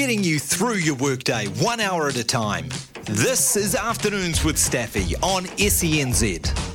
getting 0.00 0.24
you 0.24 0.38
through 0.38 0.76
your 0.76 0.94
workday 0.94 1.46
one 1.62 1.78
hour 1.78 2.08
at 2.08 2.16
a 2.16 2.24
time. 2.24 2.66
This 3.04 3.54
is 3.54 3.74
Afternoons 3.74 4.42
with 4.42 4.56
Staffy 4.56 5.14
on 5.16 5.44
SENZ. 5.58 6.69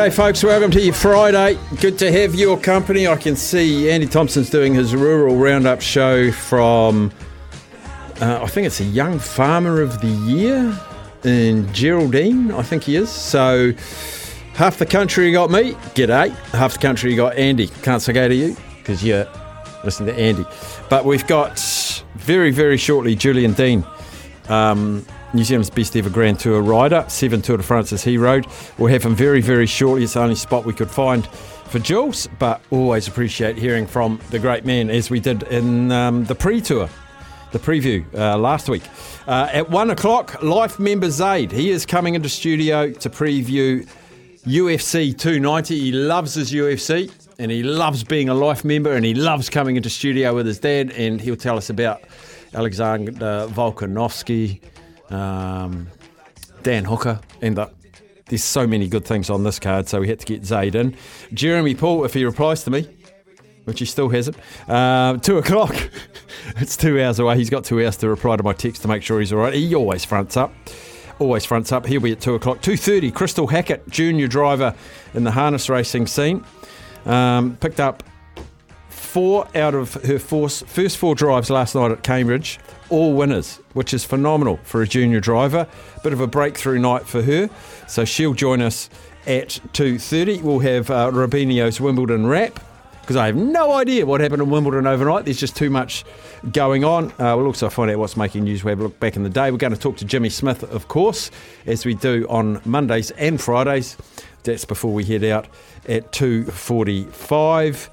G'day, 0.00 0.10
folks. 0.14 0.42
Welcome 0.42 0.70
to 0.70 0.80
your 0.80 0.94
Friday. 0.94 1.58
Good 1.78 1.98
to 1.98 2.10
have 2.10 2.34
your 2.34 2.58
company. 2.58 3.06
I 3.06 3.16
can 3.16 3.36
see 3.36 3.90
Andy 3.90 4.06
Thompson's 4.06 4.48
doing 4.48 4.72
his 4.72 4.94
rural 4.96 5.36
roundup 5.36 5.82
show 5.82 6.32
from, 6.32 7.12
uh, 8.18 8.40
I 8.42 8.46
think 8.46 8.66
it's 8.66 8.80
a 8.80 8.84
young 8.84 9.18
farmer 9.18 9.82
of 9.82 10.00
the 10.00 10.08
year 10.08 10.74
in 11.22 11.70
Geraldine. 11.74 12.50
I 12.50 12.62
think 12.62 12.84
he 12.84 12.96
is. 12.96 13.10
So 13.10 13.74
half 14.54 14.78
the 14.78 14.86
country 14.86 15.32
got 15.32 15.50
me. 15.50 15.72
G'day. 15.94 16.30
Half 16.52 16.72
the 16.72 16.78
country 16.78 17.14
got 17.14 17.36
Andy. 17.36 17.66
Can't 17.82 18.00
say 18.00 18.14
go 18.14 18.26
to 18.26 18.34
you 18.34 18.56
because 18.78 19.04
you're 19.04 19.28
listening 19.84 20.14
to 20.14 20.18
Andy. 20.18 20.46
But 20.88 21.04
we've 21.04 21.26
got 21.26 21.58
very, 22.14 22.52
very 22.52 22.78
shortly 22.78 23.14
Julian 23.14 23.52
Dean 23.52 23.84
um, 24.48 25.04
New 25.32 25.44
Zealand's 25.44 25.70
best 25.70 25.96
ever 25.96 26.10
Grand 26.10 26.40
Tour 26.40 26.60
rider, 26.60 27.04
seven 27.08 27.40
Tour 27.40 27.56
de 27.56 27.62
France's 27.62 28.02
he 28.02 28.18
rode. 28.18 28.46
We'll 28.78 28.92
have 28.92 29.04
him 29.04 29.14
very, 29.14 29.40
very 29.40 29.66
shortly. 29.66 30.02
It's 30.02 30.14
the 30.14 30.22
only 30.22 30.34
spot 30.34 30.64
we 30.64 30.72
could 30.72 30.90
find 30.90 31.26
for 31.26 31.78
Jules, 31.78 32.28
but 32.40 32.60
always 32.70 33.06
appreciate 33.06 33.56
hearing 33.56 33.86
from 33.86 34.20
the 34.30 34.40
great 34.40 34.64
man 34.64 34.90
as 34.90 35.08
we 35.08 35.20
did 35.20 35.44
in 35.44 35.92
um, 35.92 36.24
the 36.24 36.34
pre 36.34 36.60
tour, 36.60 36.88
the 37.52 37.60
preview 37.60 38.04
uh, 38.14 38.36
last 38.36 38.68
week. 38.68 38.82
Uh, 39.28 39.48
at 39.52 39.70
one 39.70 39.90
o'clock, 39.90 40.42
Life 40.42 40.80
member 40.80 41.10
Zaid. 41.10 41.52
He 41.52 41.70
is 41.70 41.86
coming 41.86 42.16
into 42.16 42.28
studio 42.28 42.90
to 42.90 43.08
preview 43.08 43.88
UFC 44.44 45.16
290. 45.16 45.78
He 45.78 45.92
loves 45.92 46.34
his 46.34 46.50
UFC 46.50 47.12
and 47.38 47.52
he 47.52 47.62
loves 47.62 48.02
being 48.02 48.28
a 48.28 48.34
life 48.34 48.64
member 48.64 48.92
and 48.94 49.04
he 49.04 49.14
loves 49.14 49.48
coming 49.48 49.76
into 49.76 49.90
studio 49.90 50.34
with 50.34 50.46
his 50.46 50.58
dad 50.58 50.90
and 50.90 51.20
he'll 51.20 51.36
tell 51.36 51.56
us 51.56 51.70
about 51.70 52.02
Alexander 52.52 53.46
Volkanovski, 53.48 54.60
um, 55.10 55.88
Dan 56.62 56.84
Hooker, 56.84 57.20
and 57.40 57.56
the, 57.56 57.70
there's 58.26 58.44
so 58.44 58.66
many 58.66 58.88
good 58.88 59.04
things 59.04 59.30
on 59.30 59.44
this 59.44 59.58
card, 59.58 59.88
so 59.88 60.00
we 60.00 60.08
had 60.08 60.20
to 60.20 60.26
get 60.26 60.44
Zaid 60.44 60.74
in. 60.74 60.96
Jeremy 61.34 61.74
Paul, 61.74 62.04
if 62.04 62.14
he 62.14 62.24
replies 62.24 62.64
to 62.64 62.70
me, 62.70 62.88
which 63.64 63.78
he 63.78 63.84
still 63.84 64.08
hasn't, 64.08 64.36
uh, 64.68 65.16
two 65.18 65.38
o'clock. 65.38 65.74
it's 66.56 66.76
two 66.76 67.00
hours 67.02 67.18
away. 67.18 67.36
He's 67.36 67.50
got 67.50 67.64
two 67.64 67.82
hours 67.84 67.96
to 67.98 68.08
reply 68.08 68.36
to 68.36 68.42
my 68.42 68.52
text 68.52 68.82
to 68.82 68.88
make 68.88 69.02
sure 69.02 69.20
he's 69.20 69.32
all 69.32 69.40
right. 69.40 69.54
He 69.54 69.74
always 69.74 70.04
fronts 70.04 70.36
up. 70.36 70.52
Always 71.18 71.44
fronts 71.44 71.70
up. 71.70 71.84
He'll 71.86 72.00
be 72.00 72.12
at 72.12 72.20
two 72.20 72.34
o'clock. 72.34 72.62
Two 72.62 72.76
thirty. 72.76 73.10
Crystal 73.10 73.46
Hackett, 73.46 73.88
junior 73.90 74.26
driver 74.26 74.74
in 75.12 75.24
the 75.24 75.30
harness 75.30 75.68
racing 75.68 76.06
scene, 76.06 76.44
um, 77.04 77.56
picked 77.56 77.78
up 77.78 78.02
four 79.10 79.48
out 79.56 79.74
of 79.74 79.94
her 79.94 80.20
four, 80.20 80.48
first 80.48 80.96
four 80.96 81.16
drives 81.16 81.50
last 81.50 81.74
night 81.74 81.90
at 81.90 82.04
Cambridge, 82.04 82.60
all 82.90 83.12
winners, 83.14 83.60
which 83.72 83.92
is 83.92 84.04
phenomenal 84.04 84.60
for 84.62 84.82
a 84.82 84.86
junior 84.86 85.18
driver. 85.18 85.66
Bit 86.04 86.12
of 86.12 86.20
a 86.20 86.28
breakthrough 86.28 86.78
night 86.78 87.06
for 87.06 87.20
her, 87.22 87.50
so 87.88 88.04
she'll 88.04 88.34
join 88.34 88.62
us 88.62 88.88
at 89.26 89.48
2.30. 89.72 90.42
We'll 90.42 90.60
have 90.60 90.90
uh, 90.90 91.10
Robinho's 91.10 91.80
Wimbledon 91.80 92.26
wrap, 92.28 92.60
because 93.00 93.16
I 93.16 93.26
have 93.26 93.34
no 93.34 93.72
idea 93.72 94.06
what 94.06 94.20
happened 94.20 94.42
in 94.42 94.50
Wimbledon 94.50 94.86
overnight. 94.86 95.24
There's 95.24 95.40
just 95.40 95.56
too 95.56 95.70
much 95.70 96.04
going 96.52 96.84
on. 96.84 97.10
Uh, 97.12 97.36
we'll 97.36 97.46
also 97.46 97.68
find 97.68 97.90
out 97.90 97.98
what's 97.98 98.16
making 98.16 98.44
news. 98.44 98.62
We 98.62 98.70
have 98.70 98.78
a 98.78 98.84
look 98.84 99.00
back 99.00 99.16
in 99.16 99.24
the 99.24 99.28
day. 99.28 99.50
We're 99.50 99.56
going 99.56 99.74
to 99.74 99.80
talk 99.80 99.96
to 99.96 100.04
Jimmy 100.04 100.30
Smith, 100.30 100.62
of 100.62 100.86
course, 100.86 101.32
as 101.66 101.84
we 101.84 101.94
do 101.94 102.26
on 102.30 102.60
Mondays 102.64 103.10
and 103.12 103.40
Fridays. 103.40 103.96
That's 104.44 104.64
before 104.64 104.94
we 104.94 105.04
head 105.04 105.24
out 105.24 105.48
at 105.88 106.12
2.45. 106.12 107.90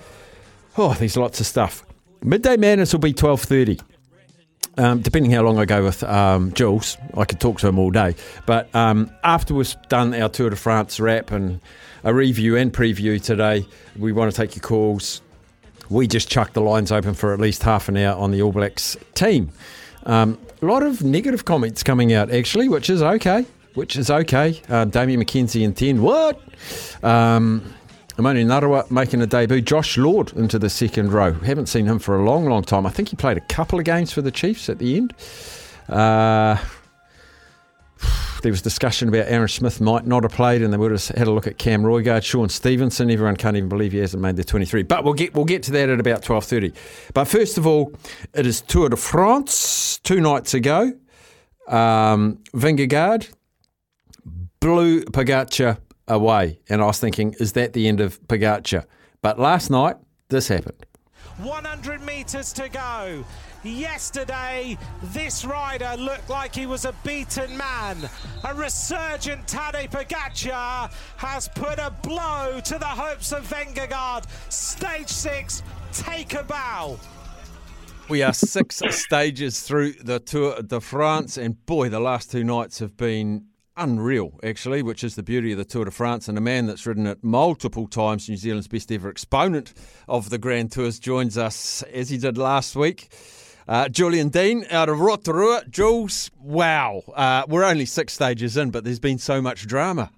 Oh, 0.78 0.94
there's 0.94 1.18
lots 1.18 1.40
of 1.40 1.48
stuff. 1.48 1.84
Midday 2.22 2.56
Madness 2.56 2.94
will 2.94 3.00
be 3.00 3.14
12.30. 3.14 3.82
Um, 4.80 5.02
depending 5.02 5.32
how 5.32 5.42
long 5.42 5.58
I 5.58 5.66
go 5.66 5.84
with 5.84 6.04
um, 6.04 6.54
Jules, 6.54 6.98
I 7.16 7.26
could 7.26 7.40
talk 7.40 7.60
to 7.62 7.68
him 7.68 7.80
all 7.80 7.90
day. 7.90 8.16
But 8.46 8.74
um, 8.76 9.10
after 9.24 9.56
we've 9.56 9.74
done 9.90 10.14
our 10.14 10.30
Tour 10.30 10.52
de 10.52 10.56
France 10.56 11.00
wrap 11.00 11.32
and 11.32 11.60
a 12.04 12.14
review 12.14 12.56
and 12.56 12.72
preview 12.72 13.22
today, 13.22 13.66
we 13.98 14.12
want 14.12 14.32
to 14.32 14.38
take 14.38 14.56
your 14.56 14.62
calls. 14.62 15.22
We 15.90 16.06
just 16.06 16.30
chucked 16.30 16.54
the 16.54 16.62
lines 16.62 16.92
open 16.92 17.16
for 17.16 17.34
at 17.34 17.40
least 17.40 17.64
half 17.64 17.90
an 17.90 17.98
hour 17.98 18.16
on 18.16 18.30
the 18.30 18.44
All 18.44 18.52
Blacks 18.52 18.96
team. 19.16 19.50
Um, 20.06 20.38
a 20.62 20.66
lot 20.66 20.84
of 20.84 21.04
negative 21.04 21.46
comments 21.46 21.82
coming 21.82 22.14
out, 22.14 22.30
actually, 22.30 22.70
which 22.70 22.92
is 22.92 23.02
okay. 23.02 23.48
Which 23.74 23.96
is 23.96 24.12
okay. 24.12 24.62
Uh, 24.70 24.86
Damian 24.86 25.24
McKenzie 25.24 25.64
in 25.64 25.74
10. 25.74 26.04
What? 26.04 26.40
Um, 27.04 27.74
Emoni 28.17 28.44
Narawa 28.44 28.89
making 28.89 29.22
a 29.22 29.28
debut. 29.28 29.61
Josh 29.61 29.95
Lord 29.95 30.33
into 30.33 30.57
the 30.57 30.72
second 30.72 31.13
row. 31.13 31.33
Haven't 31.33 31.67
seen 31.67 31.85
him 31.85 32.00
for 32.00 32.16
a 32.16 32.23
long, 32.23 32.45
long 32.45 32.63
time. 32.63 32.88
I 32.88 32.89
think 32.89 33.09
he 33.09 33.16
played 33.16 33.38
a 33.38 33.41
couple 33.41 33.78
of 33.78 33.85
games 33.85 34.11
for 34.11 34.23
the 34.23 34.31
Chiefs 34.31 34.69
at 34.69 34.79
the 34.79 34.97
end. 34.97 35.13
Uh, 35.88 36.57
there 38.41 38.51
was 38.51 38.63
discussion 38.63 39.07
about 39.07 39.28
Aaron 39.28 39.47
Smith 39.47 39.79
might 39.79 40.07
not 40.07 40.23
have 40.23 40.31
played, 40.31 40.63
and 40.63 40.73
they 40.73 40.78
would 40.78 40.89
have 40.89 41.07
had 41.09 41.28
a 41.28 41.31
look 41.31 41.45
at 41.45 41.59
Cam 41.59 41.83
Roigard, 41.83 42.23
Shaun 42.23 42.50
Stevenson. 42.50 43.11
Everyone 43.11 43.35
can't 43.35 43.55
even 43.55 43.69
believe 43.69 43.91
he 43.91 44.00
hasn't 44.00 44.23
made 44.23 44.35
the 44.35 44.44
23. 44.44 44.81
But 44.81 45.03
we'll 45.03 45.13
get 45.13 45.35
we'll 45.35 45.45
get 45.45 45.61
to 45.63 45.72
that 45.73 45.88
at 45.88 45.99
about 45.99 46.23
12:30. 46.23 46.73
But 47.13 47.25
first 47.25 47.59
of 47.59 47.67
all, 47.67 47.94
it 48.34 48.47
is 48.47 48.61
Tour 48.61 48.89
de 48.89 48.97
France 48.97 49.99
two 49.99 50.22
nights 50.22 50.55
ago. 50.55 50.91
Um, 51.67 52.39
Vingegaard 52.55 53.29
blew 54.59 55.01
Pogacar 55.01 55.78
away, 56.07 56.59
and 56.69 56.81
I 56.81 56.85
was 56.85 57.00
thinking, 57.00 57.35
is 57.40 57.53
that 57.53 57.73
the 57.73 57.88
end 57.88 58.00
of 58.01 58.22
Pogacar? 58.28 58.85
But 59.22 59.40
last 59.40 59.69
night, 59.69 59.97
this 60.29 60.47
happened. 60.47 60.85
100 61.38 62.01
metres 62.01 62.51
to 62.53 62.68
go. 62.69 63.23
Yesterday, 63.63 64.78
this 65.03 65.44
rider 65.44 65.96
looked 65.97 66.29
like 66.29 66.56
he 66.56 66.66
was 66.66 66.85
a 66.85 66.94
beaten 67.03 67.57
man. 67.57 68.09
A 68.43 68.53
resurgent 68.53 69.46
Tadej 69.46 69.91
Pogacar 69.91 70.91
has 71.17 71.49
put 71.49 71.78
a 71.79 71.91
blow 72.02 72.59
to 72.64 72.78
the 72.78 72.85
hopes 72.85 73.32
of 73.32 73.47
Vingegaard. 73.47 74.26
Stage 74.52 75.09
six, 75.09 75.64
take 75.91 76.34
a 76.34 76.43
bow. 76.43 76.97
We 78.09 78.23
are 78.23 78.34
six 78.34 78.82
stages 78.90 79.61
through 79.61 79.93
the 79.93 80.20
Tour 80.20 80.61
de 80.61 80.79
France, 80.79 81.37
and 81.37 81.64
boy, 81.66 81.90
the 81.90 81.99
last 81.99 82.32
two 82.32 82.43
nights 82.43 82.79
have 82.79 82.96
been 82.96 83.47
unreal, 83.78 84.40
actually, 84.44 84.82
which 84.82 85.03
is 85.03 85.16
the 85.16 85.24
beauty 85.24 85.52
of 85.52 85.58
the 85.58 85.66
Tour 85.66 85.85
de 85.85 85.91
France. 85.91 86.28
And 86.28 86.38
a 86.38 86.41
man 86.41 86.66
that's 86.66 86.85
ridden 86.85 87.08
it 87.08 87.24
multiple 87.24 87.88
times, 87.88 88.28
New 88.28 88.35
Zealand's 88.35 88.68
best 88.68 88.91
ever 88.91 89.09
exponent 89.09 89.74
of 90.08 90.29
the 90.29 90.38
Grand 90.38 90.72
Tours, 90.72 91.00
joins 91.00 91.38
us 91.38 91.84
as 91.84 92.09
he 92.09 92.18
did 92.18 92.38
last 92.38 92.76
week. 92.76 93.09
Uh, 93.68 93.90
Julian 93.90 94.29
Dean 94.29 94.66
out 94.72 94.90
of 94.90 95.00
Rotorua. 95.00 95.64
Jules, 95.70 96.32
wow. 96.41 97.03
Uh, 97.16 97.44
we're 97.47 97.64
only 97.64 97.85
six 97.85 98.14
stages 98.14 98.58
in, 98.58 98.72
but 98.72 98.84
there's 98.84 99.00
been 99.00 99.18
so 99.18 99.41
much 99.41 99.68
drama. 99.68 100.09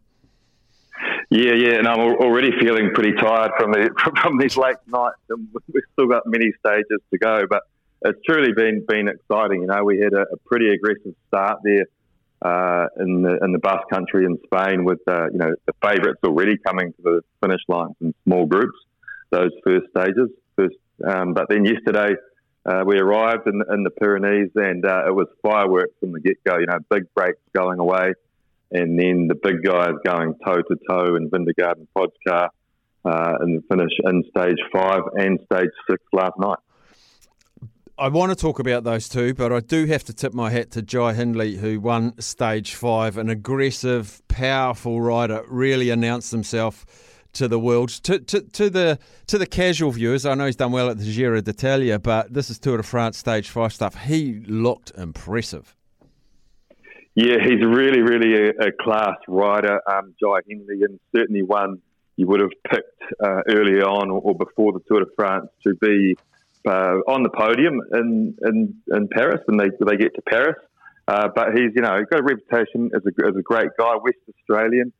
Yeah, 1.32 1.54
yeah, 1.54 1.74
and 1.76 1.88
I'm 1.88 2.00
already 2.00 2.52
feeling 2.60 2.92
pretty 2.94 3.14
tired 3.14 3.52
from 3.60 3.72
the 3.72 3.92
from 4.22 4.38
these 4.40 4.58
late 4.58 4.78
nights, 4.88 5.20
and 5.30 5.48
we've 5.72 5.84
still 5.94 6.08
got 6.08 6.24
many 6.26 6.52
stages 6.60 7.00
to 7.12 7.20
go. 7.20 7.46
But 7.48 7.64
it's 8.02 8.20
truly 8.26 8.52
been 8.54 8.84
been 8.88 9.08
exciting. 9.08 9.62
You 9.62 9.68
know, 9.68 9.84
we 9.84 10.00
had 10.00 10.14
a, 10.14 10.22
a 10.22 10.38
pretty 10.46 10.70
aggressive 10.70 11.14
start 11.28 11.60
there 11.64 11.86
uh, 12.42 12.86
in 13.00 13.22
the 13.22 13.38
in 13.44 13.52
the 13.52 13.60
Basque 13.60 13.90
Country 13.92 14.26
in 14.26 14.38
Spain, 14.46 14.86
with 14.86 15.00
uh, 15.08 15.26
you 15.32 15.38
know 15.38 15.54
the 15.66 15.74
favourites 15.82 16.20
already 16.24 16.58
coming 16.58 16.94
to 16.94 17.02
the 17.02 17.22
finish 17.42 17.62
line 17.68 17.96
in 18.02 18.14
small 18.26 18.46
groups. 18.46 18.78
Those 19.30 19.52
first 19.66 19.88
stages, 19.96 20.30
first, 20.56 20.76
um, 21.08 21.34
but 21.34 21.48
then 21.50 21.66
yesterday 21.66 22.16
uh, 22.66 22.84
we 22.86 22.98
arrived 22.98 23.48
in, 23.48 23.62
in 23.72 23.84
the 23.84 23.90
Pyrenees 23.90 24.52
and 24.56 24.86
uh, 24.86 25.04
it 25.08 25.14
was 25.14 25.28
fireworks 25.42 25.94
from 26.00 26.14
the 26.14 26.20
get 26.20 26.44
go. 26.44 26.58
You 26.58 26.66
know, 26.66 26.80
big 26.90 27.14
breaks 27.14 27.40
going 27.54 27.80
away, 27.80 28.14
and 28.72 29.00
then 29.00 29.28
the 29.28 29.36
big 29.36 29.64
guys 29.64 29.94
going 30.06 30.36
toe 30.46 30.62
to 30.62 30.76
toe 30.90 31.16
in 31.16 31.30
Vingegaard 31.30 31.76
and 31.78 31.88
uh, 33.06 33.34
in 33.42 33.56
the 33.56 33.64
finish 33.70 33.92
in 34.04 34.24
stage 34.36 34.58
five 34.74 35.02
and 35.16 35.40
stage 35.52 35.70
six 35.90 36.04
last 36.12 36.38
night. 36.38 36.60
I 38.00 38.07
want 38.07 38.30
to 38.31 38.36
talk 38.36 38.60
about 38.60 38.86
those 38.86 39.10
two, 39.10 39.34
but 39.34 39.51
I 39.51 39.60
do 39.60 39.86
have 39.88 40.06
to 40.06 40.13
tip 40.13 40.34
my 40.34 40.50
hat 40.50 40.72
to 40.72 40.81
Jai 40.81 41.13
Hindley, 41.13 41.57
who 41.57 41.81
won 41.81 42.18
stage 42.22 42.74
five. 42.74 43.18
An 43.18 43.30
aggressive, 43.30 44.22
powerful 44.30 45.01
rider, 45.01 45.44
really 45.50 45.90
announced 45.90 46.31
himself 46.31 46.86
to 47.34 47.50
the 47.50 47.60
world. 47.60 47.90
To, 47.90 48.19
to, 48.19 48.42
to 48.42 48.69
the 48.69 49.00
to 49.28 49.38
the 49.38 49.46
casual 49.46 49.92
viewers, 49.92 50.25
I 50.25 50.34
know 50.36 50.46
he's 50.46 50.56
done 50.56 50.72
well 50.72 50.90
at 50.90 50.98
the 50.98 51.12
Giro 51.12 51.42
d'Italia, 51.42 52.00
but 52.00 52.34
this 52.34 52.50
is 52.50 52.57
Tour 52.57 52.78
de 52.78 52.84
France 52.84 53.18
stage 53.18 53.50
five 53.50 53.74
stuff. 53.74 54.02
He 54.06 54.45
looked 54.48 54.92
impressive. 54.98 55.75
Yeah, 57.16 57.36
he's 57.44 57.62
really, 57.62 58.02
really 58.02 58.34
a, 58.48 58.68
a 58.68 58.72
class 58.81 59.18
rider, 59.28 59.81
um, 59.92 60.16
Jai 60.24 60.40
Hindley, 60.48 60.84
and 60.84 61.02
certainly 61.13 61.42
one 61.42 61.81
you 62.16 62.28
would 62.28 62.40
have 62.40 62.52
picked 62.69 63.04
uh, 63.22 63.42
early 63.50 63.81
on 63.81 64.10
or, 64.10 64.22
or 64.22 64.36
before 64.36 64.72
the 64.72 64.80
Tour 64.88 65.02
de 65.02 65.06
France 65.18 65.50
to 65.68 65.75
be 65.75 66.16
uh, 66.69 67.01
on 67.07 67.24
the 67.24 67.30
podium 67.30 67.81
in, 67.94 68.36
in, 68.45 68.75
in 68.94 69.07
Paris 69.10 69.42
when 69.45 69.57
they, 69.57 69.69
they 69.86 69.98
get 69.98 70.13
to 70.16 70.21
Paris. 70.21 70.56
Uh, 71.07 71.27
but 71.33 71.48
he's, 71.56 71.71
you 71.75 71.81
know, 71.81 71.98
got 72.12 72.19
a 72.19 72.24
reputation 72.24 72.92
as 72.94 73.01
a, 73.04 73.27
as 73.27 73.36
a 73.36 73.42
great 73.42 73.69
guy, 73.80 73.95
West 74.04 74.18
Australian. 74.30 74.94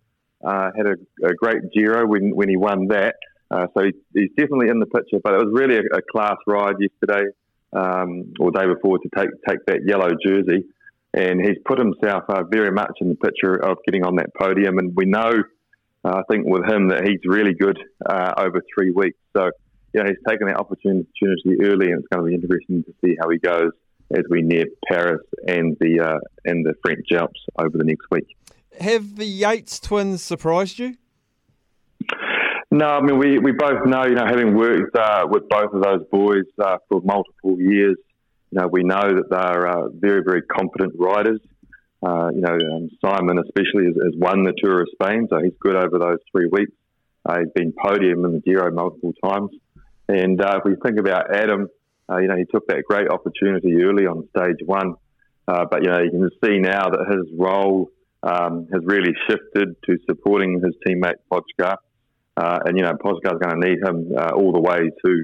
Uh, 0.44 0.72
had 0.76 0.88
a, 0.88 0.96
a, 1.28 1.34
great 1.36 1.58
Giro 1.72 2.08
when, 2.08 2.36
when 2.36 2.50
he 2.50 2.58
won 2.58 2.88
that. 2.88 3.16
Uh, 3.52 3.68
so 3.78 3.84
he, 3.84 3.92
he's 4.16 4.30
definitely 4.38 4.70
in 4.70 4.80
the 4.80 4.88
picture. 4.88 5.20
But 5.24 5.34
it 5.34 5.46
was 5.46 5.52
really 5.54 5.76
a, 5.76 5.98
a 5.98 6.02
class 6.12 6.38
ride 6.48 6.76
yesterday 6.80 7.30
um, 7.74 8.34
or 8.40 8.50
day 8.50 8.66
before 8.66 8.98
to 8.98 9.10
take 9.16 9.30
take 9.48 9.60
that 9.68 9.82
yellow 9.86 10.10
jersey, 10.26 10.66
and 11.14 11.40
he's 11.42 11.58
put 11.66 11.78
himself 11.78 12.24
uh, 12.30 12.44
very 12.50 12.72
much 12.72 12.94
in 13.02 13.10
the 13.10 13.16
picture 13.16 13.56
of 13.56 13.78
getting 13.86 14.06
on 14.06 14.16
that 14.16 14.34
podium. 14.40 14.80
And 14.80 14.96
we 14.96 15.06
know, 15.06 15.34
uh, 16.06 16.10
I 16.10 16.22
think, 16.32 16.46
with 16.48 16.66
him 16.66 16.88
that 16.90 17.04
he's 17.04 17.20
really 17.26 17.54
good 17.54 17.78
over 18.10 18.64
three 18.74 18.92
weeks. 18.92 19.20
So 19.36 19.52
you 19.94 20.02
know, 20.02 20.08
he's 20.08 20.18
taken 20.28 20.48
that 20.48 20.58
opportunity 20.58 21.08
early, 21.62 21.92
and 21.92 22.00
it's 22.00 22.08
going 22.12 22.24
to 22.24 22.30
be 22.30 22.36
interesting 22.36 22.84
to 22.84 22.94
see 23.04 23.16
how 23.20 23.30
he 23.30 23.38
goes 23.38 23.72
as 24.12 24.24
we 24.30 24.42
near 24.42 24.66
Paris 24.88 25.22
and 25.48 25.78
the 25.80 26.00
uh, 26.00 26.20
and 26.46 26.66
the 26.66 26.74
French 26.84 27.08
Alps 27.14 27.40
over 27.58 27.78
the 27.78 27.84
next 27.84 28.06
week. 28.12 28.28
Have 28.80 29.18
the 29.18 29.26
Yates 29.26 29.80
twins 29.80 30.24
surprised 30.24 30.80
you? 30.80 30.96
No, 32.72 32.86
I 32.86 33.02
mean 33.02 33.18
we, 33.18 33.40
we 33.40 33.52
both 33.52 33.86
know, 33.86 34.06
you 34.06 34.16
know, 34.16 34.26
having 34.26 34.56
worked 34.56 34.96
uh, 34.96 35.26
with 35.30 35.50
both 35.50 35.74
of 35.74 35.84
those 35.84 36.06
boys 36.12 36.46
uh, 36.64 36.78
for 36.88 37.02
multiple 37.02 37.60
years, 37.60 37.98
you 38.52 38.60
know, 38.60 38.68
we 38.68 38.84
know 38.84 39.16
that 39.16 39.30
they're 39.30 39.68
uh, 39.68 39.90
very 39.90 40.22
very 40.24 40.44
competent 40.44 40.94
riders. 40.98 41.40
Uh, 42.02 42.30
you 42.34 42.40
know, 42.40 42.54
um, 42.54 42.90
Simon 43.04 43.38
especially 43.40 43.86
has, 43.86 43.96
has, 44.02 44.14
won 44.16 44.44
the 44.44 44.54
Tour 44.58 44.84
of 44.84 44.88
Spain, 44.94 45.28
so 45.30 45.38
he's 45.44 45.52
good 45.60 45.76
over 45.76 46.00
those 46.00 46.20
three 46.32 46.48
weeks. 46.50 46.72
Uh, 47.26 47.40
he's 47.40 47.52
been 47.54 47.74
podium 47.74 48.24
in 48.24 48.32
the 48.32 48.40
Giro 48.40 48.72
multiple 48.72 49.14
times. 49.22 49.50
And 50.10 50.42
uh, 50.42 50.58
if 50.58 50.64
we 50.66 50.76
think 50.84 51.00
about 51.00 51.36
Adam, 51.36 51.68
uh, 52.12 52.18
you 52.18 52.28
know, 52.28 52.36
he 52.36 52.46
took 52.46 52.66
that 52.68 52.84
great 52.90 53.10
opportunity 53.10 53.84
early 53.84 54.08
on 54.08 54.28
stage 54.36 54.58
one. 54.66 54.96
Uh, 55.48 55.66
but, 55.70 55.84
you 55.84 55.90
know, 55.90 56.00
you 56.00 56.10
can 56.10 56.30
see 56.44 56.58
now 56.58 56.90
that 56.90 57.06
his 57.08 57.28
role 57.38 57.92
um, 58.24 58.68
has 58.74 58.82
really 58.86 59.14
shifted 59.30 59.76
to 59.86 59.98
supporting 60.10 60.62
his 60.66 60.74
teammate 60.86 61.20
Pogacar. 61.32 61.76
Uh, 62.36 62.60
and, 62.66 62.76
you 62.76 62.84
know, 62.84 62.94
Pogacar's 62.94 63.40
going 63.40 63.62
to 63.62 63.68
need 63.68 63.78
him 63.84 64.12
uh, 64.18 64.32
all 64.36 64.52
the 64.52 64.60
way 64.60 64.90
to 65.06 65.24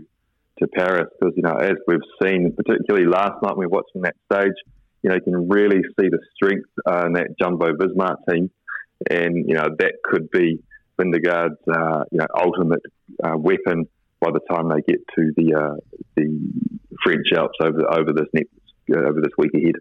to 0.60 0.68
Paris 0.68 1.08
because, 1.20 1.34
you 1.36 1.44
know, 1.44 1.56
as 1.56 1.74
we've 1.86 2.00
seen, 2.24 2.56
particularly 2.56 3.06
last 3.08 3.42
night 3.44 3.58
when 3.58 3.60
we 3.60 3.66
were 3.66 3.81
watching 3.81 4.04
that 4.04 4.16
stage, 4.31 4.54
you 5.02 5.10
know, 5.10 5.16
you 5.16 5.22
can 5.22 5.50
really 5.50 5.81
see 6.00 6.08
the 6.08 6.20
strength 6.34 6.70
uh, 6.88 7.08
in 7.08 7.14
that 7.14 7.38
Jumbo 7.38 7.74
Visma 7.74 8.16
team. 8.30 8.50
And, 9.10 9.50
you 9.50 9.56
know, 9.56 9.68
that 9.80 9.96
could 10.04 10.31
be 10.31 10.60
Vingegaard's, 10.98 11.60
you 12.12 12.20
know, 12.20 12.28
ultimate 12.40 12.81
weapon 13.20 13.88
by 14.25 14.31
the 14.31 14.39
time 14.50 14.69
they 14.69 14.81
get 14.81 15.01
to 15.16 15.31
the 15.38 15.54
uh, 15.54 15.75
the 16.16 16.51
French 17.04 17.27
Alps 17.36 17.57
over 17.62 17.81
over 17.92 18.12
this 18.13 18.27
next 18.33 18.50
uh, 18.92 19.00
over 19.00 19.22
this 19.22 19.31
week 19.38 19.51
ahead. 19.54 19.75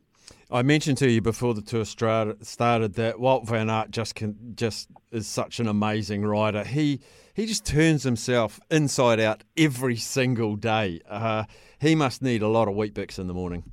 I 0.50 0.62
mentioned 0.62 0.98
to 0.98 1.10
you 1.10 1.20
before 1.20 1.54
the 1.54 1.62
tour 1.62 1.84
started 1.84 2.94
that 2.94 3.16
Wout 3.16 3.46
van 3.46 3.70
Aert 3.70 3.90
just 3.90 4.14
can, 4.14 4.54
just 4.54 4.88
is 5.10 5.26
such 5.26 5.58
an 5.58 5.66
amazing 5.66 6.24
rider. 6.24 6.62
He 6.62 7.00
he 7.32 7.46
just 7.46 7.64
turns 7.64 8.02
himself 8.02 8.60
inside 8.70 9.18
out 9.18 9.42
every 9.56 9.96
single 9.96 10.56
day. 10.56 11.00
Uh, 11.08 11.44
he 11.80 11.94
must 11.94 12.22
need 12.22 12.42
a 12.42 12.48
lot 12.48 12.68
of 12.68 12.74
Weet-Bix 12.74 13.18
in 13.18 13.26
the 13.26 13.34
morning. 13.34 13.64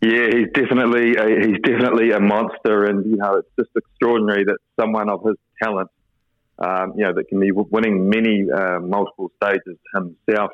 Yeah, 0.00 0.28
he's 0.32 0.48
definitely 0.54 1.16
a, 1.16 1.46
he's 1.46 1.60
definitely 1.62 2.12
a 2.12 2.20
monster, 2.20 2.84
and 2.84 3.04
you 3.04 3.16
know 3.16 3.36
it's 3.36 3.48
just 3.58 3.70
extraordinary 3.76 4.44
that 4.44 4.58
someone 4.80 5.10
of 5.10 5.20
his 5.24 5.36
talent 5.62 5.90
um, 6.58 6.94
you 6.96 7.04
know, 7.04 7.12
that 7.14 7.28
can 7.28 7.40
be 7.40 7.52
winning 7.52 8.08
many 8.08 8.46
uh, 8.50 8.80
multiple 8.80 9.30
stages 9.42 9.76
himself. 9.94 10.50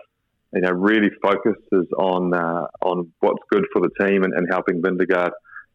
You 0.52 0.60
know, 0.60 0.70
really 0.70 1.10
focuses 1.20 1.88
on 1.98 2.32
uh, 2.32 2.66
on 2.82 3.12
what's 3.20 3.42
good 3.50 3.64
for 3.72 3.80
the 3.80 3.90
team 4.04 4.22
and, 4.22 4.32
and, 4.34 4.46
helping 4.48 4.82
Vingegaard. 4.82 5.30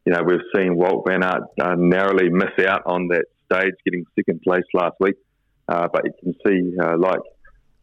You 0.06 0.14
know, 0.14 0.22
we've 0.22 0.40
seen 0.54 0.76
Wout 0.76 1.06
van 1.06 1.22
Aert 1.22 1.42
uh, 1.60 1.74
narrowly 1.76 2.30
miss 2.30 2.66
out 2.66 2.82
on 2.86 3.08
that 3.08 3.26
stage, 3.44 3.74
getting 3.84 4.04
second 4.16 4.40
place 4.40 4.64
last 4.72 4.94
week. 4.98 5.16
Uh, 5.68 5.88
but 5.92 6.02
you 6.04 6.12
can 6.22 6.34
see, 6.46 6.76
uh, 6.82 6.96
like 6.96 7.20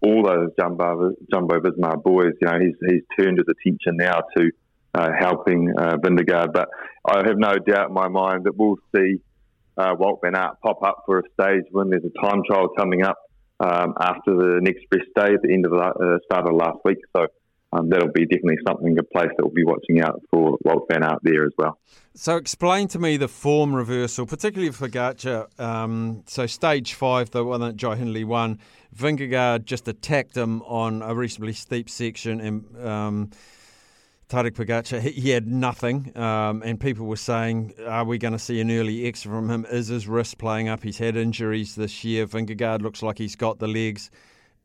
all 0.02 0.24
those 0.24 0.50
Jumbo 0.60 1.12
Jumbo 1.32 1.60
Visma 1.60 2.02
boys, 2.02 2.34
you 2.42 2.48
know, 2.48 2.60
he's 2.60 2.76
he's 2.90 3.04
turned 3.20 3.38
his 3.38 3.48
attention 3.48 3.98
now 3.98 4.22
to 4.36 4.52
uh, 4.96 5.10
helping 5.20 5.72
uh, 5.78 5.98
Vingegaard. 5.98 6.52
But 6.54 6.70
I 7.08 7.28
have 7.28 7.38
no 7.38 7.56
doubt 7.58 7.90
in 7.90 7.94
my 7.94 8.08
mind 8.08 8.46
that 8.46 8.58
we'll 8.58 8.78
see 8.96 9.22
uh, 9.78 9.96
Wout 9.96 10.20
van 10.22 10.36
Aert 10.36 10.60
pop 10.62 10.84
up 10.84 11.04
for 11.06 11.20
a 11.20 11.24
stage 11.34 11.66
when 11.72 11.90
there's 11.90 12.04
a 12.04 12.22
time 12.22 12.42
trial 12.48 12.70
coming 12.78 13.04
up 13.04 13.18
um, 13.60 13.94
after 14.00 14.36
the 14.36 14.60
next 14.62 14.86
rest 14.92 15.08
day 15.16 15.34
at 15.34 15.42
the 15.42 15.54
end 15.54 15.66
of 15.66 15.72
the 15.72 15.78
uh, 15.78 16.18
start 16.26 16.48
of 16.48 16.56
last 16.56 16.80
week. 16.84 16.98
So 17.16 17.28
um, 17.74 17.90
that'll 17.90 18.12
be 18.12 18.26
definitely 18.26 18.58
something, 18.66 18.98
a 18.98 19.04
place 19.04 19.30
that 19.38 19.46
we'll 19.46 19.54
be 19.54 19.64
watching 19.64 20.02
out 20.02 20.22
for 20.32 20.58
Wout 20.66 20.88
van 20.90 21.04
Aert 21.04 21.20
there 21.24 21.46
as 21.46 21.52
well. 21.58 21.78
So 22.16 22.38
explain 22.38 22.88
to 22.90 23.00
me 23.00 23.18
the 23.18 23.28
form 23.28 23.76
reversal, 23.76 24.26
particularly 24.26 24.72
for 24.72 24.88
Gacha. 24.88 25.48
Um, 25.60 26.24
so 26.28 26.48
stage 26.48 26.94
five, 26.94 27.32
the 27.32 27.44
one 27.44 27.62
that 27.62 27.76
Jai 27.76 27.96
Hindley 27.96 28.24
won, 28.24 28.60
Vingegaard 28.96 29.66
just 29.66 29.88
attacked 29.88 30.36
him 30.36 30.62
on 30.64 31.02
a 31.02 31.14
reasonably 31.14 31.54
steep 31.54 31.90
section 31.90 32.40
and 32.40 33.34
Tadej 34.30 34.52
Pogacar, 34.52 35.00
he, 35.00 35.12
he, 35.12 35.30
had 35.30 35.48
nothing, 35.48 36.12
um, 36.18 36.62
and 36.66 36.80
people 36.80 37.06
were 37.06 37.16
saying, 37.16 37.74
"Are 37.86 38.04
we 38.04 38.18
going 38.18 38.34
to 38.34 38.40
see 38.40 38.60
an 38.60 38.70
early 38.70 39.06
exit 39.06 39.32
from 39.32 39.50
him? 39.50 39.66
Is 39.72 39.88
his 39.88 40.08
wrist 40.08 40.38
playing 40.38 40.68
up? 40.68 40.84
He's 40.84 40.98
had 40.98 41.16
injuries 41.16 41.76
this 41.76 42.04
year. 42.04 42.28
Vingegaard 42.28 42.82
looks 42.82 43.02
like 43.02 43.18
he's 43.18 43.36
got 43.36 43.60
the 43.60 43.68
legs." 43.68 44.12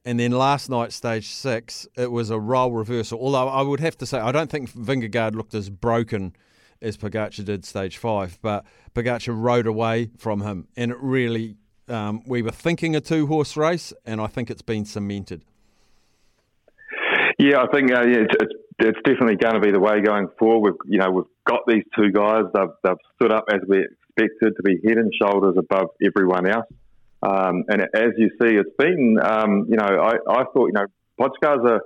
And 0.05 0.19
then 0.19 0.33
last 0.33 0.69
night, 0.69 0.93
stage 0.93 1.29
six, 1.29 1.87
it 1.97 2.11
was 2.11 2.31
a 2.31 2.41
role 2.41 2.73
reversal. 2.73 3.21
Although 3.21 3.49
I 3.49 3.63
would 3.63 3.79
have 3.79 3.97
to 3.99 4.07
say, 4.07 4.19
I 4.19 4.33
don't 4.33 4.51
think 4.51 4.69
Vingegaard 4.73 5.37
looked 5.37 5.55
as 5.55 5.71
broken 5.71 6.35
as 6.81 6.97
Pogacar 6.97 7.45
did 7.45 7.65
stage 7.65 7.97
five, 7.97 8.39
but 8.43 8.65
Pogacar 8.95 9.41
rode 9.41 9.69
away 9.69 10.11
from 10.19 10.41
him, 10.41 10.67
and 10.77 10.91
it 10.91 10.99
really, 11.01 11.57
um, 11.89 12.23
we 12.27 12.43
were 12.43 12.51
thinking 12.51 12.97
a 12.97 13.01
two 13.01 13.29
horse 13.29 13.57
race, 13.57 13.93
and 14.05 14.21
I 14.21 14.27
think 14.27 14.51
it's 14.51 14.63
been 14.63 14.85
cemented. 14.85 15.45
Yeah, 17.39 17.63
I 17.63 17.67
think 17.73 17.93
uh, 17.93 18.03
yeah, 18.03 18.19
it's, 18.19 18.35
it's 18.41 18.62
it's 18.79 18.99
definitely 19.05 19.37
going 19.37 19.55
to 19.55 19.61
be 19.61 19.71
the 19.71 19.81
way 19.81 20.01
going 20.01 20.29
forward. 20.39 20.75
We've 20.83 20.93
you 20.93 20.99
know 20.99 21.11
we've 21.11 21.25
got 21.47 21.61
these 21.67 21.85
two 21.97 22.11
guys. 22.11 22.45
They've, 22.55 22.75
they've 22.83 22.97
stood 23.17 23.33
up 23.33 23.45
as 23.53 23.61
we 23.69 23.79
expected 23.79 24.55
to 24.57 24.63
be 24.63 24.81
head 24.87 24.99
and 24.99 25.13
shoulders 25.21 25.57
above 25.59 25.89
everyone 26.05 26.49
else. 26.49 26.67
Um, 27.23 27.65
and 27.69 27.83
as 27.83 28.13
you 28.17 28.31
see, 28.41 28.57
it's 28.57 28.75
been 28.79 29.19
um, 29.23 29.67
you 29.69 29.77
know 29.77 29.87
I, 29.87 30.15
I 30.29 30.45
thought 30.53 30.67
you 30.67 30.73
know 30.73 30.87
Pogacar's 31.21 31.71
a 31.71 31.81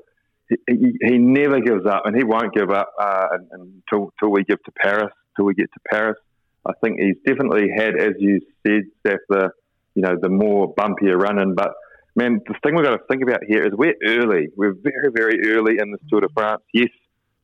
he, 0.49 0.93
he, 1.03 1.19
never 1.19 1.61
gives 1.61 1.87
up 1.87 2.03
and 2.07 2.17
he 2.17 2.23
won't 2.23 2.55
give 2.55 2.71
up 2.71 2.93
uh, 3.01 3.27
until, 3.51 4.13
until 4.13 4.31
we 4.31 4.45
get 4.45 4.65
to 4.65 4.71
Paris. 4.71 5.13
Till 5.35 5.45
we 5.45 5.55
get 5.55 5.71
to 5.73 5.81
Paris, 5.91 6.17
I 6.65 6.73
think 6.83 7.01
he's 7.01 7.17
definitely 7.27 7.69
had, 7.77 7.97
as 8.01 8.15
you 8.19 8.41
said, 8.67 8.83
Steph, 9.01 9.19
the 9.29 9.51
you 9.95 10.03
know 10.03 10.17
the 10.21 10.29
more 10.29 10.75
bumpier 10.75 11.21
running, 11.21 11.55
but 11.55 11.73
man, 12.17 12.41
the 12.47 12.55
thing 12.63 12.75
we've 12.75 12.85
got 12.85 12.97
to 12.97 13.05
think 13.09 13.23
about 13.23 13.41
here 13.47 13.65
is 13.65 13.73
we're 13.73 13.95
early. 14.05 14.49
We're 14.57 14.75
very, 14.75 15.11
very 15.15 15.53
early 15.53 15.77
in 15.79 15.93
this 15.93 16.01
Tour 16.09 16.23
de 16.23 16.29
France. 16.35 16.63
Yes, 16.73 16.89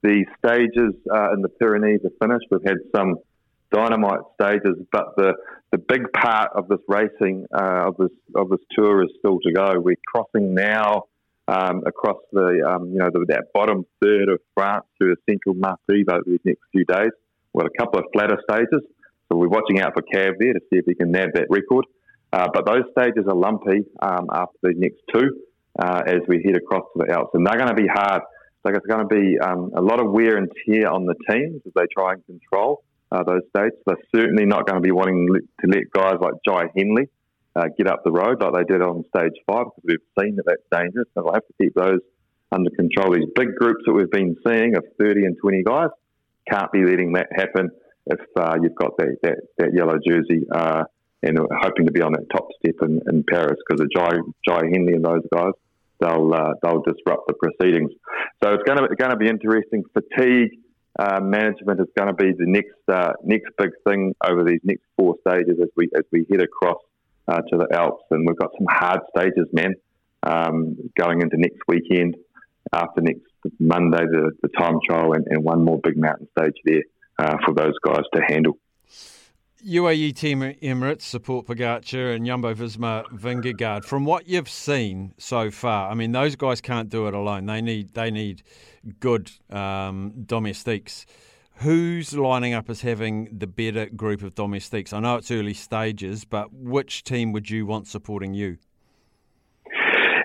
the 0.03 0.25
stages 0.39 0.95
uh, 1.13 1.33
in 1.35 1.43
the 1.43 1.49
Pyrenees 1.49 2.01
are 2.05 2.27
finished. 2.27 2.47
We've 2.51 2.65
had 2.67 2.79
some 2.95 3.17
dynamite 3.73 4.21
stages, 4.41 4.77
but 4.91 5.17
the 5.17 5.35
the 5.71 5.79
big 5.79 6.13
part 6.13 6.51
of 6.55 6.69
this 6.69 6.81
racing 6.89 7.47
uh, 7.55 7.89
of 7.89 7.97
this 7.97 8.11
of 8.35 8.51
this 8.51 8.61
tour 8.77 9.03
is 9.03 9.11
still 9.19 9.39
to 9.41 9.53
go. 9.53 9.73
We're 9.79 9.97
crossing 10.07 10.55
now 10.55 11.05
um, 11.49 11.83
across 11.87 12.19
the 12.33 12.63
um, 12.69 12.89
you 12.89 12.99
know 12.99 13.11
the, 13.13 13.25
that 13.29 13.45
bottom 13.55 13.87
third 14.03 14.29
of 14.29 14.41
France 14.55 14.85
through 14.99 15.15
the 15.15 15.21
central 15.31 15.55
Massif 15.55 16.09
over 16.11 16.23
these 16.27 16.41
next 16.45 16.63
few 16.73 16.85
days. 16.85 17.11
We've 17.53 17.63
got 17.63 17.71
a 17.75 17.79
couple 17.79 18.01
of 18.01 18.07
flatter 18.13 18.39
stages, 18.49 18.83
So 19.29 19.37
we're 19.37 19.49
watching 19.49 19.81
out 19.81 19.93
for 19.95 20.03
Cav 20.03 20.35
there 20.39 20.55
to 20.55 20.61
see 20.71 20.79
if 20.79 20.85
he 20.87 20.95
can 20.95 21.11
nab 21.11 21.35
that 21.35 21.47
record. 21.51 21.85
Uh, 22.33 22.49
but 22.53 22.65
those 22.67 22.85
stages 22.97 23.25
are 23.29 23.35
lumpy 23.35 23.85
um, 24.01 24.27
after 24.33 24.59
the 24.63 24.75
next 24.77 25.01
two 25.13 25.31
uh, 25.79 26.03
as 26.07 26.21
we 26.29 26.43
head 26.45 26.57
across 26.57 26.85
to 26.97 27.05
the 27.05 27.13
Alps, 27.13 27.31
and 27.35 27.47
they're 27.47 27.57
going 27.57 27.69
to 27.69 27.75
be 27.75 27.89
hard. 27.89 28.23
So 28.65 28.73
it's 28.73 28.87
going 28.87 29.07
to 29.09 29.15
be 29.15 29.39
um, 29.39 29.73
a 29.77 29.83
lot 29.83 30.01
of 30.01 30.11
wear 30.13 30.37
and 30.37 30.49
tear 30.65 30.91
on 30.91 31.05
the 31.05 31.15
teams 31.31 31.61
as 31.67 31.73
they 31.75 31.83
try 31.93 32.13
and 32.13 32.25
control 32.27 32.85
uh, 33.11 33.23
those 33.25 33.43
stages. 33.55 33.79
They're 33.87 33.97
certainly 34.15 34.47
not 34.47 34.67
going 34.67 34.81
to 34.81 34.87
be 34.87 34.93
wanting 34.93 35.29
to 35.61 35.67
let 35.67 35.91
guys 35.93 36.15
like 36.21 36.35
Jai 36.47 36.69
Hindley 36.75 37.09
uh, 37.57 37.65
get 37.77 37.87
up 37.87 38.03
the 38.05 38.13
road 38.13 38.41
like 38.41 38.55
they 38.55 38.73
did 38.73 38.83
on 38.83 39.05
stage 39.15 39.33
five 39.47 39.67
because 39.67 39.85
we've 39.85 40.25
seen 40.25 40.37
that 40.37 40.45
that's 40.47 40.63
dangerous. 40.73 41.09
So 41.15 41.23
they'll 41.23 41.35
have 41.35 41.47
to 41.47 41.55
keep 41.61 41.75
those 41.75 42.01
under 42.53 42.71
control. 42.71 43.15
These 43.15 43.29
big 43.35 43.57
groups 43.57 43.83
that 43.87 43.93
we've 43.93 44.11
been 44.11 44.37
seeing 44.47 44.77
of 44.77 44.85
30 44.99 45.25
and 45.25 45.37
20 45.41 45.63
guys 45.65 45.89
can't 46.49 46.71
be 46.73 46.85
letting 46.85 47.13
that 47.15 47.27
happen 47.35 47.71
if 48.07 48.21
uh, 48.39 48.57
you've 48.63 48.75
got 48.75 48.97
that, 48.99 49.17
that, 49.23 49.37
that 49.59 49.75
yellow 49.75 49.99
jersey 50.07 50.47
and 51.23 51.39
hoping 51.61 51.87
to 51.87 51.93
be 51.93 52.03
on 52.03 52.13
that 52.13 52.29
top 52.31 52.49
step 52.59 52.75
in, 52.83 53.01
in 53.11 53.25
Paris 53.29 53.59
because 53.67 53.81
of 53.81 53.91
Jai, 53.95 54.19
Jai 54.47 54.61
Hindley 54.71 54.95
and 54.95 55.05
those 55.05 55.23
guys. 55.33 55.53
They'll 56.01 56.35
uh, 56.35 56.55
they'll 56.63 56.83
disrupt 56.83 57.29
the 57.29 57.35
proceedings. 57.35 57.93
So 58.43 58.55
it's 58.55 58.65
going 58.65 58.79
to 58.79 58.95
going 58.97 59.13
to 59.13 59.17
be 59.17 59.29
interesting. 59.29 59.85
Fatigue 59.93 60.59
uh, 60.99 61.21
management 61.21 61.81
is 61.81 61.87
going 61.97 62.09
to 62.09 62.15
be 62.15 62.33
the 62.33 62.47
next 62.47 62.75
uh, 62.89 63.13
next 63.23 63.51
big 63.57 63.71
thing 63.87 64.15
over 64.27 64.43
these 64.45 64.61
next 64.65 64.83
four 64.97 65.15
stages 65.27 65.59
as 65.63 65.69
we 65.77 65.89
as 65.97 66.03
we 66.11 66.27
head 66.31 66.43
across 66.43 66.79
uh, 67.29 67.41
to 67.51 67.57
the 67.57 67.69
Alps, 67.73 68.05
and 68.11 68.27
we've 68.27 68.37
got 68.37 68.51
some 68.59 68.67
hard 68.69 69.01
stages, 69.17 69.47
man, 69.53 69.75
um, 70.25 70.77
going 70.99 71.21
into 71.21 71.37
next 71.37 71.59
weekend. 71.69 72.17
After 72.73 73.03
next 73.03 73.21
Monday, 73.59 73.99
the, 73.99 74.31
the 74.41 74.49
time 74.49 74.79
trial, 74.89 75.13
and, 75.13 75.27
and 75.29 75.45
one 75.45 75.65
more 75.65 75.79
big 75.83 75.97
mountain 75.97 76.29
stage 76.39 76.55
there 76.65 76.83
uh, 77.19 77.37
for 77.45 77.55
those 77.55 77.75
guys 77.85 78.05
to 78.15 78.23
handle. 78.23 78.57
UAE 79.67 80.17
Team 80.17 80.41
Emirates 80.41 81.03
support 81.03 81.47
Pogacar 81.47 82.17
and 82.17 82.27
Jumbo 82.27 82.53
Visma 82.53 83.05
Vingegaard. 83.13 83.85
From 83.85 84.05
what 84.05 84.29
you've 84.29 84.49
seen 84.49 85.15
so 85.19 85.53
far, 85.53 85.89
I 85.89 85.95
mean, 85.95 86.11
those 86.11 86.35
guys 86.35 86.61
can't 86.61 86.89
do 86.89 87.07
it 87.07 87.15
alone. 87.15 87.47
They 87.47 87.61
need 87.61 87.95
they 87.95 88.11
need 88.11 88.43
good 88.99 89.31
um, 89.51 90.25
domestiques. 90.27 91.07
Who's 91.57 92.13
lining 92.13 92.55
up 92.55 92.69
as 92.71 92.81
having 92.81 93.29
the 93.39 93.47
better 93.47 93.87
group 93.87 94.23
of 94.23 94.35
domestiques? 94.35 94.93
I 94.93 94.99
know 94.99 95.17
it's 95.17 95.31
early 95.31 95.55
stages, 95.55 96.25
but 96.25 96.53
which 96.53 97.05
team 97.05 97.31
would 97.31 97.49
you 97.49 97.65
want 97.65 97.87
supporting 97.87 98.35
you? 98.35 98.59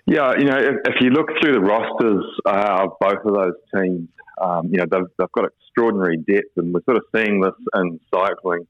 Yeah, 0.08 0.34
you 0.38 0.46
know, 0.46 0.58
if, 0.58 0.76
if 0.86 0.96
you 1.02 1.10
look 1.12 1.28
through 1.40 1.54
the 1.54 1.60
rosters 1.60 2.24
uh, 2.46 2.86
of 2.86 2.94
both 3.00 3.20
of 3.24 3.36
those 3.36 3.54
teams, 3.76 4.08
um, 4.42 4.70
you 4.72 4.78
know, 4.78 4.86
they've, 4.90 5.06
they've 5.20 5.32
got 5.34 5.46
extraordinary 5.46 6.18
depth, 6.18 6.56
and 6.56 6.74
we're 6.74 6.82
sort 6.86 6.98
of 6.98 7.04
seeing 7.14 7.42
this 7.42 7.54
in 7.76 8.00
cycling 8.12 8.66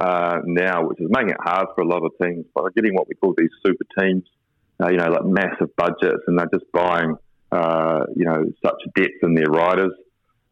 uh, 0.00 0.38
now, 0.44 0.86
which 0.86 1.00
is 1.00 1.06
making 1.10 1.30
it 1.30 1.36
hard 1.42 1.66
for 1.74 1.82
a 1.82 1.86
lot 1.86 2.02
of 2.04 2.12
teams. 2.22 2.44
But 2.54 2.62
they're 2.62 2.82
getting 2.82 2.94
what 2.94 3.08
we 3.08 3.14
call 3.14 3.34
these 3.36 3.50
super 3.64 3.84
teams, 3.98 4.24
uh, 4.82 4.90
you 4.90 4.96
know, 4.96 5.10
like 5.10 5.24
massive 5.24 5.74
budgets, 5.76 6.22
and 6.26 6.38
they're 6.38 6.50
just 6.52 6.70
buying, 6.72 7.16
uh, 7.52 8.06
you 8.16 8.24
know, 8.24 8.44
such 8.64 8.80
depth 8.96 9.22
in 9.22 9.34
their 9.34 9.50
riders. 9.50 9.92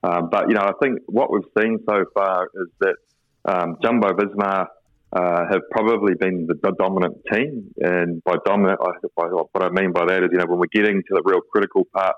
Um, 0.02 0.30
but 0.30 0.49
you 0.49 0.54
know, 0.54 0.62
I 0.62 0.72
think 0.82 1.00
what 1.06 1.32
we've 1.32 1.42
seen 1.58 1.78
so 1.88 2.04
far 2.14 2.49
is 2.54 2.68
that 2.80 2.96
um, 3.44 3.76
Jumbo 3.82 4.12
Visma 4.12 4.66
uh, 5.12 5.44
have 5.50 5.61
probably 5.70 6.14
been 6.14 6.46
the, 6.46 6.54
the, 6.62 6.72
dominant 6.78 7.18
team, 7.30 7.72
and 7.78 8.22
by 8.25 8.37
dominant, 8.46 8.80
I, 8.82 8.92
by, 9.14 9.26
what 9.26 9.62
I 9.62 9.68
mean 9.68 9.92
by 9.92 10.06
that 10.06 10.22
is, 10.22 10.30
you 10.32 10.38
know, 10.38 10.46
when 10.46 10.58
we're 10.58 10.72
getting 10.72 11.02
to 11.02 11.14
the 11.14 11.22
real 11.25 11.40
critical 11.40 11.87
part 11.94 12.16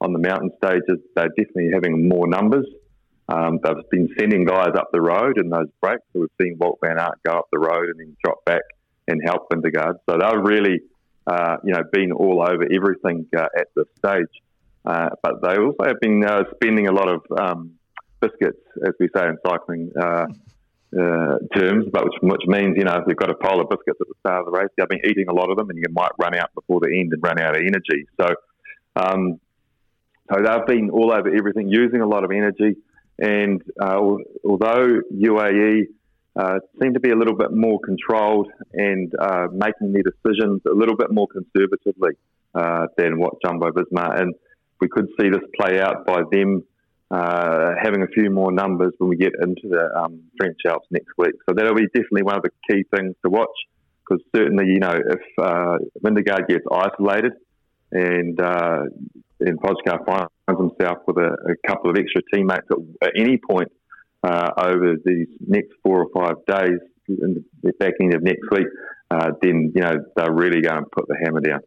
on 0.00 0.12
the 0.12 0.18
mountain 0.18 0.50
stages, 0.62 0.98
they're 1.14 1.28
definitely 1.28 1.70
having 1.72 2.08
more 2.08 2.26
numbers. 2.28 2.66
Um, 3.28 3.58
they've 3.62 3.90
been 3.90 4.08
sending 4.18 4.44
guys 4.44 4.70
up 4.76 4.90
the 4.92 5.00
road 5.00 5.38
in 5.38 5.48
those 5.48 5.68
breaks. 5.80 6.02
So 6.12 6.20
we've 6.20 6.28
seen 6.40 6.58
Wout 6.58 6.76
van 6.82 6.98
Aert 6.98 7.18
go 7.24 7.32
up 7.32 7.48
the 7.52 7.58
road 7.58 7.88
and 7.88 7.98
then 7.98 8.16
drop 8.24 8.44
back 8.44 8.62
and 9.08 9.20
help 9.24 9.48
Vingegaard. 9.50 9.96
So 10.08 10.18
they've 10.18 10.42
really, 10.42 10.80
uh, 11.26 11.56
you 11.64 11.72
know, 11.72 11.82
been 11.92 12.12
all 12.12 12.42
over 12.42 12.64
everything 12.72 13.26
uh, 13.36 13.46
at 13.56 13.68
this 13.74 13.86
stage. 13.98 14.42
Uh, 14.84 15.10
but 15.22 15.42
they 15.42 15.56
also 15.56 15.84
have 15.84 16.00
been 16.00 16.24
uh, 16.24 16.44
spending 16.54 16.86
a 16.86 16.92
lot 16.92 17.08
of 17.08 17.22
um, 17.36 17.72
biscuits, 18.20 18.62
as 18.86 18.92
we 19.00 19.08
say 19.16 19.26
in 19.26 19.36
cycling 19.44 19.90
uh, 20.00 20.26
uh, 20.96 21.38
terms, 21.54 21.86
but 21.92 22.04
which, 22.04 22.14
which, 22.22 22.42
means, 22.46 22.76
you 22.78 22.84
know, 22.84 22.94
if 22.94 23.04
you've 23.08 23.16
got 23.16 23.30
a 23.30 23.34
pile 23.34 23.60
of 23.60 23.68
biscuits 23.68 23.98
at 24.00 24.06
the 24.06 24.14
start 24.20 24.46
of 24.46 24.52
the 24.52 24.58
race, 24.58 24.68
they've 24.76 24.88
been 24.88 25.04
eating 25.04 25.26
a 25.28 25.34
lot 25.34 25.50
of 25.50 25.56
them 25.56 25.68
and 25.70 25.78
you 25.78 25.92
might 25.92 26.12
run 26.20 26.34
out 26.36 26.54
before 26.54 26.80
the 26.80 26.96
end 26.96 27.12
and 27.12 27.22
run 27.22 27.40
out 27.40 27.56
of 27.56 27.62
energy. 27.62 28.06
So, 28.20 28.28
um, 28.94 29.40
so 30.32 30.40
they've 30.42 30.66
been 30.66 30.90
all 30.90 31.12
over 31.12 31.28
everything, 31.28 31.68
using 31.68 32.00
a 32.00 32.06
lot 32.06 32.24
of 32.24 32.30
energy. 32.30 32.76
And 33.18 33.62
uh, 33.80 33.98
although 34.44 35.00
UAE 35.12 35.82
uh, 36.36 36.58
seem 36.80 36.92
to 36.94 37.00
be 37.00 37.10
a 37.10 37.16
little 37.16 37.36
bit 37.36 37.50
more 37.52 37.80
controlled 37.80 38.48
and 38.72 39.12
uh, 39.18 39.46
making 39.52 39.92
their 39.92 40.02
decisions 40.02 40.60
a 40.70 40.74
little 40.74 40.96
bit 40.96 41.10
more 41.10 41.26
conservatively 41.28 42.12
uh, 42.54 42.86
than 42.98 43.18
what 43.18 43.34
Jumbo 43.44 43.70
Visma, 43.70 44.20
and 44.20 44.34
we 44.80 44.88
could 44.88 45.08
see 45.18 45.30
this 45.30 45.40
play 45.58 45.80
out 45.80 46.06
by 46.06 46.22
them 46.30 46.62
uh, 47.10 47.70
having 47.82 48.02
a 48.02 48.08
few 48.08 48.30
more 48.30 48.52
numbers 48.52 48.92
when 48.98 49.08
we 49.08 49.16
get 49.16 49.32
into 49.40 49.68
the 49.68 49.88
um, 49.98 50.22
French 50.36 50.58
Alps 50.68 50.86
next 50.90 51.08
week. 51.16 51.34
So 51.48 51.54
that'll 51.54 51.74
be 51.74 51.86
definitely 51.94 52.24
one 52.24 52.36
of 52.36 52.42
the 52.42 52.50
key 52.68 52.84
things 52.94 53.14
to 53.24 53.30
watch 53.30 53.48
because 54.00 54.22
certainly, 54.34 54.66
you 54.66 54.80
know, 54.80 54.94
if 54.94 55.20
uh, 55.38 55.78
Vingegaard 56.04 56.48
gets 56.48 56.64
isolated 56.70 57.32
and 57.92 58.38
and 59.40 59.60
Pogacar 59.60 60.04
finds 60.06 60.30
himself 60.48 60.98
with 61.06 61.16
a, 61.18 61.36
a, 61.50 61.68
couple 61.68 61.90
of 61.90 61.96
extra 61.96 62.22
teammates 62.32 62.66
at, 62.70 63.08
at 63.08 63.12
any 63.16 63.38
point 63.38 63.70
uh, 64.22 64.50
over 64.58 64.96
these 65.04 65.28
next 65.46 65.70
four 65.82 66.04
or 66.04 66.08
five 66.14 66.36
days, 66.46 66.78
in 67.08 67.44
the 67.62 67.72
back 67.78 67.92
end 68.00 68.14
of 68.14 68.22
next 68.22 68.42
week, 68.50 68.66
uh, 69.10 69.30
then 69.42 69.72
you 69.74 69.82
know 69.82 69.94
they're 70.16 70.32
really 70.32 70.60
going 70.60 70.82
to 70.82 70.90
put 70.92 71.06
the 71.06 71.16
hammer 71.24 71.40
down. 71.40 71.60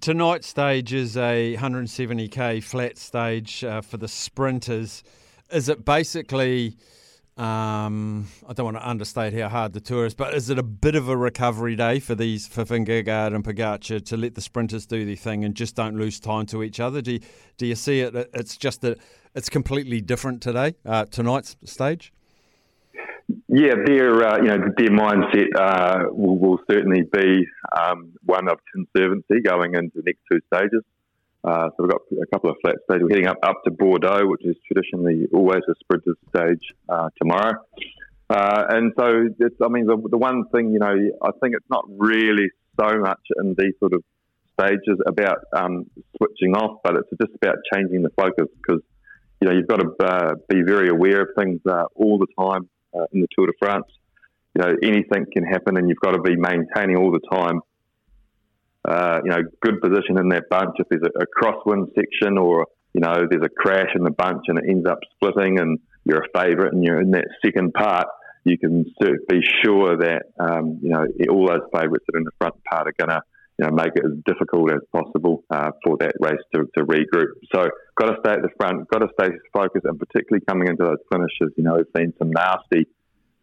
Tonight's 0.00 0.48
stage 0.48 0.92
is 0.92 1.16
a 1.16 1.56
170k 1.56 2.62
flat 2.62 2.98
stage 2.98 3.62
uh, 3.62 3.80
for 3.80 3.96
the 3.98 4.08
sprinters. 4.08 5.02
Is 5.50 5.68
it 5.68 5.84
basically? 5.84 6.76
Um, 7.36 8.28
I 8.46 8.52
don't 8.52 8.64
want 8.64 8.76
to 8.76 8.86
understate 8.86 9.32
how 9.32 9.48
hard 9.48 9.72
the 9.72 9.80
tour 9.80 10.04
is, 10.04 10.14
but 10.14 10.34
is 10.34 10.50
it 10.50 10.58
a 10.58 10.62
bit 10.62 10.94
of 10.94 11.08
a 11.08 11.16
recovery 11.16 11.76
day 11.76 11.98
for 11.98 12.14
these 12.14 12.46
for 12.46 12.62
Vingegaard 12.62 13.34
and 13.34 13.42
Pogacar 13.42 14.04
to 14.04 14.16
let 14.18 14.34
the 14.34 14.42
sprinters 14.42 14.84
do 14.84 15.06
their 15.06 15.16
thing 15.16 15.42
and 15.42 15.54
just 15.54 15.74
don't 15.74 15.96
lose 15.96 16.20
time 16.20 16.44
to 16.46 16.62
each 16.62 16.78
other? 16.78 17.00
Do 17.00 17.12
you, 17.12 17.20
do 17.56 17.66
you 17.66 17.74
see 17.74 18.00
it? 18.00 18.14
It's 18.34 18.58
just 18.58 18.82
that 18.82 18.98
it's 19.34 19.48
completely 19.48 20.02
different 20.02 20.42
today, 20.42 20.74
uh, 20.84 21.06
tonight's 21.06 21.56
stage. 21.64 22.12
Yeah, 23.48 23.74
their 23.86 24.26
uh, 24.26 24.36
you 24.38 24.48
know 24.48 24.58
their 24.76 24.90
mindset 24.90 25.46
uh, 25.56 26.04
will, 26.10 26.38
will, 26.38 26.58
certainly 26.70 27.02
be 27.02 27.46
um, 27.78 28.12
one 28.24 28.48
of 28.48 28.58
conservancy 28.74 29.40
going 29.42 29.74
into 29.74 29.92
the 29.94 30.02
next 30.04 30.20
two 30.30 30.40
stages. 30.52 30.82
Uh, 31.44 31.68
so 31.70 31.74
we've 31.80 31.90
got 31.90 32.02
a 32.22 32.26
couple 32.26 32.50
of 32.50 32.56
flat 32.62 32.76
stages. 32.84 33.02
We're 33.02 33.16
heading 33.16 33.26
up, 33.26 33.38
up 33.42 33.62
to 33.64 33.70
Bordeaux, 33.72 34.26
which 34.26 34.44
is 34.44 34.56
traditionally 34.66 35.26
always 35.32 35.62
a 35.68 35.74
sprinter's 35.82 36.16
stage 36.28 36.62
uh, 36.88 37.08
tomorrow. 37.20 37.54
Uh, 38.30 38.64
and 38.70 38.92
so, 38.98 39.04
I 39.04 39.68
mean, 39.68 39.86
the, 39.86 40.00
the, 40.10 40.16
one 40.18 40.44
thing, 40.54 40.72
you 40.72 40.78
know, 40.78 40.94
I 41.22 41.30
think 41.42 41.54
it's 41.54 41.68
not 41.68 41.84
really 41.88 42.48
so 42.80 42.98
much 43.00 43.20
in 43.38 43.54
these 43.58 43.74
sort 43.80 43.92
of 43.92 44.02
stages 44.58 44.98
about 45.06 45.38
um, 45.54 45.90
switching 46.16 46.54
off, 46.54 46.80
but 46.84 46.94
it's 46.94 47.10
just 47.20 47.34
about 47.34 47.56
changing 47.74 48.02
the 48.02 48.10
focus 48.16 48.46
because, 48.56 48.80
you 49.40 49.48
know, 49.48 49.54
you've 49.54 49.66
got 49.66 49.80
to 49.80 49.90
uh, 50.00 50.34
be 50.48 50.62
very 50.62 50.88
aware 50.88 51.22
of 51.22 51.28
things 51.36 51.60
uh, 51.68 51.84
all 51.96 52.18
the 52.18 52.28
time 52.38 52.68
in 53.12 53.20
the 53.20 53.28
Tour 53.36 53.46
de 53.48 53.52
France. 53.58 53.86
You 54.54 54.62
know, 54.62 54.74
anything 54.82 55.26
can 55.32 55.44
happen 55.44 55.76
and 55.76 55.88
you've 55.88 56.00
got 56.00 56.12
to 56.12 56.22
be 56.22 56.36
maintaining 56.36 56.96
all 56.96 57.10
the 57.10 57.20
time 57.32 57.60
uh, 58.84 59.18
you 59.24 59.30
know, 59.30 59.42
good 59.60 59.80
position 59.80 60.18
in 60.18 60.28
that 60.30 60.44
bunch. 60.50 60.76
If 60.78 60.88
there's 60.88 61.02
a, 61.02 61.22
a 61.22 61.26
crosswind 61.26 61.88
section 61.94 62.38
or, 62.38 62.66
you 62.94 63.00
know, 63.00 63.14
there's 63.30 63.44
a 63.44 63.48
crash 63.48 63.90
in 63.94 64.02
the 64.02 64.10
bunch 64.10 64.44
and 64.48 64.58
it 64.58 64.64
ends 64.68 64.86
up 64.88 64.98
splitting 65.14 65.58
and 65.60 65.78
you're 66.04 66.22
a 66.22 66.38
favourite 66.40 66.72
and 66.72 66.82
you're 66.82 67.00
in 67.00 67.12
that 67.12 67.26
second 67.44 67.72
part, 67.74 68.08
you 68.44 68.58
can 68.58 68.84
be 69.28 69.40
sure 69.64 69.96
that, 69.98 70.22
um, 70.40 70.80
you 70.82 70.90
know, 70.90 71.06
all 71.30 71.46
those 71.46 71.62
favourites 71.72 72.04
that 72.06 72.16
are 72.16 72.18
in 72.18 72.24
the 72.24 72.32
front 72.38 72.54
part 72.64 72.88
are 72.88 72.94
going 72.98 73.16
to, 73.16 73.22
you 73.58 73.66
know, 73.66 73.70
make 73.70 73.92
it 73.94 74.04
as 74.04 74.18
difficult 74.26 74.72
as 74.72 74.80
possible 74.92 75.44
uh, 75.50 75.70
for 75.84 75.96
that 76.00 76.14
race 76.18 76.42
to, 76.52 76.64
to 76.76 76.84
regroup. 76.84 77.38
So, 77.54 77.68
got 77.94 78.10
to 78.10 78.16
stay 78.24 78.32
at 78.32 78.42
the 78.42 78.48
front, 78.58 78.88
got 78.88 78.98
to 78.98 79.08
stay 79.20 79.28
focused, 79.52 79.84
and 79.84 79.96
particularly 79.96 80.42
coming 80.48 80.66
into 80.66 80.82
those 80.82 80.98
finishes, 81.12 81.54
you 81.56 81.62
know, 81.62 81.76
we've 81.76 81.86
seen 81.96 82.12
some 82.18 82.32
nasty 82.32 82.88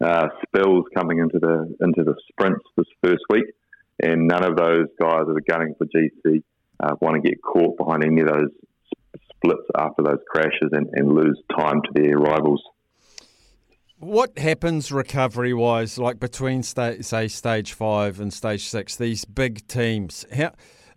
uh, 0.02 0.28
spills 0.44 0.84
coming 0.94 1.20
into 1.20 1.40
the 1.40 1.74
into 1.80 2.04
the 2.04 2.16
sprints 2.30 2.66
this 2.76 2.88
first 3.02 3.24
week 3.30 3.46
and 4.02 4.28
none 4.28 4.44
of 4.44 4.56
those 4.56 4.88
guys 5.00 5.26
that 5.28 5.36
are 5.36 5.44
gunning 5.48 5.76
for 5.78 5.86
GC 5.86 6.44
uh, 6.82 6.96
want 7.02 7.22
to 7.22 7.30
get 7.30 7.42
caught 7.42 7.78
behind 7.78 8.04
any 8.04 8.22
of 8.22 8.28
those 8.28 8.50
splits 9.36 9.68
after 9.78 10.04
those 10.04 10.20
crashes 10.30 10.70
and, 10.72 10.88
and 10.94 11.14
lose 11.14 11.40
time 11.58 11.82
to 11.82 11.90
their 11.94 12.18
rivals. 12.18 12.62
What 13.98 14.38
happens 14.38 14.92
recovery 14.92 15.54
wise, 15.54 15.98
like 15.98 16.20
between 16.20 16.64
sta- 16.64 17.02
say 17.02 17.28
stage 17.28 17.74
five 17.74 18.20
and 18.22 18.34
stage 18.34 18.68
six? 18.68 18.96
These 18.96 19.26
big 19.26 19.68
teams, 19.68 20.26
how 20.34 20.54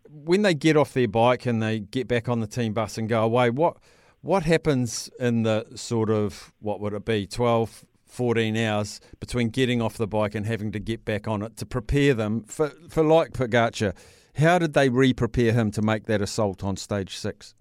when 0.09 0.43
they 0.43 0.55
get 0.55 0.77
off 0.77 0.93
their 0.93 1.09
bike 1.09 1.47
and 1.47 1.61
they 1.61 1.81
get 1.81 2.07
back 2.07 2.29
on 2.29 2.41
the 2.41 2.47
team 2.47 2.75
bus 2.75 2.99
and 2.99 3.09
go 3.09 3.25
away, 3.25 3.51
what 3.51 3.79
what 4.21 4.45
happens 4.45 5.11
in 5.19 5.43
the 5.43 5.67
sort 5.75 6.11
of 6.11 6.53
what 6.61 6.81
would 6.81 6.93
it 6.93 7.05
be 7.05 7.27
12, 7.27 7.85
14 8.13 8.57
hours 8.57 9.01
between 9.21 9.49
getting 9.49 9.81
off 9.81 9.97
the 9.97 10.07
bike 10.07 10.35
and 10.35 10.47
having 10.47 10.71
to 10.73 10.79
get 10.79 11.05
back 11.05 11.27
on 11.27 11.43
it 11.43 11.57
to 11.57 11.67
prepare 11.67 12.15
them 12.15 12.45
for, 12.45 12.69
for 12.89 13.03
like 13.03 13.33
Pogacar. 13.33 13.95
How 14.37 14.59
did 14.59 14.75
they 14.75 14.89
re-prepare 14.89 15.53
him 15.53 15.71
to 15.73 15.83
make 15.83 16.05
that 16.07 16.23
assault 16.23 16.63
on 16.63 16.77
stage 16.77 17.17
six? 17.17 17.55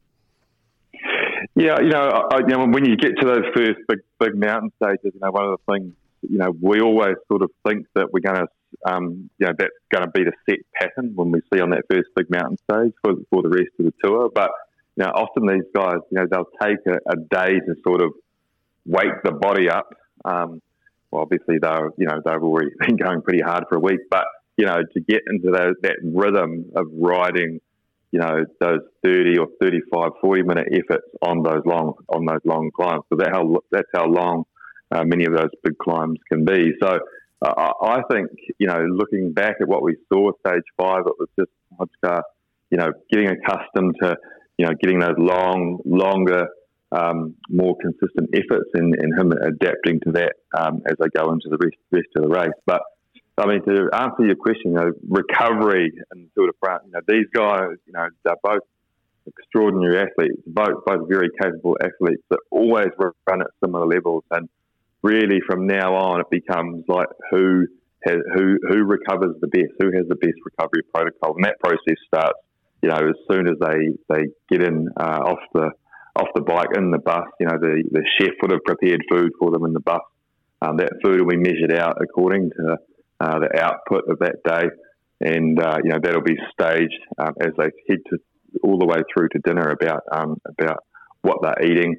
Yeah, 1.56 1.80
you 1.82 1.90
know, 1.90 2.28
I, 2.32 2.40
you 2.40 2.48
know, 2.48 2.66
when 2.68 2.86
you 2.86 2.96
get 2.96 3.12
to 3.20 3.26
those 3.26 3.46
first 3.56 3.80
big, 3.88 4.00
big 4.20 4.36
mountain 4.36 4.72
stages, 4.82 5.12
you 5.14 5.20
know, 5.22 5.32
one 5.32 5.46
of 5.46 5.60
the 5.60 5.74
things, 5.74 5.94
you 6.22 6.38
know, 6.38 6.54
we 6.62 6.82
always 6.82 7.16
sort 7.28 7.42
of 7.42 7.52
think 7.68 7.88
that 7.96 8.12
we're 8.14 8.22
going 8.22 8.46
to, 8.46 8.92
um, 8.94 9.30
you 9.38 9.48
know, 9.48 9.54
that's 9.58 9.72
going 9.92 10.06
to 10.06 10.12
be 10.12 10.24
the 10.24 10.32
set 10.50 10.60
pattern 10.74 11.12
when 11.16 11.32
we 11.32 11.42
see 11.54 11.60
on 11.60 11.72
that 11.72 11.84
first 11.90 12.10
big 12.16 12.30
mountain 12.30 12.58
stage 12.70 12.94
for, 13.04 13.16
for 13.30 13.42
the 13.42 13.50
rest 13.50 13.72
of 13.80 13.86
the 13.86 13.94
tour. 14.04 14.30
But 14.34 14.52
you 14.96 15.06
know, 15.06 15.12
often 15.12 15.48
these 15.48 15.68
guys, 15.74 16.00
you 16.12 16.20
know, 16.20 16.28
they'll 16.30 16.50
take 16.62 16.78
a, 16.88 16.98
a 17.12 17.16
day 17.16 17.60
to 17.60 17.76
sort 17.84 18.02
of 18.02 18.12
wake 18.86 19.24
the 19.24 19.32
body 19.32 19.70
up. 19.70 19.94
Um, 20.26 20.62
well, 21.10 21.24
obviously 21.24 21.58
they're, 21.60 21.92
you 21.98 22.08
know, 22.08 22.22
they've 22.24 22.42
already 22.42 22.72
been 22.80 22.98
going 22.98 23.22
pretty 23.22 23.42
hard 23.42 23.66
for 23.70 23.76
a 23.76 23.80
week, 23.80 24.02
but 24.10 24.26
you 24.58 24.66
know, 24.66 24.78
to 24.94 25.00
get 25.00 25.22
into 25.28 25.52
those, 25.52 25.76
that 25.82 25.98
rhythm 26.04 26.72
of 26.76 26.88
riding 26.94 27.60
you 28.12 28.20
know, 28.20 28.46
those 28.60 28.82
30 29.04 29.38
or 29.38 29.48
35, 29.62 30.12
40 30.22 30.44
minute 30.44 30.68
efforts 30.74 31.08
on 31.22 31.44
those 31.44 31.62
long, 31.66 31.94
on 32.10 32.26
those 32.26 32.42
long 32.44 32.70
climbs. 32.76 33.04
So 33.10 33.16
that 33.18 33.30
how, 33.32 33.60
that's 33.72 33.88
how 33.94 34.06
long 34.06 34.44
uh, 34.92 35.04
many 35.06 35.26
of 35.26 35.34
those 35.34 35.50
big 35.64 35.78
climbs 35.78 36.20
can 36.30 36.44
be. 36.44 36.74
So 36.82 37.00
uh, 37.42 37.72
I 37.82 38.02
think, 38.12 38.30
you 38.60 38.68
know, 38.68 38.80
looking 38.82 39.32
back 39.32 39.56
at 39.62 39.68
what 39.68 39.82
we 39.82 39.96
saw 40.12 40.32
stage 40.46 40.64
five, 40.78 41.04
it 41.08 41.14
was 41.18 41.30
just 41.40 41.52
you 42.70 42.78
know, 42.78 42.92
getting 43.12 43.30
accustomed 43.30 43.96
to, 44.02 44.16
you 44.58 44.66
know, 44.66 44.74
getting 44.82 45.00
those 45.00 45.16
long, 45.18 45.80
longer, 45.86 46.48
um, 46.92 47.36
more 47.50 47.76
consistent 47.82 48.30
efforts 48.34 48.70
and, 48.74 48.94
and 48.96 49.18
him 49.18 49.32
adapting 49.32 50.00
to 50.02 50.12
that 50.14 50.34
um, 50.58 50.82
as 50.86 50.98
they 51.00 51.08
go 51.16 51.32
into 51.32 51.50
the 51.50 51.58
rest, 51.58 51.78
rest 51.92 52.08
of 52.16 52.24
the 52.24 52.30
race. 52.30 52.54
But 52.66 52.82
I 53.38 53.48
mean, 53.48 53.64
to 53.66 53.90
answer 53.94 54.26
your 54.26 54.36
question, 54.36 54.72
you 54.72 54.74
know, 54.74 54.92
recovery 55.08 55.92
and 56.12 56.30
Tour 56.36 56.48
de 56.48 56.54
France, 56.60 56.84
you 56.86 56.92
know, 56.92 57.00
these 57.08 57.28
guys, 57.34 57.78
you 57.88 57.94
know, 57.94 58.08
they're 58.24 58.36
both 58.44 58.62
extraordinary 59.26 60.00
athletes, 60.00 60.42
both 60.46 60.84
both 60.86 61.08
very 61.08 61.30
capable 61.42 61.78
athletes 61.82 62.24
that 62.30 62.40
always 62.50 62.90
run 63.00 63.42
at 63.42 63.48
similar 63.64 63.88
levels. 63.88 64.24
And 64.32 64.50
really, 65.02 65.40
from 65.48 65.66
now 65.66 65.96
on, 65.96 66.22
it 66.22 66.30
becomes 66.30 66.86
like 66.88 67.08
who 67.32 67.68
has 68.04 68.18
who 68.36 68.58
who 68.70 68.84
recovers 68.84 69.36
the 69.40 69.48
best, 69.48 69.72
who 69.80 69.92
has 69.96 70.08
the 70.10 70.16
best 70.16 70.36
recovery 70.44 70.84
protocol, 70.94 71.36
and 71.36 71.46
that 71.46 71.60
process 71.60 71.98
starts, 72.08 72.40
you 72.82 72.90
know, 72.90 72.98
as 72.98 73.16
soon 73.32 73.48
as 73.48 73.56
they 73.60 74.14
they 74.14 74.28
get 74.50 74.62
in 74.62 74.90
uh, 75.00 75.20
off 75.26 75.40
the 75.54 75.72
off 76.16 76.28
the 76.36 76.42
bike 76.42 76.70
in 76.76 76.92
the 76.92 77.00
bus. 77.00 77.28
You 77.40 77.48
know, 77.48 77.58
the 77.60 77.84
the 77.92 78.04
chef 78.20 78.34
would 78.42 78.52
have 78.52 78.64
prepared 78.66 79.02
food 79.10 79.32
for 79.40 79.52
them 79.52 79.66
in 79.66 79.74
the 79.74 79.80
bus. 79.80 80.02
Um, 80.62 80.78
that 80.78 80.94
food 81.04 81.20
will 81.20 81.30
be 81.30 81.38
measured 81.38 81.74
out 81.74 81.98
according 82.02 82.52
to 82.52 82.78
uh, 83.20 83.40
the 83.40 83.60
output 83.60 84.04
of 84.10 84.20
that 84.20 84.44
day, 84.46 84.70
and 85.22 85.60
uh, 85.60 85.78
you 85.84 85.90
know 85.90 86.00
that'll 86.02 86.22
be 86.22 86.38
staged 86.54 87.02
um, 87.18 87.34
as 87.42 87.52
they 87.58 87.70
head 87.88 88.00
to 88.10 88.18
all 88.64 88.78
the 88.78 88.86
way 88.86 88.98
through 89.14 89.30
to 89.30 89.40
dinner 89.40 89.70
about 89.70 90.04
um, 90.12 90.40
about 90.60 90.84
what 91.22 91.38
they're 91.42 91.66
eating, 91.66 91.96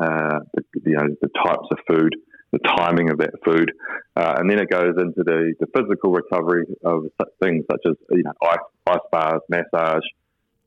uh, 0.00 0.40
the, 0.54 0.62
you 0.84 0.96
know 0.96 1.08
the 1.20 1.28
types 1.44 1.66
of 1.70 1.78
food, 1.88 2.14
the 2.52 2.58
timing 2.76 3.10
of 3.10 3.18
that 3.18 3.32
food, 3.44 3.72
uh, 4.16 4.34
and 4.38 4.50
then 4.50 4.58
it 4.58 4.70
goes 4.70 4.94
into 4.98 5.22
the, 5.24 5.54
the 5.60 5.66
physical 5.74 6.12
recovery 6.12 6.66
of 6.84 7.04
things 7.42 7.64
such 7.70 7.82
as 7.86 7.96
you 8.10 8.22
know 8.22 8.32
ice, 8.42 8.58
ice 8.86 8.98
bars, 9.10 9.40
massage, 9.48 10.04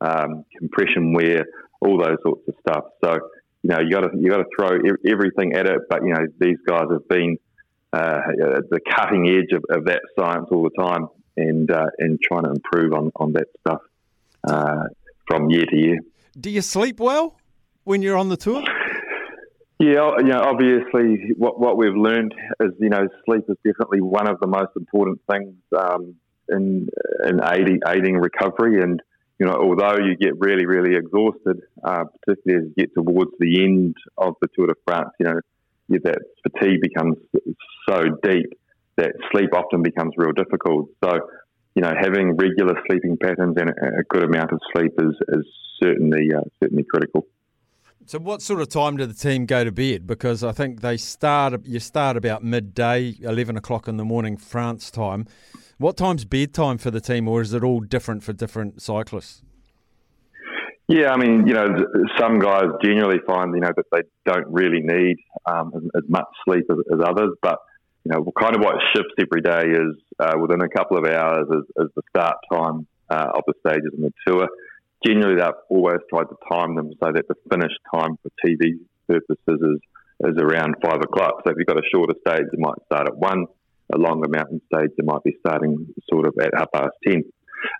um, 0.00 0.44
compression 0.58 1.12
wear, 1.12 1.44
all 1.80 1.98
those 1.98 2.16
sorts 2.22 2.42
of 2.48 2.54
stuff. 2.60 2.84
So 3.04 3.18
you 3.62 3.70
know 3.70 3.80
you 3.80 3.90
got 3.90 4.00
to 4.02 4.10
you 4.18 4.30
got 4.30 4.38
to 4.38 4.48
throw 4.56 4.78
everything 5.06 5.54
at 5.54 5.66
it, 5.66 5.80
but 5.88 6.02
you 6.04 6.12
know 6.12 6.26
these 6.38 6.58
guys 6.66 6.86
have 6.90 7.08
been 7.08 7.38
uh, 7.92 8.20
the 8.70 8.80
cutting 8.94 9.28
edge 9.28 9.52
of, 9.52 9.64
of, 9.70 9.84
that 9.86 10.00
science 10.16 10.46
all 10.52 10.62
the 10.62 10.82
time 10.82 11.08
and 11.36 11.70
uh, 11.70 11.86
and 11.98 12.20
trying 12.22 12.44
to 12.44 12.50
improve 12.50 12.92
on, 12.92 13.10
on 13.16 13.32
that 13.32 13.48
stuff 13.60 13.80
uh, 14.48 14.84
from 15.26 15.50
year 15.50 15.64
to 15.66 15.76
year. 15.76 15.98
Do 16.38 16.50
you 16.50 16.62
sleep 16.62 17.00
well 17.00 17.36
when 17.84 18.02
you're 18.02 18.16
on 18.16 18.28
the 18.28 18.36
tour? 18.36 18.62
Yeah, 19.80 20.12
you 20.18 20.24
know, 20.24 20.42
obviously, 20.42 21.32
what 21.36 21.58
what 21.58 21.78
we've 21.78 21.96
learned 21.96 22.34
is 22.60 22.72
you 22.78 22.90
know 22.90 23.08
sleep 23.24 23.44
is 23.48 23.56
definitely 23.64 24.02
one 24.02 24.28
of 24.28 24.38
the 24.40 24.46
most 24.46 24.70
important 24.76 25.20
things 25.30 25.54
um, 25.76 26.14
in 26.50 26.88
in 27.26 27.40
aiding, 27.42 27.80
aiding 27.88 28.16
recovery. 28.16 28.82
And 28.82 29.00
you 29.40 29.46
know, 29.46 29.54
although 29.54 29.96
you 29.96 30.16
get 30.16 30.38
really 30.38 30.66
really 30.66 30.96
exhausted, 30.96 31.62
uh, 31.82 32.04
particularly 32.22 32.66
as 32.66 32.72
you 32.76 32.84
get 32.84 32.94
towards 32.94 33.30
the 33.40 33.64
end 33.64 33.96
of 34.18 34.34
the 34.42 34.48
Tour 34.54 34.66
de 34.66 34.74
France, 34.86 35.10
you 35.18 35.26
know, 35.26 35.40
that 36.04 36.18
fatigue 36.42 36.80
becomes 36.82 37.16
so 37.88 38.02
deep 38.22 38.52
that 38.96 39.12
sleep 39.32 39.50
often 39.54 39.82
becomes 39.82 40.12
real 40.16 40.32
difficult. 40.32 40.90
So, 41.02 41.18
you 41.74 41.82
know, 41.82 41.92
having 41.98 42.36
regular 42.36 42.74
sleeping 42.86 43.16
patterns 43.16 43.56
and 43.58 43.70
a 43.70 44.04
good 44.08 44.24
amount 44.24 44.52
of 44.52 44.60
sleep 44.72 44.92
is, 44.98 45.14
is 45.28 45.46
certainly 45.82 46.28
uh, 46.36 46.42
certainly 46.62 46.84
critical. 46.84 47.26
So, 48.10 48.18
what 48.18 48.42
sort 48.42 48.60
of 48.60 48.68
time 48.68 48.96
do 48.96 49.06
the 49.06 49.14
team 49.14 49.46
go 49.46 49.62
to 49.62 49.70
bed? 49.70 50.04
Because 50.04 50.42
I 50.42 50.50
think 50.50 50.80
they 50.80 50.96
start 50.96 51.64
you 51.64 51.78
start 51.78 52.16
about 52.16 52.42
midday, 52.42 53.14
eleven 53.20 53.56
o'clock 53.56 53.86
in 53.86 53.98
the 53.98 54.04
morning 54.04 54.36
France 54.36 54.90
time. 54.90 55.28
What 55.78 55.96
time's 55.96 56.24
bedtime 56.24 56.78
for 56.78 56.90
the 56.90 57.00
team, 57.00 57.28
or 57.28 57.40
is 57.40 57.54
it 57.54 57.62
all 57.62 57.78
different 57.78 58.24
for 58.24 58.32
different 58.32 58.82
cyclists? 58.82 59.44
Yeah, 60.88 61.12
I 61.12 61.18
mean, 61.18 61.46
you 61.46 61.54
know, 61.54 61.68
some 62.18 62.40
guys 62.40 62.64
generally 62.82 63.20
find, 63.28 63.54
you 63.54 63.60
know, 63.60 63.70
that 63.76 63.86
they 63.92 64.02
don't 64.26 64.48
really 64.48 64.80
need 64.82 65.18
um, 65.46 65.70
as, 65.96 66.02
much 66.08 66.26
sleep 66.44 66.64
as, 66.68 66.78
as, 66.92 66.98
others, 67.06 67.36
but, 67.42 67.60
you 68.02 68.10
know, 68.10 68.26
kind 68.36 68.56
of 68.56 68.60
what 68.60 68.74
shifts 68.92 69.14
every 69.20 69.40
day 69.40 69.70
is 69.70 69.94
uh, 70.18 70.36
within 70.36 70.60
a 70.62 70.68
couple 70.68 70.98
of 70.98 71.04
hours 71.04 71.46
is, 71.48 71.84
is 71.84 71.90
the 71.94 72.02
start 72.08 72.38
time 72.52 72.88
uh, 73.08 73.28
of 73.36 73.44
the 73.46 73.54
stages 73.64 73.92
in 73.96 74.02
the 74.02 74.12
tour. 74.26 74.48
Generally, 75.04 75.36
they've 75.36 75.62
always 75.68 75.98
tried 76.10 76.24
to 76.24 76.36
time 76.50 76.74
them 76.76 76.90
so 77.02 77.12
that 77.12 77.26
the 77.28 77.34
finish 77.50 77.72
time 77.94 78.16
for 78.22 78.30
TV 78.44 78.78
purposes 79.08 79.38
is, 79.48 79.80
is 80.28 80.36
around 80.38 80.74
five 80.84 81.00
o'clock. 81.00 81.42
So 81.44 81.52
if 81.52 81.56
you've 81.58 81.66
got 81.66 81.78
a 81.78 81.88
shorter 81.92 82.14
stage, 82.26 82.46
you 82.52 82.58
might 82.58 82.76
start 82.86 83.08
at 83.08 83.16
one. 83.16 83.46
A 83.92 83.98
longer 83.98 84.28
mountain 84.28 84.60
stage, 84.72 84.90
you 84.96 85.04
might 85.04 85.24
be 85.24 85.36
starting 85.40 85.88
sort 86.08 86.24
of 86.24 86.34
at 86.40 86.52
half 86.56 86.70
past 86.72 86.92
ten. 87.04 87.24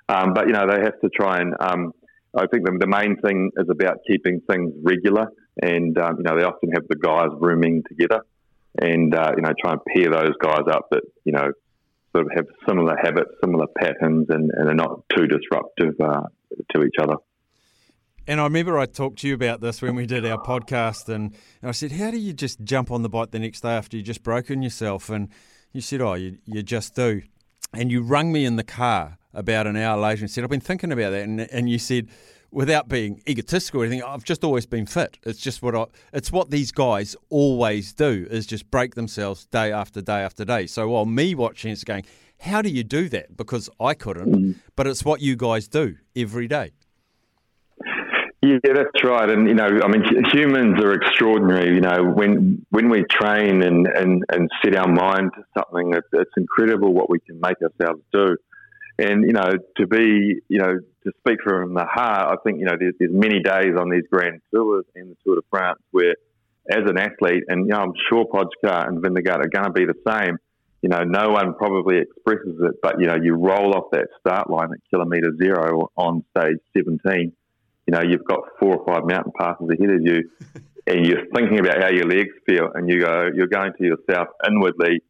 Um, 0.08 0.34
but, 0.34 0.48
you 0.48 0.52
know, 0.52 0.66
they 0.68 0.82
have 0.82 1.00
to 1.02 1.08
try 1.08 1.38
and 1.38 1.54
um, 1.60 1.92
I 2.34 2.46
think 2.46 2.64
the, 2.64 2.76
the 2.78 2.86
main 2.86 3.16
thing 3.16 3.50
is 3.56 3.66
about 3.70 3.98
keeping 4.06 4.40
things 4.48 4.72
regular, 4.82 5.26
and 5.60 5.98
um, 5.98 6.16
you 6.18 6.22
know 6.22 6.38
they 6.38 6.44
often 6.44 6.70
have 6.72 6.86
the 6.88 6.96
guys 6.96 7.28
rooming 7.40 7.82
together, 7.88 8.20
and 8.80 9.14
uh, 9.14 9.32
you 9.36 9.42
know 9.42 9.52
try 9.60 9.72
and 9.72 9.80
pair 9.84 10.10
those 10.10 10.36
guys 10.40 10.62
up 10.70 10.88
that 10.90 11.02
you 11.24 11.32
know 11.32 11.50
sort 12.14 12.26
of 12.26 12.32
have 12.34 12.46
similar 12.68 12.96
habits, 12.96 13.30
similar 13.42 13.66
patterns, 13.78 14.26
and, 14.30 14.50
and 14.54 14.68
are 14.68 14.74
not 14.74 15.02
too 15.16 15.26
disruptive 15.26 15.94
uh, 16.00 16.22
to 16.74 16.84
each 16.84 16.96
other. 17.00 17.16
And 18.26 18.40
I 18.40 18.44
remember 18.44 18.78
I 18.78 18.86
talked 18.86 19.20
to 19.20 19.28
you 19.28 19.34
about 19.34 19.60
this 19.60 19.82
when 19.82 19.94
we 19.94 20.06
did 20.06 20.24
our 20.24 20.38
podcast, 20.38 21.08
and, 21.08 21.34
and 21.62 21.68
I 21.68 21.72
said, 21.72 21.92
"How 21.92 22.10
do 22.10 22.18
you 22.18 22.32
just 22.32 22.62
jump 22.62 22.90
on 22.90 23.02
the 23.02 23.08
bike 23.08 23.30
the 23.30 23.38
next 23.38 23.62
day 23.62 23.70
after 23.70 23.96
you 23.96 24.02
just 24.02 24.22
broken 24.22 24.62
yourself?" 24.62 25.08
And 25.10 25.28
you 25.72 25.80
said, 25.80 26.00
"Oh, 26.00 26.14
you, 26.14 26.38
you 26.44 26.62
just 26.62 26.94
do." 26.94 27.22
And 27.72 27.90
you 27.90 28.02
rung 28.02 28.32
me 28.32 28.44
in 28.44 28.56
the 28.56 28.64
car 28.64 29.18
about 29.32 29.66
an 29.66 29.76
hour 29.76 30.00
later 30.00 30.22
and 30.22 30.30
said, 30.30 30.44
I've 30.44 30.50
been 30.50 30.60
thinking 30.60 30.92
about 30.92 31.10
that. 31.10 31.22
And, 31.22 31.40
and 31.40 31.70
you 31.70 31.78
said, 31.78 32.08
without 32.52 32.88
being 32.88 33.22
egotistical 33.28 33.82
or 33.82 33.84
anything, 33.84 34.02
I've 34.02 34.24
just 34.24 34.44
always 34.44 34.66
been 34.66 34.86
fit. 34.86 35.18
It's 35.24 35.40
just 35.40 35.62
what 35.62 35.74
I, 35.74 35.86
it's 36.12 36.32
what 36.32 36.50
these 36.50 36.72
guys 36.72 37.16
always 37.28 37.92
do 37.92 38.26
is 38.30 38.46
just 38.46 38.70
break 38.70 38.94
themselves 38.94 39.46
day 39.46 39.72
after 39.72 40.00
day 40.00 40.20
after 40.20 40.44
day. 40.44 40.66
So 40.66 40.88
while 40.88 41.06
me 41.06 41.34
watching 41.34 41.72
it's 41.72 41.84
going, 41.84 42.04
how 42.40 42.62
do 42.62 42.68
you 42.68 42.82
do 42.82 43.08
that? 43.10 43.36
Because 43.36 43.68
I 43.78 43.94
couldn't, 43.94 44.34
mm. 44.34 44.56
but 44.74 44.86
it's 44.86 45.04
what 45.04 45.20
you 45.20 45.36
guys 45.36 45.68
do 45.68 45.96
every 46.16 46.48
day. 46.48 46.72
Yeah, 48.42 48.56
that's 48.64 49.04
right. 49.04 49.28
And 49.28 49.46
you 49.46 49.54
know, 49.54 49.68
I 49.84 49.88
mean, 49.88 50.02
humans 50.32 50.82
are 50.82 50.94
extraordinary. 50.94 51.74
You 51.74 51.82
know, 51.82 52.04
when 52.04 52.64
when 52.70 52.88
we 52.88 53.04
train 53.10 53.62
and 53.62 53.86
and, 53.86 54.24
and 54.32 54.50
set 54.64 54.74
our 54.74 54.88
mind 54.88 55.32
to 55.34 55.42
something, 55.58 55.92
it's, 55.92 56.08
it's 56.12 56.30
incredible 56.38 56.94
what 56.94 57.10
we 57.10 57.20
can 57.20 57.38
make 57.38 57.56
ourselves 57.62 58.02
do. 58.12 58.36
And 58.98 59.24
you 59.24 59.34
know, 59.34 59.52
to 59.76 59.86
be, 59.86 60.40
you 60.48 60.58
know, 60.58 60.80
to 61.04 61.12
speak 61.18 61.38
from 61.42 61.74
the 61.74 61.84
heart, 61.84 62.32
I 62.32 62.36
think 62.44 62.58
you 62.58 62.66
know, 62.66 62.76
there's, 62.78 62.94
there's 62.98 63.12
many 63.12 63.40
days 63.40 63.74
on 63.78 63.90
these 63.90 64.04
grand 64.10 64.40
tours 64.54 64.84
and 64.94 65.10
the 65.10 65.16
Tour 65.24 65.36
de 65.36 65.42
France 65.50 65.80
where, 65.90 66.14
as 66.70 66.88
an 66.88 66.98
athlete, 66.98 67.44
and 67.48 67.66
you 67.66 67.72
know, 67.72 67.78
I'm 67.78 67.92
sure 68.08 68.26
Pogacar 68.26 68.88
and 68.88 69.02
Vingegaard 69.02 69.44
are 69.44 69.48
going 69.48 69.64
to 69.66 69.72
be 69.72 69.86
the 69.86 69.94
same. 70.06 70.36
You 70.82 70.88
know, 70.88 71.02
no 71.02 71.30
one 71.30 71.54
probably 71.54 71.98
expresses 71.98 72.58
it, 72.60 72.80
but 72.82 73.00
you 73.00 73.06
know, 73.06 73.16
you 73.16 73.34
roll 73.34 73.74
off 73.74 73.90
that 73.92 74.08
start 74.18 74.48
line 74.48 74.70
at 74.72 74.78
kilometre 74.90 75.36
zero 75.42 75.90
on 75.96 76.24
stage 76.36 76.58
17. 76.76 77.32
You 77.86 77.92
know, 77.92 78.02
you've 78.02 78.24
got 78.24 78.40
four 78.58 78.76
or 78.76 78.86
five 78.86 79.04
mountain 79.04 79.32
passes 79.38 79.68
ahead 79.70 79.94
of 79.94 80.02
you, 80.02 80.30
and 80.86 81.06
you're 81.06 81.26
thinking 81.34 81.58
about 81.58 81.82
how 81.82 81.90
your 81.90 82.06
legs 82.06 82.34
feel, 82.46 82.70
and 82.74 82.88
you 82.88 83.00
go, 83.00 83.28
you're 83.34 83.46
going 83.46 83.72
to 83.78 83.84
yourself 83.84 84.28
inwardly 84.46 85.02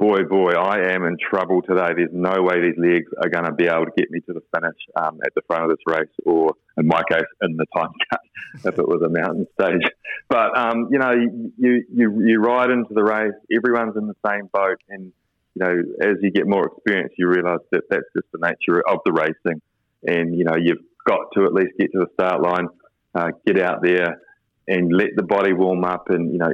boy, 0.00 0.24
boy, 0.24 0.52
I 0.52 0.94
am 0.94 1.04
in 1.04 1.18
trouble 1.18 1.60
today. 1.60 1.90
There's 1.94 2.08
no 2.10 2.42
way 2.42 2.60
these 2.60 2.78
legs 2.78 3.06
are 3.22 3.28
going 3.28 3.44
to 3.44 3.52
be 3.52 3.66
able 3.66 3.84
to 3.84 3.92
get 3.96 4.10
me 4.10 4.20
to 4.20 4.32
the 4.32 4.40
finish 4.52 4.76
um, 4.96 5.20
at 5.24 5.34
the 5.34 5.42
front 5.46 5.64
of 5.64 5.70
this 5.70 5.84
race, 5.86 6.08
or 6.24 6.54
in 6.78 6.86
my 6.86 7.02
case, 7.10 7.28
in 7.42 7.56
the 7.56 7.66
time 7.76 7.90
cut, 8.10 8.20
if 8.64 8.78
it 8.78 8.88
was 8.88 9.02
a 9.02 9.10
mountain 9.10 9.46
stage. 9.60 9.82
But 10.30 10.56
um, 10.56 10.88
you 10.90 10.98
know, 10.98 11.12
you, 11.12 11.84
you 11.92 12.22
you 12.26 12.40
ride 12.40 12.70
into 12.70 12.94
the 12.94 13.04
race. 13.04 13.34
Everyone's 13.54 13.96
in 13.96 14.06
the 14.06 14.16
same 14.26 14.48
boat, 14.52 14.78
and 14.88 15.12
you 15.54 15.64
know, 15.64 15.82
as 16.00 16.16
you 16.22 16.30
get 16.30 16.46
more 16.46 16.66
experience, 16.66 17.12
you 17.18 17.28
realise 17.28 17.60
that 17.70 17.82
that's 17.90 18.08
just 18.16 18.26
the 18.32 18.38
nature 18.40 18.82
of 18.88 19.00
the 19.04 19.12
racing, 19.12 19.60
and 20.04 20.34
you 20.34 20.44
know, 20.44 20.56
you've 20.56 20.82
got 21.06 21.26
to 21.34 21.44
at 21.44 21.52
least 21.52 21.72
get 21.78 21.92
to 21.92 21.98
the 21.98 22.08
start 22.14 22.40
line, 22.40 22.68
uh, 23.14 23.32
get 23.46 23.60
out 23.60 23.82
there, 23.82 24.18
and 24.66 24.90
let 24.90 25.08
the 25.14 25.24
body 25.24 25.52
warm 25.52 25.84
up, 25.84 26.08
and 26.08 26.32
you 26.32 26.38
know, 26.38 26.52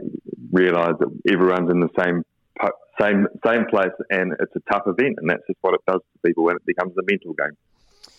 realise 0.51 0.97
that 0.99 1.33
everyone's 1.33 1.71
in 1.71 1.79
the 1.79 1.91
same 1.97 2.25
same 3.01 3.27
same 3.47 3.67
place, 3.67 3.93
and 4.11 4.33
it's 4.41 4.53
a 4.57 4.73
tough 4.73 4.85
event, 4.87 5.17
and 5.19 5.29
that's 5.29 5.47
just 5.47 5.59
what 5.61 5.75
it 5.75 5.81
does 5.87 6.01
to 6.01 6.29
people 6.29 6.45
when 6.45 6.57
it 6.57 6.67
becomes 6.67 6.93
a 6.99 7.03
mental 7.11 7.35
game. 7.35 7.57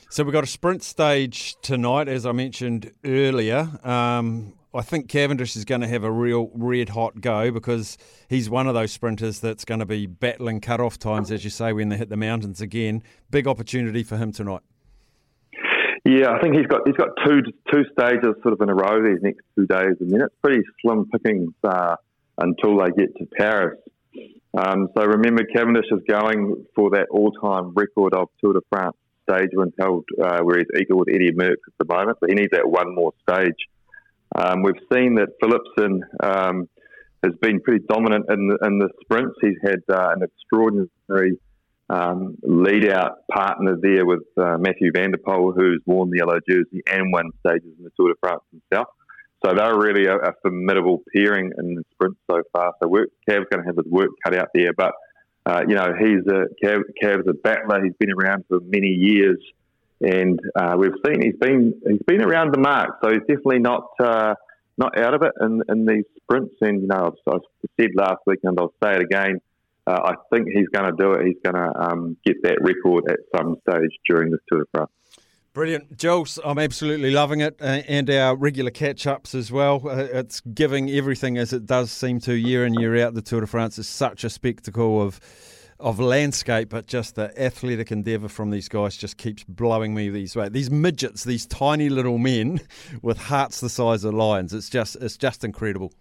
So 0.10 0.24
we've 0.24 0.34
got 0.34 0.44
a 0.44 0.48
sprint 0.48 0.84
stage 0.84 1.56
tonight, 1.62 2.08
as 2.08 2.26
I 2.26 2.32
mentioned 2.32 2.92
earlier. 3.04 3.70
Um, 3.84 4.54
I 4.74 4.82
think 4.82 5.10
Cavendish 5.10 5.56
is 5.56 5.66
going 5.66 5.82
to 5.82 5.88
have 5.88 6.04
a 6.04 6.12
real 6.12 6.50
red 6.54 6.90
hot 6.90 7.20
go 7.20 7.52
because 7.52 7.98
he's 8.30 8.50
one 8.50 8.68
of 8.68 8.74
those 8.74 8.92
sprinters 8.92 9.40
that's 9.40 9.66
going 9.66 9.80
to 9.80 9.86
be 9.86 10.06
battling 10.06 10.62
cut-off 10.62 11.00
times, 11.00 11.32
as 11.32 11.44
you 11.44 11.50
say, 11.50 11.74
when 11.74 11.90
they 11.90 11.98
hit 11.98 12.10
the 12.10 12.18
mountains 12.18 12.62
again. 12.62 13.02
Big 13.32 13.48
opportunity 13.48 14.04
for 14.04 14.18
him 14.18 14.32
tonight. 14.32 14.62
Yeah, 16.06 16.32
I 16.32 16.40
think 16.40 16.56
he's 16.56 16.68
got 16.68 16.82
he's 16.86 16.96
got 16.96 17.10
two 17.26 17.42
two 17.74 17.84
stages 17.92 18.36
sort 18.42 18.54
of 18.54 18.62
in 18.62 18.70
a 18.70 18.76
row 18.76 19.04
these 19.04 19.22
next 19.22 19.42
two 19.58 19.66
days, 19.66 19.98
and 20.00 20.10
then 20.12 20.22
it's 20.22 20.36
pretty 20.42 20.62
slim 20.82 21.06
pickings 21.12 21.52
uh, 21.66 21.96
until 22.38 22.78
they 22.78 22.92
get 22.92 23.14
to 23.18 23.26
Paris. 23.38 23.78
Um, 24.58 24.90
so 24.98 25.06
remember, 25.06 25.44
Cavendish 25.44 25.86
is 25.92 26.02
going 26.10 26.66
for 26.76 26.92
that 26.92 27.08
all-time 27.12 27.74
record 27.76 28.14
of 28.14 28.30
Tour 28.44 28.54
de 28.54 28.62
France 28.70 28.96
stage 29.30 29.50
wins 29.54 29.74
held, 29.80 30.06
uh, 30.24 30.40
where 30.40 30.58
he's 30.58 30.82
equal 30.82 31.00
with 31.00 31.10
Eddie 31.14 31.32
Merckx 31.32 31.58
at 31.68 31.88
the 31.88 31.94
moment. 31.94 32.18
But 32.20 32.30
he 32.30 32.36
needs 32.36 32.52
that 32.52 32.68
one 32.68 32.96
more 32.96 33.14
stage. 33.28 33.56
Um, 34.36 34.64
we've 34.64 34.82
seen 34.92 35.16
that 35.16 35.30
Philipsen 35.42 36.02
um, 36.24 36.70
has 37.24 37.34
been 37.42 37.62
pretty 37.62 37.84
dominant 37.88 38.26
in 38.30 38.48
the, 38.48 38.58
in 38.66 38.80
the 38.80 38.90
sprints. 39.02 39.36
He's 39.42 39.58
had 39.64 39.82
uh, 39.90 40.10
an 40.16 40.24
extraordinary 40.24 41.40
um, 41.90 42.38
lead 42.44 42.90
out 42.90 43.28
partner 43.32 43.78
there 43.82 44.06
with 44.06 44.24
uh, 44.38 44.58
Mathieu 44.58 44.92
van 44.94 45.12
der 45.12 45.18
Poel, 45.18 45.54
who's 45.56 45.82
worn 45.86 46.10
the 46.10 46.18
yellow 46.18 46.40
jersey 46.48 46.84
and 46.92 47.12
won 47.12 47.32
stages 47.46 47.74
in 47.78 47.84
the 47.84 47.92
Tour 47.98 48.10
de 48.10 48.16
France 48.20 48.44
himself. 48.52 48.88
So 49.46 49.54
they're 49.54 49.78
really 49.78 50.06
a, 50.08 50.18
a 50.18 50.34
formidable 50.42 51.04
pairing 51.16 51.52
in 51.58 51.76
the 51.76 51.84
sprint 51.92 52.18
so 52.30 52.42
far. 52.52 52.74
So 52.82 52.90
work, 52.90 53.10
Cav's 53.30 53.46
going 53.52 53.64
to 53.64 53.68
have 53.68 53.78
his 53.78 53.86
work 53.86 54.10
cut 54.24 54.36
out 54.36 54.50
there, 54.54 54.74
but 54.74 54.94
uh, 55.46 55.64
you 55.68 55.76
know 55.76 55.94
he's 55.98 56.26
a 56.28 56.46
Cav, 56.64 56.82
Cav's 57.02 57.28
a 57.28 57.34
battler. 57.34 57.84
He's 57.84 57.94
been 58.00 58.12
around 58.12 58.46
for 58.50 58.60
many 58.62 58.88
years, 58.88 59.38
and 60.02 60.40
uh, 60.56 60.76
we've 60.78 60.92
seen 61.06 61.22
he's 61.22 61.38
been 61.40 61.80
he's 61.88 62.02
been 62.06 62.22
around 62.22 62.54
the 62.54 62.60
mark. 62.60 62.98
So 63.04 63.12
he's 63.12 63.22
definitely 63.22 63.60
not 63.60 63.88
uh, 64.00 64.34
not 64.78 64.98
out 65.00 65.14
of 65.14 65.22
it 65.22 65.32
in, 65.40 65.62
in 65.70 65.86
these 65.86 66.06
sprints. 66.22 66.56
And 66.62 66.82
you 66.82 66.88
know 66.88 67.16
I've 67.32 67.42
said 67.80 67.92
last 67.96 68.22
week, 68.26 68.40
and 68.44 68.60
I'll 68.60 68.74
say 68.84 68.96
it 68.96 69.02
again. 69.02 69.40
Uh, 69.86 70.02
I 70.04 70.36
think 70.36 70.50
he's 70.54 70.68
going 70.68 70.92
to 70.92 71.02
do 71.02 71.14
it. 71.14 71.26
He's 71.26 71.38
going 71.42 71.56
to 71.56 71.80
um, 71.80 72.18
get 72.26 72.44
that 72.44 72.58
record 72.60 73.10
at 73.10 73.20
some 73.34 73.56
stage 73.62 73.92
during 74.10 74.32
this 74.32 74.42
Tour 74.52 74.60
de 74.60 74.66
France. 74.74 74.92
Brilliant. 75.58 75.98
Jules, 75.98 76.38
I'm 76.46 76.60
absolutely 76.60 77.10
loving 77.10 77.42
it. 77.42 77.56
Uh, 77.60 77.82
and 77.88 78.08
our 78.12 78.36
regular 78.36 78.70
catch 78.70 79.08
ups 79.08 79.34
as 79.34 79.52
well. 79.52 79.82
Uh, 79.90 80.04
it's 80.14 80.40
giving 80.40 80.92
everything 80.92 81.40
as 81.40 81.52
it 81.52 81.66
does 81.66 81.90
seem 81.90 82.20
to 82.20 82.36
year 82.36 82.64
in, 82.64 82.76
year 82.76 83.04
out. 83.04 83.16
The 83.16 83.24
Tour 83.24 83.42
de 83.42 83.48
France 83.48 83.80
is 83.80 83.88
such 83.88 84.24
a 84.24 84.30
spectacle 84.30 85.02
of 85.02 85.20
of 85.80 86.00
landscape, 86.00 86.70
but 86.70 86.86
just 86.86 87.16
the 87.16 87.34
athletic 87.42 87.92
endeavour 87.92 88.28
from 88.28 88.52
these 88.52 88.70
guys 88.70 88.96
just 88.96 89.18
keeps 89.18 89.44
blowing 89.46 89.96
me 89.96 90.12
these 90.12 90.36
way. 90.36 90.48
These 90.48 90.70
midgets, 90.70 91.24
these 91.24 91.48
tiny 91.48 91.90
little 91.90 92.20
men 92.20 92.62
with 93.02 93.18
hearts 93.18 93.60
the 93.60 93.70
size 93.70 94.04
of 94.04 94.14
lions. 94.14 94.54
It's 94.54 94.70
just 94.70 94.96
it's 94.98 95.18
just 95.18 95.44
incredible. 95.44 95.92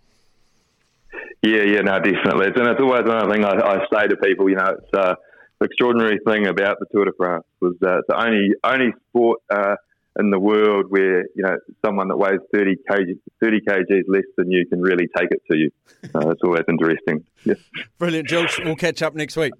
Yeah, 1.40 1.62
yeah, 1.62 1.80
no, 1.80 1.98
definitely. 1.98 2.48
And 2.48 2.68
it's 2.68 2.80
always 2.82 3.04
another 3.04 3.32
thing 3.32 3.42
I, 3.42 3.52
I 3.52 3.86
say 3.90 4.06
to 4.06 4.16
people. 4.18 4.50
You 4.50 4.56
know, 4.56 4.76
it's 4.78 4.92
uh, 4.92 5.14
the 5.58 5.66
extraordinary 5.66 6.18
thing 6.26 6.46
about 6.46 6.78
the 6.80 6.86
Tour 6.92 7.06
de 7.06 7.12
France 7.16 7.44
was 7.60 7.74
uh, 7.84 7.98
it's 7.98 8.06
the 8.08 8.20
only 8.20 8.50
only 8.64 8.92
sport 9.08 9.40
uh, 9.50 9.76
in 10.18 10.30
the 10.30 10.38
world 10.38 10.86
where 10.88 11.22
you 11.34 11.42
know 11.42 11.56
someone 11.84 12.08
that 12.08 12.16
weighs 12.16 12.40
30 12.52 12.76
kg 12.90 13.18
30 13.42 13.60
kgs 13.68 14.02
less 14.08 14.24
than 14.36 14.50
you 14.50 14.66
can 14.66 14.80
really 14.80 15.08
take 15.16 15.30
it 15.30 15.42
to 15.50 15.56
you. 15.56 15.70
Uh, 16.14 16.30
it's 16.30 16.42
always 16.42 16.64
interesting. 16.68 17.24
Yeah. 17.44 17.54
Brilliant, 17.98 18.26
Jules. 18.26 18.58
We'll 18.64 18.74
catch 18.74 19.02
up 19.02 19.14
next 19.14 19.36
week. 19.36 19.52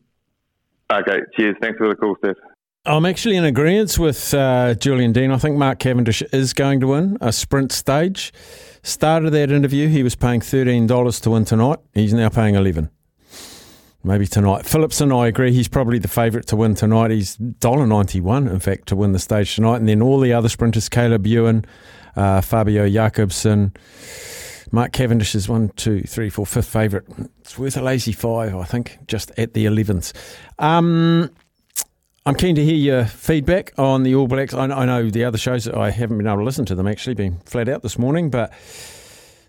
Okay, 0.93 1.19
cheers. 1.37 1.55
Thanks 1.61 1.79
for 1.79 1.89
the 1.89 1.95
call, 1.95 2.17
Steph. 2.19 2.35
I'm 2.85 3.07
actually 3.07 3.37
in 3.37 3.45
agreement 3.45 3.97
with 3.97 4.35
uh, 4.35 4.75
Julian 4.75 5.13
Dean. 5.13 5.31
I 5.31 5.39
think 5.39 5.57
Mark 5.57 5.79
Cavendish 5.79 6.23
is 6.33 6.53
going 6.53 6.81
to 6.81 6.89
win 6.89 7.17
a 7.21 7.33
sprint 7.33 7.71
stage. 7.71 8.33
Started 8.83 9.31
that 9.31 9.53
interview, 9.53 9.87
he 9.87 10.03
was 10.03 10.17
paying 10.17 10.41
$13 10.41 11.21
to 11.23 11.31
win 11.31 11.45
tonight. 11.45 11.79
He's 11.95 12.13
now 12.13 12.29
paying 12.29 12.57
11 12.57 12.91
Maybe 14.07 14.25
tonight. 14.25 14.63
Philipsen, 14.67 15.13
I 15.13 15.27
agree, 15.27 15.53
he's 15.53 15.67
probably 15.67 15.99
the 15.99 16.07
favourite 16.07 16.47
to 16.47 16.57
win 16.57 16.77
tonight. 16.77 17.11
He's 17.11 17.37
$1.91, 17.39 18.49
in 18.49 18.61
fact, 18.61 18.87
to 18.87 18.95
win 18.95 19.11
the 19.11 19.19
stage 19.19 19.57
tonight. 19.57 19.79
And 19.79 19.89
then 19.89 20.01
all 20.01 20.21
the 20.21 20.33
other 20.33 20.49
sprinters, 20.49 20.89
Caleb 20.89 21.27
Ewan, 21.27 21.65
uh, 22.15 22.41
Fabio 22.41 22.89
Jakobsen, 22.89 23.73
Mark 24.71 24.93
Cavendish 24.93 25.35
is 25.35 25.49
one, 25.49 25.71
two, 25.71 26.03
three, 26.03 26.31
four, 26.31 26.47
fifth 26.47 26.69
favourite. 26.69 27.05
It's 27.41 27.59
worth 27.59 27.77
a 27.77 27.83
lazy 27.83 28.13
five, 28.13 28.55
I 28.55 28.63
think, 28.63 28.97
just 29.09 29.33
at 29.37 29.55
the 29.55 29.67
11th. 29.67 30.13
Um, 30.61 31.29
I'm 32.25 32.37
keen 32.37 32.55
to 32.55 32.65
hear 32.65 32.77
your 32.77 33.07
feedback 33.07 33.73
on 33.77 34.05
the 34.05 34.15
All 34.15 34.29
Blacks. 34.29 34.55
I, 34.55 34.67
I 34.67 34.87
know 34.87 35.11
the 35.11 35.25
other 35.25 35.39
shows, 35.39 35.67
I 35.67 35.91
haven't 35.91 36.19
been 36.19 36.29
able 36.29 36.39
to 36.39 36.45
listen 36.45 36.65
to 36.67 36.77
them 36.77 36.87
actually, 36.87 37.15
been 37.15 37.41
flat 37.45 37.69
out 37.69 37.83
this 37.83 37.99
morning, 37.99 38.31
but 38.31 38.53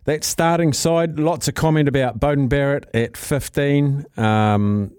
that 0.08 0.24
starting 0.24 0.72
side, 0.72 1.20
lots 1.20 1.50
of 1.50 1.54
comment 1.56 1.90
about 1.90 2.18
Beauden 2.18 2.48
Barrett 2.48 2.90
at 2.94 3.18
15. 3.18 4.06
Um, 4.16 4.94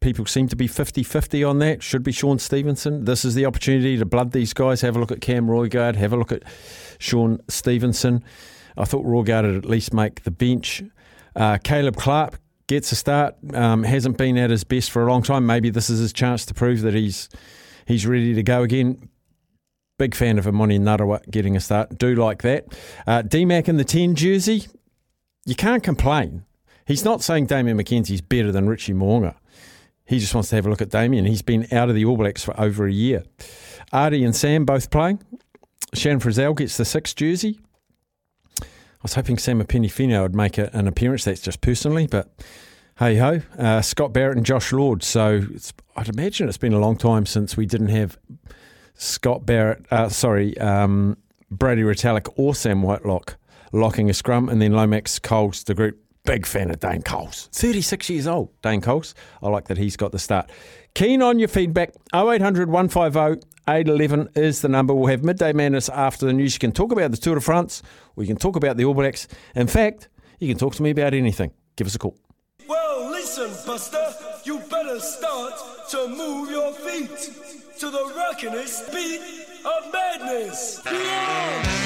people 0.00 0.26
seem 0.26 0.46
to 0.46 0.54
be 0.54 0.68
50 0.68 1.02
50 1.02 1.42
on 1.42 1.58
that. 1.58 1.82
Should 1.82 2.04
be 2.04 2.12
Shaun 2.12 2.38
Stevenson. 2.38 3.04
This 3.04 3.24
is 3.24 3.34
the 3.34 3.46
opportunity 3.46 3.98
to 3.98 4.04
blood 4.04 4.30
these 4.30 4.54
guys. 4.54 4.80
Have 4.82 4.96
a 4.96 5.00
look 5.00 5.10
at 5.10 5.20
Cam 5.20 5.48
Roigard, 5.48 5.96
have 5.96 6.12
a 6.12 6.16
look 6.16 6.30
at 6.30 6.44
Shaun 7.00 7.40
Stevenson. 7.48 8.22
I 8.76 8.84
thought 8.84 9.04
Roigard 9.04 9.42
would 9.42 9.56
at 9.56 9.64
least 9.64 9.92
make 9.92 10.22
the 10.22 10.30
bench. 10.30 10.84
Uh, 11.34 11.58
Caleb 11.58 11.96
Clarke 11.96 12.38
gets 12.68 12.92
a 12.92 12.96
start. 12.96 13.34
Um, 13.54 13.82
hasn't 13.82 14.18
been 14.18 14.38
at 14.38 14.50
his 14.50 14.62
best 14.62 14.92
for 14.92 15.04
a 15.04 15.10
long 15.10 15.22
time. 15.24 15.46
Maybe 15.46 15.68
this 15.68 15.90
is 15.90 15.98
his 15.98 16.12
chance 16.12 16.46
to 16.46 16.54
prove 16.54 16.82
that 16.82 16.94
he's 16.94 17.28
he's 17.86 18.06
ready 18.06 18.34
to 18.34 18.42
go 18.44 18.62
again. 18.62 19.08
Big 19.98 20.14
fan 20.14 20.38
of 20.38 20.44
Emoni 20.46 20.80
Narawa 20.80 21.20
getting 21.30 21.56
a 21.56 21.60
start. 21.60 21.98
Do 21.98 22.14
like 22.14 22.42
that. 22.42 22.66
Uh, 23.06 23.22
DMAC 23.22 23.68
in 23.68 23.76
the 23.76 23.84
10 23.84 24.14
jersey, 24.16 24.66
you 25.46 25.54
can't 25.54 25.82
complain. 25.82 26.44
He's 26.86 27.04
not 27.04 27.22
saying 27.22 27.46
Damian 27.46 27.78
McKenzie's 27.78 28.20
better 28.20 28.50
than 28.50 28.68
Richie 28.68 28.92
Mo'unga. 28.92 29.36
He 30.04 30.18
just 30.18 30.34
wants 30.34 30.50
to 30.50 30.56
have 30.56 30.66
a 30.66 30.70
look 30.70 30.82
at 30.82 30.90
Damian. 30.90 31.24
He's 31.24 31.42
been 31.42 31.66
out 31.72 31.88
of 31.88 31.94
the 31.94 32.04
All 32.04 32.16
Blacks 32.16 32.44
for 32.44 32.58
over 32.60 32.86
a 32.86 32.92
year. 32.92 33.24
Ardie 33.92 34.24
and 34.24 34.34
Sam 34.36 34.64
both 34.64 34.90
playing. 34.90 35.22
Shannon 35.94 36.20
Frizzell 36.20 36.56
gets 36.56 36.76
the 36.76 36.84
six 36.84 37.14
jersey. 37.14 37.60
I 38.60 38.66
was 39.02 39.14
hoping 39.14 39.38
Sam 39.38 39.64
Penny 39.64 39.90
would 39.98 40.34
make 40.34 40.58
a, 40.58 40.70
an 40.76 40.88
appearance. 40.88 41.24
That's 41.24 41.40
just 41.40 41.60
personally, 41.60 42.06
but 42.06 42.30
hey 42.98 43.16
ho. 43.16 43.40
Uh, 43.56 43.80
Scott 43.80 44.12
Barrett 44.12 44.36
and 44.36 44.44
Josh 44.44 44.72
Lord. 44.72 45.02
So 45.02 45.42
I'd 45.96 46.08
imagine 46.08 46.48
it's 46.48 46.58
been 46.58 46.72
a 46.72 46.78
long 46.78 46.96
time 46.96 47.26
since 47.26 47.56
we 47.56 47.66
didn't 47.66 47.88
have 47.88 48.18
Scott 48.94 49.44
Barrett, 49.44 49.84
uh, 49.90 50.08
sorry, 50.08 50.56
um, 50.58 51.16
Brodie 51.50 51.82
Retallick 51.82 52.32
or 52.36 52.54
Sam 52.54 52.82
Whitelock 52.82 53.36
locking 53.72 54.08
a 54.08 54.14
scrum, 54.14 54.48
and 54.48 54.62
then 54.62 54.72
Lomax 54.72 55.18
Coles, 55.18 55.64
the 55.64 55.74
group. 55.74 56.00
Big 56.24 56.46
fan 56.46 56.70
of 56.70 56.80
Dane 56.80 57.02
Coles. 57.02 57.50
36 57.52 58.08
years 58.08 58.26
old, 58.26 58.48
Dane 58.62 58.80
Coles. 58.80 59.14
I 59.42 59.50
like 59.50 59.68
that 59.68 59.76
he's 59.76 59.94
got 59.94 60.10
the 60.10 60.18
start. 60.18 60.48
Keen 60.94 61.20
on 61.20 61.38
your 61.38 61.48
feedback. 61.48 61.90
0800 62.14 62.70
150 62.70 63.46
811 63.68 64.30
is 64.34 64.62
the 64.62 64.68
number. 64.68 64.94
We'll 64.94 65.08
have 65.08 65.22
Midday 65.22 65.52
Madness 65.52 65.90
after 65.90 66.24
the 66.24 66.32
news. 66.32 66.54
You 66.54 66.60
can 66.60 66.72
talk 66.72 66.92
about 66.92 67.10
the 67.10 67.18
Tour 67.18 67.34
de 67.34 67.40
France, 67.42 67.82
or 68.16 68.22
you 68.22 68.28
can 68.28 68.38
talk 68.38 68.56
about 68.56 68.78
the 68.78 68.86
All 68.86 68.94
Blacks. 68.94 69.28
In 69.54 69.66
fact, 69.66 70.08
you 70.38 70.48
can 70.48 70.56
talk 70.56 70.74
to 70.76 70.82
me 70.82 70.90
about 70.90 71.12
anything. 71.12 71.52
Give 71.76 71.86
us 71.86 71.94
a 71.94 71.98
call. 71.98 72.16
Well, 72.66 73.10
listen, 73.10 73.50
Buster, 73.66 74.06
you 74.44 74.60
better 74.70 75.00
start 75.00 75.54
to 75.90 76.08
move 76.08 76.50
your 76.50 76.72
feet 76.72 77.63
to 77.78 77.90
the 77.90 77.98
rockin'est 77.98 78.92
beat 78.92 79.20
of 79.64 79.92
madness. 79.92 80.80
Yeah! 80.84 81.84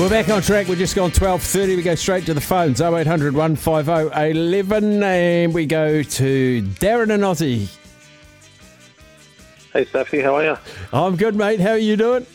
We're 0.00 0.10
back 0.10 0.28
on 0.28 0.42
track. 0.42 0.66
We're 0.66 0.74
just 0.74 0.96
gone 0.96 1.12
12.30. 1.12 1.76
We 1.76 1.82
go 1.82 1.94
straight 1.94 2.26
to 2.26 2.34
the 2.34 2.40
phones. 2.40 2.80
0800 2.80 3.32
150 3.32 4.30
11. 4.30 5.02
And 5.04 5.54
we 5.54 5.66
go 5.66 6.02
to 6.02 6.62
Darren 6.62 7.14
and 7.14 7.22
Ozzy. 7.22 7.68
Hey, 9.72 9.84
Staffy, 9.84 10.20
how 10.20 10.34
are 10.34 10.44
you? 10.44 10.56
I'm 10.92 11.14
good, 11.14 11.36
mate. 11.36 11.60
How 11.60 11.70
are 11.70 11.78
you 11.78 11.96
doing? 11.96 12.26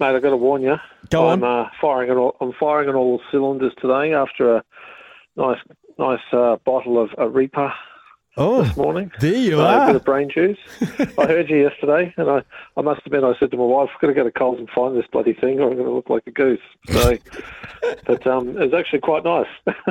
Mate, 0.00 0.14
I've 0.14 0.22
got 0.22 0.30
to 0.30 0.36
warn 0.36 0.62
you. 0.62 0.76
Go 1.10 1.28
I'm 1.28 1.42
on. 1.42 1.66
Uh, 1.66 1.70
firing 1.80 2.10
on 2.10 2.16
all, 2.18 2.36
I'm 2.40 2.52
firing 2.52 2.88
on 2.88 2.94
all 2.94 3.20
cylinders 3.32 3.72
today 3.80 4.12
after 4.14 4.56
a 4.56 4.64
nice 5.36 5.58
nice 5.98 6.20
uh, 6.32 6.56
bottle 6.64 7.02
of 7.02 7.10
a 7.18 7.28
Reaper 7.28 7.72
Oh, 8.36 8.62
this 8.62 8.76
morning. 8.76 9.10
there 9.18 9.34
you 9.34 9.60
Uh, 9.60 9.82
a 9.82 9.86
bit 9.86 9.96
of 9.96 10.04
brain 10.04 10.30
juice. 10.32 10.58
I 11.18 11.26
heard 11.26 11.50
you 11.50 11.56
yesterday, 11.60 12.14
and 12.16 12.30
I, 12.30 12.42
I 12.76 12.82
must 12.82 13.00
admit, 13.04 13.24
I 13.24 13.36
said 13.40 13.50
to 13.50 13.56
my 13.56 13.64
wife, 13.64 13.90
"I've 13.92 14.00
got 14.00 14.06
to 14.08 14.14
go 14.14 14.22
to 14.22 14.30
Coles 14.30 14.60
and 14.60 14.70
find 14.70 14.96
this 14.96 15.06
bloody 15.10 15.32
thing, 15.34 15.58
or 15.58 15.68
I'm 15.68 15.74
going 15.74 15.88
to 15.88 15.92
look 15.92 16.08
like 16.08 16.22
a 16.28 16.30
goose." 16.30 16.60
So, 16.92 17.18
but 18.06 18.24
um, 18.28 18.50
it 18.50 18.70
was 18.70 18.74
actually 18.74 19.00
quite 19.00 19.24
nice. 19.24 19.48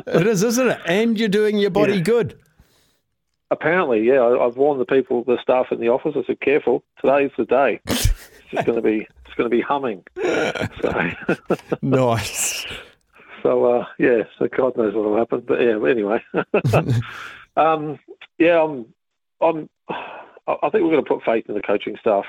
It 0.07 0.25
is, 0.27 0.43
isn't 0.43 0.69
it? 0.69 0.79
And 0.85 1.19
you're 1.19 1.27
doing 1.27 1.57
your 1.57 1.71
body 1.71 1.95
Yeah. 1.95 1.99
good. 2.01 2.39
Apparently, 3.51 4.01
yeah, 4.05 4.19
I, 4.19 4.45
I've 4.45 4.55
warned 4.57 4.79
the 4.79 4.85
people, 4.85 5.23
the 5.25 5.37
staff 5.41 5.67
in 5.71 5.81
the 5.81 5.89
office. 5.89 6.13
I 6.15 6.23
said, 6.25 6.39
"Careful, 6.39 6.83
today's 7.01 7.31
the 7.37 7.43
day. 7.45 7.81
It's 7.87 8.13
just 8.51 8.65
going 8.65 8.77
to 8.77 8.81
be, 8.81 9.05
going 9.37 9.49
to 9.49 9.55
be 9.55 9.61
humming." 9.61 10.03
So. 10.81 11.11
Nice. 11.81 12.65
So 13.43 13.65
uh, 13.65 13.85
yeah, 13.97 14.23
so 14.37 14.47
God 14.47 14.75
knows 14.75 14.93
what 14.93 15.05
will 15.05 15.17
happen. 15.17 15.43
But 15.47 15.61
yeah, 15.61 15.81
anyway, 15.87 16.21
um, 17.55 17.99
yeah, 18.37 18.61
I'm, 18.61 18.93
I'm, 19.41 19.69
I 19.87 20.55
I 20.63 20.69
think 20.69 20.83
we're 20.83 20.91
going 20.91 21.03
to 21.03 21.09
put 21.09 21.23
faith 21.23 21.45
in 21.47 21.55
the 21.55 21.61
coaching 21.61 21.97
staff. 22.01 22.25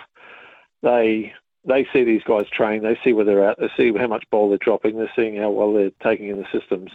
They 0.83 1.33
they 1.65 1.87
see 1.93 2.05
these 2.05 2.23
guys 2.23 2.47
train. 2.51 2.83
They 2.83 2.99
see 3.03 3.13
where 3.13 3.25
they're 3.25 3.49
at. 3.49 3.59
They 3.59 3.71
see 3.77 3.93
how 3.97 4.07
much 4.07 4.25
ball 4.31 4.49
they're 4.49 4.59
dropping. 4.59 4.97
They're 4.97 5.13
seeing 5.17 5.37
how 5.37 5.51
well 5.51 5.73
they're 5.73 5.91
taking 6.03 6.29
in 6.29 6.39
the 6.39 6.47
systems, 6.53 6.91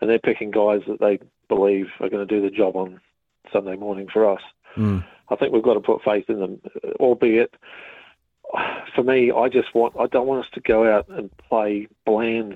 and 0.00 0.08
they're 0.08 0.18
picking 0.18 0.50
guys 0.50 0.82
that 0.86 1.00
they 1.00 1.18
believe 1.48 1.86
are 2.00 2.08
going 2.08 2.26
to 2.26 2.34
do 2.34 2.42
the 2.42 2.54
job 2.54 2.76
on 2.76 3.00
Sunday 3.52 3.76
morning 3.76 4.08
for 4.12 4.30
us. 4.30 4.42
Mm. 4.76 5.04
I 5.28 5.36
think 5.36 5.52
we've 5.52 5.62
got 5.62 5.74
to 5.74 5.80
put 5.80 6.02
faith 6.02 6.28
in 6.28 6.40
them, 6.40 6.60
albeit 7.00 7.54
for 8.94 9.02
me, 9.02 9.30
I 9.30 9.48
just 9.48 9.74
want 9.74 9.94
I 9.98 10.06
don't 10.06 10.26
want 10.26 10.44
us 10.44 10.50
to 10.54 10.60
go 10.60 10.90
out 10.90 11.08
and 11.08 11.30
play 11.48 11.88
bland 12.04 12.54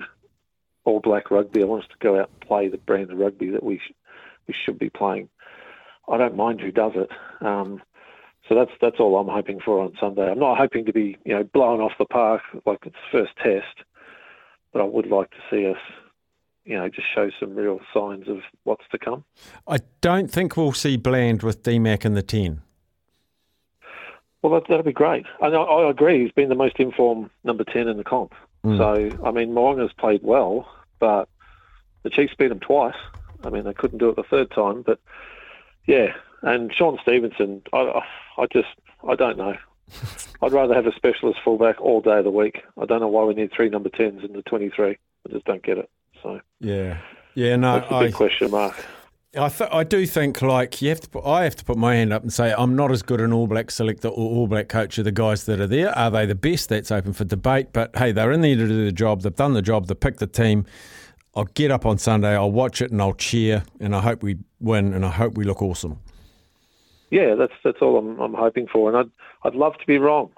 all 0.83 0.99
black 0.99 1.31
rugby. 1.31 1.61
I 1.61 1.65
want 1.65 1.83
us 1.83 1.89
to 1.89 1.97
go 2.05 2.19
out 2.19 2.29
and 2.29 2.39
play 2.41 2.67
the 2.67 2.77
brand 2.77 3.11
of 3.11 3.17
rugby 3.17 3.49
that 3.51 3.63
we 3.63 3.79
sh- 3.79 3.93
we 4.47 4.53
should 4.53 4.79
be 4.79 4.89
playing. 4.89 5.29
I 6.07 6.17
don't 6.17 6.35
mind 6.35 6.61
who 6.61 6.71
does 6.71 6.93
it. 6.95 7.09
Um, 7.45 7.81
so 8.47 8.55
that's 8.55 8.71
that's 8.81 8.99
all 8.99 9.17
I'm 9.17 9.27
hoping 9.27 9.59
for 9.59 9.79
on 9.79 9.93
Sunday. 9.99 10.29
I'm 10.29 10.39
not 10.39 10.57
hoping 10.57 10.85
to 10.85 10.93
be 10.93 11.17
you 11.25 11.35
know 11.35 11.43
blown 11.43 11.81
off 11.81 11.93
the 11.97 12.05
park 12.05 12.41
like 12.65 12.79
it's 12.85 12.95
first 13.11 13.35
test, 13.37 13.83
but 14.71 14.81
I 14.81 14.85
would 14.85 15.07
like 15.07 15.31
to 15.31 15.37
see 15.49 15.67
us 15.67 15.81
you 16.65 16.77
know 16.77 16.89
just 16.89 17.07
show 17.13 17.29
some 17.39 17.55
real 17.55 17.79
signs 17.93 18.27
of 18.27 18.39
what's 18.63 18.83
to 18.91 18.99
come. 18.99 19.23
I 19.67 19.79
don't 20.01 20.29
think 20.29 20.57
we'll 20.57 20.73
see 20.73 20.97
Bland 20.97 21.43
with 21.43 21.63
DMAC 21.63 22.05
in 22.05 22.13
the 22.13 22.21
10. 22.21 22.61
Well, 24.45 24.59
that, 24.59 24.69
that'd 24.69 24.85
be 24.85 24.93
great. 24.93 25.25
I, 25.41 25.47
I 25.47 25.89
agree. 25.89 26.21
He's 26.21 26.31
been 26.31 26.49
the 26.49 26.55
most 26.55 26.75
informed 26.77 27.31
number 27.43 27.63
10 27.63 27.87
in 27.87 27.97
the 27.97 28.03
comp. 28.03 28.35
Hmm. 28.63 28.77
So, 28.77 29.09
I 29.25 29.31
mean, 29.31 29.55
Mo'unga's 29.55 29.91
played 29.91 30.21
well, 30.21 30.69
but 30.99 31.27
the 32.03 32.11
Chiefs 32.11 32.35
beat 32.37 32.51
him 32.51 32.59
twice. 32.59 32.93
I 33.43 33.49
mean, 33.49 33.63
they 33.63 33.73
couldn't 33.73 33.97
do 33.97 34.09
it 34.09 34.17
the 34.17 34.21
third 34.21 34.51
time, 34.51 34.83
but 34.83 34.99
yeah. 35.87 36.13
And 36.43 36.71
Shaun 36.71 36.99
Stevenson, 37.01 37.63
I, 37.73 37.77
I 37.77 38.01
I 38.37 38.45
just, 38.45 38.67
I 39.09 39.15
don't 39.15 39.39
know. 39.39 39.57
I'd 40.43 40.53
rather 40.53 40.75
have 40.75 40.85
a 40.85 40.93
specialist 40.93 41.39
fullback 41.43 41.81
all 41.81 42.01
day 42.01 42.19
of 42.19 42.23
the 42.23 42.29
week. 42.29 42.61
I 42.79 42.85
don't 42.85 42.99
know 42.99 43.07
why 43.07 43.23
we 43.23 43.33
need 43.33 43.51
three 43.51 43.69
number 43.69 43.89
10s 43.89 44.23
in 44.23 44.33
the 44.33 44.43
23. 44.43 44.91
I 44.91 45.31
just 45.31 45.45
don't 45.45 45.63
get 45.63 45.79
it. 45.79 45.89
So 46.21 46.39
Yeah. 46.59 46.99
Yeah, 47.33 47.55
no, 47.55 47.79
that's 47.79 47.91
a 47.91 47.95
I, 47.95 48.05
big 48.05 48.13
question 48.13 48.51
mark. 48.51 48.75
I, 49.37 49.49
th- 49.49 49.69
I 49.71 49.83
do 49.83 50.05
think 50.05 50.41
like 50.41 50.81
you 50.81 50.89
have 50.89 51.01
to. 51.01 51.09
Put, 51.09 51.25
I 51.25 51.43
have 51.43 51.55
to 51.57 51.65
put 51.65 51.77
my 51.77 51.95
hand 51.95 52.13
up 52.13 52.21
and 52.21 52.31
say 52.31 52.53
I'm 52.57 52.75
not 52.75 52.91
as 52.91 53.01
good 53.01 53.21
an 53.21 53.33
All 53.33 53.47
Black 53.47 53.71
selector 53.71 54.07
or 54.07 54.35
All 54.35 54.47
Black 54.47 54.69
coach 54.69 54.97
of 54.97 55.05
the 55.05 55.11
guys 55.11 55.45
that 55.45 55.59
are 55.59 55.67
there. 55.67 55.97
Are 55.97 56.11
they 56.11 56.25
the 56.25 56.35
best? 56.35 56.69
That's 56.69 56.91
open 56.91 57.13
for 57.13 57.23
debate. 57.23 57.73
But 57.73 57.95
hey, 57.97 58.11
they're 58.11 58.31
in 58.31 58.41
there 58.41 58.55
to 58.55 58.67
do 58.67 58.85
the 58.85 58.91
job. 58.91 59.21
They've 59.21 59.35
done 59.35 59.53
the 59.53 59.61
job. 59.61 59.87
They 59.87 59.95
picked 59.95 60.19
the 60.19 60.27
team. 60.27 60.65
I'll 61.35 61.45
get 61.45 61.71
up 61.71 61.85
on 61.85 61.97
Sunday. 61.97 62.35
I'll 62.35 62.51
watch 62.51 62.81
it 62.81 62.91
and 62.91 63.01
I'll 63.01 63.13
cheer. 63.13 63.63
And 63.79 63.95
I 63.95 64.01
hope 64.01 64.23
we 64.23 64.37
win. 64.59 64.93
And 64.93 65.05
I 65.05 65.09
hope 65.09 65.37
we 65.37 65.43
look 65.43 65.61
awesome. 65.61 65.99
Yeah, 67.11 67.35
that's 67.35 67.53
that's 67.63 67.81
all 67.81 67.97
I'm 67.97 68.19
I'm 68.19 68.33
hoping 68.33 68.67
for, 68.67 68.89
and 68.89 68.97
I'd 68.97 69.11
I'd 69.47 69.55
love 69.55 69.77
to 69.77 69.85
be 69.85 69.97
wrong. 69.97 70.31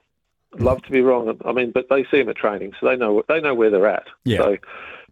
I'd 0.53 0.62
love 0.62 0.81
to 0.83 0.91
be 0.91 1.01
wrong. 1.01 1.39
I 1.45 1.51
mean, 1.51 1.71
but 1.71 1.88
they 1.89 2.03
see 2.12 2.19
him 2.19 2.29
at 2.29 2.36
training, 2.36 2.73
so 2.79 2.88
they 2.88 2.95
know 2.95 3.23
they 3.27 3.39
know 3.41 3.55
where 3.55 3.69
they're 3.69 3.88
at. 3.88 4.07
Yeah. 4.25 4.38
So 4.39 4.57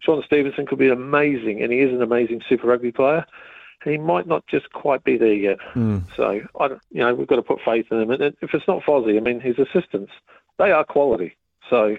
Shaun 0.00 0.22
Stevenson 0.24 0.66
could 0.66 0.78
be 0.78 0.88
amazing, 0.88 1.62
and 1.62 1.72
he 1.72 1.80
is 1.80 1.92
an 1.92 2.02
amazing 2.02 2.42
Super 2.48 2.68
Rugby 2.68 2.92
player. 2.92 3.24
And 3.86 3.92
he 3.92 3.98
might 3.98 4.26
not 4.26 4.44
just 4.48 4.72
quite 4.72 5.04
be 5.04 5.16
there 5.16 5.32
yet. 5.32 5.58
So 6.16 6.40
I, 6.60 6.66
you 6.90 7.00
know, 7.00 7.14
we've 7.14 7.28
got 7.28 7.36
to 7.36 7.42
put 7.42 7.60
faith 7.64 7.86
in 7.92 8.00
him. 8.00 8.10
And 8.10 8.20
if 8.20 8.52
it's 8.52 8.66
not 8.66 8.82
Fozzie, 8.82 9.16
I 9.16 9.20
mean, 9.20 9.38
his 9.40 9.56
assistants, 9.60 10.10
they 10.58 10.72
are 10.72 10.84
quality. 10.84 11.36
So, 11.70 11.96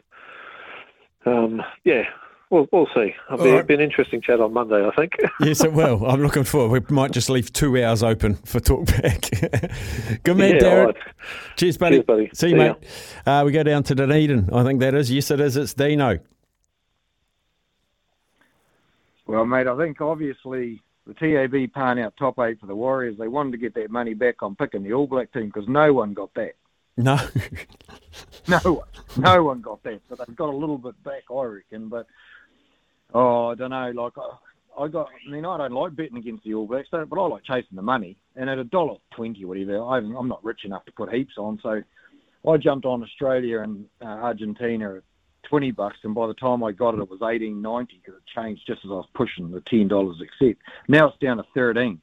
um, 1.25 1.61
yeah, 1.85 2.03
we'll 2.49 2.67
we'll 2.73 2.87
see. 2.93 3.13
It'll 3.31 3.43
be, 3.43 3.49
All 3.51 3.55
right. 3.55 3.67
be 3.67 3.73
an 3.73 3.79
interesting 3.79 4.21
chat 4.21 4.41
on 4.41 4.51
Monday, 4.51 4.85
I 4.85 4.91
think. 4.95 5.13
Yes, 5.39 5.63
it 5.63 5.71
will. 5.71 6.05
I'm 6.05 6.21
looking 6.21 6.43
forward. 6.43 6.89
We 6.89 6.93
might 6.95 7.11
just 7.11 7.29
leave 7.29 7.53
two 7.53 7.81
hours 7.81 8.03
open 8.03 8.35
for 8.35 8.59
talkback. 8.59 9.29
Good 10.23 10.35
man, 10.37 10.55
Yeah, 10.55 10.59
Darren. 10.61 10.79
all 10.79 10.85
right. 10.87 10.95
Cheers, 11.55 11.77
buddy. 11.77 11.95
Cheers, 11.97 12.05
buddy. 12.05 12.29
See 12.33 12.47
you, 12.49 12.53
See 12.53 12.57
ya. 12.65 12.73
mate. 12.73 12.75
Uh, 13.25 13.43
we 13.45 13.51
go 13.53 13.63
down 13.63 13.83
to 13.83 13.95
Dunedin. 13.95 14.49
I 14.53 14.63
think 14.65 14.81
that 14.81 14.93
is. 14.93 15.09
Yes, 15.09 15.31
it 15.31 15.39
is. 15.39 15.55
It's 15.55 15.73
Dino. 15.73 16.19
Well, 19.25 19.45
mate, 19.45 19.67
I 19.67 19.77
think 19.77 20.01
obviously 20.01 20.81
the 21.07 21.13
TAB 21.13 21.73
paying 21.73 21.99
out 21.99 22.15
top 22.17 22.39
eight 22.39 22.59
for 22.59 22.67
the 22.67 22.75
Warriors, 22.75 23.17
they 23.17 23.27
wanted 23.27 23.51
to 23.51 23.57
get 23.57 23.73
that 23.75 23.89
money 23.89 24.13
back 24.13 24.43
on 24.43 24.55
picking 24.55 24.83
the 24.83 24.93
All 24.93 25.07
Black 25.07 25.31
team 25.31 25.47
because 25.47 25.67
no 25.67 25.93
one 25.93 26.13
got 26.13 26.33
that. 26.35 26.53
No. 26.97 27.17
No 28.47 28.59
one, 28.63 28.87
no 29.17 29.43
one 29.43 29.61
got 29.61 29.83
that. 29.83 29.99
So 30.07 30.15
they've 30.15 30.35
got 30.35 30.49
a 30.49 30.55
little 30.55 30.77
bit 30.77 31.01
back, 31.03 31.23
I 31.29 31.43
reckon. 31.43 31.89
But 31.89 32.07
oh, 33.13 33.47
I 33.47 33.55
don't 33.55 33.71
know. 33.71 33.91
Like 33.93 34.13
I, 34.17 34.83
I 34.83 34.87
got. 34.87 35.09
I 35.27 35.29
mean, 35.29 35.45
I 35.45 35.57
don't 35.57 35.73
like 35.73 35.95
betting 35.95 36.17
against 36.17 36.45
the 36.45 36.53
All 36.53 36.65
Blacks, 36.65 36.87
but 36.91 37.11
I 37.11 37.27
like 37.27 37.43
chasing 37.43 37.75
the 37.75 37.81
money. 37.81 38.15
And 38.37 38.49
at 38.49 38.57
a 38.57 38.63
dollar 38.63 38.95
twenty, 39.13 39.43
whatever, 39.43 39.83
I 39.83 39.97
I'm 39.97 40.29
not 40.29 40.43
rich 40.45 40.63
enough 40.63 40.85
to 40.85 40.93
put 40.93 41.13
heaps 41.13 41.33
on. 41.37 41.59
So 41.61 41.81
I 42.49 42.57
jumped 42.57 42.85
on 42.85 43.03
Australia 43.03 43.61
and 43.61 43.85
uh, 44.01 44.05
Argentina 44.05 45.01
at 45.47 45.49
twenty 45.49 45.71
bucks, 45.71 45.97
and 46.03 46.13
by 46.13 46.27
the 46.27 46.33
time 46.33 46.63
I 46.63 46.71
got 46.71 46.93
it, 46.93 46.99
it 46.99 47.09
was 47.09 47.21
eighteen 47.21 47.61
ninety 47.61 48.01
because 48.03 48.19
it 48.19 48.39
changed 48.39 48.63
just 48.67 48.85
as 48.85 48.91
I 48.91 48.95
was 48.95 49.07
pushing 49.13 49.51
the 49.51 49.61
ten 49.61 49.87
dollars 49.87 50.21
accept. 50.21 50.61
Now 50.87 51.09
it's 51.09 51.17
down 51.19 51.37
to 51.37 51.45
thirteen. 51.53 52.01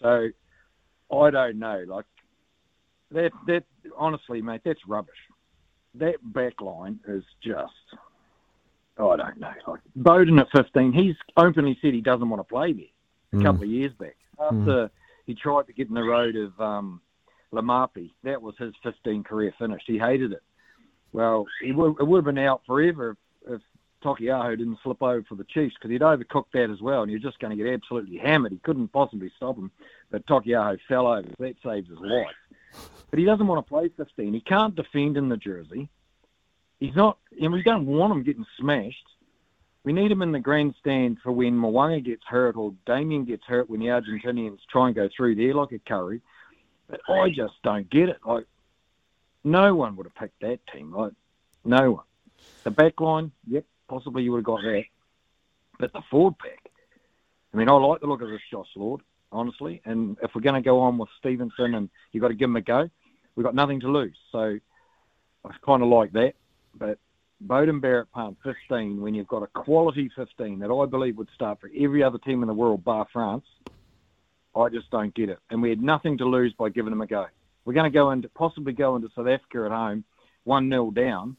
So 0.00 0.28
I 1.12 1.30
don't 1.30 1.58
know. 1.58 1.84
Like 1.86 2.06
that, 3.12 3.32
that 3.46 3.64
honestly, 3.96 4.42
mate, 4.42 4.62
that's 4.64 4.80
rubbish. 4.86 5.14
That 5.94 6.16
back 6.22 6.60
line 6.60 7.00
is 7.08 7.24
just. 7.42 7.72
I 8.98 9.16
don't 9.16 9.40
know. 9.40 9.52
Like 9.66 9.80
Beauden 9.98 10.38
at 10.40 10.48
15, 10.54 10.92
he's 10.92 11.16
openly 11.36 11.78
said 11.80 11.94
he 11.94 12.02
doesn't 12.02 12.28
want 12.28 12.40
to 12.40 12.44
play 12.44 12.74
there. 12.74 13.40
A 13.40 13.42
couple 13.42 13.62
of 13.62 13.70
years 13.70 13.92
back, 13.94 14.16
after 14.38 14.90
he 15.24 15.34
tried 15.34 15.66
to 15.68 15.72
get 15.72 15.88
in 15.88 15.94
the 15.94 16.02
road 16.02 16.36
of 16.36 16.60
um, 16.60 17.00
Lamapi, 17.52 18.10
that 18.24 18.42
was 18.42 18.56
his 18.58 18.74
15 18.82 19.24
career 19.24 19.54
finish. 19.58 19.82
He 19.86 19.98
hated 19.98 20.32
it. 20.32 20.42
Well, 21.12 21.46
he 21.62 21.72
would, 21.72 21.96
it 22.00 22.06
would 22.06 22.18
have 22.18 22.34
been 22.34 22.38
out 22.38 22.62
forever 22.66 23.16
if, 23.46 23.54
if 23.54 23.62
Tokiaho 24.02 24.56
didn't 24.56 24.78
slip 24.82 25.02
over 25.02 25.22
for 25.28 25.34
the 25.34 25.44
Chiefs 25.44 25.74
because 25.74 25.90
he'd 25.90 26.00
overcooked 26.00 26.52
that 26.52 26.70
as 26.70 26.80
well, 26.80 27.02
and 27.02 27.10
you're 27.10 27.20
just 27.20 27.38
going 27.38 27.56
to 27.56 27.62
get 27.62 27.72
absolutely 27.72 28.18
hammered. 28.18 28.52
He 28.52 28.58
couldn't 28.58 28.88
possibly 28.88 29.30
stop 29.36 29.56
him, 29.56 29.70
but 30.10 30.26
Tokiaho 30.26 30.78
fell 30.88 31.06
over. 31.06 31.28
That 31.38 31.56
saved 31.64 31.88
his 31.88 31.98
life. 31.98 32.26
But 33.10 33.18
he 33.18 33.24
doesn't 33.24 33.46
want 33.46 33.64
to 33.64 33.68
play 33.68 33.90
15. 33.96 34.32
He 34.32 34.40
can't 34.40 34.74
defend 34.74 35.16
in 35.16 35.28
the 35.28 35.36
jersey. 35.36 35.88
He's 36.78 36.94
not, 36.94 37.18
and 37.40 37.52
we 37.52 37.62
don't 37.62 37.86
want 37.86 38.12
him 38.12 38.22
getting 38.22 38.46
smashed. 38.58 39.06
We 39.82 39.92
need 39.92 40.12
him 40.12 40.22
in 40.22 40.32
the 40.32 40.38
grandstand 40.38 41.18
for 41.22 41.32
when 41.32 41.54
Mo'unga 41.54 42.04
gets 42.04 42.22
hurt 42.26 42.56
or 42.56 42.74
Damian 42.86 43.24
gets 43.24 43.44
hurt 43.44 43.68
when 43.68 43.80
the 43.80 43.86
Argentinians 43.86 44.58
try 44.70 44.86
and 44.86 44.94
go 44.94 45.08
through 45.14 45.34
there 45.36 45.54
like 45.54 45.72
a 45.72 45.78
curry. 45.78 46.20
But 46.88 47.00
I 47.08 47.30
just 47.30 47.54
don't 47.62 47.88
get 47.88 48.08
it. 48.08 48.18
Like, 48.24 48.46
no 49.44 49.74
one 49.74 49.96
would 49.96 50.06
have 50.06 50.14
picked 50.14 50.40
that 50.40 50.60
team. 50.72 50.92
right? 50.92 51.12
no 51.64 51.92
one. 51.92 52.04
The 52.64 52.70
back 52.70 53.00
line, 53.00 53.32
yep, 53.46 53.64
possibly 53.88 54.22
you 54.22 54.32
would 54.32 54.38
have 54.38 54.44
got 54.44 54.62
that. 54.62 54.84
But 55.78 55.92
the 55.92 56.02
forward 56.10 56.38
pack, 56.38 56.70
I 57.52 57.56
mean, 57.56 57.68
I 57.68 57.72
like 57.72 58.00
the 58.00 58.06
look 58.06 58.22
of 58.22 58.28
this 58.28 58.40
Josh 58.50 58.68
Lord, 58.76 59.00
honestly. 59.32 59.80
And 59.84 60.16
if 60.22 60.34
we're 60.34 60.42
going 60.42 60.62
to 60.62 60.66
go 60.66 60.80
on 60.80 60.98
with 60.98 61.08
Stevenson 61.18 61.74
and 61.74 61.90
you've 62.12 62.22
got 62.22 62.28
to 62.28 62.34
give 62.34 62.48
him 62.48 62.56
a 62.56 62.60
go, 62.60 62.88
we've 63.34 63.44
got 63.44 63.54
nothing 63.54 63.80
to 63.80 63.88
lose. 63.88 64.16
So 64.30 64.58
I 65.44 65.50
kind 65.64 65.82
of 65.82 65.88
like 65.88 66.12
that. 66.12 66.34
But 66.74 66.98
Beauden 67.46 67.80
Barrett 67.80 68.08
paying 68.14 68.36
15 68.44 69.00
when 69.00 69.14
you've 69.14 69.26
got 69.26 69.42
a 69.42 69.46
quality 69.46 70.10
15 70.14 70.58
that 70.60 70.70
I 70.70 70.86
believe 70.86 71.16
would 71.16 71.30
start 71.34 71.60
for 71.60 71.70
every 71.76 72.02
other 72.02 72.18
team 72.18 72.42
in 72.42 72.48
the 72.48 72.54
world 72.54 72.84
bar 72.84 73.06
France, 73.12 73.44
I 74.54 74.68
just 74.68 74.90
don't 74.90 75.14
get 75.14 75.30
it. 75.30 75.38
And 75.48 75.62
we 75.62 75.70
had 75.70 75.82
nothing 75.82 76.18
to 76.18 76.24
lose 76.24 76.52
by 76.52 76.68
giving 76.68 76.92
him 76.92 77.00
a 77.00 77.06
go. 77.06 77.26
We're 77.64 77.74
going 77.74 77.90
to 77.90 77.94
go 77.94 78.10
into 78.10 78.28
possibly 78.30 78.72
go 78.72 78.96
into 78.96 79.08
South 79.14 79.28
Africa 79.28 79.64
at 79.66 79.70
home, 79.70 80.04
one 80.44 80.68
0 80.68 80.90
down, 80.92 81.36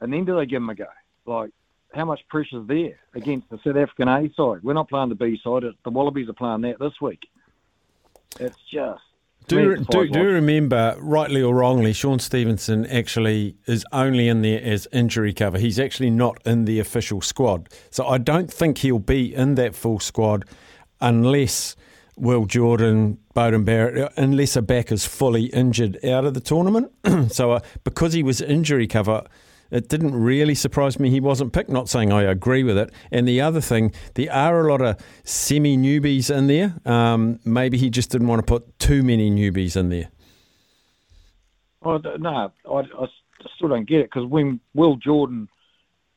and 0.00 0.12
then 0.12 0.24
do 0.24 0.36
they 0.36 0.46
give 0.46 0.60
them 0.60 0.70
a 0.70 0.74
go? 0.74 0.86
Like, 1.26 1.50
how 1.92 2.04
much 2.04 2.20
pressure's 2.28 2.66
there 2.66 2.98
against 3.14 3.48
the 3.50 3.58
South 3.64 3.76
African 3.76 4.08
A 4.08 4.28
side? 4.34 4.62
We're 4.62 4.74
not 4.74 4.88
playing 4.88 5.08
the 5.08 5.14
B 5.14 5.38
side. 5.42 5.64
The 5.84 5.90
Wallabies 5.90 6.28
are 6.28 6.34
playing 6.34 6.62
that 6.62 6.78
this 6.78 6.92
week. 7.00 7.26
It's 8.38 8.58
just 8.70 9.02
Do, 9.48 9.76
do, 9.76 10.08
do 10.08 10.22
remember, 10.22 10.96
rightly 11.00 11.42
or 11.42 11.54
wrongly, 11.54 11.92
Shaun 11.92 12.18
Stevenson 12.18 12.84
actually 12.86 13.56
is 13.66 13.84
only 13.92 14.28
in 14.28 14.42
there 14.42 14.60
as 14.62 14.86
injury 14.92 15.32
cover. 15.32 15.58
He's 15.58 15.78
actually 15.78 16.10
not 16.10 16.42
in 16.44 16.64
the 16.66 16.78
official 16.80 17.20
squad. 17.20 17.68
So 17.90 18.06
I 18.06 18.18
don't 18.18 18.52
think 18.52 18.78
he'll 18.78 18.98
be 18.98 19.34
in 19.34 19.54
that 19.54 19.74
full 19.74 20.00
squad 20.00 20.44
unless 21.00 21.76
Will 22.16 22.46
Jordan, 22.46 23.18
Beauden 23.34 23.64
Barrett, 23.64 24.12
unless 24.16 24.56
a 24.56 24.62
back 24.62 24.90
is 24.90 25.04
fully 25.06 25.44
injured 25.46 26.02
out 26.04 26.24
of 26.24 26.34
the 26.34 26.40
tournament. 26.40 26.90
so 27.28 27.52
uh, 27.52 27.60
because 27.84 28.14
he 28.14 28.22
was 28.22 28.40
injury 28.40 28.86
cover, 28.86 29.24
it 29.70 29.88
didn't 29.88 30.14
really 30.14 30.54
surprise 30.54 30.98
me 30.98 31.10
he 31.10 31.20
wasn't 31.20 31.52
picked. 31.52 31.68
Not 31.68 31.88
saying 31.88 32.12
I 32.12 32.22
agree 32.22 32.62
with 32.62 32.78
it. 32.78 32.92
And 33.10 33.26
the 33.26 33.40
other 33.40 33.60
thing, 33.60 33.92
there 34.14 34.32
are 34.32 34.66
a 34.66 34.70
lot 34.70 34.80
of 34.80 34.96
semi 35.24 35.76
newbies 35.76 36.34
in 36.34 36.46
there. 36.46 36.76
Um, 36.84 37.40
maybe 37.44 37.76
he 37.76 37.90
just 37.90 38.10
didn't 38.10 38.28
want 38.28 38.40
to 38.40 38.46
put 38.46 38.78
too 38.78 39.02
many 39.02 39.30
newbies 39.30 39.76
in 39.76 39.90
there. 39.90 40.10
Oh, 41.82 41.98
no, 41.98 42.52
I, 42.68 42.78
I 42.78 43.06
still 43.54 43.68
don't 43.68 43.88
get 43.88 44.00
it 44.00 44.10
because 44.10 44.26
when 44.26 44.60
Will 44.74 44.96
Jordan 44.96 45.48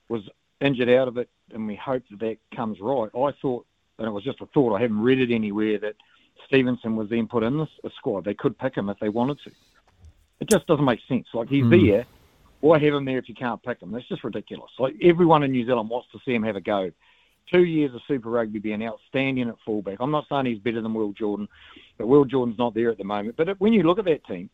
was 0.08 0.28
injured 0.62 0.90
out 0.90 1.08
of 1.08 1.18
it, 1.18 1.30
and 1.52 1.68
we 1.68 1.76
hope 1.76 2.04
that 2.12 2.20
that 2.20 2.38
comes 2.56 2.80
right, 2.80 3.10
I 3.16 3.32
thought, 3.42 3.66
and 4.00 4.08
it 4.08 4.12
was 4.12 4.24
just 4.24 4.42
a 4.42 4.48
thought, 4.48 4.76
I 4.76 4.82
haven't 4.82 5.02
read 5.02 5.20
it 5.20 5.34
anywhere, 5.34 5.78
that 5.80 5.96
Stevenson 6.48 6.96
was 6.96 7.10
then 7.10 7.28
put 7.28 7.44
in 7.44 7.58
the 7.58 7.68
squad. 7.98 8.26
They 8.26 8.34
could 8.34 8.58
pick 8.58 8.76
him 8.76 8.90
if 8.90 8.98
they 9.00 9.10
wanted 9.10 9.40
to. 9.44 9.52
It 10.40 10.50
just 10.50 10.66
doesn't 10.68 10.86
make 10.86 11.02
sense. 11.08 11.28
Like 11.34 11.50
he's 11.50 11.66
mm. 11.66 11.88
there 11.88 12.06
why 12.62 12.80
have 12.80 12.94
him 12.94 13.06
there 13.06 13.18
if 13.18 13.30
you 13.30 13.36
can't 13.36 13.64
pick 13.64 13.82
him? 13.82 13.92
That's 13.92 14.08
just 14.08 14.24
ridiculous. 14.24 14.72
Like 14.78 14.96
everyone 15.02 15.44
in 15.44 15.52
New 15.52 15.66
Zealand 15.66 15.90
wants 15.90 16.10
to 16.12 16.20
see 16.26 16.34
him 16.34 16.44
have 16.44 16.56
a 16.56 16.62
go. 16.62 16.92
Two 17.52 17.64
years 17.64 17.94
of 17.96 18.02
Super 18.08 18.30
Rugby 18.30 18.60
being 18.60 18.86
outstanding 18.86 19.50
at 19.50 19.56
fullback. 19.66 19.98
I'm 20.00 20.12
not 20.12 20.26
saying 20.30 20.46
he's 20.46 20.60
better 20.60 20.82
than 20.82 20.94
Will 20.94 21.14
Jordan, 21.14 21.48
but 21.98 22.08
Will 22.08 22.26
Jordan's 22.26 22.60
not 22.60 22.76
there 22.76 22.92
at 22.92 22.98
the 22.98 23.04
moment. 23.04 23.38
But 23.38 23.60
when 23.60 23.74
you 23.74 23.84
look 23.84 23.98
at 23.98 24.06
that 24.06 24.26
team, 24.26 24.50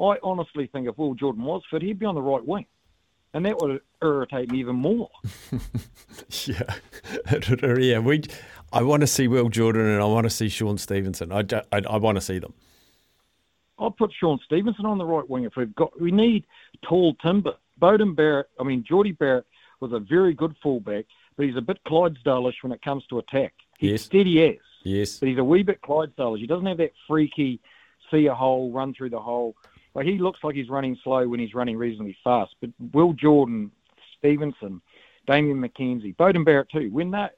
I 0.00 0.16
honestly 0.22 0.66
think 0.68 0.88
if 0.88 0.96
Will 0.96 1.14
Jordan 1.14 1.42
was 1.42 1.62
fit, 1.70 1.82
he'd 1.82 1.98
be 1.98 2.06
on 2.06 2.14
the 2.14 2.22
right 2.22 2.44
wing. 2.46 2.66
And 3.34 3.44
that 3.44 3.58
would 3.60 3.80
irritate 4.02 4.50
me 4.50 4.60
even 4.60 4.76
more. 4.76 5.10
yeah, 6.46 6.74
yeah. 7.78 7.98
We, 7.98 8.22
I 8.72 8.82
want 8.82 9.02
to 9.02 9.06
see 9.06 9.28
Will 9.28 9.48
Jordan 9.48 9.86
and 9.86 10.00
I 10.00 10.06
want 10.06 10.24
to 10.24 10.30
see 10.30 10.48
Shaun 10.48 10.78
Stevenson. 10.78 11.30
I, 11.30 11.44
I, 11.72 11.82
I 11.90 11.96
want 11.98 12.16
to 12.16 12.22
see 12.22 12.38
them. 12.38 12.54
I'll 13.78 13.90
put 13.90 14.10
Shaun 14.18 14.40
Stevenson 14.44 14.86
on 14.86 14.98
the 14.98 15.04
right 15.04 15.28
wing 15.28 15.44
if 15.44 15.56
we've 15.56 15.74
got. 15.74 16.00
We 16.00 16.10
need 16.10 16.46
tall 16.82 17.14
timber. 17.16 17.54
Beauden 17.80 18.16
Barrett, 18.16 18.48
I 18.58 18.64
mean, 18.64 18.84
Jordie 18.88 19.12
Barrett 19.12 19.46
was 19.80 19.92
a 19.92 20.00
very 20.00 20.34
good 20.34 20.56
fullback, 20.62 21.04
but 21.36 21.46
he's 21.46 21.56
a 21.56 21.60
bit 21.60 21.78
Clydesdale-ish 21.86 22.56
when 22.62 22.72
it 22.72 22.82
comes 22.82 23.04
to 23.06 23.18
attack. 23.18 23.54
He's 23.78 23.92
yes. 23.92 24.02
steady 24.02 24.44
as. 24.48 24.56
Yes. 24.82 25.18
But 25.18 25.28
he's 25.28 25.38
a 25.38 25.44
wee 25.44 25.62
bit 25.62 25.80
Clydesdale. 25.82 26.34
He 26.34 26.46
doesn't 26.48 26.66
have 26.66 26.78
that 26.78 26.92
freaky 27.06 27.60
see 28.10 28.26
a 28.26 28.34
hole, 28.34 28.72
run 28.72 28.94
through 28.94 29.10
the 29.10 29.20
hole. 29.20 29.54
Like 29.98 30.06
he 30.06 30.18
looks 30.18 30.38
like 30.44 30.54
he's 30.54 30.68
running 30.68 30.96
slow 31.02 31.26
when 31.26 31.40
he's 31.40 31.54
running 31.54 31.76
reasonably 31.76 32.16
fast. 32.22 32.54
But 32.60 32.70
Will 32.92 33.14
Jordan, 33.14 33.72
Stevenson, 34.16 34.80
Damian 35.26 35.60
McKenzie, 35.60 36.14
Beauden 36.14 36.44
Barrett 36.44 36.70
too, 36.70 36.88
when 36.92 37.10
that 37.10 37.32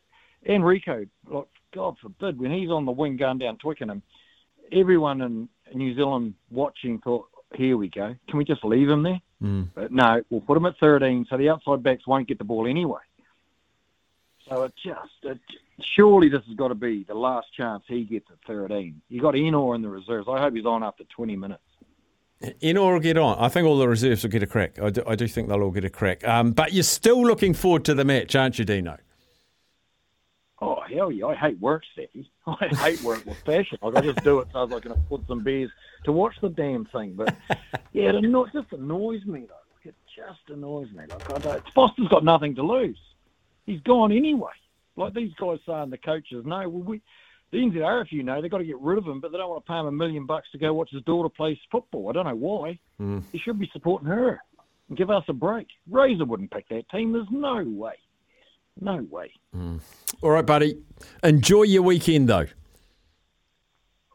Enrico, 0.47 1.07
like 1.27 1.47
God 1.75 1.97
forbid, 2.03 2.39
when 2.39 2.51
he's 2.51 2.69
on 2.69 2.85
the 2.85 2.93
wing 2.93 3.17
going 3.17 3.39
down 3.39 3.57
Twickenham, 3.57 4.03
everyone 4.73 5.23
in 5.23 5.49
New 5.73 5.95
Zealand 5.95 6.35
watching 6.51 6.99
thought, 6.99 7.29
here 7.55 7.79
we 7.79 7.89
go. 7.89 8.15
Can 8.29 8.37
we 8.37 8.45
just 8.45 8.63
leave 8.63 8.91
him 8.91 9.05
there? 9.05 9.23
Mm. 9.43 9.71
But 9.75 9.91
no, 9.91 10.23
we'll 10.29 10.43
put 10.43 10.59
him 10.59 10.67
at 10.67 10.77
13 10.79 11.29
so 11.31 11.39
the 11.39 11.49
outside 11.49 11.83
backs 11.83 12.07
won't 12.07 12.29
get 12.29 12.37
the 12.37 12.45
ball 12.45 12.67
anyway. 12.67 13.01
So 14.51 14.65
it 14.65 14.75
just, 14.85 14.99
it, 15.23 15.41
surely 15.81 16.29
this 16.29 16.45
has 16.47 16.57
got 16.57 16.69
to 16.69 16.75
be 16.75 17.05
the 17.05 17.15
last 17.15 17.55
chance 17.55 17.85
he 17.87 18.05
gets 18.05 18.27
at 18.31 18.37
13. 18.47 19.01
You 19.09 19.23
got 19.23 19.33
Ennor 19.33 19.75
in 19.77 19.81
the 19.81 19.89
reserves. 19.89 20.29
I 20.29 20.41
hope 20.41 20.55
he's 20.55 20.67
on 20.67 20.85
after 20.85 21.05
20 21.05 21.37
minutes. 21.37 21.63
Ennor 22.43 22.95
will 22.95 23.01
get 23.01 23.19
on. 23.19 23.39
I 23.39 23.49
think 23.49 23.67
all 23.67 23.79
the 23.79 23.89
reserves 23.89 24.23
will 24.23 24.31
get 24.31 24.43
a 24.43 24.47
crack. 24.47 24.79
I 24.81 24.91
do, 24.91 25.03
I 25.07 25.15
do 25.15 25.29
think 25.29 25.49
they'll 25.49 25.63
all 25.63 25.71
get 25.71 25.85
a 25.85 25.91
crack. 25.91 26.27
Um, 26.27 26.53
but 26.53 26.73
you're 26.73 26.83
still 26.83 27.23
looking 27.23 27.53
forward 27.53 27.85
to 27.85 27.95
the 27.95 28.05
match, 28.05 28.35
aren't 28.35 28.59
you, 28.59 28.65
Dino? 28.65 28.97
Oh 30.63 30.81
hell 30.93 31.11
yeah! 31.11 31.27
I 31.27 31.35
hate 31.35 31.59
work, 31.59 31.83
Steffi. 31.97 32.27
I 32.47 32.69
hate 32.69 33.03
work 33.03 33.25
with 33.25 33.43
passion. 33.45 33.79
Like 33.83 33.97
I 33.97 34.01
just 34.03 34.23
do 34.25 34.41
it 34.41 34.49
so 34.53 34.65
I 34.75 34.81
can 34.81 34.93
afford 34.93 35.27
some 35.27 35.43
beers 35.43 35.71
to 36.05 36.13
watch 36.13 36.35
the 36.43 36.51
damn 36.51 36.85
thing. 36.87 37.15
But 37.15 37.35
yeah, 37.93 38.11
it, 38.11 38.17
anno- 38.17 38.45
it 38.45 38.53
just 38.53 38.73
annoys 38.73 39.25
me 39.25 39.47
though. 39.49 39.55
Like, 39.75 39.87
it 39.87 39.95
just 40.15 40.41
annoys 40.49 40.91
me. 40.93 41.05
Like 41.09 41.33
I 41.33 41.39
don't, 41.39 41.69
Foster's 41.75 42.09
got 42.09 42.25
nothing 42.25 42.55
to 42.57 42.63
lose. 42.63 42.99
He's 43.65 43.81
gone 43.81 44.13
anyway. 44.13 44.51
Like 44.97 45.15
these 45.15 45.33
guys 45.41 45.59
saying 45.67 45.91
the 45.91 45.99
coaches, 45.99 46.45
no, 46.45 46.69
well 46.69 46.83
we. 46.83 47.01
The 47.53 48.01
if 48.01 48.13
you 48.13 48.23
know, 48.23 48.41
they've 48.41 48.51
got 48.51 48.59
to 48.59 48.65
get 48.65 48.79
rid 48.81 48.99
of 48.99 49.05
him, 49.05 49.21
but 49.21 49.33
they 49.33 49.39
don't 49.39 49.51
want 49.51 49.65
to 49.65 49.73
pay 49.73 49.79
him 49.79 49.87
a 49.87 49.93
million 49.93 50.25
bucks 50.25 50.49
to 50.53 50.59
go 50.59 50.73
watch 50.73 50.91
his 50.93 51.03
daughter 51.03 51.29
play 51.29 51.61
football. 51.71 52.09
I 52.09 52.13
don't 52.13 52.27
know 52.27 52.37
why. 52.37 52.79
Mm. 53.01 53.25
He 53.33 53.39
should 53.39 53.59
be 53.59 53.69
supporting 53.73 54.07
her 54.07 54.41
and 54.89 54.97
give 54.97 55.11
us 55.11 55.25
a 55.29 55.33
break. 55.33 55.67
Razor 55.91 56.25
wouldn't 56.25 56.53
pick 56.53 56.69
that 56.69 56.89
team. 56.91 57.13
There's 57.13 57.27
no 57.31 57.65
way. 57.65 57.95
No 58.81 59.05
way. 59.11 59.33
Mm. 59.55 59.81
All 60.23 60.31
right, 60.31 60.47
buddy. 60.47 60.79
Enjoy 61.25 61.65
your 61.65 61.83
weekend, 61.83 62.29
though. 62.29 62.47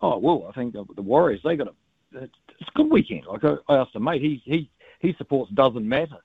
Oh 0.02 0.18
well, 0.18 0.46
I 0.48 0.52
think 0.54 0.74
the, 0.74 1.02
Warriors 1.02 1.42
they 1.44 1.56
got 1.56 1.68
a 1.68 1.74
it's 2.14 2.34
a 2.62 2.72
good 2.78 2.92
weekend. 2.92 3.26
Like 3.26 3.44
I, 3.44 3.56
I 3.68 3.78
asked 3.78 3.96
a 3.96 4.00
mate, 4.00 4.22
he 4.22 4.42
he 4.46 4.70
he 5.00 5.14
supports 5.18 5.52
doesn't 5.52 5.88
matter, 5.88 6.18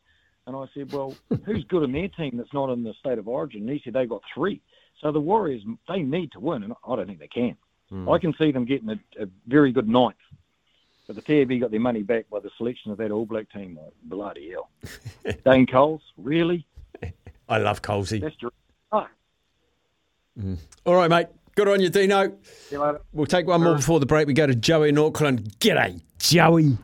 and 0.47 0.55
I 0.55 0.67
said, 0.75 0.93
well, 0.93 1.15
who's 1.45 1.65
good 1.65 1.85
in 1.85 1.93
their 1.93 2.09
team 2.09 2.37
that's 2.37 2.53
not 2.53 2.71
in 2.71 2.83
the 2.83 2.95
state 3.01 3.19
of 3.19 3.29
origin? 3.29 3.63
And 3.63 3.71
he 3.71 3.81
said 3.83 3.95
they 3.95 4.07
got 4.07 4.23
three. 4.35 4.61
So 5.01 5.13
the 5.13 5.21
Warriors 5.21 5.63
they 5.89 6.03
need 6.03 6.33
to 6.33 6.41
win, 6.41 6.63
and 6.63 6.75
I 6.87 6.97
don't 6.97 7.07
think 7.07 7.19
they 7.19 7.29
can. 7.29 7.57
Mm. 7.93 8.15
I 8.15 8.19
can 8.19 8.35
see 8.39 8.53
them 8.53 8.65
getting 8.65 8.91
a, 8.91 9.23
a 9.23 9.27
very 9.47 9.73
good 9.73 9.89
ninth. 9.89 10.17
But 11.07 11.17
the 11.17 11.23
TAB 11.23 11.61
got 11.61 11.73
their 11.73 11.81
money 11.81 12.03
back 12.03 12.31
by 12.31 12.39
the 12.39 12.51
selection 12.57 12.93
of 12.93 12.99
that 12.99 13.11
All 13.11 13.27
Black 13.27 13.51
team. 13.51 13.79
Like, 13.83 13.93
bloody 14.05 14.53
hell. 14.53 14.71
Dane 15.45 15.67
Coles, 15.67 16.03
really? 16.17 16.67
I 17.49 17.59
love 17.59 17.83
Colesy. 17.83 18.21
That's 18.21 18.37
your. 18.41 18.53
Oh. 18.93 19.07
Mm. 20.39 20.59
All 20.87 20.95
right, 20.95 21.11
mate. 21.11 21.27
Good 21.57 21.67
on 21.67 21.81
you, 21.81 21.89
Dino. 21.89 22.33
See 22.43 22.77
you 22.77 22.81
later. 22.81 23.01
We'll 23.13 23.27
take 23.27 23.47
one 23.47 23.63
more 23.63 23.75
before 23.75 23.99
the 23.99 24.07
break. 24.07 24.29
We 24.29 24.35
go 24.35 24.47
to 24.47 24.55
Joey 24.55 24.91
in 24.91 24.99
Auckland. 24.99 25.59
G'day, 25.59 26.01
Joey. 26.19 26.79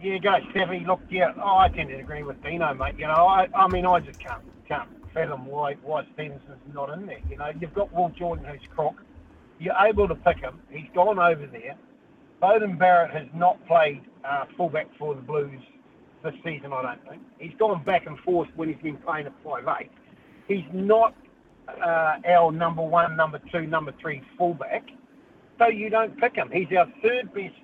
Yeah, 0.00 0.18
go, 0.18 0.36
Steffi. 0.52 0.86
Look, 0.86 1.00
yeah, 1.10 1.32
oh, 1.42 1.56
I 1.56 1.68
tend 1.68 1.88
to 1.88 1.96
agree 1.96 2.22
with 2.22 2.40
Dino, 2.44 2.72
mate. 2.74 2.94
You 2.96 3.06
know, 3.06 3.26
I, 3.26 3.48
I 3.56 3.66
mean, 3.68 3.86
I 3.86 4.00
just 4.00 4.20
can't 4.20 4.42
can't 4.68 4.88
fathom 5.14 5.46
why 5.46 5.74
why 5.82 6.04
Stevenson's 6.14 6.58
not 6.72 6.90
in 6.90 7.06
there. 7.06 7.20
You 7.30 7.38
know, 7.38 7.50
you've 7.58 7.74
got 7.74 7.92
Will 7.92 8.10
Jordan 8.10 8.44
who's 8.44 8.60
crook. 8.74 8.96
You're 9.58 9.76
able 9.80 10.08
to 10.08 10.14
pick 10.14 10.38
him. 10.38 10.60
He's 10.70 10.88
gone 10.94 11.18
over 11.18 11.46
there. 11.46 11.76
Beauden 12.42 12.78
Barrett 12.78 13.12
has 13.12 13.28
not 13.34 13.64
played 13.66 14.02
uh, 14.24 14.44
fullback 14.56 14.88
for 14.98 15.14
the 15.14 15.20
Blues 15.20 15.60
this 16.22 16.34
season, 16.44 16.72
I 16.72 16.82
don't 16.82 17.08
think. 17.08 17.22
He's 17.38 17.52
gone 17.58 17.82
back 17.84 18.06
and 18.06 18.18
forth 18.20 18.48
when 18.56 18.68
he's 18.68 18.82
been 18.82 18.96
playing 18.96 19.26
at 19.26 19.32
five 19.44 19.64
eight. 19.80 19.90
He's 20.48 20.64
not 20.72 21.14
uh, 21.68 22.16
our 22.28 22.50
number 22.52 22.82
one, 22.82 23.16
number 23.16 23.40
two, 23.52 23.66
number 23.66 23.94
three 24.00 24.22
fullback, 24.36 24.84
so 25.58 25.68
you 25.68 25.88
don't 25.88 26.18
pick 26.18 26.34
him. 26.34 26.50
He's 26.52 26.66
our 26.76 26.86
third 27.02 27.32
best 27.32 27.54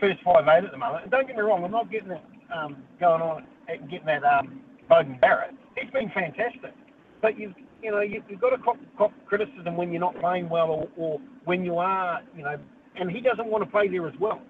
first 0.00 0.22
five 0.22 0.46
eight 0.48 0.64
at 0.64 0.70
the 0.70 0.78
moment. 0.78 1.04
And 1.04 1.10
don't 1.10 1.26
get 1.26 1.36
me 1.36 1.42
wrong, 1.42 1.64
I'm 1.64 1.70
not 1.70 1.90
getting 1.90 2.08
that 2.08 2.24
um, 2.54 2.76
going 3.00 3.22
on 3.22 3.44
getting 3.88 4.06
that 4.06 4.24
um, 4.24 4.60
Beauden 4.90 5.20
Barrett. 5.20 5.54
He's 5.76 5.90
been 5.90 6.10
fantastic, 6.10 6.74
but 7.22 7.38
you 7.38 7.54
you 7.82 7.90
know 7.90 8.00
you, 8.00 8.22
you've 8.28 8.40
got 8.40 8.50
to 8.50 8.58
cop, 8.58 8.76
cop 8.98 9.12
criticism 9.26 9.76
when 9.76 9.90
you're 9.92 10.00
not 10.00 10.18
playing 10.20 10.48
well 10.48 10.68
or, 10.70 10.88
or 10.96 11.20
when 11.44 11.64
you 11.64 11.78
are 11.78 12.20
you 12.36 12.42
know, 12.42 12.58
and 12.96 13.10
he 13.10 13.20
doesn't 13.20 13.46
want 13.46 13.64
to 13.64 13.70
play 13.70 13.88
there 13.88 14.06
as 14.06 14.14
well. 14.20 14.42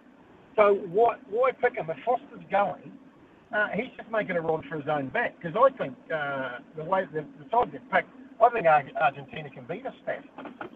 So 0.57 0.75
why 0.91 1.17
why 1.31 1.53
pick 1.53 1.77
him 1.77 1.89
if 1.89 1.97
Foster's 2.05 2.45
going? 2.51 2.93
Uh, 3.55 3.69
he's 3.75 3.93
just 3.99 4.11
making 4.11 4.37
a 4.37 4.41
run 4.41 4.63
for 4.69 4.77
his 4.77 4.89
own 4.89 5.09
back 5.11 5.37
because 5.37 5.55
I 5.55 5.77
think 5.77 5.95
uh, 6.13 6.59
the 6.77 6.85
way 6.85 7.05
the, 7.13 7.21
the 7.21 7.45
side 7.51 7.71
picked, 7.93 8.09
I 8.41 8.49
think 8.49 8.67
Argentina 8.67 9.51
can 9.51 9.65
beat 9.69 9.85
us, 9.85 9.93
Steph. 10.03 10.25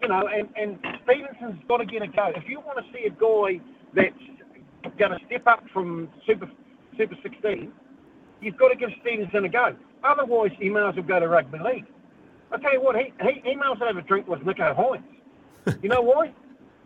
You 0.01 0.09
know, 0.09 0.29
and, 0.29 0.47
and 0.55 0.77
Stevenson's 1.03 1.59
got 1.67 1.77
to 1.77 1.85
get 1.85 2.03
a 2.03 2.07
go. 2.07 2.29
If 2.35 2.47
you 2.47 2.59
want 2.59 2.77
to 2.77 2.85
see 2.93 3.05
a 3.05 3.09
guy 3.09 3.59
that's 3.95 4.93
going 4.99 5.11
to 5.11 5.17
step 5.25 5.47
up 5.47 5.63
from 5.73 6.07
Super 6.27 6.47
Super 6.97 7.15
16, 7.23 7.71
you've 8.41 8.57
got 8.57 8.69
to 8.69 8.75
give 8.75 8.89
Stevenson 9.01 9.45
a 9.45 9.49
go. 9.49 9.75
Otherwise, 10.03 10.51
he 10.59 10.69
may 10.69 10.87
as 10.87 10.95
well 10.95 11.03
go 11.03 11.19
to 11.19 11.27
rugby 11.27 11.59
league. 11.59 11.85
I 12.51 12.57
tell 12.57 12.73
you 12.73 12.81
what, 12.81 12.95
he, 12.95 13.13
he, 13.21 13.41
he 13.43 13.55
may 13.55 13.65
as 13.71 13.79
well 13.79 13.87
have 13.87 13.97
a 13.97 14.01
drink 14.01 14.27
with 14.27 14.39
Nicho 14.41 14.75
Hynes. 14.75 15.79
you 15.83 15.89
know 15.89 16.01
why? 16.01 16.31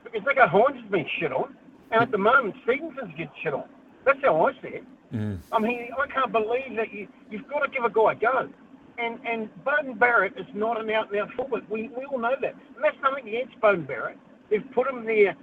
Because 0.04 0.22
Nicho 0.22 0.50
Hynes 0.50 0.82
has 0.82 0.92
been 0.92 1.06
shit 1.20 1.32
on, 1.32 1.56
and 1.92 2.02
at 2.02 2.12
the 2.12 2.18
moment, 2.18 2.56
Stevenson's 2.64 3.12
getting 3.12 3.32
shit 3.44 3.54
on. 3.54 3.66
That's 4.06 4.20
how 4.24 4.48
I 4.48 4.54
see 4.54 4.70
it. 4.70 4.84
Mm. 5.14 5.40
I 5.52 5.60
mean, 5.60 5.90
I 6.00 6.08
can't 6.08 6.32
believe 6.32 6.76
that 6.78 6.94
you, 6.94 7.08
you've 7.30 7.48
got 7.48 7.60
to 7.60 7.70
give 7.70 7.84
a 7.84 7.90
guy 7.90 8.14
a 8.14 8.16
go. 8.16 8.50
And 8.98 9.20
and 9.26 9.50
Beauden 9.66 9.98
Barrett 9.98 10.34
is 10.38 10.46
not 10.54 10.80
an 10.80 10.90
out 10.92 11.12
and 11.12 11.22
out 11.22 11.32
forward. 11.34 11.68
We, 11.70 11.90
we 11.90 12.06
all 12.06 12.20
know 12.20 12.36
that. 12.42 12.54
And 12.76 12.84
that's 12.84 12.98
nothing 13.02 13.28
against 13.28 13.60
Beauden 13.60 13.88
Barrett. 13.88 14.18
They've 14.50 14.66
put 14.74 14.88
him 14.88 15.06
there 15.06 15.36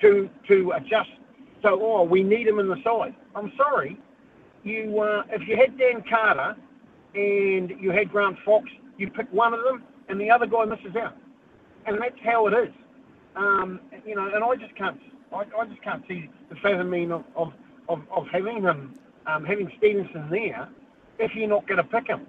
to 0.00 0.30
to 0.48 0.72
adjust. 0.72 1.10
So, 1.62 1.78
oh, 1.82 2.02
we 2.02 2.22
need 2.22 2.46
him 2.46 2.58
in 2.58 2.68
the 2.68 2.80
side. 2.84 3.14
I'm 3.34 3.52
sorry. 3.56 3.98
You 4.62 5.00
uh, 5.00 5.24
if 5.30 5.46
you 5.46 5.56
had 5.56 5.76
Dan 5.76 6.02
Carter 6.08 6.56
and 7.14 7.70
you 7.80 7.90
had 7.90 8.10
Grant 8.10 8.36
Fox, 8.44 8.68
you 8.98 9.10
pick 9.10 9.32
one 9.32 9.54
of 9.54 9.62
them 9.64 9.82
and 10.08 10.20
the 10.20 10.30
other 10.30 10.46
guy 10.46 10.64
misses 10.64 10.96
out. 10.96 11.16
And 11.86 12.00
that's 12.00 12.18
how 12.24 12.46
it 12.46 12.52
is. 12.52 12.74
Um, 13.36 13.80
you 14.06 14.14
know, 14.14 14.30
and 14.32 14.44
I 14.44 14.54
just 14.56 14.74
can't 14.76 14.98
I, 15.34 15.44
I 15.58 15.66
just 15.66 15.82
can't 15.82 16.04
see 16.06 16.30
the 16.48 16.54
fathom 16.56 16.90
mean 16.90 17.10
of, 17.10 17.24
of, 17.36 17.52
of, 17.88 18.02
of 18.14 18.26
having 18.32 18.62
him, 18.62 18.94
um, 19.26 19.44
having 19.44 19.70
Stevenson 19.78 20.28
there, 20.30 20.68
if 21.18 21.34
you're 21.34 21.48
not 21.48 21.66
going 21.66 21.78
to 21.78 21.84
pick 21.84 22.06
him. 22.06 22.26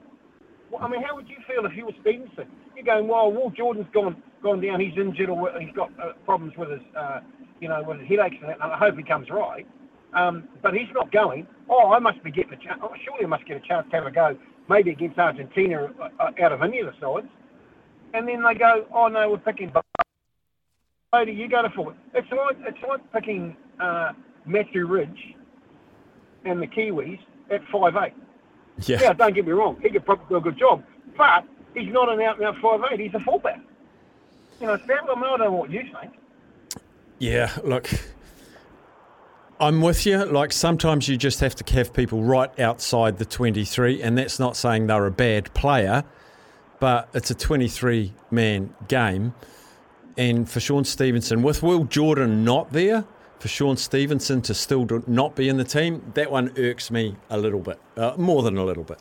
Well, 0.71 0.81
I 0.81 0.87
mean, 0.87 1.03
how 1.03 1.15
would 1.15 1.29
you 1.29 1.37
feel 1.47 1.65
if 1.65 1.75
you 1.75 1.85
were 1.85 1.93
Stevenson? 2.01 2.47
You're 2.75 2.85
going, 2.85 3.07
well, 3.07 3.31
Will 3.31 3.51
Jordan's 3.51 3.87
gone 3.93 4.21
gone 4.41 4.61
down. 4.61 4.79
He's 4.79 4.97
injured 4.97 5.29
or 5.29 5.49
he's 5.59 5.73
got 5.75 5.91
uh, 5.99 6.13
problems 6.25 6.55
with 6.57 6.69
his, 6.69 6.81
uh, 6.95 7.21
you 7.61 7.69
know, 7.69 7.83
with 7.87 7.99
his 7.99 8.09
headaches 8.09 8.35
and 8.41 8.49
that. 8.49 8.57
And 8.61 8.71
I 8.71 8.77
hope 8.77 8.97
he 8.97 9.03
comes 9.03 9.29
right. 9.29 9.65
Um, 10.13 10.47
but 10.61 10.73
he's 10.73 10.87
not 10.93 11.11
going. 11.11 11.47
Oh, 11.69 11.91
I 11.91 11.99
must 11.99 12.23
be 12.23 12.31
getting 12.31 12.53
a 12.53 12.57
chance. 12.57 12.79
Oh, 12.81 12.91
surely 13.05 13.25
I 13.25 13.27
must 13.27 13.45
get 13.45 13.57
a 13.57 13.67
chance 13.67 13.87
to 13.89 13.95
have 13.95 14.05
a 14.05 14.11
go, 14.11 14.37
maybe 14.69 14.91
against 14.91 15.17
Argentina 15.17 15.89
uh, 16.19 16.31
out 16.41 16.51
of 16.51 16.61
any 16.61 16.79
of 16.79 16.87
the 16.87 16.93
sides. 16.99 17.27
And 18.13 18.27
then 18.27 18.43
they 18.43 18.53
go, 18.55 18.85
oh 18.93 19.07
no, 19.07 19.31
we're 19.31 19.37
picking. 19.37 19.71
Lady, 21.13 21.33
you 21.33 21.47
go 21.49 21.61
to 21.61 21.69
forward. 21.69 21.95
It's 22.13 22.29
like 22.31 22.57
it's 22.61 22.77
like 22.87 23.13
picking 23.13 23.55
uh, 23.79 24.13
Matthew 24.45 24.85
Ridge 24.85 25.35
and 26.45 26.61
the 26.61 26.67
Kiwis 26.67 27.19
at 27.49 27.61
five 27.71 27.95
eight. 27.95 28.13
Yeah. 28.85 28.99
Yeah, 29.01 29.13
don't 29.13 29.33
get 29.33 29.45
me 29.45 29.53
wrong. 29.53 29.77
He 29.81 29.89
could 29.89 30.05
probably 30.05 30.25
do 30.29 30.35
a 30.35 30.41
good 30.41 30.57
job, 30.57 30.83
but 31.17 31.45
he's 31.73 31.91
not 31.93 32.09
an 32.09 32.21
out 32.21 32.37
and 32.37 32.45
out 32.45 32.57
five 32.61 32.81
eight. 32.91 32.99
He's 32.99 33.13
a 33.13 33.19
fullback. 33.19 33.59
You 34.59 34.67
know, 34.67 34.77
Sam, 34.87 35.05
I 35.09 35.13
don't 35.13 35.39
know 35.39 35.51
what 35.51 35.69
you 35.69 35.81
think. 35.81 36.13
Yeah, 37.19 37.51
look, 37.63 37.89
I'm 39.59 39.81
with 39.81 40.05
you. 40.05 40.25
Like 40.25 40.51
sometimes 40.51 41.07
you 41.07 41.15
just 41.15 41.39
have 41.39 41.55
to 41.55 41.73
have 41.75 41.93
people 41.93 42.21
right 42.23 42.57
outside 42.59 43.17
the 43.19 43.25
23, 43.25 44.01
and 44.01 44.17
that's 44.17 44.37
not 44.37 44.57
saying 44.57 44.87
they're 44.87 45.05
a 45.05 45.11
bad 45.11 45.53
player, 45.53 46.03
but 46.79 47.07
it's 47.13 47.31
a 47.31 47.35
23 47.35 48.13
man 48.31 48.75
game. 48.89 49.33
And 50.17 50.49
for 50.49 50.59
Shaun 50.59 50.83
Stevenson, 50.83 51.41
with 51.41 51.63
Will 51.63 51.85
Jordan 51.85 52.43
not 52.43 52.73
there, 52.73 53.05
for 53.39 53.47
Shaun 53.47 53.77
Stevenson 53.77 54.41
to 54.43 54.53
still 54.53 54.87
not 55.07 55.35
be 55.35 55.47
in 55.47 55.57
the 55.57 55.63
team, 55.63 56.11
that 56.15 56.31
one 56.31 56.51
irks 56.57 56.91
me 56.91 57.15
a 57.29 57.37
little 57.37 57.59
bit, 57.59 57.79
uh, 57.95 58.13
more 58.17 58.43
than 58.43 58.57
a 58.57 58.63
little 58.63 58.83
bit. 58.83 58.99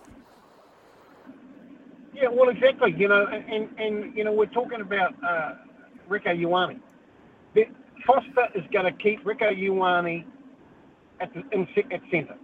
Yeah, 2.14 2.28
well, 2.30 2.48
exactly. 2.48 2.94
You 2.96 3.08
know, 3.08 3.26
and 3.26 3.68
and 3.78 4.16
you 4.16 4.22
know, 4.22 4.32
we're 4.32 4.46
talking 4.46 4.80
about 4.80 5.14
uh, 5.24 5.54
Rieko. 6.08 6.78
The- 7.54 7.68
Foster 8.06 8.48
is 8.54 8.64
going 8.70 8.84
to 8.84 9.02
keep 9.02 9.24
Rieko 9.24 9.50
Ioane 9.58 10.24
at 11.20 11.32
the 11.34 11.42
in, 11.52 11.66
at 11.92 12.00
centre 12.10 12.36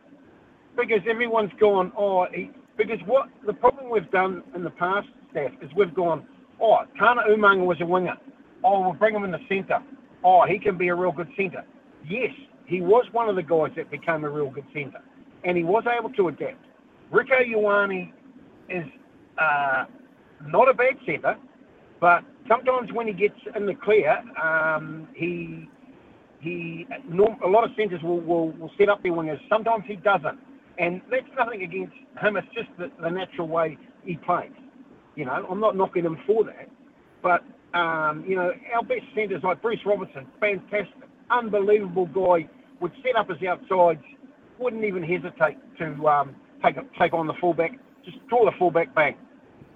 because 0.76 1.00
everyone's 1.08 1.52
gone. 1.60 1.92
Oh, 1.96 2.26
he, 2.32 2.50
because 2.76 2.98
what 3.06 3.28
the 3.46 3.52
problem 3.52 3.90
we've 3.90 4.10
done 4.10 4.42
in 4.54 4.64
the 4.64 4.70
past, 4.70 5.08
staff, 5.30 5.50
is 5.62 5.70
we've 5.76 5.94
gone. 5.94 6.26
Oh, 6.60 6.78
Tana 6.98 7.22
Umaga 7.28 7.64
was 7.64 7.78
a 7.80 7.86
winger. 7.86 8.16
Oh, 8.64 8.80
we'll 8.82 8.92
bring 8.92 9.14
him 9.14 9.24
in 9.24 9.30
the 9.30 9.40
centre. 9.48 9.80
Oh, 10.24 10.44
he 10.46 10.58
can 10.58 10.76
be 10.76 10.88
a 10.88 10.94
real 10.94 11.12
good 11.12 11.28
centre. 11.36 11.64
Yes, 12.08 12.30
he 12.66 12.80
was 12.80 13.04
one 13.12 13.28
of 13.28 13.36
the 13.36 13.42
guys 13.42 13.70
that 13.76 13.90
became 13.90 14.24
a 14.24 14.30
real 14.30 14.50
good 14.50 14.66
centre, 14.72 15.02
and 15.44 15.56
he 15.56 15.64
was 15.64 15.84
able 15.86 16.10
to 16.10 16.28
adapt. 16.28 16.64
Rieko 17.12 17.54
Ioane 17.54 18.12
is 18.68 18.84
uh, 19.38 19.84
not 20.46 20.68
a 20.68 20.74
bad 20.74 20.94
centre, 21.04 21.36
but 22.00 22.22
sometimes 22.48 22.92
when 22.92 23.06
he 23.06 23.12
gets 23.12 23.38
in 23.56 23.66
the 23.66 23.74
clear, 23.74 24.22
um, 24.42 25.08
he 25.14 25.68
he 26.40 26.86
a 26.90 27.48
lot 27.48 27.64
of 27.64 27.70
centres 27.76 28.02
will, 28.02 28.20
will, 28.20 28.50
will 28.52 28.70
set 28.78 28.88
up 28.88 29.02
their 29.02 29.12
wingers. 29.12 29.38
Sometimes 29.48 29.84
he 29.86 29.96
doesn't, 29.96 30.38
and 30.78 31.00
that's 31.10 31.26
nothing 31.36 31.62
against 31.62 31.94
him. 32.20 32.36
It's 32.36 32.46
just 32.54 32.68
the, 32.78 32.90
the 33.00 33.10
natural 33.10 33.48
way 33.48 33.76
he 34.04 34.16
plays. 34.16 34.50
You 35.16 35.26
know, 35.26 35.46
I'm 35.50 35.60
not 35.60 35.76
knocking 35.76 36.04
him 36.04 36.18
for 36.26 36.44
that, 36.44 36.68
but 37.22 37.44
um, 37.78 38.24
you 38.26 38.36
know, 38.36 38.52
our 38.74 38.82
best 38.82 39.02
centres 39.14 39.42
like 39.44 39.60
Bruce 39.62 39.80
Robertson, 39.84 40.26
fantastic, 40.40 41.08
unbelievable 41.30 42.06
guy, 42.06 42.48
would 42.80 42.92
set 43.04 43.16
up 43.16 43.28
his 43.28 43.46
outsides, 43.46 44.02
wouldn't 44.58 44.84
even 44.84 45.02
hesitate 45.02 45.58
to 45.78 46.08
um, 46.08 46.34
take 46.64 46.76
take 46.98 47.12
on 47.12 47.26
the 47.26 47.34
fullback, 47.40 47.78
just 48.04 48.16
draw 48.28 48.44
the 48.44 48.56
fullback 48.58 48.94
back. 48.94 49.18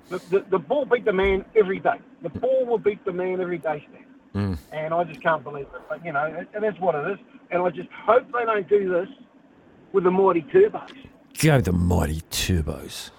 The, 0.09 0.19
the, 0.31 0.45
the 0.51 0.59
ball 0.59 0.85
beat 0.85 1.05
the 1.05 1.13
man 1.13 1.45
every 1.57 1.79
day. 1.79 2.01
The 2.23 2.29
ball 2.29 2.67
will 2.67 2.79
beat 2.79 3.05
the 3.05 3.13
man 3.13 3.41
every 3.41 3.59
day. 3.59 3.87
And 4.35 4.93
I 4.93 5.05
just 5.05 5.23
can't 5.23 5.45
believe 5.45 5.67
it. 5.75 5.83
But, 5.89 6.05
you 6.05 6.13
know, 6.13 6.25
it, 6.25 6.49
it 6.55 6.65
is 6.65 6.79
what 6.81 6.95
it 6.95 7.13
is. 7.13 7.19
And 7.51 7.63
I 7.63 7.71
just 7.71 7.89
hope 8.05 8.27
they 8.33 8.45
don't 8.45 8.69
do 8.69 8.91
this 8.91 9.09
with 9.93 10.05
the 10.05 10.11
mighty 10.11 10.43
turbos. 10.43 10.91
Go 11.41 11.61
the 11.61 11.73
mighty 11.73 12.21
turbos. 12.31 13.11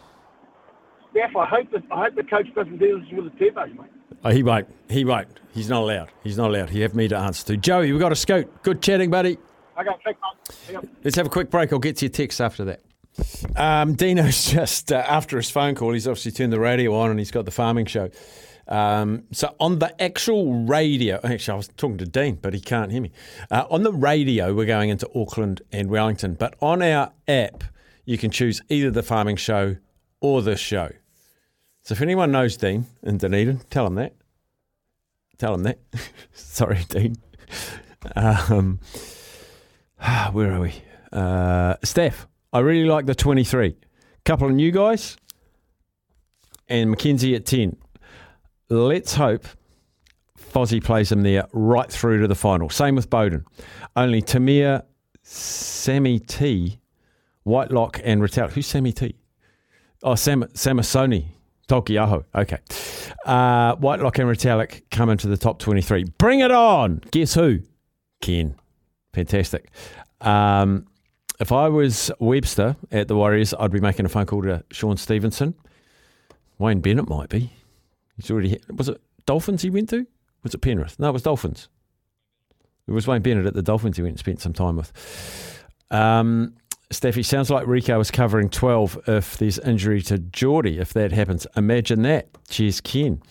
Steph, 1.12 1.36
I 1.36 1.46
hope 1.46 1.72
that 1.72 1.84
I 1.92 2.04
hope 2.04 2.16
the 2.16 2.24
coach 2.24 2.54
doesn't 2.54 2.78
do 2.78 3.00
this 3.00 3.10
with 3.14 3.26
the 3.26 3.46
turbos, 3.46 3.70
mate. 3.78 3.90
Oh, 4.24 4.32
he 4.32 4.44
won't. 4.44 4.68
He 4.90 5.06
won't. 5.06 5.40
He's 5.54 5.70
not 5.70 5.84
allowed. 5.84 6.10
He's 6.24 6.38
not 6.38 6.50
allowed. 6.50 6.70
He 6.70 6.82
have 6.82 6.96
me 6.96 7.08
to 7.08 7.18
answer 7.18 7.46
to. 7.48 7.58
Joey, 7.58 7.92
we've 7.92 8.02
got 8.02 8.12
a 8.12 8.16
scoot. 8.16 8.52
Good 8.64 8.82
chatting, 8.82 9.10
buddy. 9.10 9.38
Okay, 9.80 9.90
thanks. 10.04 10.20
Let's 11.04 11.16
have 11.16 11.26
a 11.26 11.30
quick 11.30 11.50
break. 11.50 11.72
I'll 11.72 11.80
get 11.80 11.98
to 11.98 12.06
your 12.06 12.12
text 12.12 12.42
after 12.42 12.66
that. 12.66 12.82
Um, 13.56 13.94
Dino's 13.94 14.46
just 14.52 14.92
uh, 14.92 15.04
after 15.08 15.38
his 15.38 15.50
phone 15.50 15.76
call. 15.76 15.94
He's 15.94 16.08
obviously 16.08 16.32
turned 16.32 16.52
the 16.52 16.60
radio 16.60 16.94
on 16.96 17.12
and 17.12 17.20
he's 17.20 17.32
got 17.32 17.46
the 17.46 17.52
farming 17.52 17.86
show. 17.86 18.10
Um, 18.68 19.24
so 19.32 19.56
on 19.60 19.80
the 19.80 20.02
actual 20.02 20.66
radio, 20.66 21.20
actually, 21.24 21.54
I 21.54 21.58
was 21.58 21.68
talking 21.78 21.98
to 22.00 22.06
Dean, 22.06 22.40
but 22.42 22.54
he 22.54 22.60
can't 22.60 22.92
hear 22.92 23.02
me. 23.02 23.12
Uh, 23.52 23.66
on 23.70 23.84
the 23.84 23.94
radio, 23.94 24.54
we're 24.54 24.66
going 24.66 24.90
into 24.90 25.10
Auckland 25.16 25.62
and 25.72 25.90
Wellington, 25.90 26.34
but 26.34 26.56
on 26.62 26.82
our 26.82 27.12
app, 27.28 27.64
you 28.06 28.18
can 28.18 28.32
choose 28.32 28.62
either 28.70 28.92
the 28.92 29.04
farming 29.04 29.36
show 29.36 29.78
or 30.20 30.42
this 30.42 30.60
show. 30.60 30.92
So 31.84 31.94
if 31.94 32.02
anyone 32.02 32.32
knows 32.32 32.58
Dean 32.58 32.86
in 33.04 33.18
Dunedin, 33.18 33.62
tell 33.70 33.86
him 33.86 33.96
that. 33.96 34.14
Tell 35.38 35.54
him 35.54 35.64
that. 35.64 35.80
Sorry, 36.34 36.84
Dean. 36.90 37.16
Um, 38.16 38.80
where 40.32 40.54
are 40.54 40.62
we? 40.62 40.74
Uh, 41.12 41.76
Steph, 41.84 42.28
I 42.52 42.60
really 42.60 42.88
like 42.88 43.06
the 43.06 43.16
23. 43.16 43.76
Couple 44.24 44.48
of 44.48 44.54
new 44.54 44.72
guys 44.72 45.18
and 46.68 46.90
Mackenzie 46.90 47.36
at 47.36 47.46
10. 47.46 47.78
Let's 48.70 49.16
hope 49.16 49.46
Fozzie 50.38 50.84
plays 50.84 51.12
him 51.12 51.22
there 51.22 51.48
right 51.54 51.92
through 51.92 52.22
to 52.22 52.28
the 52.28 52.36
final. 52.36 52.70
Same 52.70 52.96
with 52.96 53.10
Beauden. 53.10 53.46
Only 53.96 54.22
Tamir, 54.22 54.84
Sammy 55.22 56.20
T, 56.20 56.80
Whitelock, 57.44 58.00
and 58.04 58.22
Retal. 58.22 58.50
Who's 58.52 58.68
Sammy 58.68 58.92
T? 58.92 59.16
Oh, 60.04 60.16
Sam, 60.16 60.44
Samisoni. 60.54 61.26
Taukei'aho. 61.68 62.24
Okay. 62.36 62.58
Uh, 63.26 63.76
Whitelock 63.78 64.20
and 64.20 64.30
Retallick 64.30 64.84
come 64.92 65.10
into 65.10 65.28
the 65.28 65.38
top 65.38 65.60
23. 65.60 66.06
Bring 66.18 66.42
it 66.42 66.52
on. 66.52 67.02
Guess 67.12 67.34
who? 67.34 67.60
Ken. 68.22 68.56
Fantastic. 69.14 69.72
Um, 70.22 70.86
if 71.40 71.52
I 71.52 71.68
was 71.68 72.12
Webster 72.20 72.76
at 72.92 73.08
the 73.08 73.16
Warriors, 73.16 73.54
I'd 73.60 73.72
be 73.72 73.80
making 73.80 74.06
a 74.06 74.10
phone 74.10 74.26
call 74.26 74.44
to 74.44 74.64
Shaun 74.72 74.98
Stevenson. 74.98 75.56
Wayne 76.58 76.82
Bennett 76.82 77.10
might 77.10 77.30
be. 77.30 77.52
He's 78.18 78.32
already 78.32 78.60
was 78.74 78.90
it 78.90 79.02
Dolphins 79.26 79.62
he 79.62 79.70
went 79.70 79.90
to? 79.90 80.06
Was 80.44 80.54
it 80.54 80.60
Penrith? 80.60 81.00
No, 81.00 81.10
it 81.10 81.14
was 81.14 81.24
Dolphins. 81.24 81.70
It 82.88 82.92
was 82.92 83.08
Wayne 83.08 83.22
Bennett 83.22 83.48
at 83.48 83.56
the 83.56 83.64
Dolphins 83.64 83.98
he 83.98 84.04
went 84.04 84.14
and 84.14 84.20
spent 84.20 84.42
some 84.42 84.54
time 84.54 84.76
with. 84.76 85.64
Um, 85.90 86.54
Steffi, 86.94 87.26
sounds 87.26 87.50
like 87.50 87.66
Rieko 87.66 88.00
is 88.00 88.12
covering 88.12 88.50
12 88.50 89.00
if 89.08 89.38
there's 89.38 89.58
injury 89.60 90.02
to 90.04 90.20
Jordie, 90.20 90.78
if 90.78 90.94
that 90.94 91.12
happens. 91.12 91.48
Imagine 91.58 92.04
that. 92.04 92.28
Cheers, 92.48 92.80
Ken. 92.82 93.22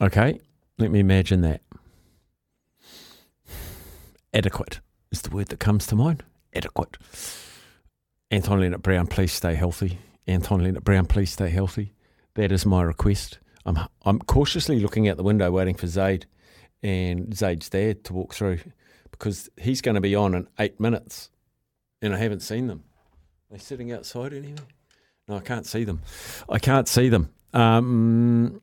Okay, 0.00 0.40
let 0.78 0.90
me 0.90 1.00
imagine 1.00 1.40
that. 1.40 1.60
Adequate 4.32 4.80
is 5.10 5.22
the 5.22 5.30
word 5.30 5.48
that 5.48 5.58
comes 5.58 5.86
to 5.88 5.96
mind. 5.96 6.22
Adequate. 6.54 6.98
Anton 8.30 8.60
Lienert-Brown, 8.60 9.08
please 9.08 9.32
stay 9.32 9.54
healthy. 9.54 9.98
Anton 10.26 10.60
Lienert-Brown, 10.60 11.06
please 11.06 11.30
stay 11.30 11.48
healthy. 11.48 11.93
That 12.34 12.52
is 12.52 12.66
my 12.66 12.82
request. 12.82 13.38
I'm 13.66 13.78
I'm 14.04 14.18
cautiously 14.20 14.80
looking 14.80 15.08
out 15.08 15.16
the 15.16 15.22
window, 15.22 15.50
waiting 15.50 15.74
for 15.74 15.86
Zaid 15.86 16.26
and 16.82 17.34
Zaid's 17.34 17.70
dad 17.70 18.04
to 18.04 18.12
walk 18.12 18.34
through 18.34 18.58
because 19.10 19.48
he's 19.56 19.80
going 19.80 19.94
to 19.94 20.00
be 20.00 20.14
on 20.14 20.34
in 20.34 20.48
eight 20.58 20.78
minutes, 20.78 21.30
and 22.02 22.14
I 22.14 22.18
haven't 22.18 22.40
seen 22.40 22.66
them. 22.66 22.84
Are 23.50 23.56
they 23.56 23.58
sitting 23.58 23.92
outside 23.92 24.32
anywhere? 24.32 24.66
No, 25.28 25.36
I 25.36 25.40
can't 25.40 25.64
see 25.64 25.84
them. 25.84 26.02
I 26.48 26.58
can't 26.58 26.88
see 26.88 27.08
them. 27.08 27.30
Um, 27.54 28.60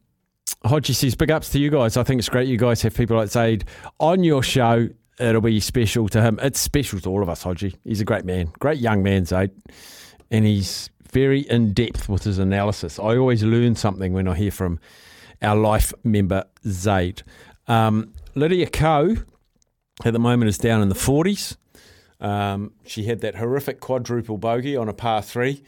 Hodgie 0.64 0.94
says, 0.94 1.16
big 1.16 1.32
ups 1.32 1.50
to 1.50 1.60
you 1.60 1.72
guys. 1.72 1.98
I 1.98 2.04
think 2.04 2.20
it's 2.20 2.30
great 2.30 2.48
you 2.48 2.58
guys 2.58 2.82
have 2.84 2.96
people 2.96 3.18
like 3.18 3.30
Zaid 3.30 3.66
on 4.00 4.24
your 4.24 4.44
show. 4.44 4.90
It'll 5.20 5.42
be 5.42 5.60
special 5.60 6.08
to 6.10 6.22
him. 6.22 6.40
It's 6.42 6.60
special 6.60 7.00
to 7.00 7.10
all 7.10 7.24
of 7.24 7.30
us, 7.30 7.44
Hodgie. 7.44 7.76
He's 7.84 8.02
a 8.02 8.06
great 8.06 8.26
man, 8.26 8.52
great 8.60 8.80
young 8.80 9.02
man, 9.02 9.26
Zaid. 9.26 9.52
And 10.30 10.46
he's 10.46 10.90
very 11.12 11.42
in 11.42 11.74
depth 11.74 12.10
with 12.10 12.24
his 12.24 12.40
analysis. 12.40 13.00
I 13.00 13.18
always 13.18 13.44
learn 13.44 13.76
something 13.76 14.14
when 14.14 14.28
I 14.28 14.36
hear 14.36 14.52
from 14.52 14.80
our 15.42 15.56
life 15.56 15.94
member, 16.04 16.46
Zaid. 16.68 17.24
Um, 17.68 18.14
Lydia 18.36 18.68
Ko 18.68 19.16
at 20.06 20.14
the 20.14 20.20
moment 20.20 20.50
is 20.50 20.58
down 20.58 20.82
in 20.82 20.90
the 20.90 20.96
40s. 20.96 21.58
Um, 22.20 22.74
she 22.86 23.06
had 23.06 23.22
that 23.22 23.36
horrific 23.36 23.80
quadruple 23.80 24.38
bogey 24.38 24.76
on 24.78 24.88
a 24.88 24.94
par 24.94 25.22
three 25.22 25.64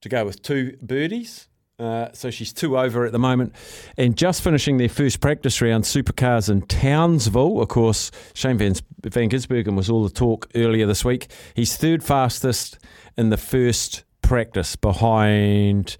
to 0.00 0.08
go 0.08 0.24
with 0.24 0.42
two 0.42 0.76
birdies 0.80 1.48
Uh, 1.78 2.08
so 2.12 2.28
she's 2.28 2.52
two 2.52 2.76
over 2.76 3.04
at 3.06 3.12
the 3.12 3.18
moment. 3.20 3.54
And 3.96 4.16
just 4.16 4.42
finishing 4.42 4.78
their 4.78 4.88
first 4.88 5.20
practice 5.20 5.60
round, 5.62 5.84
supercars 5.84 6.50
in 6.50 6.62
Townsville. 6.62 7.60
Of 7.60 7.68
course, 7.68 8.10
Shane 8.34 8.58
Van, 8.58 8.74
Van 9.04 9.30
Gisbergen 9.30 9.76
was 9.76 9.88
all 9.88 10.02
the 10.02 10.10
talk 10.10 10.48
earlier 10.56 10.86
this 10.86 11.04
week. 11.04 11.28
He's 11.54 11.76
third 11.76 12.02
fastest 12.02 12.78
in 13.16 13.30
the 13.30 13.36
first 13.36 14.02
practice 14.28 14.76
behind 14.76 15.96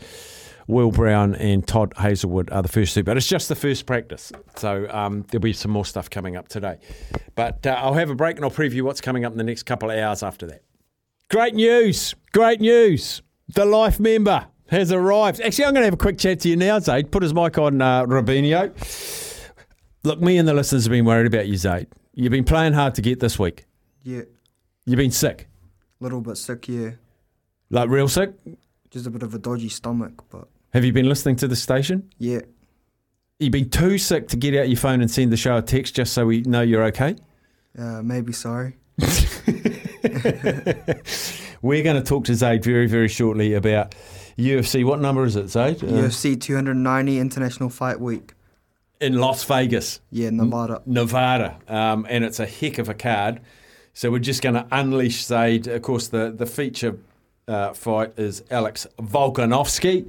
Will 0.66 0.90
Brown 0.90 1.34
and 1.34 1.66
Todd 1.66 1.94
Hazelwood 1.96 2.50
are 2.50 2.60
the 2.60 2.68
first 2.68 2.94
two. 2.94 3.02
But 3.02 3.16
it's 3.16 3.26
just 3.26 3.48
the 3.48 3.54
first 3.56 3.86
practice. 3.86 4.30
So 4.56 4.86
um, 4.90 5.24
there'll 5.30 5.42
be 5.42 5.54
some 5.54 5.70
more 5.70 5.86
stuff 5.86 6.10
coming 6.10 6.36
up 6.36 6.48
today. 6.48 6.78
But 7.34 7.66
uh, 7.66 7.70
I'll 7.78 7.94
have 7.94 8.10
a 8.10 8.14
break 8.14 8.36
and 8.36 8.44
I'll 8.44 8.50
preview 8.50 8.82
what's 8.82 9.00
coming 9.00 9.24
up 9.24 9.32
in 9.32 9.38
the 9.38 9.44
next 9.44 9.62
couple 9.62 9.90
of 9.90 9.98
hours 9.98 10.22
after 10.22 10.46
that. 10.48 10.62
Great 11.30 11.54
news! 11.54 12.14
Great 12.32 12.60
news! 12.60 13.22
The 13.54 13.64
life 13.64 13.98
member 13.98 14.46
has 14.68 14.92
arrived. 14.92 15.40
Actually, 15.40 15.64
I'm 15.64 15.72
going 15.72 15.82
to 15.82 15.86
have 15.86 15.94
a 15.94 15.98
quick 15.98 16.18
chat 16.18 16.40
to 16.40 16.50
you 16.50 16.56
now, 16.56 16.78
Zaid. 16.80 17.10
Put 17.10 17.22
his 17.22 17.32
mic 17.32 17.56
on, 17.56 17.80
uh, 17.80 18.04
Robinho. 18.04 18.74
Look, 20.04 20.20
me 20.20 20.36
and 20.36 20.46
the 20.46 20.52
listeners 20.52 20.84
have 20.84 20.92
been 20.92 21.06
worried 21.06 21.26
about 21.26 21.48
you, 21.48 21.56
Zaid. 21.56 21.86
You've 22.12 22.30
been 22.32 22.44
playing 22.44 22.74
hard 22.74 22.94
to 22.96 23.02
get 23.02 23.20
this 23.20 23.38
week. 23.38 23.64
Yeah, 24.02 24.22
You've 24.84 24.98
been 24.98 25.10
sick. 25.10 25.48
A 26.00 26.04
little 26.04 26.20
bit 26.20 26.36
sick, 26.36 26.68
yeah. 26.68 26.90
Like 27.70 27.88
real 27.90 28.08
sick. 28.08 28.32
Just 28.90 29.06
a 29.06 29.10
bit 29.10 29.22
of 29.22 29.34
a 29.34 29.38
dodgy 29.38 29.68
stomach, 29.68 30.22
but 30.30 30.48
Have 30.72 30.84
you 30.84 30.92
been 30.92 31.08
listening 31.08 31.36
to 31.36 31.48
the 31.48 31.56
station? 31.56 32.10
yeah. 32.18 32.40
You've 33.40 33.52
been 33.52 33.70
too 33.70 33.98
sick 33.98 34.26
to 34.28 34.36
get 34.36 34.56
out 34.56 34.68
your 34.68 34.76
phone 34.78 35.00
and 35.00 35.08
send 35.08 35.30
the 35.30 35.36
show 35.36 35.56
a 35.58 35.62
text 35.62 35.94
just 35.94 36.12
so 36.12 36.26
we 36.26 36.40
know 36.40 36.60
you're 36.60 36.82
okay? 36.86 37.14
Uh, 37.78 38.02
maybe 38.02 38.32
sorry. 38.32 38.76
We're 41.62 41.82
going 41.82 41.96
to 41.96 42.02
talk 42.02 42.24
to 42.26 42.34
Zaid 42.34 42.64
very, 42.64 42.86
very 42.88 43.06
shortly 43.08 43.54
about 43.54 43.94
UFC. 44.36 44.84
What 44.84 45.00
number 45.00 45.24
is 45.24 45.36
it, 45.36 45.48
Zaid? 45.48 45.82
Uh, 45.84 45.86
UFC 45.86 46.40
290 46.40 47.18
International 47.20 47.68
Fight 47.70 48.00
Week. 48.00 48.34
in 49.00 49.14
Las 49.20 49.44
Vegas. 49.44 50.00
Yeah, 50.10 50.30
Nevada. 50.30 50.82
Nevada, 50.86 51.58
um, 51.68 52.06
and 52.08 52.24
it's 52.24 52.40
a 52.40 52.46
heck 52.46 52.78
of 52.78 52.88
a 52.88 52.94
card. 52.94 53.40
So 53.94 54.10
we're 54.10 54.18
just 54.20 54.42
going 54.42 54.54
to 54.56 54.66
unleash 54.72 55.24
Zaid. 55.24 55.66
Of 55.68 55.82
course, 55.82 56.08
the 56.08 56.32
the 56.36 56.46
feature 56.46 56.96
uh, 57.48 57.72
fight 57.72 58.12
is 58.18 58.42
Alex 58.50 58.86
Volkanovski, 59.00 60.06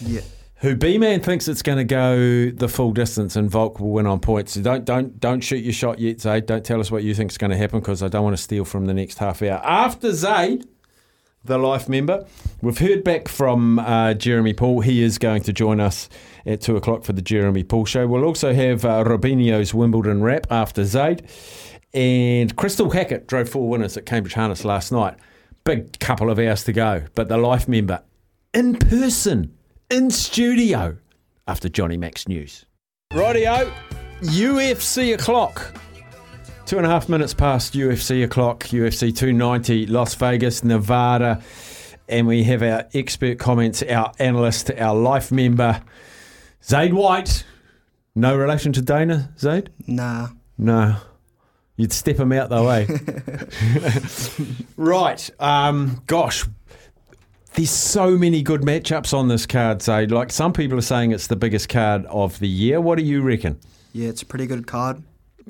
Yeah. 0.00 0.20
who 0.56 0.76
B 0.76 0.98
man 0.98 1.20
thinks 1.20 1.48
it's 1.48 1.62
going 1.62 1.78
to 1.78 1.84
go 1.84 2.50
the 2.50 2.68
full 2.68 2.92
distance, 2.92 3.36
and 3.36 3.50
Volk 3.50 3.80
will 3.80 3.90
win 3.90 4.06
on 4.06 4.20
points. 4.20 4.52
So 4.52 4.62
don't 4.62 4.84
don't 4.84 5.18
don't 5.18 5.40
shoot 5.40 5.64
your 5.64 5.72
shot 5.72 5.98
yet, 5.98 6.20
Zaid. 6.20 6.46
Don't 6.46 6.64
tell 6.64 6.80
us 6.80 6.90
what 6.90 7.02
you 7.02 7.14
think 7.14 7.30
is 7.30 7.38
going 7.38 7.50
to 7.50 7.56
happen 7.56 7.80
because 7.80 8.02
I 8.02 8.08
don't 8.08 8.24
want 8.24 8.36
to 8.36 8.42
steal 8.42 8.64
from 8.64 8.86
the 8.86 8.94
next 8.94 9.18
half 9.18 9.42
hour 9.42 9.60
after 9.64 10.12
Zaid. 10.12 10.66
The 11.42 11.56
life 11.56 11.88
member. 11.88 12.26
We've 12.60 12.76
heard 12.76 13.02
back 13.02 13.26
from 13.26 13.78
uh, 13.78 14.12
Jeremy 14.12 14.52
Paul. 14.52 14.80
He 14.82 15.02
is 15.02 15.16
going 15.16 15.42
to 15.44 15.54
join 15.54 15.80
us 15.80 16.10
at 16.44 16.60
two 16.60 16.76
o'clock 16.76 17.02
for 17.02 17.14
the 17.14 17.22
Jeremy 17.22 17.64
Paul 17.64 17.86
show. 17.86 18.06
We'll 18.06 18.24
also 18.24 18.52
have 18.52 18.84
uh, 18.84 19.04
Robinho's 19.04 19.72
Wimbledon 19.72 20.22
wrap 20.22 20.46
after 20.50 20.84
Zaid. 20.84 21.26
And 21.94 22.54
Crystal 22.56 22.90
Hackett 22.90 23.26
drove 23.26 23.48
four 23.48 23.70
winners 23.70 23.96
at 23.96 24.04
Cambridge 24.04 24.34
Harness 24.34 24.66
last 24.66 24.92
night. 24.92 25.16
Big 25.64 25.98
couple 26.00 26.30
of 26.30 26.38
hours 26.38 26.64
to 26.64 26.72
go. 26.72 27.04
But 27.14 27.28
the 27.28 27.36
life 27.36 27.68
member 27.68 28.02
in 28.52 28.74
person, 28.74 29.54
in 29.90 30.10
studio, 30.10 30.96
after 31.46 31.68
Johnny 31.68 31.96
Max 31.96 32.26
News. 32.26 32.64
Radio, 33.14 33.72
UFC 34.22 35.14
o'clock. 35.14 35.74
Two 36.66 36.76
and 36.76 36.86
a 36.86 36.88
half 36.88 37.08
minutes 37.08 37.34
past 37.34 37.74
UFC 37.74 38.22
o'clock, 38.24 38.64
UFC 38.64 39.14
290, 39.14 39.86
Las 39.86 40.14
Vegas, 40.14 40.62
Nevada. 40.62 41.42
And 42.08 42.26
we 42.26 42.44
have 42.44 42.62
our 42.62 42.86
expert 42.94 43.38
comments, 43.38 43.82
our 43.82 44.12
analyst, 44.18 44.70
our 44.78 44.94
life 44.94 45.30
member, 45.32 45.82
Zaid 46.64 46.94
White. 46.94 47.44
No 48.14 48.36
relation 48.36 48.72
to 48.74 48.82
Dana, 48.82 49.32
Zaid? 49.38 49.70
Nah. 49.86 50.28
No. 50.58 50.96
You'd 51.80 51.94
step 51.94 52.18
them 52.18 52.30
out 52.32 52.50
though, 52.50 52.66
way. 52.68 52.86
right. 54.76 55.30
Um, 55.40 56.02
gosh, 56.06 56.44
there's 57.54 57.70
so 57.70 58.18
many 58.18 58.42
good 58.42 58.60
matchups 58.60 59.14
on 59.14 59.28
this 59.28 59.46
card, 59.46 59.80
Zaid. 59.80 60.10
Like 60.12 60.30
some 60.30 60.52
people 60.52 60.76
are 60.76 60.82
saying 60.82 61.12
it's 61.12 61.26
the 61.26 61.36
biggest 61.36 61.70
card 61.70 62.04
of 62.06 62.38
the 62.38 62.48
year. 62.48 62.82
What 62.82 62.98
do 62.98 63.04
you 63.04 63.22
reckon? 63.22 63.58
Yeah, 63.94 64.08
it's 64.10 64.20
a 64.20 64.26
pretty 64.26 64.46
good 64.46 64.66
card. 64.66 65.02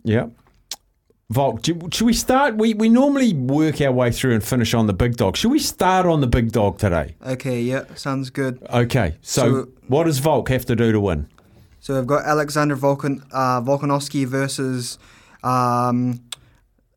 Yeah. 0.05 0.29
Volk, 1.31 1.63
do- 1.63 1.89
should 1.93 2.07
we 2.07 2.13
start? 2.13 2.57
We, 2.57 2.75
we 2.75 2.89
normally 2.89 3.35
work 3.35 3.81
our 3.81 3.91
way 3.91 4.13
through 4.13 4.35
and 4.35 4.45
finish 4.45 4.73
on 4.73 4.87
the 4.87 4.93
big 4.93 5.17
dog. 5.17 5.37
Should 5.37 5.51
we 5.51 5.59
start 5.59 6.07
on 6.07 6.21
the 6.21 6.27
big 6.29 6.53
dog 6.53 6.79
today? 6.79 7.17
Okay, 7.27 7.61
yeah, 7.61 7.93
sounds 7.97 8.31
good. 8.31 8.65
Okay, 8.73 9.17
so, 9.21 9.43
So- 9.43 9.69
what 9.89 10.05
does 10.05 10.21
Volk 10.21 10.49
have 10.51 10.65
to 10.67 10.77
do 10.77 10.93
to 10.93 11.01
win? 11.01 11.27
So 11.81 11.97
we've 11.97 12.07
got 12.07 12.25
Alexander 12.25 12.77
Volkan, 12.77 13.25
uh, 13.33 13.61
Volkanovski 13.61 14.27
versus 14.27 14.97
um, 15.43 16.21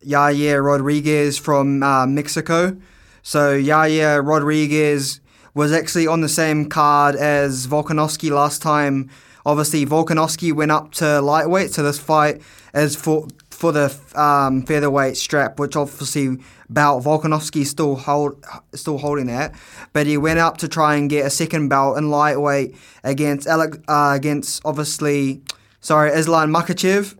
Yaya 0.01 0.61
Rodriguez 0.61 1.37
from 1.37 1.81
uh, 1.83 2.05
Mexico. 2.05 2.77
So 3.21 3.53
Yaya 3.53 4.21
Rodriguez 4.21 5.21
was 5.53 5.71
actually 5.71 6.07
on 6.07 6.21
the 6.21 6.29
same 6.29 6.67
card 6.67 7.15
as 7.15 7.67
Volkanovski 7.67 8.31
last 8.31 8.61
time. 8.61 9.09
Obviously, 9.45 9.85
Volkanovski 9.85 10.53
went 10.53 10.71
up 10.71 10.91
to 10.93 11.21
lightweight, 11.21 11.71
so 11.71 11.83
this 11.83 11.99
fight 11.99 12.41
is 12.73 12.95
for 12.95 13.27
for 13.49 13.71
the 13.71 13.95
um, 14.15 14.63
featherweight 14.63 15.15
strap, 15.15 15.59
which 15.59 15.75
obviously 15.75 16.37
bout 16.69 17.03
Volkanovski 17.03 17.65
still 17.65 17.95
hold 17.95 18.43
still 18.73 18.97
holding 18.97 19.27
that, 19.27 19.53
but 19.93 20.07
he 20.07 20.17
went 20.17 20.39
up 20.39 20.57
to 20.57 20.67
try 20.67 20.95
and 20.95 21.09
get 21.09 21.25
a 21.25 21.29
second 21.29 21.69
belt 21.69 21.97
in 21.97 22.09
lightweight 22.09 22.75
against 23.03 23.47
Alec, 23.47 23.75
uh, 23.87 24.13
against 24.15 24.61
obviously 24.65 25.41
sorry 25.83 26.09
Islam 26.11 26.49
Makhachev. 26.51 27.13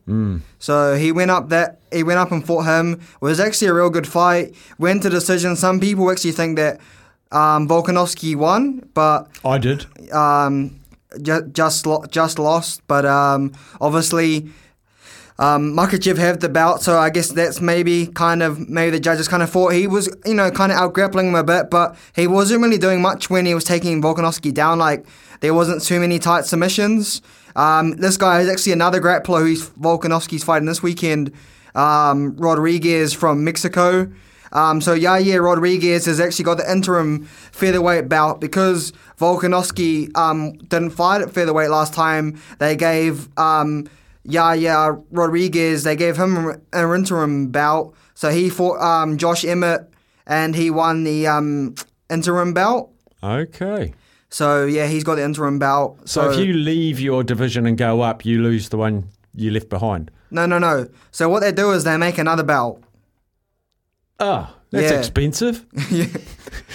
So 0.60 0.96
he 0.96 1.12
went 1.12 1.30
up 1.30 1.50
that 1.50 1.80
he 1.92 2.02
went 2.04 2.18
up 2.20 2.32
and 2.32 2.42
fought 2.46 2.64
him. 2.66 2.94
It 2.94 3.22
was 3.22 3.40
actually 3.40 3.68
a 3.70 3.74
real 3.76 3.92
good 3.92 4.08
fight. 4.08 4.56
Went 4.80 5.04
to 5.04 5.10
decision. 5.10 5.56
Some 5.56 5.80
people 5.80 6.10
actually 6.12 6.32
think 6.34 6.58
that 6.58 6.80
um, 7.32 7.68
Volkanovski 7.68 8.36
won, 8.36 8.82
but 8.96 9.28
I 9.46 9.58
did. 9.60 9.86
um, 10.14 10.80
ju- 11.22 11.48
just 11.54 11.86
lo- 11.86 12.06
just 12.10 12.40
lost. 12.40 12.82
But 12.88 13.06
um, 13.06 13.52
obviously, 13.82 14.50
um, 15.44 15.76
Makhachev 15.76 16.18
have 16.20 16.40
the 16.40 16.48
belt, 16.48 16.82
so 16.84 16.98
I 16.98 17.10
guess 17.10 17.30
that's 17.30 17.60
maybe 17.60 18.08
kind 18.08 18.42
of 18.42 18.70
maybe 18.70 18.92
the 18.92 19.00
judges 19.02 19.28
kind 19.28 19.44
of 19.44 19.50
thought 19.50 19.74
he 19.74 19.88
was 19.88 20.08
you 20.26 20.34
know 20.34 20.50
kind 20.50 20.72
of 20.72 20.78
out 20.78 20.94
grappling 20.94 21.28
him 21.28 21.36
a 21.36 21.44
bit, 21.44 21.70
but 21.70 21.98
he 22.16 22.28
wasn't 22.28 22.62
really 22.62 22.78
doing 22.78 23.02
much 23.02 23.30
when 23.30 23.46
he 23.46 23.54
was 23.54 23.66
taking 23.66 24.02
Volkanovski 24.02 24.54
down. 24.54 24.80
Like 24.80 25.06
there 25.42 25.54
wasn't 25.54 25.84
too 25.84 26.00
many 26.00 26.18
tight 26.18 26.46
submissions. 26.46 27.22
Um, 27.58 27.92
this 27.98 28.16
guy 28.16 28.40
is 28.40 28.48
actually 28.48 28.72
another 28.72 29.02
grappler 29.02 29.42
who's 29.42 29.70
Volkanovski's 29.72 30.46
fighting 30.46 30.66
this 30.66 30.82
weekend. 30.82 31.34
Um, 31.76 32.38
Rodriguez 32.38 33.14
from 33.14 33.44
Mexico. 33.44 34.10
Um, 34.54 34.80
so 34.80 34.94
Yaya 34.94 35.42
Rodriguez 35.42 36.06
has 36.06 36.22
actually 36.22 36.46
got 36.46 36.58
the 36.58 36.72
interim 36.72 37.26
featherweight 37.26 38.08
bout 38.08 38.40
because 38.40 38.94
Volkanovski 39.20 40.16
um, 40.16 40.54
didn't 40.54 40.92
fight 40.92 41.22
at 41.22 41.32
featherweight 41.32 41.70
last 41.70 41.94
time. 41.94 42.40
They 42.60 42.78
gave 42.78 43.28
um, 43.38 43.90
Yaya 44.24 44.92
Rodriguez, 45.12 45.84
they 45.84 45.96
gave 45.96 46.18
him 46.18 46.38
an 46.72 46.94
interim 46.96 47.48
bout. 47.50 47.94
So 48.14 48.30
he 48.30 48.50
fought 48.50 48.80
um, 48.82 49.18
Josh 49.18 49.44
Emmett 49.46 49.90
and 50.26 50.56
he 50.56 50.70
won 50.70 51.04
the 51.04 51.28
um, 51.28 51.76
interim 52.10 52.54
bout. 52.54 52.90
Okay. 53.22 53.94
So 54.30 54.66
yeah, 54.66 54.88
he's 54.88 55.04
got 55.04 55.16
the 55.16 55.24
interim 55.24 55.60
bout. 55.60 55.98
So, 56.10 56.32
if 56.32 56.40
you 56.40 56.54
leave 56.54 57.00
your 57.00 57.24
division 57.24 57.66
and 57.68 57.78
go 57.78 58.02
up, 58.02 58.26
you 58.26 58.42
lose 58.42 58.70
the 58.70 58.78
one 58.78 59.10
you 59.36 59.52
left 59.52 59.70
behind. 59.70 60.10
no, 60.32 60.46
no, 60.46 60.58
no. 60.60 60.88
So 61.12 61.30
what 61.30 61.42
they 61.42 61.52
do 61.52 61.72
is 61.72 61.84
they 61.84 61.98
make 61.98 62.18
another 62.18 62.44
bout. 62.44 62.82
Ah, 64.20 64.56
that's 64.72 64.92
Yeah. 64.92 64.98
expensive. 65.00 65.66
yeah. 65.92 66.06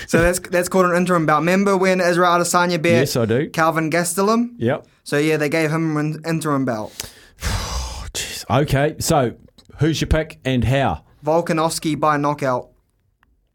So 0.06 0.20
that's 0.22 0.38
that's 0.38 0.68
called 0.68 0.86
an 0.86 0.96
interim 0.96 1.26
bout. 1.26 1.38
Remember 1.40 1.76
when 1.76 2.00
Israel 2.00 2.30
Adesanya 2.38 2.80
beat 2.80 2.90
Yes, 2.92 3.16
I 3.16 3.24
do. 3.26 3.48
Kelvin 3.50 3.90
Gastelum? 3.90 4.54
Yep. 4.58 4.86
So 5.04 5.18
yeah, 5.18 5.36
they 5.36 5.48
gave 5.48 5.70
him 5.70 5.96
an 5.96 6.20
interim 6.26 6.64
belt. 6.64 6.92
Jeez. 8.12 8.44
Okay, 8.50 8.96
so 8.98 9.34
who's 9.78 10.00
your 10.00 10.08
pick 10.08 10.40
and 10.44 10.64
how? 10.64 11.04
Volkanovski 11.24 11.98
by 11.98 12.16
knockout. 12.16 12.70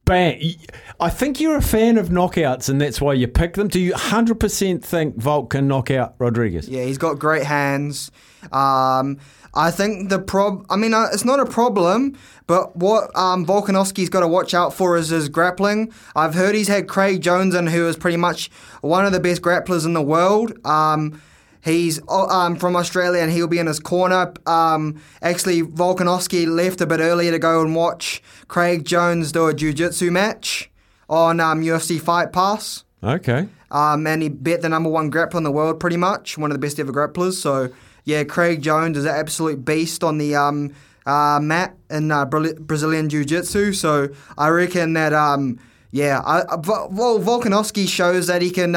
Bang. 0.05 0.55
I 0.99 1.09
think 1.09 1.39
you're 1.39 1.55
a 1.55 1.61
fan 1.61 1.97
of 1.97 2.09
knockouts 2.09 2.67
and 2.67 2.79
that's 2.79 2.99
why 2.99 3.13
you 3.13 3.27
pick 3.27 3.53
them. 3.53 3.69
Do 3.69 3.79
you 3.79 3.93
100% 3.93 4.83
think 4.83 5.15
Volk 5.15 5.51
can 5.51 5.67
knock 5.67 5.89
out 5.91 6.15
Rodriguez? 6.19 6.67
Yeah, 6.67 6.83
he's 6.83 6.97
got 6.97 7.19
great 7.19 7.43
hands. 7.43 8.11
Um, 8.51 9.17
I 9.53 9.71
think 9.71 10.09
the 10.09 10.19
prob. 10.19 10.65
I 10.69 10.75
mean, 10.75 10.93
uh, 10.93 11.07
it's 11.13 11.23
not 11.23 11.39
a 11.39 11.45
problem, 11.45 12.17
but 12.47 12.75
what 12.75 13.15
um, 13.15 13.45
Volkanovski's 13.45 14.09
got 14.09 14.21
to 14.21 14.27
watch 14.27 14.53
out 14.53 14.73
for 14.73 14.97
is 14.97 15.09
his 15.09 15.29
grappling. 15.29 15.93
I've 16.15 16.33
heard 16.33 16.55
he's 16.55 16.67
had 16.67 16.87
Craig 16.87 17.21
Jones 17.21 17.55
in, 17.55 17.67
who 17.67 17.87
is 17.87 17.95
pretty 17.95 18.17
much 18.17 18.49
one 18.81 19.05
of 19.05 19.11
the 19.13 19.19
best 19.19 19.41
grapplers 19.41 19.85
in 19.85 19.93
the 19.93 20.01
world. 20.01 20.53
Um, 20.65 21.21
He's 21.63 22.01
uh, 22.09 22.25
um, 22.25 22.57
from 22.57 22.75
Australia 22.75 23.21
and 23.21 23.31
he'll 23.31 23.47
be 23.47 23.57
in 23.59 23.67
his 23.67 23.79
corner. 23.79 24.33
Um, 24.45 25.01
actually, 25.21 25.61
Volkanovski 25.61 26.45
left 26.45 26.81
a 26.81 26.85
bit 26.85 26.99
earlier 26.99 27.31
to 27.31 27.39
go 27.39 27.61
and 27.61 27.73
watch 27.73 28.21
Craig 28.49 28.83
Jones 28.85 29.31
do 29.31 29.47
a 29.47 29.53
jiu-jitsu 29.53 30.11
match 30.11 30.69
on 31.09 31.39
um, 31.39 31.61
UFC 31.61 32.01
Fight 32.01 32.33
Pass. 32.33 32.83
Okay. 33.01 33.47
um, 33.71 34.05
and 34.07 34.21
he 34.21 34.29
bet 34.29 34.61
the 34.61 34.69
number 34.69 34.89
one 34.89 35.11
grappler 35.11 35.35
in 35.35 35.43
the 35.43 35.51
world, 35.51 35.79
pretty 35.79 35.97
much 35.97 36.37
one 36.37 36.51
of 36.51 36.55
the 36.55 36.59
best 36.59 36.79
ever 36.79 36.91
grapplers. 36.91 37.33
So 37.33 37.69
yeah, 38.05 38.23
Craig 38.23 38.61
Jones 38.61 38.97
is 38.97 39.05
an 39.05 39.15
absolute 39.15 39.63
beast 39.63 40.03
on 40.03 40.17
the 40.17 40.35
um, 40.35 40.73
uh, 41.05 41.39
mat 41.41 41.75
in 41.89 42.11
uh, 42.11 42.25
Brazilian 42.25 43.09
Jiu 43.09 43.23
Jitsu. 43.25 43.73
So 43.73 44.09
I 44.37 44.49
reckon 44.49 44.93
that 44.93 45.13
um, 45.13 45.59
yeah, 45.91 46.21
I, 46.25 46.43
Vol- 46.57 46.89
Volkanovski 47.19 47.87
shows 47.87 48.27
that 48.27 48.41
he 48.41 48.51
can. 48.51 48.75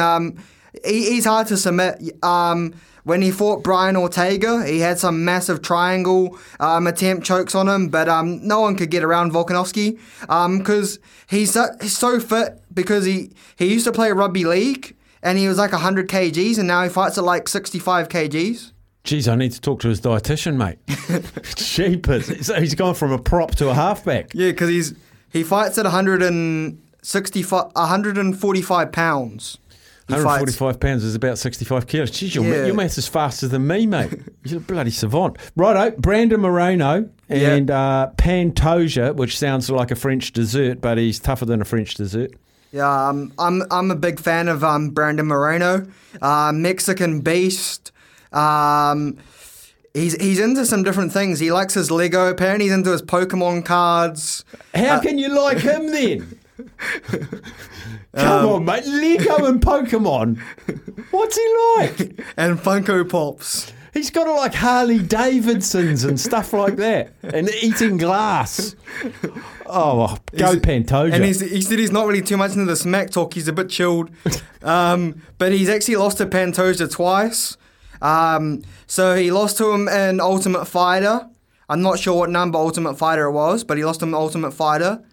Um, 0.85 0.91
he, 0.91 1.09
he's 1.09 1.25
hard 1.25 1.47
to 1.47 1.57
submit. 1.57 2.01
Um, 2.23 2.73
when 3.03 3.21
he 3.21 3.31
fought 3.31 3.63
Brian 3.63 3.95
Ortega, 3.95 4.65
he 4.65 4.79
had 4.79 4.99
some 4.99 5.23
massive 5.23 5.61
triangle 5.61 6.37
um, 6.59 6.87
attempt 6.87 7.25
chokes 7.25 7.55
on 7.55 7.69
him, 7.69 7.87
but 7.87 8.09
um, 8.09 8.45
no 8.45 8.59
one 8.59 8.75
could 8.75 8.91
get 8.91 9.01
around 9.01 9.31
Volkanovski 9.31 9.97
because 10.57 10.99
he's, 11.29 11.53
so, 11.53 11.67
he's 11.79 11.97
so 11.97 12.19
fit 12.19 12.61
because 12.73 13.05
he, 13.05 13.31
he 13.55 13.71
used 13.71 13.85
to 13.85 13.93
play 13.93 14.11
rugby 14.11 14.43
league 14.43 14.93
and 15.23 15.37
he 15.37 15.47
was 15.47 15.57
like 15.57 15.71
100 15.71 16.09
kgs 16.09 16.57
and 16.57 16.67
now 16.67 16.83
he 16.83 16.89
fights 16.89 17.17
at 17.17 17.23
like 17.23 17.47
65 17.47 18.09
kgs. 18.09 18.73
Geez, 19.05 19.29
I 19.29 19.35
need 19.35 19.53
to 19.53 19.61
talk 19.61 19.79
to 19.81 19.87
his 19.87 20.01
dietitian, 20.01 20.57
mate. 20.57 20.79
Jeepers. 21.55 22.45
So 22.45 22.59
he's 22.59 22.75
gone 22.75 22.93
from 22.93 23.13
a 23.13 23.17
prop 23.17 23.55
to 23.55 23.69
a 23.69 23.73
halfback. 23.73 24.33
Yeah, 24.33 24.51
because 24.51 24.67
he's 24.67 24.95
he 25.31 25.43
fights 25.43 25.77
at 25.77 25.85
165, 25.85 27.65
145 27.73 28.91
pounds. 28.91 29.57
He 30.07 30.13
fights. 30.13 30.23
145 30.23 30.79
pounds 30.79 31.03
is 31.03 31.15
about 31.15 31.37
65 31.37 31.85
kilos. 31.87 32.11
Geez, 32.11 32.33
your, 32.33 32.45
Yeah. 32.45 32.65
your 32.67 32.75
maths 32.75 32.97
is 32.97 33.07
faster 33.07 33.47
than 33.47 33.67
me, 33.67 33.85
mate. 33.85 34.11
You're 34.45 34.59
a 34.59 34.61
bloody 34.61 34.91
savant. 34.91 35.37
Righto, 35.57 35.95
Brandon 35.97 36.39
Moreno 36.39 37.09
and 37.27 37.69
uh, 37.69 38.11
Pantoja, 38.15 39.13
which 39.15 39.37
sounds 39.37 39.69
like 39.69 39.91
a 39.91 39.95
French 39.95 40.31
dessert, 40.31 40.79
but 40.79 40.97
he's 40.97 41.19
tougher 41.19 41.43
than 41.45 41.61
a 41.61 41.65
French 41.65 41.95
dessert. 41.95 42.31
Yeah, 42.71 43.09
um, 43.09 43.33
I'm 43.39 43.63
I'm 43.71 43.91
a 43.91 43.95
big 43.95 44.19
fan 44.19 44.47
of 44.47 44.63
um, 44.63 44.89
Brandon 44.91 45.25
Moreno, 45.27 45.87
uh, 46.21 46.51
Mexican 46.53 47.21
beast. 47.21 47.91
Um, 48.33 49.17
he's 49.93 50.15
he's 50.21 50.39
into 50.39 50.65
some 50.65 50.83
different 50.83 51.11
things. 51.13 51.39
He 51.39 51.51
likes 51.51 51.73
his 51.73 51.91
Lego. 51.91 52.29
Apparently, 52.29 52.65
he's 52.65 52.73
into 52.73 52.91
his 52.91 53.01
Pokemon 53.01 53.65
cards. 53.65 54.43
How 54.75 54.99
can 54.99 55.17
you 55.17 55.29
like 55.29 55.59
him 55.59 55.91
then? 55.91 56.39
Come 58.17 58.45
Um, 58.45 58.51
on, 58.53 58.65
mate. 58.65 58.85
Lego 58.85 59.45
and 59.45 59.61
Pokemon. 59.61 60.39
What's 61.11 61.35
he 61.37 61.55
like? 61.77 61.99
and 62.37 62.57
Funko 62.59 63.07
Pops. 63.09 63.71
He's 63.93 64.11
got 64.11 64.27
like 64.27 64.53
Harley 64.53 64.99
Davidsons 64.99 66.03
and 66.03 66.19
stuff 66.19 66.53
like 66.53 66.75
that, 66.75 67.13
and 67.23 67.49
eating 67.61 67.97
glass. 67.97 68.75
Oh, 69.65 70.15
go 70.35 70.51
He's- 70.51 70.55
Pantoja. 70.57 71.13
And 71.13 71.23
he's, 71.25 71.39
he 71.39 71.61
said 71.61 71.79
he's 71.79 71.91
not 71.91 72.05
really 72.05 72.21
too 72.21 72.37
much 72.37 72.51
into 72.51 72.65
the 72.65 72.75
smack 72.75 73.09
talk. 73.09 73.33
He's 73.33 73.47
a 73.47 73.53
bit 73.53 73.69
chilled. 73.69 74.09
um, 74.61 75.21
but 75.37 75.51
he's 75.51 75.69
actually 75.69 75.95
lost 75.95 76.17
to 76.19 76.25
Pantoja 76.27 76.91
twice. 76.91 77.57
Um, 78.01 78.61
so 78.85 79.15
he 79.15 79.31
lost 79.31 79.57
to 79.57 79.71
him 79.71 79.87
in 79.87 80.19
Ultimate 80.19 80.65
Fighter. 80.65 81.27
I'm 81.69 81.81
not 81.81 81.97
sure 81.99 82.17
what 82.19 82.29
number 82.29 82.57
Ultimate 82.59 82.97
Fighter 82.97 83.25
it 83.25 83.31
was, 83.31 83.63
but 83.63 83.77
he 83.77 83.83
lost 83.85 84.01
him 84.01 84.09
in 84.09 84.15
Ultimate 84.15 84.51
Fighter. 84.51 85.03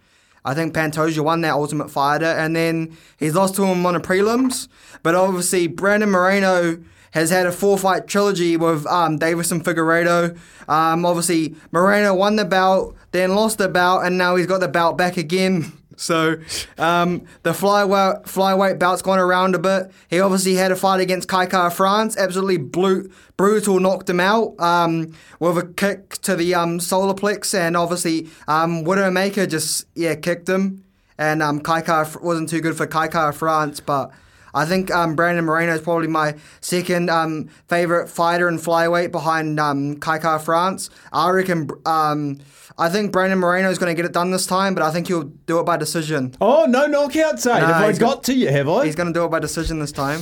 I 0.45 0.55
think 0.55 0.75
Pantoja 0.75 1.21
won 1.21 1.41
that 1.41 1.53
Ultimate 1.53 1.91
Fighter, 1.91 2.27
and 2.27 2.55
then 2.55 2.97
he's 3.19 3.35
lost 3.35 3.55
to 3.57 3.65
him 3.65 3.85
on 3.87 3.95
the 3.95 4.01
prelims. 4.01 4.69
But 5.03 5.15
obviously, 5.15 5.67
Brandon 5.67 6.11
Moreno 6.11 6.83
has 7.13 7.31
had 7.31 7.47
a 7.47 7.53
four 7.53 7.79
fight 7.79 8.07
trilogy 8.07 8.57
with 8.57 8.87
um, 8.87 9.19
Deiveson 9.19 9.63
Figueiredo. 9.63 10.37
Um, 10.69 11.07
obviously, 11.07 11.55
Moreno 11.71 12.13
won 12.13 12.37
the 12.37 12.45
bout, 12.45 12.95
then 13.13 13.35
lost 13.35 13.59
the 13.59 13.69
bout, 13.69 14.05
and 14.05 14.19
now 14.19 14.37
he's 14.37 14.47
got 14.47 14.61
the 14.61 14.69
bout 14.69 14.99
back 14.99 15.17
again. 15.17 15.73
So 15.97 16.37
um, 16.79 17.27
the 17.43 17.51
flyweight 17.51 18.25
flyweight 18.25 18.79
bout's 18.79 19.03
gone 19.03 19.19
around 19.19 19.55
a 19.55 19.59
bit. 19.59 19.93
He 20.09 20.21
obviously 20.21 20.55
had 20.55 20.73
a 20.73 20.77
fight 20.77 21.01
against 21.01 21.29
Kai 21.29 21.47
Kara-France, 21.47 22.17
absolutely 22.17 22.59
brutal, 22.59 23.81
knocked 23.81 24.09
him 24.09 24.21
out 24.21 24.59
um, 24.59 25.15
with 25.39 25.59
a 25.59 25.67
kick 25.67 26.19
to 26.23 26.37
the 26.37 26.55
um, 26.55 26.81
solar 26.81 27.15
plex, 27.15 27.55
and 27.59 27.77
obviously 27.77 28.29
um, 28.49 28.85
Widowmaker 28.85 29.49
just 29.49 29.87
yeah 29.95 30.15
kicked 30.15 30.49
him, 30.49 30.85
and 31.19 31.43
um, 31.43 31.63
wasn't 31.65 32.49
too 32.49 32.61
good 32.61 32.77
for 32.77 32.87
Kai 32.87 33.09
Kara-France, 33.09 33.81
but. 33.81 34.11
I 34.57 34.67
think 34.67 34.93
um, 34.93 35.17
Brandon 35.17 35.45
Moreno 35.45 35.75
is 35.75 35.81
probably 35.81 36.07
my 36.07 36.37
second 36.61 37.11
um, 37.11 37.49
favorite 37.67 38.09
fighter 38.09 38.49
in 38.49 38.59
flyweight 38.59 39.11
behind 39.11 39.59
um, 39.59 39.97
Kai 39.97 40.19
Kara-France. 40.21 40.91
I 41.13 41.31
reckon. 41.31 41.69
Um, 41.85 42.39
I 42.77 42.89
think 42.89 43.13
Brandon 43.13 43.39
Moreno 43.39 43.71
is 43.71 43.79
going 43.79 43.91
to 43.91 43.97
get 43.97 44.05
it 44.05 44.13
done 44.13 44.31
this 44.33 44.47
time, 44.47 44.75
but 44.75 44.83
I 44.83 44.91
think 44.91 45.07
he'll 45.09 45.25
do 45.47 45.61
it 45.61 45.65
by 45.67 45.77
decision. 45.77 46.35
oh, 46.41 46.67
no 46.69 46.89
knockouts, 46.89 47.47
eh? 47.47 47.59
Nah, 47.61 47.67
have 47.67 47.77
I 47.83 47.93
got 47.93 47.99
gonna- 48.01 48.21
to 48.23 48.35
you, 48.35 48.49
have 48.49 48.69
I? 48.69 48.87
He's 48.87 48.97
going 48.97 49.07
to 49.07 49.13
do 49.13 49.25
it 49.25 49.31
by 49.31 49.39
decision 49.39 49.79
this 49.79 49.93
time. 49.93 50.21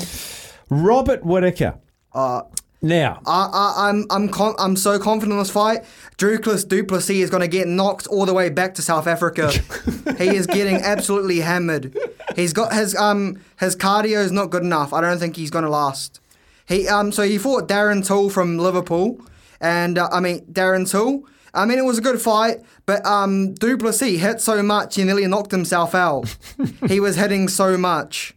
Robert 0.71 1.25
Whitaker. 1.25 1.79
Uh, 2.15 2.43
Now, 2.83 3.21
I, 3.27 3.49
I, 3.53 3.89
I'm 3.89 4.07
I'm 4.11 4.29
con- 4.29 4.57
I'm 4.59 4.75
so 4.77 4.99
confident 4.99 5.33
in 5.35 5.39
this 5.39 5.51
fight. 5.51 5.85
Dricus 6.19 6.67
Du 6.67 6.83
Plessis 6.85 7.23
is 7.23 7.31
going 7.31 7.41
to 7.43 7.49
get 7.49 7.69
knocked 7.69 8.07
all 8.09 8.27
the 8.27 8.35
way 8.35 8.51
back 8.51 8.75
to 8.75 8.83
South 8.83 9.07
Africa. 9.07 9.51
he 10.19 10.35
is 10.35 10.47
getting 10.49 10.77
absolutely 10.77 11.41
hammered. 11.41 11.97
He's 12.35 12.53
got 12.53 12.73
his 12.75 12.95
um 12.97 13.39
his 13.61 13.77
cardio 13.77 14.19
is 14.25 14.33
not 14.33 14.51
good 14.51 14.63
enough. 14.65 14.93
I 14.93 15.01
don't 15.01 15.19
think 15.19 15.37
he's 15.37 15.51
going 15.51 15.65
to 15.65 15.71
last. 15.71 16.21
He 16.67 16.89
um 16.89 17.13
so 17.13 17.23
he 17.23 17.39
fought 17.39 17.69
Darren 17.69 18.05
Till 18.05 18.29
from 18.31 18.59
Liverpool, 18.59 19.21
and 19.61 19.97
uh, 19.97 20.09
I 20.13 20.19
mean 20.21 20.41
Darren 20.53 20.91
Till. 20.91 21.23
I 21.55 21.67
mean 21.67 21.79
it 21.79 21.85
was 21.85 21.99
a 21.99 22.03
good 22.03 22.21
fight, 22.21 22.59
but 22.87 23.05
um 23.07 23.55
Du 23.55 23.77
Plessis 23.77 24.21
hit 24.21 24.41
so 24.41 24.63
much 24.63 24.95
he 24.97 25.05
nearly 25.05 25.27
knocked 25.27 25.51
himself 25.51 25.95
out. 25.95 26.35
he 26.89 27.01
was 27.01 27.17
hitting 27.17 27.49
so 27.49 27.77
much. 27.77 28.35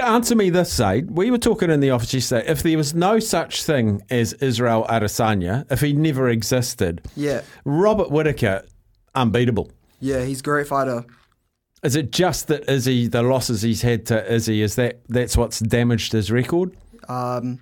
answer 0.00 0.34
me 0.36 0.50
this, 0.50 0.72
Zaid. 0.72 1.10
We 1.10 1.30
were 1.30 1.38
talking 1.38 1.70
in 1.70 1.80
the 1.80 1.90
office 1.90 2.14
yesterday. 2.14 2.46
If 2.48 2.62
there 2.62 2.76
was 2.76 2.94
no 2.94 3.18
such 3.18 3.64
thing 3.64 4.02
as 4.10 4.32
Israel 4.34 4.86
Adesanya, 4.88 5.70
if 5.70 5.80
he 5.80 5.92
never 5.92 6.28
existed, 6.28 7.02
Yeah, 7.16 7.42
Robert 7.64 8.10
Whitaker, 8.10 8.62
unbeatable. 9.14 9.70
yeah, 10.00 10.24
he's 10.24 10.40
a 10.40 10.42
great 10.44 10.66
fighter. 10.68 11.04
Is 11.82 11.96
it 11.96 12.12
just 12.12 12.46
that 12.46 12.70
Izzy, 12.70 13.08
the 13.08 13.22
losses 13.22 13.62
he's 13.62 13.82
had 13.82 14.06
to 14.06 14.32
Izzy, 14.32 14.62
is 14.62 14.76
that 14.76 15.00
that's 15.08 15.36
what's 15.36 15.58
damaged 15.58 16.12
his 16.12 16.30
record? 16.30 16.76
Um, 17.08 17.58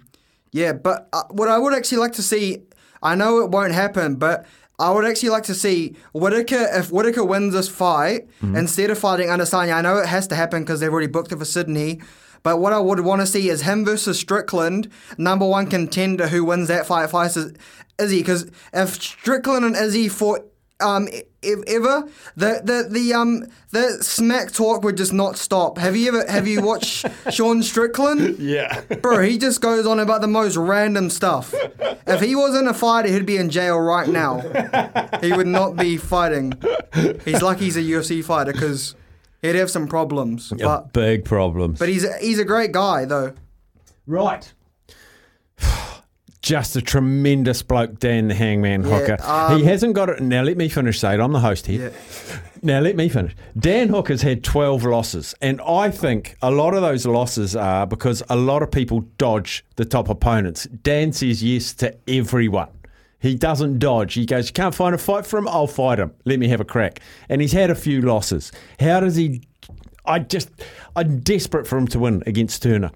yeah, 0.52 0.74
but 0.74 1.08
uh, 1.14 1.22
what 1.30 1.48
I 1.48 1.56
would 1.56 1.72
actually 1.72 1.98
like 1.98 2.12
to 2.12 2.22
see, 2.22 2.58
I 3.02 3.14
know 3.14 3.40
it 3.40 3.50
won't 3.50 3.72
happen, 3.72 4.16
but 4.16 4.46
I 4.78 4.90
would 4.90 5.04
actually 5.04 5.28
like 5.28 5.42
to 5.44 5.54
see 5.54 5.94
Whitaker, 6.12 6.66
if 6.72 6.90
Whitaker 6.90 7.24
wins 7.24 7.52
this 7.52 7.68
fight, 7.68 8.28
mm-hmm. 8.42 8.56
instead 8.56 8.90
of 8.90 8.98
fighting 8.98 9.28
Adesanya, 9.28 9.74
I 9.74 9.82
know 9.82 9.98
it 9.98 10.06
has 10.06 10.26
to 10.28 10.34
happen 10.34 10.62
because 10.62 10.80
they've 10.80 10.92
already 10.92 11.06
booked 11.06 11.32
it 11.32 11.38
for 11.38 11.44
Sydney, 11.44 12.00
but 12.42 12.58
what 12.58 12.72
I 12.72 12.78
would 12.78 13.00
want 13.00 13.20
to 13.20 13.26
see 13.26 13.50
is 13.50 13.62
him 13.62 13.84
versus 13.84 14.18
Strickland, 14.18 14.88
number 15.18 15.46
one 15.46 15.66
contender 15.66 16.28
who 16.28 16.44
wins 16.44 16.68
that 16.68 16.86
fight, 16.86 17.10
fights 17.10 17.36
is 17.36 17.52
Izzy, 17.98 18.20
because 18.20 18.50
if 18.72 18.94
Strickland 18.94 19.66
and 19.66 19.76
Izzy 19.76 20.08
fought 20.08 20.49
um, 20.82 21.08
if 21.42 21.58
ever 21.66 22.08
the 22.36 22.60
the 22.64 22.86
the 22.90 23.12
um 23.14 23.46
the 23.70 23.98
smack 24.02 24.52
talk 24.52 24.82
would 24.84 24.96
just 24.96 25.12
not 25.12 25.36
stop. 25.38 25.78
Have 25.78 25.96
you 25.96 26.08
ever 26.08 26.30
have 26.30 26.46
you 26.46 26.60
watched 26.62 27.06
Sean 27.30 27.62
Strickland? 27.62 28.38
Yeah. 28.38 28.80
Bro, 29.02 29.22
he 29.22 29.38
just 29.38 29.60
goes 29.60 29.86
on 29.86 29.98
about 30.00 30.20
the 30.20 30.26
most 30.28 30.56
random 30.56 31.10
stuff. 31.10 31.54
If 32.06 32.20
he 32.20 32.34
wasn't 32.34 32.68
a 32.68 32.74
fighter, 32.74 33.08
he'd 33.08 33.26
be 33.26 33.36
in 33.36 33.50
jail 33.50 33.78
right 33.78 34.08
now. 34.08 34.40
He 35.20 35.32
would 35.32 35.46
not 35.46 35.76
be 35.76 35.96
fighting. 35.96 36.52
He's 37.24 37.40
lucky 37.42 37.64
he's 37.66 37.76
a 37.76 37.82
UFC 37.82 38.22
fighter 38.24 38.52
because 38.52 38.94
he'd 39.42 39.54
have 39.54 39.70
some 39.70 39.86
problems. 39.88 40.52
But 40.58 40.92
Big 40.92 41.24
problems. 41.24 41.78
but 41.78 41.88
he's 41.88 42.06
he's 42.18 42.38
a 42.38 42.44
great 42.44 42.72
guy 42.72 43.04
though. 43.04 43.34
right. 44.06 44.52
Just 46.50 46.74
a 46.74 46.82
tremendous 46.82 47.62
bloke, 47.62 48.00
Dan 48.00 48.26
the 48.26 48.34
Hangman 48.34 48.82
Hooker. 48.82 49.18
um, 49.22 49.56
he 49.56 49.64
hasn't 49.64 49.94
got 49.94 50.08
it. 50.08 50.20
Now, 50.20 50.42
let 50.42 50.56
me 50.56 50.68
finish, 50.68 50.98
Zaid. 50.98 51.20
I'm 51.20 51.30
the 51.30 51.38
host 51.38 51.64
here. 51.68 51.92
Now, 52.60 52.80
let 52.80 52.96
me 52.96 53.08
finish. 53.08 53.36
Dan 53.56 53.88
Hooker's 53.88 54.22
had 54.22 54.42
12 54.42 54.82
losses, 54.82 55.32
and 55.40 55.60
I 55.60 55.92
think 55.92 56.34
a 56.42 56.50
lot 56.50 56.74
of 56.74 56.82
those 56.82 57.06
losses 57.06 57.54
are 57.54 57.86
because 57.86 58.24
a 58.28 58.34
lot 58.34 58.64
of 58.64 58.72
people 58.72 59.02
dodge 59.16 59.64
the 59.76 59.84
top 59.84 60.08
opponents. 60.08 60.64
Dan 60.64 61.12
says 61.12 61.40
yes 61.40 61.72
to 61.74 61.96
everyone. 62.08 62.70
He 63.20 63.36
doesn't 63.36 63.78
dodge. 63.78 64.14
He 64.14 64.26
goes, 64.26 64.48
You 64.48 64.52
can't 64.52 64.74
find 64.74 64.92
a 64.92 64.98
fight 64.98 65.26
for 65.26 65.38
him? 65.38 65.46
I'll 65.46 65.68
fight 65.68 66.00
him. 66.00 66.12
Let 66.24 66.40
me 66.40 66.48
have 66.48 66.60
a 66.60 66.64
crack. 66.64 66.98
And 67.28 67.40
he's 67.40 67.52
had 67.52 67.70
a 67.70 67.76
few 67.76 68.02
losses. 68.02 68.50
How 68.80 68.98
does 68.98 69.14
he. 69.14 69.42
I 70.04 70.18
just. 70.18 70.50
I'm 70.96 71.20
desperate 71.20 71.68
for 71.68 71.78
him 71.78 71.86
to 71.86 72.00
win 72.00 72.24
against 72.26 72.60
Turner. 72.60 72.90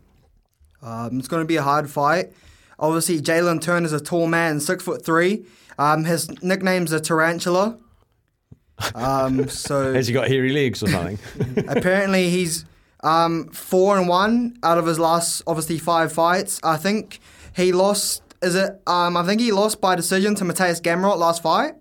Um, 0.82 1.20
it's 1.20 1.28
going 1.28 1.42
to 1.42 1.46
be 1.46 1.54
a 1.54 1.62
hard 1.62 1.88
fight. 1.88 2.32
Obviously, 2.78 3.20
Jalen 3.20 3.60
Turner's 3.60 3.92
a 3.92 4.00
tall 4.00 4.26
man, 4.26 4.60
six 4.60 4.82
foot 4.82 5.04
three. 5.04 5.44
Um, 5.78 6.04
his 6.04 6.28
nickname's 6.42 6.92
a 6.92 7.00
tarantula. 7.00 7.78
Um, 8.94 9.48
so 9.48 9.92
Has 9.94 10.06
he 10.06 10.12
got 10.12 10.28
hairy 10.28 10.52
legs 10.52 10.82
or 10.82 10.88
something? 10.88 11.18
apparently 11.68 12.30
he's 12.30 12.64
um, 13.02 13.48
four 13.48 13.98
and 13.98 14.08
one 14.08 14.56
out 14.62 14.78
of 14.78 14.86
his 14.86 14.98
last 14.98 15.42
obviously 15.46 15.78
five 15.78 16.12
fights. 16.12 16.60
I 16.62 16.76
think 16.76 17.20
he 17.54 17.72
lost. 17.72 18.22
Is 18.42 18.54
it? 18.54 18.80
Um, 18.86 19.16
I 19.16 19.24
think 19.24 19.40
he 19.40 19.52
lost 19.52 19.80
by 19.80 19.94
decision 19.94 20.34
to 20.36 20.44
Mateusz 20.44 20.80
Gamrot 20.82 21.16
last 21.18 21.42
fight. 21.42 21.74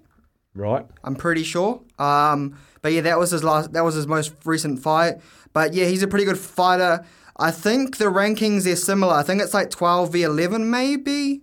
right. 0.55 0.85
I'm 1.03 1.15
pretty 1.15 1.43
sure. 1.43 1.81
Um, 1.99 2.57
But 2.81 2.93
yeah, 2.93 3.01
that 3.01 3.17
was 3.19 3.31
his 3.31 3.43
last. 3.43 3.73
That 3.73 3.83
was 3.83 3.95
his 3.95 4.07
most 4.07 4.33
recent 4.45 4.79
fight. 4.79 5.15
But 5.51 5.73
yeah, 5.73 5.85
he's 5.85 6.03
a 6.03 6.07
pretty 6.07 6.25
good 6.25 6.37
fighter. 6.37 7.05
I 7.38 7.51
think 7.51 7.97
the 7.97 8.05
rankings 8.05 8.63
they're 8.63 8.75
similar. 8.75 9.13
I 9.13 9.23
think 9.23 9.41
it's 9.41 9.53
like 9.53 9.69
twelve 9.69 10.11
v 10.13 10.23
eleven 10.23 10.69
maybe. 10.69 11.41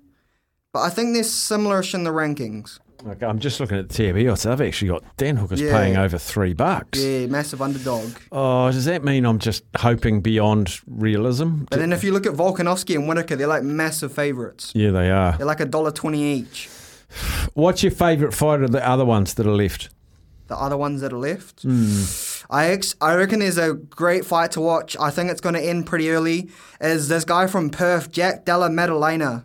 But 0.72 0.80
I 0.80 0.90
think 0.90 1.14
they're 1.14 1.24
similarish 1.24 1.94
in 1.94 2.04
the 2.04 2.10
rankings. 2.10 2.78
Okay, 3.04 3.24
I'm 3.26 3.38
just 3.38 3.58
looking 3.60 3.78
at 3.78 3.88
the 3.88 4.12
TAB 4.12 4.30
odds. 4.30 4.44
I've 4.46 4.60
actually 4.60 4.88
got 4.88 5.02
Dan 5.16 5.36
Hooker's 5.36 5.60
Yeah. 5.60 5.72
paying 5.76 5.96
over 5.96 6.18
three 6.18 6.52
bucks. 6.52 6.98
Yeah, 7.02 7.26
massive 7.26 7.60
underdog. 7.62 8.12
Oh, 8.30 8.70
does 8.70 8.84
that 8.84 9.02
mean 9.02 9.24
I'm 9.24 9.38
just 9.38 9.64
hoping 9.78 10.20
beyond 10.20 10.78
realism? 10.86 11.64
But 11.70 11.78
then 11.80 11.92
if 11.94 12.04
you 12.04 12.12
look 12.12 12.26
at 12.26 12.34
Volkanovski 12.34 12.94
and 12.94 13.08
Whitaker, 13.08 13.36
they're 13.36 13.46
like 13.46 13.62
massive 13.64 14.12
favourites. 14.12 14.70
Yeah, 14.74 14.90
they 14.90 15.10
are. 15.10 15.34
They're 15.38 15.46
like 15.46 15.60
a 15.60 15.64
dollar 15.66 15.90
twenty 15.92 16.22
each. 16.22 16.68
What's 17.54 17.82
your 17.82 17.90
favourite 17.90 18.34
fight 18.34 18.62
of 18.62 18.70
the 18.70 18.86
other 18.86 19.04
ones 19.04 19.34
that 19.34 19.46
are 19.46 19.56
left? 19.56 19.88
The 20.48 20.56
other 20.56 20.76
ones 20.76 21.00
that 21.00 21.12
are 21.12 21.18
left. 21.18 21.62
Hmm. 21.62 22.02
I 22.50 22.66
ex- 22.66 22.96
I 23.00 23.14
reckon 23.14 23.38
there's 23.38 23.58
a 23.58 23.74
great 23.74 24.24
fight 24.26 24.50
to 24.52 24.60
watch. 24.60 24.96
I 25.00 25.10
think 25.10 25.30
it's 25.30 25.40
going 25.40 25.54
to 25.54 25.60
end 25.62 25.86
pretty 25.86 26.10
early. 26.10 26.50
Is 26.80 27.08
this 27.08 27.24
guy 27.24 27.46
from 27.46 27.70
Perth, 27.70 28.10
Jack 28.10 28.44
Della 28.44 28.68
Maddalena? 28.68 29.44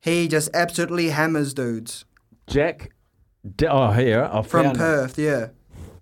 He 0.00 0.28
just 0.28 0.48
absolutely 0.54 1.10
hammers 1.10 1.52
dudes 1.52 2.04
Jack. 2.46 2.92
D- 3.56 3.66
oh, 3.66 3.92
here. 3.92 4.28
I 4.32 4.42
from. 4.42 4.74
Perth. 4.76 5.18
Yeah. 5.18 5.48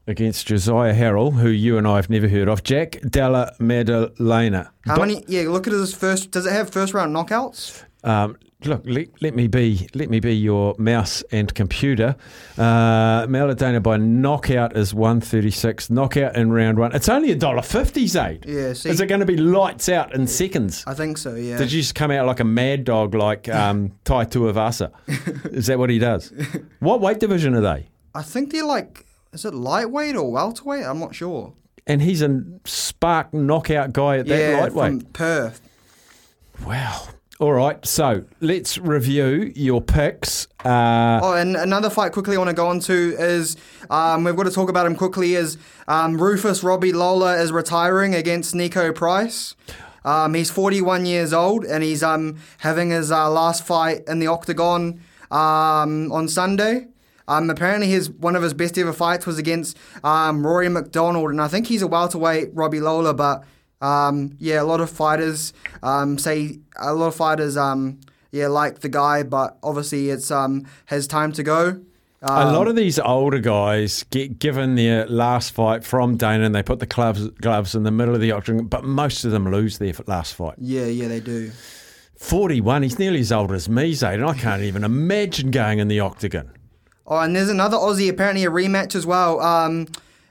against 0.07 0.47
Josiah 0.47 0.95
Harrell, 0.95 1.33
who 1.33 1.49
you 1.49 1.79
and 1.79 1.87
I 1.89 1.97
have 1.97 2.09
never 2.09 2.29
heard 2.29 2.49
of. 2.49 2.63
Jack 2.63 3.01
Della 3.09 3.53
Maddalena. 3.59 4.71
How 4.85 4.95
Do- 4.95 5.01
many? 5.01 5.25
Yeah, 5.27 5.49
look 5.49 5.67
at 5.67 5.73
his 5.73 5.95
first. 5.95 6.31
Does 6.31 6.47
it 6.47 6.53
have 6.53 6.71
first 6.71 6.95
round 6.95 7.15
knockouts? 7.15 7.83
Um, 8.05 8.37
look, 8.65 8.83
let, 8.85 9.09
let 9.23 9.35
me 9.35 9.47
be 9.47 9.89
let 9.95 10.11
me 10.11 10.21
be 10.21 10.35
your 10.35 10.75
mouse 10.79 11.23
and 11.31 11.55
computer. 11.55 12.17
Uh, 12.57 13.27
Maladona 13.27 13.83
by 13.83 13.97
knockout 13.97 14.77
is 14.77 14.95
one 14.95 15.21
thirty 15.21 15.51
six. 15.51 15.91
Knockout 15.91 16.37
in 16.37 16.53
round 16.53 16.79
one. 16.79 16.95
It's 16.95 17.09
only 17.09 17.31
a 17.31 17.37
dollar 17.37 17.63
fifty, 17.63 18.07
Zaid. 18.07 18.45
Yeah. 18.47 18.73
See, 18.73 18.89
Is 18.89 19.01
it 19.01 19.07
going 19.07 19.21
to 19.21 19.27
be 19.27 19.37
lights 19.37 19.89
out 19.89 20.15
in 20.15 20.27
seconds? 20.27 20.85
I 20.87 20.95
think 20.95 21.19
so. 21.19 21.35
Yeah. 21.35 21.59
Did 21.59 21.73
you 21.73 21.81
just 21.81 21.95
come 21.95 22.11
out 22.11 22.27
like 22.27 22.41
a 22.41 22.45
mad 22.45 22.85
dog, 22.85 23.15
like 23.15 23.49
um, 23.51 23.93
Tai 24.05 24.25
Tuivasa? 24.27 24.93
is 25.53 25.67
that 25.67 25.79
what 25.79 25.91
he 25.91 25.99
does? 25.99 26.33
What 26.81 27.01
weight 27.01 27.21
division 27.21 27.55
are 27.55 27.61
they? 27.61 27.89
I 28.15 28.23
think 28.23 28.53
they're 28.53 28.65
like. 28.65 29.07
Is 29.33 29.45
it 29.45 29.53
lightweight 29.55 30.17
or 30.17 30.31
welterweight? 30.31 30.85
I'm 30.85 30.99
not 30.99 31.15
sure. 31.15 31.53
And 31.87 32.01
he's 32.01 32.23
a 32.23 32.43
spark 32.65 33.35
knockout 33.35 33.93
guy 33.93 34.19
at 34.19 34.27
that 34.27 34.39
yeah, 34.39 34.61
lightweight. 34.61 35.03
from 35.03 35.13
Perth. 35.13 35.61
Wow. 36.65 37.09
All 37.39 37.53
right, 37.53 37.85
so 37.85 38.25
let's 38.41 38.79
review 38.79 39.53
your 39.55 39.83
picks. 39.83 40.47
Uh, 40.65 41.21
Oh, 41.23 41.35
and 41.35 41.55
another 41.55 41.91
fight 41.91 42.13
quickly 42.13 42.35
I 42.35 42.39
want 42.39 42.49
to 42.49 42.57
go 42.57 42.69
on 42.69 42.81
to 42.81 43.15
is 43.19 43.59
um, 43.91 44.25
we've 44.25 44.35
got 44.35 44.45
to 44.45 44.51
talk 44.51 44.71
about 44.71 44.87
him 44.87 44.97
quickly. 44.97 45.35
Is 45.35 45.59
um, 45.87 46.17
Rufus 46.17 46.63
Robbie 46.63 46.95
Lawler 46.95 47.37
is 47.37 47.53
retiring 47.53 48.15
against 48.15 48.55
Niko 48.55 48.95
Price. 48.95 49.55
Um, 50.03 50.33
he's 50.33 50.51
41 50.51 51.05
years 51.05 51.35
old 51.35 51.65
and 51.67 51.83
he's 51.83 52.03
um, 52.03 52.37
having 52.59 52.89
his 52.91 53.13
uh, 53.13 53.29
last 53.29 53.67
fight 53.67 54.03
in 54.09 54.19
the 54.19 54.29
octagon 54.29 55.03
um, 55.31 56.11
on 56.13 56.29
Sunday. 56.29 56.87
Um, 57.29 57.51
apparently, 57.51 57.89
his 57.89 58.09
one 58.09 58.35
of 58.37 58.43
his 58.43 58.55
best 58.55 58.79
ever 58.79 58.93
fights 58.95 59.27
was 59.27 59.37
against 59.37 59.77
Rory 60.03 60.69
MacDonald, 60.71 61.31
and 61.31 61.43
I 61.43 61.49
think 61.49 61.67
he's 61.67 61.83
a 61.83 61.87
welterweight, 61.89 62.51
Robbie 62.55 62.81
Lawler. 62.81 63.13
But 63.13 63.45
um, 63.81 64.37
yeah, 64.39 64.61
a 64.61 64.65
lot 64.65 64.81
of 64.81 64.91
fighters 64.91 65.53
um, 65.83 66.19
say 66.19 66.59
a 66.77 66.95
lot 66.95 67.09
of 67.09 67.15
fighters 67.15 67.57
um, 67.57 68.01
yeah 68.31 68.49
like 68.49 68.81
the 68.81 68.89
guy, 68.89 69.23
but 69.23 69.59
obviously 69.63 70.11
it's 70.11 70.31
um, 70.31 70.67
has 70.87 71.07
time 71.07 71.33
to 71.33 71.43
go. 71.43 71.81
a 72.23 72.53
lot 72.53 72.69
of 72.69 72.77
these 72.77 72.99
older 72.99 73.39
guys 73.39 74.05
get 74.11 74.39
given 74.39 74.75
their 74.75 75.07
last 75.07 75.53
fight 75.53 75.85
from 75.85 76.17
Dana 76.17 76.45
and 76.45 76.55
they 76.55 76.63
put 76.63 76.81
the 76.81 76.87
gloves, 76.87 77.29
gloves 77.41 77.75
in 77.75 77.83
the 77.83 77.91
middle 77.91 78.15
of 78.15 78.21
the 78.21 78.33
octagon, 78.33 78.67
but 78.67 78.85
most 78.85 79.25
of 79.25 79.31
them 79.31 79.51
lose 79.51 79.79
their 79.79 79.93
last 80.07 80.35
fight. 80.35 80.55
Yeah, 80.59 80.87
yeah, 80.87 81.09
they 81.09 81.21
do. 81.21 81.53
41, 82.19 82.83
he's 82.83 82.99
nearly 82.99 83.21
as 83.21 83.31
old 83.31 83.53
as 83.53 83.69
me, 83.69 83.93
Zayd, 83.93 84.21
and 84.21 84.29
I 84.29 84.35
can't 84.35 84.63
even 84.63 84.85
imagine 84.85 85.51
going 85.51 85.79
in 85.81 85.89
the 85.89 86.01
octagon. 86.01 86.51
Oh, 87.07 87.19
and 87.19 87.37
there's 87.37 87.51
another 87.51 87.77
Aussie, 87.77 88.09
apparently 88.09 88.45
a 88.45 88.51
rematch 88.51 88.95
as 88.95 89.07
well. 89.07 89.41
Um, 89.41 89.87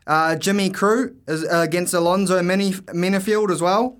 uh, 0.07 0.35
Jimmy 0.35 0.69
Crute 0.69 1.15
is 1.27 1.43
uh, 1.43 1.59
against 1.59 1.93
Alonzo 1.93 2.41
Mini- 2.41 2.71
Menifield 2.73 3.51
as 3.51 3.61
well. 3.61 3.97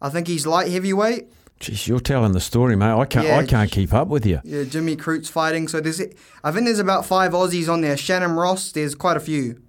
I 0.00 0.08
think 0.08 0.26
he's 0.26 0.46
light 0.46 0.70
heavyweight. 0.70 1.28
Jeez, 1.60 1.86
you're 1.86 2.00
telling 2.00 2.32
the 2.32 2.40
story, 2.40 2.74
mate. 2.74 2.92
I 2.92 3.04
can't, 3.04 3.26
Yeah, 3.26 3.38
I 3.38 3.46
can't 3.46 3.70
keep 3.70 3.94
up 3.94 4.08
with 4.08 4.26
you. 4.26 4.40
Yeah, 4.42 4.64
Jimmy 4.64 4.96
Crute's 4.96 5.28
fighting. 5.28 5.68
So 5.68 5.80
there's, 5.80 6.00
I 6.42 6.50
think 6.50 6.66
there's 6.66 6.80
about 6.80 7.06
five 7.06 7.32
Aussies 7.32 7.72
on 7.72 7.82
there. 7.82 7.96
Shannon 7.96 8.32
Ross, 8.32 8.72
there's 8.72 8.96
quite 8.96 9.16
a 9.16 9.20
few. 9.20 9.62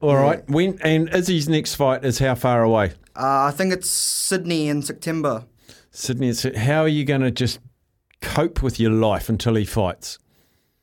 All 0.00 0.16
right, 0.16 0.46
when 0.50 0.78
and 0.82 1.08
Izzy's 1.14 1.48
next 1.48 1.76
fight 1.76 2.04
is 2.04 2.18
how 2.18 2.34
far 2.34 2.62
away? 2.62 2.92
Uh, 3.16 3.44
I 3.44 3.52
think 3.52 3.72
it's 3.72 3.88
Sydney 3.88 4.68
in 4.68 4.82
September. 4.82 5.46
Sydney. 5.92 6.34
How 6.56 6.82
are 6.82 6.88
you 6.88 7.04
going 7.04 7.20
to 7.22 7.30
just 7.30 7.60
cope 8.20 8.62
with 8.62 8.80
your 8.80 8.90
life 8.90 9.28
until 9.28 9.54
he 9.54 9.64
fights? 9.64 10.18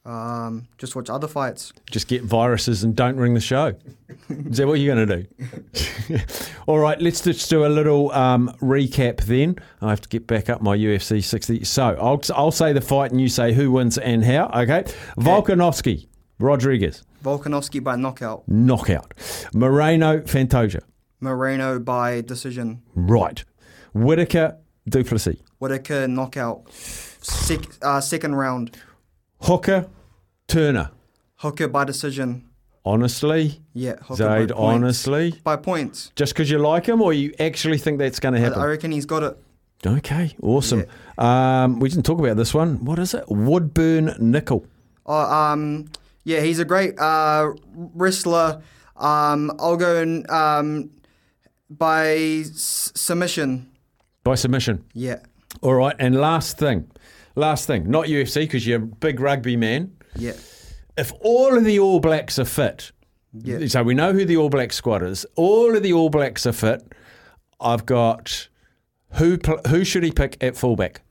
Um, 0.03 0.67
just 0.79 0.95
watch 0.95 1.09
other 1.11 1.27
fights. 1.27 1.73
Just 1.91 2.07
get 2.07 2.23
viruses 2.23 2.83
and 2.83 2.95
don't 2.95 3.17
ring 3.17 3.35
the 3.35 3.39
show. 3.39 3.73
Is 4.29 4.57
that 4.57 4.65
what 4.67 4.79
you're 4.79 4.95
going 4.95 5.07
to 5.07 5.23
do? 5.23 6.19
All 6.67 6.79
right, 6.79 6.99
let's 6.99 7.21
just 7.21 7.47
do 7.49 7.65
a 7.65 7.69
little 7.69 8.11
um, 8.11 8.49
recap 8.61 9.17
then. 9.25 9.57
I 9.79 9.89
have 9.91 10.01
to 10.01 10.09
get 10.09 10.25
back 10.25 10.49
up 10.49 10.61
my 10.61 10.75
UFC 10.75 11.23
60. 11.23 11.63
So 11.65 11.95
I'll, 12.01 12.19
I'll 12.35 12.51
say 12.51 12.73
the 12.73 12.81
fight 12.81 13.11
and 13.11 13.21
you 13.21 13.29
say 13.29 13.53
who 13.53 13.71
wins 13.71 13.99
and 13.99 14.25
how. 14.25 14.47
Okay. 14.47 14.83
Volkanovski, 15.19 16.07
Rodriguez, 16.39 17.03
Volkanovski 17.23 17.83
by 17.83 17.95
knockout. 17.95 18.43
knockout. 18.47 19.13
Moreno, 19.53 20.19
Pantoja. 20.21 20.81
Moreno 21.19 21.77
by 21.77 22.21
decision. 22.21 22.81
Right. 22.95 23.43
Whitaker, 23.93 24.57
Du 24.89 25.03
Plessis. 25.03 25.37
Whitaker 25.59 26.07
knockout. 26.07 26.63
Sec- 26.73 27.77
uh, 27.83 28.01
second 28.01 28.33
round. 28.33 28.75
Hooker, 29.41 29.87
Turner. 30.47 30.91
Hooker 31.37 31.67
by 31.67 31.83
decision. 31.85 32.45
Honestly, 32.83 33.61
Yeah, 33.73 33.95
Hooker 34.01 34.15
Zaid, 34.15 34.49
by 34.49 34.55
honestly, 34.55 35.39
By 35.43 35.55
points. 35.55 36.11
just 36.15 36.33
because 36.33 36.49
you 36.49 36.57
like 36.57 36.87
him, 36.87 37.01
or 37.01 37.13
you 37.13 37.31
actually 37.39 37.77
think 37.77 37.99
that's 37.99 38.19
going 38.19 38.33
to 38.33 38.39
happen? 38.39 38.59
I 38.59 38.65
reckon 38.65 38.91
he's 38.91 39.05
got 39.05 39.21
it. 39.23 39.37
Okay, 39.85 40.35
awesome. 40.41 40.85
Um, 41.17 41.79
we 41.79 41.89
didn't 41.89 42.05
talk 42.05 42.19
about 42.19 42.37
this 42.37 42.53
one. 42.53 42.83
What 42.85 42.97
is 42.99 43.13
it? 43.13 43.23
Woodburn 43.27 44.07
Nickal. 44.19 44.65
Oh, 45.05 45.13
um, 45.15 45.89
yeah, 46.23 46.39
he's 46.41 46.59
a 46.59 46.65
great 46.65 46.99
uh, 46.99 47.51
wrestler. 47.75 48.61
Um, 48.95 49.51
I'll 49.59 49.77
go 49.77 49.97
in, 49.97 50.25
um, 50.29 50.89
by 51.69 52.07
s- 52.15 52.91
submission. 52.95 53.69
By 54.23 54.35
submission. 54.35 54.83
Yeah. 54.93 55.19
All 55.61 55.73
right, 55.75 55.95
and 55.99 56.15
last 56.15 56.57
thing. 56.57 56.89
Last 57.35 57.65
thing. 57.67 57.89
Not 57.89 58.07
UFC 58.07 58.41
because 58.41 58.65
you're 58.67 58.77
a 58.77 58.85
big 58.85 59.19
rugby 59.19 59.55
man. 59.55 59.91
Yeah. 60.15 60.33
If 60.97 61.11
all 61.21 61.57
of 61.57 61.63
the 61.63 61.79
All 61.79 61.99
Blacks 61.99 62.37
are 62.39 62.45
fit, 62.45 62.91
Yeah. 63.33 63.65
so 63.67 63.83
we 63.83 63.93
know 63.93 64.11
who 64.13 64.25
the 64.25 64.37
All 64.37 64.49
Black 64.49 64.73
squad 64.73 65.03
is, 65.03 65.25
all 65.35 65.75
of 65.75 65.83
the 65.83 65.93
All 65.93 66.09
Blacks 66.09 66.45
are 66.45 66.51
fit, 66.51 66.93
I've 67.59 67.85
got 67.85 68.49
who 69.13 69.37
who 69.67 69.83
should 69.83 70.03
he 70.03 70.11
pick 70.11 70.37
at 70.43 70.57
fullback? 70.57 71.01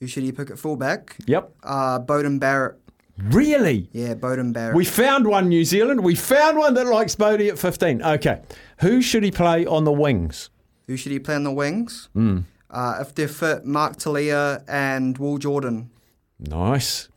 Who 0.00 0.06
should 0.06 0.22
he 0.24 0.32
pick 0.32 0.50
at 0.50 0.58
fullback? 0.58 1.16
Yep. 1.26 1.52
Uh, 1.62 2.00
Beauden 2.00 2.40
Barrett. 2.40 2.76
Really? 3.18 3.88
Yeah, 3.92 4.14
Beauden 4.14 4.52
Barrett. 4.52 4.74
We 4.74 4.84
found 4.86 5.26
one, 5.26 5.48
New 5.50 5.64
Zealand. 5.64 6.02
We 6.02 6.14
found 6.14 6.56
one 6.56 6.72
that 6.74 6.86
likes 6.86 7.14
Bodie 7.14 7.50
at 7.50 7.58
15. 7.58 8.02
Okay. 8.02 8.40
Who 8.80 9.02
should 9.02 9.22
he 9.24 9.30
play 9.30 9.66
on 9.66 9.84
the 9.84 9.92
wings? 9.92 10.48
Who 10.86 10.96
should 10.96 11.12
he 11.12 11.18
play 11.18 11.34
on 11.34 11.44
the 11.44 11.52
wings? 11.52 12.08
Mm. 12.16 12.44
Uh, 12.70 12.98
if 13.00 13.14
they're 13.14 13.28
fit, 13.28 13.64
Mark 13.64 13.96
Telea 13.96 14.62
and 14.68 15.18
Will 15.18 15.38
Jordan. 15.38 15.90
Nice. 16.38 17.08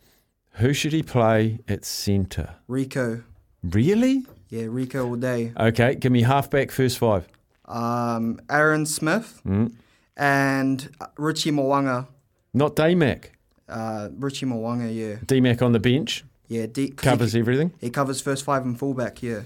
Who 0.58 0.74
should 0.74 0.94
he 0.94 1.04
play 1.04 1.60
at 1.68 1.86
centre? 1.86 2.56
Rieko. 2.70 3.24
Really? 3.64 4.26
Yeah, 4.50 4.64
Rieko 4.64 5.06
all 5.08 5.16
day. 5.16 5.52
Okay, 5.60 5.96
give 5.96 6.12
me 6.12 6.24
halfback 6.24 6.72
first 6.72 6.98
five. 6.98 7.28
Um, 7.66 8.40
Aaron 8.50 8.86
Smith 8.86 9.42
Mm. 9.46 9.74
and 10.18 10.90
uh, 11.00 11.08
Richie 11.18 11.52
Mo'unga. 11.52 12.08
Not 12.54 12.76
Daymac. 12.76 13.26
Uh, 13.70 14.10
Richie 14.18 14.46
Mo'unga, 14.46 14.94
yeah. 14.94 15.16
D-Mac 15.26 15.62
on 15.62 15.72
the 15.72 15.80
bench. 15.80 16.24
Yeah, 16.50 16.66
D- 16.68 16.90
Covers 16.90 17.34
he, 17.34 17.40
everything. 17.40 17.72
he 17.80 17.90
covers 17.90 18.22
first 18.22 18.44
five 18.44 18.64
and 18.64 18.78
fullback, 18.78 19.24
yeah. 19.24 19.42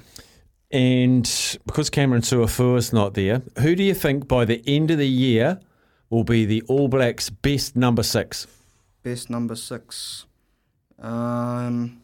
And 0.71 1.23
because 1.65 1.89
Cameron 1.89 2.23
Suafoa's 2.23 2.91
not 2.91 3.13
there, 3.13 3.41
who 3.59 3.75
do 3.75 3.83
you 3.83 3.93
think 3.93 4.27
by 4.27 4.43
the 4.43 4.61
end 4.67 4.91
of 4.91 4.97
the 4.97 5.07
year 5.07 5.59
will 6.09 6.23
be 6.23 6.45
the 6.45 6.61
All 6.67 6.87
Blacks' 6.87 7.29
best 7.29 7.75
number 7.75 8.03
six? 8.03 8.47
Best 9.03 9.29
number 9.29 9.55
six. 9.55 10.25
Um, 10.99 12.01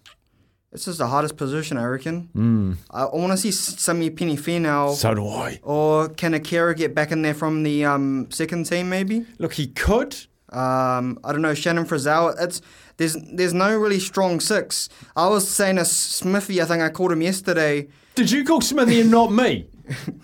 this 0.72 0.88
is 0.88 0.98
the 0.98 1.08
hardest 1.08 1.38
position, 1.38 1.78
I 1.78 1.86
reckon. 1.86 2.30
Mm. 2.36 2.78
I, 2.90 3.04
I 3.04 3.16
want 3.16 3.32
to 3.32 3.38
see 3.38 3.50
Samipeni 3.50 4.40
Finau. 4.40 4.94
So 4.96 5.14
do 5.14 5.28
I. 5.28 5.60
Or 5.64 6.10
can 6.10 6.34
Akira 6.34 6.76
get 6.76 6.96
back 6.96 7.12
in 7.12 7.22
there 7.22 7.34
from 7.34 7.64
the 7.64 7.86
um, 7.86 8.30
second 8.32 8.66
team, 8.66 8.90
maybe? 8.90 9.26
Look, 9.40 9.54
he 9.54 9.68
could. 9.68 10.16
Um, 10.50 11.20
I 11.24 11.32
don't 11.32 11.42
know, 11.42 11.54
Shannon 11.54 11.86
Frizell. 11.86 12.36
It's 12.40 12.62
there's 12.98 13.16
there's 13.34 13.54
no 13.54 13.76
really 13.78 14.00
strong 14.00 14.40
six. 14.40 14.88
I 15.16 15.28
was 15.28 15.50
saying 15.50 15.80
a 15.80 15.86
Smithy. 15.86 16.62
I 16.62 16.66
think 16.66 16.82
I 16.82 16.90
called 16.90 17.12
him 17.12 17.22
yesterday. 17.22 17.88
Did 18.16 18.30
you 18.30 18.44
call 18.44 18.62
Smithy 18.62 19.02
and 19.02 19.10
not 19.10 19.32
me? 19.32 19.68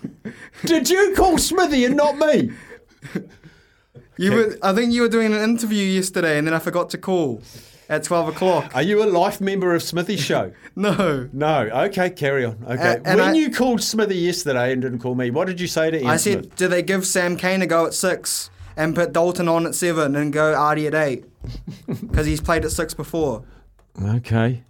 Did 0.64 0.88
you 0.88 1.14
call 1.16 1.36
Smithy 1.38 1.84
and 1.84 1.96
not 1.96 2.16
me? 2.16 2.52
You 4.20 4.32
were, 4.32 4.58
I 4.62 4.72
think 4.74 4.92
you 4.92 5.02
were 5.02 5.08
doing 5.08 5.32
an 5.32 5.40
interview 5.42 5.84
yesterday, 5.84 6.36
and 6.38 6.46
then 6.46 6.54
I 6.54 6.58
forgot 6.58 6.90
to 6.90 6.98
call 6.98 7.42
at 7.88 8.04
twelve 8.04 8.28
o'clock. 8.28 8.70
Are 8.74 8.82
you 8.82 9.02
a 9.02 9.06
life 9.06 9.40
member 9.40 9.74
of 9.74 9.82
Smithy's 9.82 10.20
show? 10.20 10.52
No, 10.76 11.28
No. 11.32 11.68
Okay, 11.86 12.10
carry 12.10 12.44
on. 12.44 12.62
Okay. 12.66 13.00
And 13.04 13.18
when 13.18 13.30
I- 13.30 13.32
you 13.32 13.50
called 13.50 13.82
Smithy 13.82 14.16
yesterday 14.16 14.72
and 14.72 14.80
didn't 14.82 14.98
call 15.00 15.14
me, 15.14 15.30
what 15.30 15.46
did 15.46 15.60
you 15.60 15.66
say 15.66 15.90
to 15.90 15.96
Ian 15.98 16.06
I 16.06 16.16
said, 16.16 16.54
do 16.56 16.68
they 16.68 16.82
give 16.82 17.06
Sam 17.06 17.36
Cane 17.36 17.62
a 17.62 17.66
go 17.66 17.86
at 17.86 17.94
six 17.94 18.50
and 18.76 18.94
put 18.94 19.12
Dalton 19.12 19.48
on 19.48 19.66
at 19.66 19.74
seven 19.74 20.14
and 20.16 20.32
go 20.32 20.54
Ardie 20.54 20.86
at 20.86 20.94
eight? 20.94 21.24
Because 21.86 22.26
he's 22.26 22.40
played 22.40 22.64
at 22.64 22.70
six 22.70 22.92
before. 22.94 23.44
Okay. 24.02 24.62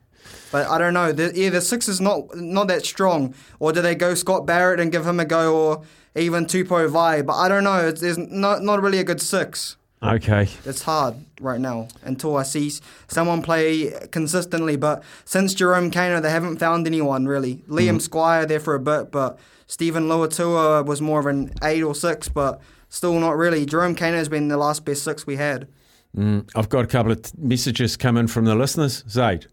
But 0.53 0.69
I 0.69 0.79
don't 0.79 0.95
know. 0.95 1.13
The, 1.13 1.33
yeah, 1.35 1.51
the 1.51 1.61
six 1.61 1.89
is 1.89 2.01
not 2.01 2.35
not 2.37 2.69
that 2.69 2.85
strong. 2.85 3.35
Or 3.59 3.73
do 3.73 3.83
they 3.83 3.95
go 3.95 4.15
Scott 4.15 4.47
Barrett 4.47 4.81
and 4.81 4.91
give 4.91 5.07
him 5.07 5.21
a 5.21 5.25
go, 5.25 5.57
or 5.57 5.83
even 6.15 6.47
Tupou 6.47 6.89
Vaa'i? 6.91 7.25
But 7.25 7.35
I 7.35 7.49
don't 7.49 7.65
know. 7.65 7.89
It's, 7.89 8.01
there's 8.01 8.19
not 8.19 8.63
not 8.63 8.83
really 8.83 8.99
a 8.99 9.05
good 9.05 9.21
six. 9.21 9.77
Okay. 10.03 10.49
It's 10.65 10.83
hard 10.83 11.15
right 11.41 11.61
now 11.61 11.89
until 12.03 12.37
I 12.39 12.43
see 12.43 12.73
someone 13.09 13.43
play 13.43 13.93
consistently. 14.11 14.77
But 14.77 15.03
since 15.27 15.53
Jerome 15.53 15.91
Kaino, 15.91 16.23
they 16.23 16.31
haven't 16.31 16.57
found 16.57 16.87
anyone 16.87 17.27
really. 17.27 17.57
Liam 17.69 18.01
Squire 18.01 18.47
there 18.47 18.61
for 18.61 18.75
a 18.75 18.81
bit, 18.81 19.11
but 19.11 19.39
Steven 19.67 20.09
Luatua 20.09 20.87
was 20.87 21.03
more 21.03 21.21
of 21.21 21.27
an 21.27 21.53
eight 21.63 21.83
or 21.83 21.95
six, 21.95 22.31
but 22.31 22.63
still 22.89 23.21
not 23.21 23.37
really. 23.37 23.67
Jerome 23.67 23.95
Kaino 23.95 24.15
has 24.15 24.29
been 24.31 24.49
the 24.49 24.57
last 24.57 24.87
best 24.87 25.05
six 25.05 25.27
we 25.27 25.37
had. 25.37 25.69
Mm, 26.17 26.51
I've 26.57 26.69
got 26.71 26.85
a 26.85 26.89
couple 26.89 27.13
of 27.13 27.23
t- 27.23 27.33
messages 27.37 27.97
coming 27.97 28.27
from 28.27 28.47
the 28.47 28.55
listeners. 28.55 29.05
Zaid, 29.09 29.47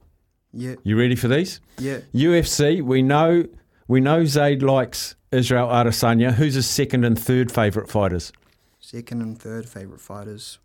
Yeah, 0.53 0.75
you 0.83 0.97
ready 0.97 1.15
for 1.15 1.27
these? 1.27 1.59
yeah. 1.77 1.99
UFC, 2.13 2.81
we 2.81 3.01
know 3.01 3.45
we 3.87 3.99
know 4.01 4.25
Zaid 4.25 4.63
likes 4.63 5.15
Israel 5.31 5.67
Adesanya. 5.67 6.33
Who's 6.33 6.55
his 6.55 6.67
second 6.69 7.03
and 7.05 7.17
third 7.19 7.51
favourite 7.51 7.89
fighters? 7.89 8.31
Second 8.79 9.21
and 9.21 9.37
third 9.39 9.67
favorite 9.67 10.01
fighters. 10.01 10.59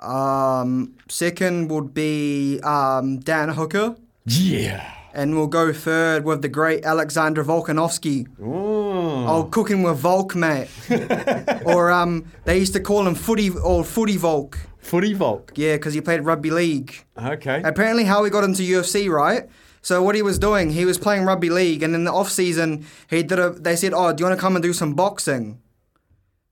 Um, 0.00 0.94
second 1.08 1.68
would 1.70 1.94
be 1.94 2.60
um, 2.64 3.18
Dan 3.20 3.50
Hooker, 3.50 3.96
Yeah. 4.26 4.92
And 5.14 5.34
we'll 5.34 5.46
go 5.46 5.72
third 5.72 6.24
with 6.24 6.42
the 6.42 6.48
great 6.48 6.84
Alexander 6.84 7.44
Volkanovski. 7.44 8.26
Oh, 8.40 9.48
cooking 9.50 9.82
with 9.82 9.98
Volk, 9.98 10.34
mate. 10.34 10.68
or 11.64 11.90
um, 11.90 12.26
they 12.44 12.58
used 12.58 12.72
to 12.72 12.80
call 12.80 13.06
him 13.06 13.14
Footy 13.14 13.50
or 13.50 13.84
Footy 13.84 14.16
Volk. 14.16 14.58
Footy 14.78 15.12
Volk. 15.12 15.52
Yeah, 15.54 15.76
because 15.76 15.94
he 15.94 16.00
played 16.00 16.22
rugby 16.22 16.50
league. 16.50 17.04
Okay. 17.16 17.62
Apparently, 17.64 18.04
how 18.04 18.24
he 18.24 18.30
got 18.30 18.44
into 18.44 18.62
UFC, 18.62 19.08
right? 19.08 19.48
So 19.80 20.02
what 20.02 20.14
he 20.14 20.22
was 20.22 20.38
doing, 20.38 20.70
he 20.70 20.84
was 20.84 20.98
playing 20.98 21.24
rugby 21.24 21.50
league, 21.50 21.82
and 21.82 21.94
in 21.94 22.04
the 22.04 22.12
off 22.12 22.30
season, 22.30 22.86
he 23.08 23.22
did 23.22 23.38
a. 23.38 23.50
They 23.50 23.76
said, 23.76 23.92
"Oh, 23.94 24.12
do 24.12 24.22
you 24.22 24.28
want 24.28 24.38
to 24.38 24.40
come 24.40 24.56
and 24.56 24.62
do 24.62 24.72
some 24.72 24.94
boxing?" 24.94 25.61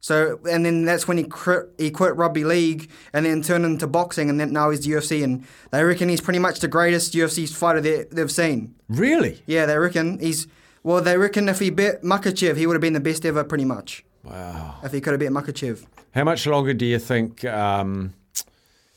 So 0.00 0.40
and 0.50 0.64
then 0.64 0.86
that's 0.86 1.06
when 1.06 1.18
he 1.18 1.24
quit, 1.24 1.68
he 1.76 1.90
quit 1.90 2.16
rugby 2.16 2.42
league 2.42 2.90
and 3.12 3.26
then 3.26 3.42
turned 3.42 3.66
into 3.66 3.86
boxing, 3.86 4.30
and 4.30 4.40
then 4.40 4.52
now 4.52 4.70
he's 4.70 4.80
the 4.80 4.92
UFC, 4.92 5.22
and 5.22 5.44
they 5.70 5.84
reckon 5.84 6.08
he's 6.08 6.22
pretty 6.22 6.38
much 6.38 6.60
the 6.60 6.68
greatest 6.68 7.12
UFC 7.12 7.48
fighter 7.54 7.80
they, 7.82 8.04
they've 8.10 8.30
seen. 8.30 8.74
Really? 8.88 9.42
Yeah, 9.46 9.66
they 9.66 9.76
reckon 9.76 10.18
he's. 10.18 10.46
Well, 10.82 11.02
they 11.02 11.18
reckon 11.18 11.50
if 11.50 11.58
he 11.58 11.68
beat 11.68 12.00
Makhachev, 12.02 12.56
he 12.56 12.66
would 12.66 12.72
have 12.72 12.80
been 12.80 12.94
the 12.94 13.00
best 13.00 13.26
ever, 13.26 13.44
pretty 13.44 13.66
much. 13.66 14.02
Wow. 14.24 14.76
If 14.82 14.92
he 14.92 15.02
could 15.02 15.10
have 15.12 15.20
beat 15.20 15.30
Makhachev. 15.30 15.84
How 16.12 16.24
much 16.24 16.46
longer 16.46 16.72
do 16.72 16.86
you 16.86 16.98
think? 16.98 17.44
Um, 17.44 18.14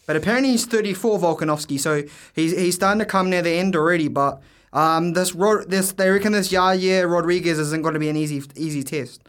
But 0.05 0.15
apparently 0.15 0.51
he's 0.51 0.65
34, 0.65 1.19
Volkanovski, 1.19 1.77
so 1.79 2.03
he's 2.33 2.57
he's 2.57 2.75
starting 2.75 2.99
to 2.99 3.05
come 3.05 3.29
near 3.29 3.41
the 3.41 3.51
end 3.51 3.75
already. 3.75 4.07
But 4.07 4.41
um, 4.71 5.11
this 5.13 5.33
this 5.67 5.91
they 5.91 6.09
reckon 6.09 6.31
this 6.31 6.49
Yair 6.49 7.11
Rodriguez 7.11 7.59
isn't 7.59 7.81
going 7.81 7.93
to 7.93 7.99
be 7.99 8.09
an 8.09 8.15
easy 8.15 8.41
easy 8.55 8.83
test 8.83 9.21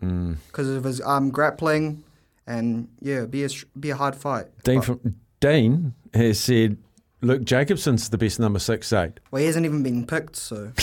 because 0.00 0.68
of 0.68 0.84
his 0.84 1.00
um 1.02 1.30
grappling 1.30 2.04
and 2.46 2.88
yeah, 3.00 3.24
be 3.24 3.44
a 3.44 3.48
be 3.78 3.90
a 3.90 3.96
hard 3.96 4.14
fight. 4.16 4.46
Dean 4.64 4.76
But- 4.78 4.84
from 4.84 5.16
Dean 5.40 5.94
has 6.14 6.40
said 6.40 6.78
Luke 7.22 7.44
Jacobson's 7.44 8.08
the 8.10 8.18
best 8.18 8.38
number 8.38 8.58
six 8.58 8.92
eight. 8.92 9.20
well, 9.30 9.40
he 9.40 9.46
hasn't 9.46 9.64
even 9.66 9.82
been 9.82 10.06
picked, 10.06 10.36
so 10.36 10.70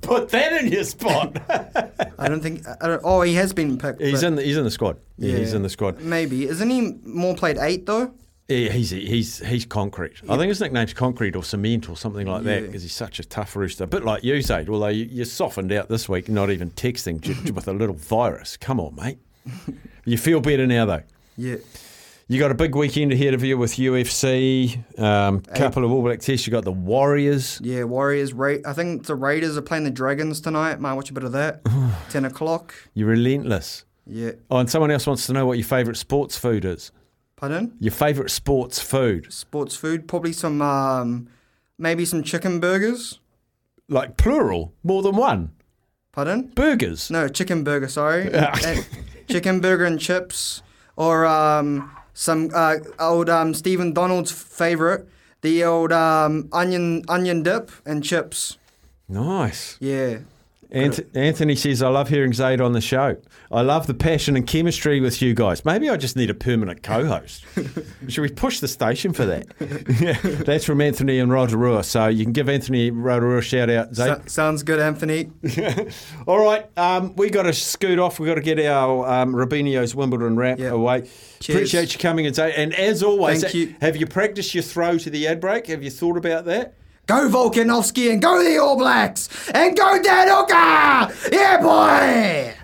Put 0.00 0.30
that 0.30 0.52
in 0.62 0.68
your 0.72 0.84
spot. 0.84 1.36
I 2.18 2.28
don't 2.28 2.40
think. 2.40 2.66
I 2.80 2.86
don't, 2.88 3.00
oh, 3.04 3.20
he 3.22 3.34
has 3.34 3.52
been 3.52 3.76
picked. 3.76 4.00
he's 4.00 4.22
in. 4.22 4.36
The, 4.36 4.42
he's 4.42 4.56
in 4.56 4.64
the 4.64 4.70
squad. 4.70 4.96
Yeah, 5.18 5.36
he's 5.36 5.52
in 5.52 5.62
the 5.62 5.68
squad. 5.68 6.00
Maybe 6.00 6.48
isn't 6.48 6.70
he 6.70 6.92
more 7.04 7.34
played 7.34 7.58
eight 7.58 7.84
though? 7.86 8.12
Yeah, 8.48 8.70
he's 8.70 8.90
he's 8.90 9.38
he's 9.44 9.64
concrete. 9.66 10.20
I 10.28 10.36
think 10.36 10.48
his 10.50 10.60
nickname's 10.60 10.94
concrete 10.94 11.34
or 11.34 11.42
cement 11.42 11.88
or 11.90 11.96
something 11.96 12.26
like 12.26 12.44
that 12.44 12.62
because 12.66 12.82
he's 12.82 12.92
such 12.94 13.18
a 13.18 13.24
tough 13.24 13.56
rooster. 13.56 13.84
A 13.84 13.86
bit 13.88 14.04
like 14.04 14.22
you, 14.22 14.40
Zaid. 14.40 14.68
Although 14.68 14.86
you, 14.88 15.04
you 15.06 15.24
softened 15.24 15.72
out 15.72 15.88
this 15.88 16.08
week, 16.08 16.28
not 16.28 16.50
even 16.50 16.70
texting 16.70 17.20
with 17.52 17.66
a 17.66 17.72
little 17.72 17.96
virus. 17.96 18.56
Come 18.56 18.80
on, 18.80 18.94
mate. 18.94 19.18
You 20.08 20.16
feel 20.16 20.40
better 20.40 20.68
now 20.68 20.86
though. 20.86 21.02
Yeah. 21.36 21.56
You 22.28 22.38
got 22.38 22.52
a 22.52 22.54
big 22.54 22.76
weekend 22.76 23.12
ahead 23.12 23.34
of 23.34 23.42
you 23.42 23.58
with 23.58 23.72
UFC. 23.72 24.78
Um, 25.00 25.40
couple 25.40 25.84
of 25.84 25.90
All 25.90 26.02
Black 26.02 26.20
tests. 26.20 26.46
You 26.46 26.52
got 26.52 26.64
the 26.64 26.70
Warriors. 26.70 27.60
Yeah, 27.62 27.82
Warriors. 27.84 28.32
Ra- 28.32 28.58
I 28.64 28.72
think 28.72 29.06
the 29.06 29.16
Raiders 29.16 29.56
are 29.56 29.62
playing 29.62 29.82
the 29.82 29.90
Dragons 29.90 30.40
tonight. 30.40 30.78
Might 30.80 30.94
watch 30.94 31.10
a 31.10 31.12
bit 31.12 31.24
of 31.24 31.32
that. 31.32 31.60
Ten 32.10 32.24
o'clock. 32.24 32.72
You're 32.94 33.08
relentless. 33.08 33.84
Yeah. 34.06 34.32
Oh, 34.48 34.58
and 34.58 34.70
someone 34.70 34.92
else 34.92 35.08
wants 35.08 35.26
to 35.26 35.32
know 35.32 35.44
what 35.44 35.58
your 35.58 35.66
favourite 35.66 35.96
sports 35.96 36.38
food 36.38 36.64
is. 36.64 36.92
Pardon? 37.36 37.76
Your 37.80 37.92
favourite 37.92 38.30
sports 38.30 38.80
food, 38.80 39.32
Sports 39.32 39.76
food. 39.76 40.08
Probably 40.08 40.32
some. 40.32 40.62
Um, 40.62 41.28
maybe 41.78 42.04
some 42.04 42.22
chicken 42.22 42.60
burgers. 42.60 43.20
like 43.88 44.16
plural, 44.16 44.72
more 44.82 45.02
than 45.02 45.16
one. 45.16 45.50
Pardon? 46.12 46.50
Burgers. 46.54 47.10
No, 47.10 47.28
chicken 47.28 47.62
burger. 47.62 47.88
Sorry. 47.88 48.32
And 48.32 48.86
chicken 49.28 49.60
burger 49.60 49.84
and 49.84 50.00
chips, 50.00 50.62
or 50.96 51.26
um, 51.26 51.90
some 52.14 52.50
uh, 52.54 52.76
old 52.98 53.28
um, 53.28 53.52
Stephen 53.52 53.92
Donald's 53.92 54.32
favorite, 54.32 55.06
the 55.42 55.62
old 55.62 55.92
um, 55.92 56.48
onion 56.52 57.02
onion 57.08 57.42
dip 57.42 57.70
and 57.84 58.02
chips. 58.02 58.56
Nice. 59.08 59.76
Yeah. 59.78 60.20
Ant- 60.70 61.00
Anthony 61.14 61.54
says, 61.54 61.82
I 61.82 61.88
love 61.88 62.08
hearing 62.08 62.32
Zaid 62.32 62.60
on 62.60 62.72
the 62.72 62.80
show. 62.80 63.16
I 63.52 63.62
love 63.62 63.86
the 63.86 63.94
passion 63.94 64.36
and 64.36 64.46
chemistry 64.46 65.00
with 65.00 65.22
you 65.22 65.32
guys. 65.34 65.64
Maybe 65.64 65.88
I 65.88 65.96
just 65.96 66.16
need 66.16 66.28
a 66.30 66.34
permanent 66.34 66.82
co 66.82 67.06
host. 67.06 67.44
Should 68.08 68.22
we 68.22 68.28
push 68.30 68.60
the 68.60 68.68
station 68.68 69.12
for 69.12 69.24
that? 69.26 69.46
yeah, 70.00 70.18
that's 70.44 70.64
from 70.64 70.80
Anthony 70.80 71.18
and 71.20 71.30
Rotorua. 71.30 71.84
So 71.84 72.08
you 72.08 72.24
can 72.24 72.32
give 72.32 72.48
Anthony 72.48 72.90
Rotorua 72.90 73.38
a 73.38 73.42
shout 73.42 73.70
out, 73.70 73.94
Zaid. 73.94 74.22
So- 74.22 74.22
sounds 74.26 74.62
good, 74.62 74.80
Anthony. 74.80 75.30
All 76.26 76.42
right, 76.42 76.66
um, 76.76 77.14
we 77.16 77.30
got 77.30 77.44
to 77.44 77.52
scoot 77.52 77.98
off. 77.98 78.18
We've 78.18 78.28
got 78.28 78.34
to 78.34 78.40
get 78.40 78.58
our 78.60 79.06
um, 79.08 79.34
Rubinio's 79.34 79.94
Wimbledon 79.94 80.36
wrap 80.36 80.58
Yeah. 80.58 80.70
away. 80.70 81.08
Cheers. 81.40 81.56
Appreciate 81.56 81.92
you 81.92 81.98
coming 82.00 82.26
and 82.26 82.34
Zaid. 82.34 82.54
And 82.56 82.74
as 82.74 83.02
always, 83.02 83.42
Thank 83.42 83.54
you. 83.54 83.74
have 83.80 83.96
you 83.96 84.06
practiced 84.06 84.54
your 84.54 84.62
throw 84.62 84.98
to 84.98 85.10
the 85.10 85.26
ad 85.28 85.40
break? 85.40 85.66
Have 85.68 85.82
you 85.82 85.90
thought 85.90 86.16
about 86.16 86.44
that? 86.46 86.74
Go 87.06 87.28
Volkanovski 87.28 88.10
and 88.10 88.20
go 88.20 88.42
the 88.42 88.58
All 88.58 88.76
Blacks 88.76 89.28
and 89.50 89.76
go 89.76 90.02
Dan! 90.02 90.26
Yeah, 91.30 91.60
boy! 91.62 92.54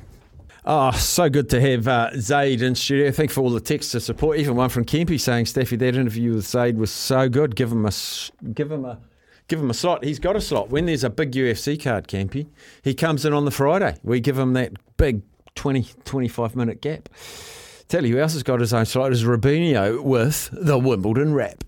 Oh, 0.65 0.91
so 0.93 1.29
good 1.29 1.49
to 1.51 1.61
have 1.61 1.87
uh, 1.87 2.11
Zaid 2.19 2.61
in 2.61 2.75
studio. 2.75 3.13
Thank 3.13 3.31
for 3.31 3.41
all 3.41 3.51
the 3.51 3.61
texts 3.61 3.93
to 3.93 4.01
support. 4.01 4.39
Even 4.39 4.57
one 4.57 4.69
from 4.69 4.85
Kempy 4.85 5.21
saying, 5.21 5.45
Steffi, 5.45 5.79
that 5.79 5.95
interview 5.97 6.35
with 6.35 6.47
Zaid 6.47 6.77
was 6.77 6.91
so 6.91 7.29
good. 7.29 7.55
Give 7.55 7.71
him 7.71 7.87
a, 7.87 7.93
give 8.53 8.71
him 8.71 8.85
a, 8.85 8.99
give 9.47 9.61
him 9.61 9.71
a 9.71 9.75
slot. 9.75 10.05
He's 10.05 10.19
got 10.19 10.35
a 10.35 10.41
slot. 10.41 10.71
When 10.71 10.87
there's 10.87 11.05
a 11.05 11.11
big 11.11 11.33
UFC 11.33 11.81
card, 11.83 12.09
Kempy, 12.09 12.49
he 12.83 12.95
comes 12.95 13.25
in 13.25 13.33
on 13.33 13.45
the 13.45 13.51
Friday. 13.53 13.97
We 14.03 14.19
give 14.21 14.39
him 14.39 14.55
that 14.55 14.73
big 14.97 15.23
20, 15.55 15.87
25 16.05 16.57
minute 16.57 16.81
gap. 16.81 17.09
Tell 17.87 18.05
you 18.05 18.15
who 18.15 18.21
else 18.21 18.33
has 18.33 18.43
got 18.43 18.59
his 18.59 18.73
own 18.73 18.87
slot 18.87 19.13
is 19.13 19.23
Rubinho 19.23 20.03
with 20.03 20.49
the 20.53 20.79
Wimbledon 20.79 21.35
wrap. 21.35 21.63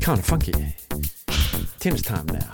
Kind 0.00 0.20
of 0.20 0.24
funky. 0.24 0.52
Tennis 1.80 2.02
time 2.02 2.26
now. 2.26 2.50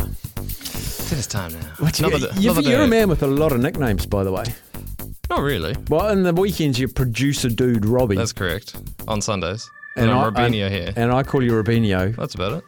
Tennis 1.09 1.27
time 1.27 1.53
now. 1.53 1.59
What 1.79 1.99
you, 2.01 2.07
Another- 2.07 2.29
you, 2.41 2.51
another 2.51 2.69
you're 2.71 2.83
a 2.83 2.89
man 2.89 3.09
with 3.09 3.23
a 3.23 3.27
lot 3.27 3.53
of 3.53 3.61
nicknames, 3.61 4.07
by 4.07 4.25
the 4.25 4.33
way. 4.33 4.45
Not 5.29 5.41
really. 5.43 5.75
Well, 5.89 6.09
in 6.09 6.23
the 6.23 6.33
weekends, 6.33 6.79
you're 6.79 6.89
producer 6.89 7.49
dude 7.51 7.85
Robbie. 7.85 8.17
That's 8.17 8.33
correct. 8.33 8.77
On 9.09 9.21
Sundays. 9.21 9.69
And, 9.97 10.11
I- 10.11 10.23
I'm 10.25 10.35
Robinho 10.35 10.65
and- 10.67 10.75
here. 10.75 10.93
And 10.97 11.13
I 11.13 11.23
call 11.23 11.43
you 11.43 11.53
Rubinho. 11.53 12.17
That's 12.17 12.35
about 12.35 12.53
it. 12.53 12.65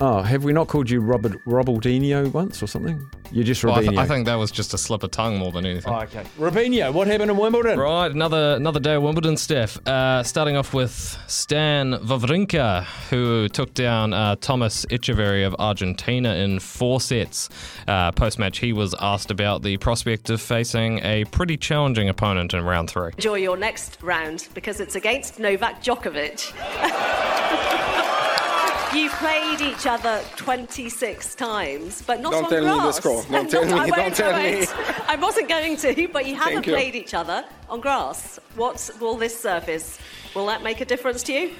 Oh, 0.00 0.22
have 0.22 0.44
we 0.44 0.52
not 0.52 0.68
called 0.68 0.88
you 0.88 1.00
Robert 1.00 1.44
Robaldinho 1.44 2.32
once 2.32 2.62
or 2.62 2.68
something? 2.68 3.10
You're 3.32 3.42
just 3.42 3.64
Well, 3.64 3.74
I, 3.74 3.80
th- 3.80 3.98
I 3.98 4.06
think 4.06 4.26
that 4.26 4.36
was 4.36 4.52
just 4.52 4.72
a 4.72 4.78
slip 4.78 5.02
of 5.02 5.10
tongue 5.10 5.38
more 5.38 5.50
than 5.50 5.66
anything. 5.66 5.92
Oh, 5.92 5.98
okay. 6.02 6.22
Robinho, 6.38 6.92
what 6.92 7.08
happened 7.08 7.32
in 7.32 7.36
Wimbledon? 7.36 7.76
Right, 7.80 8.08
another 8.08 8.54
another 8.54 8.78
day 8.78 8.94
of 8.94 9.02
Wimbledon, 9.02 9.36
Steph. 9.36 9.76
Uh, 9.88 10.22
starting 10.22 10.56
off 10.56 10.72
with 10.72 10.92
Stan 11.26 11.94
Wawrinka, 11.94 12.84
who 13.10 13.48
took 13.48 13.74
down 13.74 14.12
uh, 14.12 14.36
Tomás 14.36 14.86
Etcheverry 14.86 15.44
of 15.44 15.56
Argentina 15.58 16.32
in 16.36 16.60
four 16.60 17.00
sets. 17.00 17.48
Uh, 17.88 18.12
Post 18.12 18.38
match, 18.38 18.58
he 18.58 18.72
was 18.72 18.94
asked 19.00 19.32
about 19.32 19.62
the 19.62 19.78
prospect 19.78 20.30
of 20.30 20.40
facing 20.40 21.00
a 21.04 21.24
pretty 21.24 21.56
challenging 21.56 22.08
opponent 22.08 22.54
in 22.54 22.64
round 22.64 22.88
three. 22.88 23.10
Enjoy 23.16 23.34
your 23.34 23.56
next 23.56 24.00
round 24.00 24.46
because 24.54 24.78
it's 24.78 24.94
against 24.94 25.40
Novak 25.40 25.82
Djokovic. 25.82 26.54
You've 28.94 29.12
played 29.12 29.60
each 29.60 29.86
other 29.86 30.22
26 30.36 31.34
times, 31.34 32.02
but 32.06 32.20
not 32.20 32.32
on 32.32 32.44
grass. 32.44 32.50
Don't 32.50 32.64
on 32.64 32.64
tell 32.64 32.78
me 32.78 32.86
the 32.86 32.92
score. 32.92 33.22
Don't 33.30 33.50
tell 33.50 33.64
Not- 33.66 33.86
me, 33.86 33.92
I 33.92 33.96
don't 33.96 34.14
tell 34.14 34.42
me. 34.42 34.66
I 35.08 35.16
wasn't 35.16 35.48
going 35.48 35.76
to, 35.76 36.08
but 36.12 36.26
you 36.26 36.34
haven't 36.34 36.66
you. 36.66 36.72
played 36.72 36.94
each 36.94 37.12
other 37.14 37.44
on 37.68 37.80
grass. 37.80 38.38
What 38.56 38.90
will 38.98 39.16
this 39.16 39.38
surface? 39.38 39.98
Will 40.34 40.46
that 40.46 40.62
make 40.62 40.80
a 40.80 40.84
difference 40.86 41.22
to 41.24 41.32
you? 41.32 41.50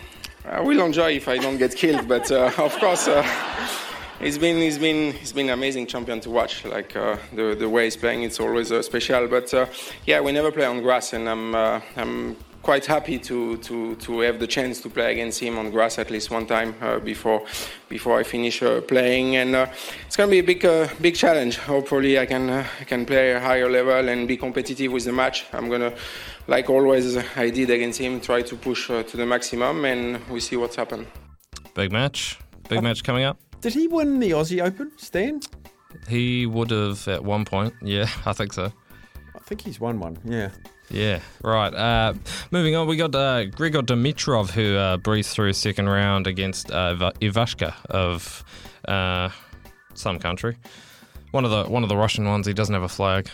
I 0.47 0.61
will 0.61 0.81
enjoy 0.81 1.13
if 1.13 1.29
I 1.29 1.37
don't 1.37 1.59
get 1.59 1.77
killed, 1.77 2.09
but 2.09 2.31
uh, 2.33 2.51
of 2.59 2.75
course, 2.79 3.07
uh, 3.09 3.23
he's 4.21 4.39
been 4.39 4.57
he's 4.57 4.79
been 4.79 5.13
he's 5.13 5.33
been 5.35 5.49
an 5.49 5.55
amazing 5.55 5.87
champion 5.87 6.21
to 6.21 6.31
watch. 6.31 6.65
Like 6.65 6.97
uh, 6.97 7.19
the 7.35 7.55
the 7.55 7.69
way 7.69 7.85
he's 7.85 7.97
playing, 7.97 8.23
it's 8.23 8.41
always 8.41 8.73
uh, 8.73 8.81
special. 8.83 9.29
But 9.29 9.53
uh, 9.53 9.67
yeah, 10.07 10.21
we 10.21 10.33
never 10.33 10.51
play 10.51 10.65
on 10.65 10.81
grass, 10.81 11.13
and 11.13 11.29
I'm 11.29 11.55
uh, 11.55 11.81
I'm 11.97 12.37
quite 12.69 12.85
happy 12.85 13.19
to, 13.19 13.57
to, 13.57 13.97
to 13.97 14.21
have 14.21 14.39
the 14.39 14.47
chance 14.47 14.79
to 14.83 14.91
play 14.91 15.11
against 15.13 15.41
him 15.41 15.57
on 15.57 15.71
grass 15.71 15.99
at 15.99 16.11
least 16.11 16.31
one 16.31 16.45
time 16.45 16.75
uh, 16.83 16.99
before 16.99 17.41
before 17.89 18.21
I 18.21 18.25
finish 18.25 18.63
uh, 18.63 18.83
playing. 18.83 19.37
And 19.37 19.55
uh, 19.55 19.69
it's 20.07 20.17
going 20.19 20.29
to 20.29 20.31
be 20.31 20.41
a 20.41 20.49
big 20.53 20.63
uh, 20.67 20.87
big 21.01 21.15
challenge. 21.15 21.57
Hopefully, 21.57 22.19
I 22.19 22.27
can 22.27 22.51
uh, 22.51 22.67
I 22.79 22.85
can 22.85 23.07
play 23.07 23.33
a 23.33 23.41
higher 23.41 23.71
level 23.71 24.07
and 24.11 24.29
be 24.29 24.37
competitive 24.37 24.93
with 24.93 25.07
the 25.07 25.13
match. 25.13 25.47
I'm 25.55 25.71
gonna. 25.71 25.95
Like 26.47 26.69
always, 26.69 27.17
I 27.37 27.49
did 27.51 27.71
against 27.71 27.99
him, 28.01 28.21
try 28.21 28.43
to 28.43 28.57
push 28.57 28.91
uh, 28.91 29.03
to 29.03 29.17
the 29.17 29.25
maximum, 29.25 29.85
and 29.87 30.19
we 30.29 30.41
see 30.41 30.57
what's 30.57 30.77
happened. 30.77 31.07
Big 31.75 31.91
match. 31.91 32.39
Big 32.69 32.83
match 32.83 33.03
coming 33.03 33.25
up. 33.25 33.39
Did 33.63 33.73
he 33.73 33.89
win 33.89 34.21
the 34.21 34.33
Aussie 34.33 34.63
Open, 34.63 34.93
Stan? 34.99 35.41
He 36.07 36.47
would 36.47 36.71
have 36.71 37.09
at 37.09 37.25
one 37.25 37.45
point. 37.45 37.73
Yeah, 37.81 38.09
I 38.27 38.35
think 38.35 38.53
so. 38.53 38.71
I 39.37 39.39
think 39.47 39.63
he's 39.63 39.81
won 39.81 40.01
one. 40.01 40.19
Yeah. 40.25 40.51
Yeah, 40.91 41.21
right. 41.43 41.75
Uh, 41.75 42.15
moving 42.51 42.75
on, 42.75 42.87
we 42.87 42.97
got 42.97 43.15
uh, 43.15 43.45
Grigor 43.45 43.83
Dimitrov, 43.83 44.51
who 44.51 44.77
uh, 44.77 44.97
breezed 44.97 45.31
through 45.31 45.53
second 45.53 45.89
round 45.89 46.27
against 46.27 46.71
uh, 46.71 47.13
Ivashka 47.21 47.75
of 47.91 48.43
uh, 48.87 49.29
some 49.95 50.19
country. 50.19 50.57
One 51.31 51.45
of 51.45 51.51
the 51.51 51.65
one 51.65 51.83
of 51.83 51.91
the 51.91 51.97
Russian 51.97 52.27
ones. 52.27 52.47
He 52.47 52.55
doesn't 52.55 52.73
have 52.73 52.83
a 52.83 52.89
flag 52.89 53.29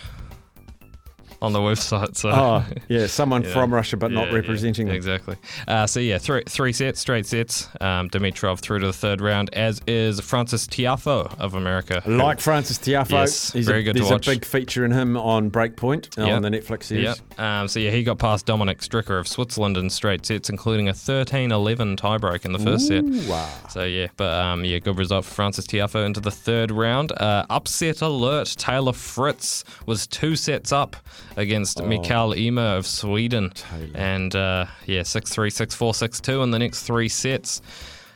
on 1.42 1.52
the 1.52 1.58
website. 1.60 2.16
So 2.16 2.30
Oh, 2.30 2.64
yeah, 2.88 3.06
someone 3.06 3.42
Yeah. 3.44 3.52
from 3.52 3.72
Russia 3.74 3.96
but 3.96 4.10
Yeah, 4.10 4.18
not 4.20 4.28
yeah, 4.28 4.34
representing 4.36 4.86
them. 4.86 4.96
exactly. 4.96 5.36
Uh, 5.68 5.86
so 5.86 6.00
yeah, 6.00 6.18
three 6.18 6.42
three 6.48 6.72
sets, 6.72 7.00
straight 7.00 7.26
sets. 7.26 7.68
Um, 7.80 8.08
Dimitrov 8.10 8.60
through 8.60 8.80
to 8.80 8.86
the 8.86 8.92
third 8.92 9.20
round, 9.20 9.50
as 9.54 9.80
is 9.86 10.20
Frances 10.20 10.66
Tiafoe 10.66 11.38
of 11.38 11.54
America. 11.54 12.02
Like 12.06 12.40
Frances 12.40 12.78
Tiafoe, 12.78 13.10
Yes, 13.10 13.52
he's 13.52 13.66
very 13.66 13.80
a, 13.80 13.82
good 13.82 13.96
to 13.96 14.02
there's 14.04 14.10
a 14.26 14.30
big 14.30 14.44
feature 14.44 14.84
in 14.84 14.90
him 14.92 15.16
on 15.16 15.50
Breakpoint 15.50 16.18
uh, 16.18 16.30
on 16.30 16.42
the 16.42 16.48
Netflix 16.50 16.84
series. 16.84 17.04
Yep. 17.04 17.40
Um, 17.40 17.68
so 17.68 17.80
yeah, 17.80 17.90
he 17.90 18.02
got 18.04 18.18
past 18.18 18.46
Dominic 18.46 18.78
Stricker 18.80 19.18
of 19.18 19.26
Switzerland 19.28 19.76
in 19.76 19.90
straight 19.90 20.24
sets, 20.26 20.48
including 20.50 20.88
a 20.88 20.92
13-11 20.92 21.96
tiebreak 21.96 22.44
in 22.44 22.52
the 22.52 22.58
first 22.58 22.86
set. 22.88 23.04
Wow. 23.04 23.48
So 23.70 23.84
yeah, 23.84 24.08
but 24.16 24.32
um, 24.32 24.64
yeah, 24.64 24.78
good 24.78 24.98
result 24.98 25.24
for 25.24 25.34
Frances 25.34 25.66
Tiafoe 25.66 26.06
into 26.06 26.20
the 26.20 26.30
third 26.30 26.70
round. 26.70 27.12
Uh, 27.12 27.44
upset 27.50 28.02
alert: 28.02 28.54
Taylor 28.58 28.92
Fritz 28.92 29.64
was 29.86 30.06
two 30.06 30.36
sets 30.36 30.72
up 30.72 30.96
against 31.36 31.80
Oh. 31.80 31.86
Mikael 31.86 32.32
Ymer 32.32 32.76
of 32.76 32.86
Sweden, 32.86 33.52
and 33.94 34.34
uh, 34.34 34.66
yeah, 34.86 35.02
six 35.02 35.30
three, 35.30 35.50
six 35.50 35.74
four, 35.74 35.94
six 35.94 36.20
two 36.20 36.42
in 36.42 36.50
the 36.50 36.58
next 36.58 36.82
three 36.82 37.08
sets 37.08 37.60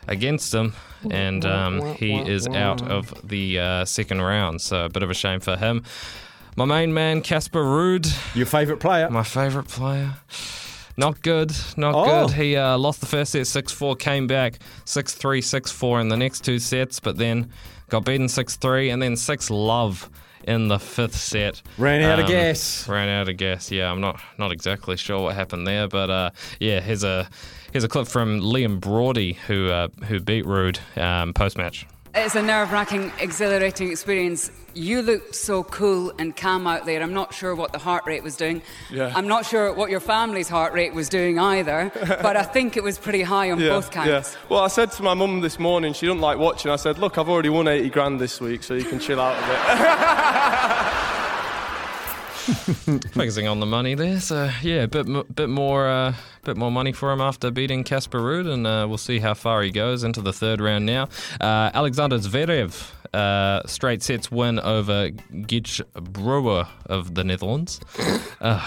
against 0.06 0.54
him, 0.54 0.72
and 1.10 1.44
um, 1.44 1.94
he 1.94 2.16
is 2.18 2.46
out 2.48 2.82
of 2.88 3.12
the 3.26 3.58
uh, 3.58 3.84
second 3.84 4.22
round. 4.22 4.60
So 4.60 4.84
a 4.84 4.88
bit 4.88 5.02
of 5.02 5.10
a 5.10 5.14
shame 5.14 5.40
for 5.40 5.56
him. 5.56 5.84
My 6.56 6.64
main 6.64 6.92
man, 6.92 7.20
Casper 7.22 7.62
Ruud. 7.62 8.06
Your 8.34 8.46
favourite 8.46 8.80
player? 8.80 9.08
My 9.10 9.22
favourite 9.22 9.68
player. 9.68 10.14
Not 10.96 11.22
good, 11.22 11.52
not 11.76 11.94
Oh. 11.94 12.26
good. 12.26 12.34
He 12.34 12.56
uh, 12.56 12.76
lost 12.76 12.98
the 13.00 13.06
first 13.06 13.30
set 13.30 13.46
6 13.46 13.70
4, 13.70 13.94
came 13.94 14.26
back 14.26 14.58
6 14.84 15.14
3, 15.14 15.40
6 15.40 15.70
4 15.70 16.00
in 16.00 16.08
the 16.08 16.16
next 16.16 16.40
two 16.44 16.58
sets, 16.58 16.98
but 16.98 17.16
then 17.16 17.52
got 17.88 18.04
beaten 18.04 18.28
6 18.28 18.56
3 18.56 18.90
and 18.90 19.00
then 19.00 19.14
6 19.16 19.50
love 19.50 20.10
in 20.48 20.68
the 20.68 20.78
fifth 20.78 21.14
set. 21.14 21.62
Ran 21.76 22.02
out 22.02 22.18
of 22.18 22.24
Um, 22.24 22.30
gas. 22.32 22.88
Ran 22.88 23.08
out 23.08 23.28
of 23.28 23.36
gas, 23.36 23.70
yeah. 23.70 23.90
I'm 23.90 24.00
not 24.00 24.20
not 24.38 24.50
exactly 24.52 24.96
sure 24.96 25.20
what 25.20 25.34
happened 25.34 25.66
there, 25.66 25.86
but 25.88 26.10
uh, 26.10 26.30
yeah, 26.58 26.80
here's 26.80 27.04
a 27.04 27.28
here's 27.72 27.84
a 27.84 27.88
clip 27.88 28.08
from 28.08 28.40
Liam 28.40 28.80
Broady 28.80 29.34
who 29.46 29.68
uh, 29.68 29.88
who 30.06 30.20
beat 30.20 30.44
Ruud 30.44 30.78
um, 30.98 31.34
post 31.34 31.56
match. 31.58 31.86
It's 32.14 32.34
a 32.34 32.42
nerve 32.42 32.72
wracking, 32.72 33.12
exhilarating 33.20 33.90
experience. 33.90 34.50
You 34.74 35.02
looked 35.02 35.34
so 35.34 35.62
cool 35.62 36.12
and 36.18 36.34
calm 36.34 36.66
out 36.66 36.86
there. 36.86 37.02
I'm 37.02 37.12
not 37.12 37.34
sure 37.34 37.54
what 37.54 37.72
the 37.72 37.78
heart 37.78 38.04
rate 38.06 38.22
was 38.22 38.36
doing. 38.36 38.62
Yeah. 38.90 39.12
I'm 39.14 39.28
not 39.28 39.44
sure 39.44 39.72
what 39.74 39.90
your 39.90 40.00
family's 40.00 40.48
heart 40.48 40.72
rate 40.72 40.94
was 40.94 41.08
doing 41.08 41.38
either, 41.38 41.92
but 42.22 42.36
I 42.36 42.42
think 42.42 42.76
it 42.76 42.82
was 42.82 42.98
pretty 42.98 43.22
high 43.22 43.50
on 43.50 43.58
both 43.58 43.90
counts. 43.90 44.34
Yeah. 44.34 44.40
Well, 44.48 44.60
I 44.60 44.68
said 44.68 44.90
to 44.92 45.02
my 45.02 45.14
mum 45.14 45.40
this 45.40 45.58
morning, 45.58 45.92
she 45.92 46.06
didn't 46.06 46.20
like 46.20 46.38
watching. 46.38 46.70
I 46.70 46.76
said, 46.76 46.98
"Look, 46.98 47.18
I've 47.18 47.28
already 47.28 47.50
won 47.50 47.68
80 47.68 47.90
grand 47.90 48.20
this 48.20 48.40
week, 48.40 48.62
so 48.62 48.74
you 48.74 48.84
can 48.84 48.98
chill 49.00 49.20
out 49.20 49.36
a 49.36 49.46
bit." 49.46 51.24
Focusing 53.12 53.46
on 53.46 53.60
the 53.60 53.66
money 53.66 53.94
there, 53.94 54.20
so 54.20 54.50
yeah, 54.62 54.82
a 54.82 54.88
bit 54.88 55.06
bit 55.34 55.50
more 55.50 55.86
uh, 55.86 56.14
bit 56.44 56.56
more 56.56 56.70
money 56.70 56.92
for 56.92 57.12
him 57.12 57.20
after 57.20 57.50
beating 57.50 57.84
Casper 57.84 58.20
Ruud, 58.20 58.50
and 58.50 58.66
uh, 58.66 58.86
we'll 58.88 58.96
see 58.96 59.18
how 59.18 59.34
far 59.34 59.62
he 59.62 59.70
goes 59.70 60.02
into 60.02 60.22
the 60.22 60.32
third 60.32 60.60
round 60.60 60.86
now. 60.86 61.08
Uh, 61.40 61.70
Alexander 61.74 62.16
Zverev. 62.18 62.92
Uh, 63.14 63.66
straight 63.66 64.02
sets 64.02 64.30
win 64.30 64.58
over 64.60 65.08
Gijs 65.08 65.80
Brouwer 65.94 66.68
of 66.86 67.14
the 67.14 67.24
Netherlands. 67.24 67.80
Uh, 68.40 68.60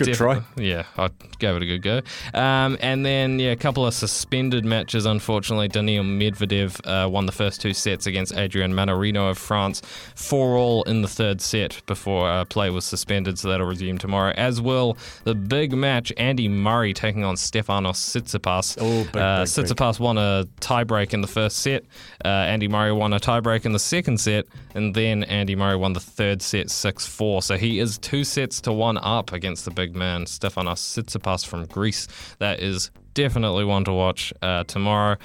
good, 0.00 0.12
good 0.12 0.16
try. 0.16 0.42
Yeah, 0.56 0.84
I 0.96 1.10
gave 1.38 1.56
it 1.56 1.62
a 1.62 1.66
good 1.66 1.82
go. 1.82 2.00
Um, 2.38 2.76
and 2.80 3.04
then 3.04 3.38
yeah, 3.38 3.50
a 3.50 3.56
couple 3.56 3.86
of 3.86 3.94
suspended 3.94 4.64
matches. 4.64 5.06
Unfortunately, 5.06 5.68
Daniil 5.68 6.04
Medvedev 6.04 6.80
uh, 6.86 7.08
won 7.08 7.26
the 7.26 7.32
first 7.32 7.60
two 7.60 7.74
sets 7.74 8.06
against 8.06 8.34
Adrian 8.34 8.72
Mannarino 8.72 9.30
of 9.30 9.38
France, 9.38 9.82
four 10.14 10.56
all 10.56 10.82
in 10.84 11.02
the 11.02 11.08
third 11.08 11.40
set 11.40 11.80
before 11.86 12.28
uh, 12.28 12.44
play 12.44 12.70
was 12.70 12.84
suspended. 12.84 13.38
So 13.38 13.48
that'll 13.48 13.66
resume 13.66 13.98
tomorrow. 13.98 14.32
As 14.36 14.60
will 14.60 14.96
the 15.24 15.34
big 15.34 15.72
match: 15.72 16.12
Andy 16.16 16.48
Murray 16.48 16.94
taking 16.94 17.24
on 17.24 17.36
Stefanos 17.36 17.96
Tsitsipas. 17.96 18.78
Oh, 18.80 19.04
big, 19.04 19.16
uh, 19.16 19.44
big, 19.44 19.54
big. 19.54 19.66
Tsitsipas 19.66 20.00
won 20.00 20.18
a 20.18 20.46
tiebreak 20.60 21.12
in 21.12 21.20
the 21.20 21.28
first 21.28 21.58
set. 21.58 21.84
Uh, 22.24 22.28
Andy 22.28 22.68
Murray 22.68 22.92
won 22.92 23.12
a 23.12 23.20
tiebreak 23.20 23.64
in 23.64 23.72
the 23.72 23.78
second 23.78 24.18
set, 24.18 24.46
and 24.74 24.94
then 24.94 25.24
Andy 25.24 25.56
Murray 25.56 25.76
won 25.76 25.92
the 25.92 26.00
third 26.00 26.42
set 26.42 26.70
6 26.70 27.06
4. 27.06 27.42
So 27.42 27.56
he 27.56 27.78
is 27.78 27.98
two 27.98 28.24
sets 28.24 28.60
to 28.62 28.72
one 28.72 28.98
up 28.98 29.32
against 29.32 29.64
the 29.64 29.70
big 29.70 29.89
man, 29.94 30.24
Stefanos 30.24 30.78
Tsitsipas 30.78 31.46
from 31.46 31.66
Greece. 31.66 32.08
That 32.38 32.60
is 32.60 32.90
definitely 33.14 33.64
one 33.64 33.84
to 33.84 33.92
watch 33.92 34.32
uh, 34.42 34.64
tomorrow. 34.64 35.16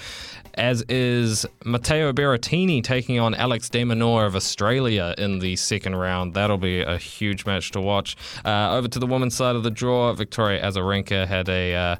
As 0.55 0.83
is 0.83 1.45
Matteo 1.65 2.13
Berrettini 2.13 2.83
taking 2.83 3.19
on 3.19 3.35
Alex 3.35 3.69
De 3.69 3.83
Minaur 3.83 4.25
of 4.25 4.35
Australia 4.35 5.13
in 5.17 5.39
the 5.39 5.55
second 5.55 5.95
round. 5.95 6.33
That'll 6.33 6.57
be 6.57 6.81
a 6.81 6.97
huge 6.97 7.45
match 7.45 7.71
to 7.71 7.81
watch. 7.81 8.15
Uh, 8.43 8.75
over 8.75 8.87
to 8.87 8.99
the 8.99 9.07
women's 9.07 9.35
side 9.35 9.55
of 9.55 9.63
the 9.63 9.71
draw, 9.71 10.13
Victoria 10.13 10.63
Azarenka 10.63 11.27
had 11.27 11.49
a. 11.49 11.75
Uh, 11.75 11.95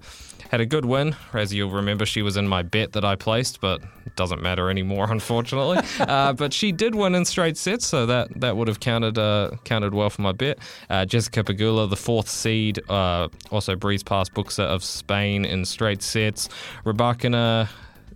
had 0.51 0.61
a 0.61 0.65
good 0.65 0.85
win. 0.85 1.15
As 1.33 1.53
you'll 1.53 1.71
remember, 1.71 2.05
she 2.05 2.21
was 2.21 2.37
in 2.37 2.47
my 2.47 2.61
bet 2.61 2.93
that 2.93 3.03
I 3.03 3.15
placed, 3.15 3.61
but 3.61 3.81
it 4.05 4.15
doesn't 4.15 4.41
matter 4.41 4.69
anymore, 4.69 5.07
unfortunately. 5.11 5.79
uh, 5.99 6.33
but 6.33 6.53
she 6.53 6.71
did 6.71 6.95
win 6.95 7.15
in 7.15 7.25
straight 7.25 7.57
sets, 7.57 7.85
so 7.85 8.05
that, 8.05 8.39
that 8.39 8.57
would 8.57 8.67
have 8.67 8.79
counted 8.79 9.17
uh, 9.17 9.51
counted 9.63 9.93
well 9.93 10.09
for 10.09 10.21
my 10.21 10.31
bet. 10.31 10.59
Uh, 10.89 11.05
Jessica 11.05 11.43
Pegula, 11.43 11.89
the 11.89 11.95
fourth 11.95 12.29
seed, 12.29 12.79
uh, 12.89 13.27
also 13.51 13.75
breezed 13.75 14.05
past 14.05 14.33
Bucșa 14.33 14.63
of 14.63 14.83
Spain 14.83 15.45
in 15.45 15.65
straight 15.65 16.01
sets. 16.01 16.49
Rybakina 16.85 17.69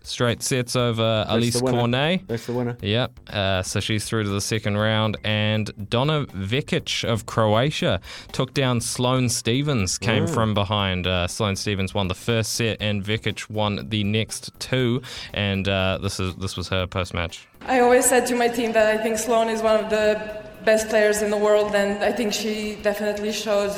straight 0.10 0.44
sets 0.44 0.76
over 0.76 1.26
That's 1.28 1.32
Alizé 1.46 1.60
the 1.60 1.64
winner. 1.66 1.78
Cornet. 1.78 2.22
That's 2.28 2.46
the 2.46 2.54
winner. 2.54 2.78
Yep. 2.82 3.20
Uh, 3.30 3.62
so 3.64 3.80
she's 3.80 4.06
through 4.06 4.24
to 4.24 4.30
the 4.30 4.42
second 4.42 4.78
round. 4.78 5.18
And 5.24 5.72
Donna 5.90 6.26
Vekic 6.28 7.04
of 7.04 7.26
Croatia 7.26 8.02
took 8.32 8.54
down 8.54 8.82
Sloane 8.82 9.30
Stevens, 9.30 9.98
came 9.98 10.24
Oh. 10.24 10.28
from 10.28 10.54
behind. 10.54 11.08
Uh, 11.08 11.28
Sloane 11.28 11.56
Stevens 11.56 11.94
won 11.94 12.08
the 12.08 12.16
first 12.16 12.54
set, 12.54 12.78
and 12.82 13.04
Vekic 13.04 13.50
won 13.50 13.88
the 13.90 14.04
next 14.04 14.52
two. 14.60 15.02
And 15.34 15.68
uh, 15.68 16.00
this 16.02 16.20
is 16.20 16.36
this 16.36 16.58
was 16.58 16.68
her 16.70 16.88
post 16.88 17.14
match. 17.14 17.48
I 17.62 17.80
always 17.82 18.06
said 18.06 18.26
to 18.28 18.36
my 18.36 18.48
team 18.48 18.72
that 18.74 18.88
I 18.88 19.02
think 19.02 19.18
Sloane 19.18 19.50
is 19.50 19.62
one 19.62 19.84
of 19.84 19.90
the 19.90 20.39
best 20.66 20.90
players 20.90 21.22
in 21.22 21.32
the 21.32 21.38
world, 21.38 21.76
and 21.76 22.04
I 22.04 22.12
think 22.12 22.34
she 22.34 22.76
definitely 22.82 23.32
showed 23.32 23.74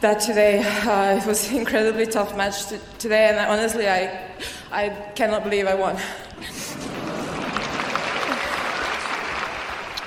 that 0.00 0.20
today. 0.20 0.58
Uh, 0.58 1.18
it 1.18 1.26
was 1.26 1.50
an 1.50 1.56
incredibly 1.58 2.06
tough 2.06 2.36
match 2.36 2.68
t- 2.68 2.78
today, 2.98 3.28
and 3.28 3.38
I, 3.38 3.46
honestly, 3.46 3.88
I, 3.88 4.20
I 4.70 4.88
cannot 5.14 5.44
believe 5.44 5.66
I 5.66 5.74
won. 5.74 5.96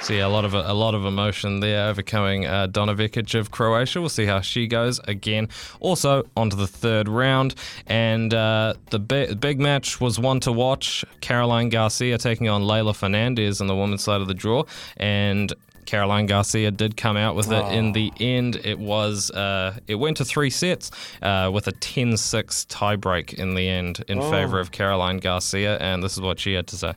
Yeah, 0.09 0.25
a 0.25 0.29
lot 0.29 0.45
of 0.45 0.53
a 0.53 0.73
lot 0.73 0.95
of 0.95 1.03
emotion 1.03 1.59
there, 1.59 1.89
overcoming 1.89 2.45
uh, 2.45 2.67
Donna 2.67 2.95
Vekic 2.95 3.37
of 3.37 3.51
Croatia. 3.51 3.99
We'll 3.99 4.07
see 4.07 4.25
how 4.25 4.39
she 4.39 4.65
goes 4.65 4.99
again. 4.99 5.49
Also 5.81 6.25
onto 6.37 6.55
the 6.55 6.65
third 6.65 7.09
round, 7.09 7.55
and 7.87 8.33
uh, 8.33 8.75
the 8.89 8.99
bi- 8.99 9.33
big 9.33 9.59
match 9.59 9.99
was 9.99 10.17
one 10.17 10.39
to 10.41 10.51
watch. 10.53 11.03
Caroline 11.19 11.67
Garcia 11.67 12.17
taking 12.17 12.47
on 12.47 12.61
Leylah 12.61 12.95
Fernandez 12.95 13.59
on 13.59 13.67
the 13.67 13.75
women's 13.75 14.01
side 14.01 14.21
of 14.21 14.29
the 14.29 14.33
draw, 14.33 14.63
and 14.95 15.53
Caroline 15.87 16.27
Garcia 16.27 16.69
did 16.69 16.95
come 16.95 17.17
out 17.17 17.35
with 17.35 17.51
it 17.51 17.65
in 17.73 17.93
the 17.93 18.11
end. 18.19 18.57
It 18.63 18.77
was 18.77 19.31
uh, 19.31 19.79
it 19.87 19.95
went 19.95 20.17
to 20.17 20.25
three 20.25 20.51
sets 20.51 20.91
uh, 21.23 21.49
with 21.51 21.67
a 21.67 21.71
10-6 21.71 22.67
tiebreak 22.67 23.33
in 23.33 23.55
the 23.55 23.67
end 23.67 24.03
in 24.07 24.19
Oh. 24.19 24.29
favor 24.29 24.59
of 24.59 24.71
Caroline 24.71 25.17
Garcia, 25.17 25.77
and 25.79 26.03
this 26.03 26.13
is 26.13 26.21
what 26.21 26.39
she 26.39 26.53
had 26.53 26.67
to 26.67 26.75
say. 26.75 26.93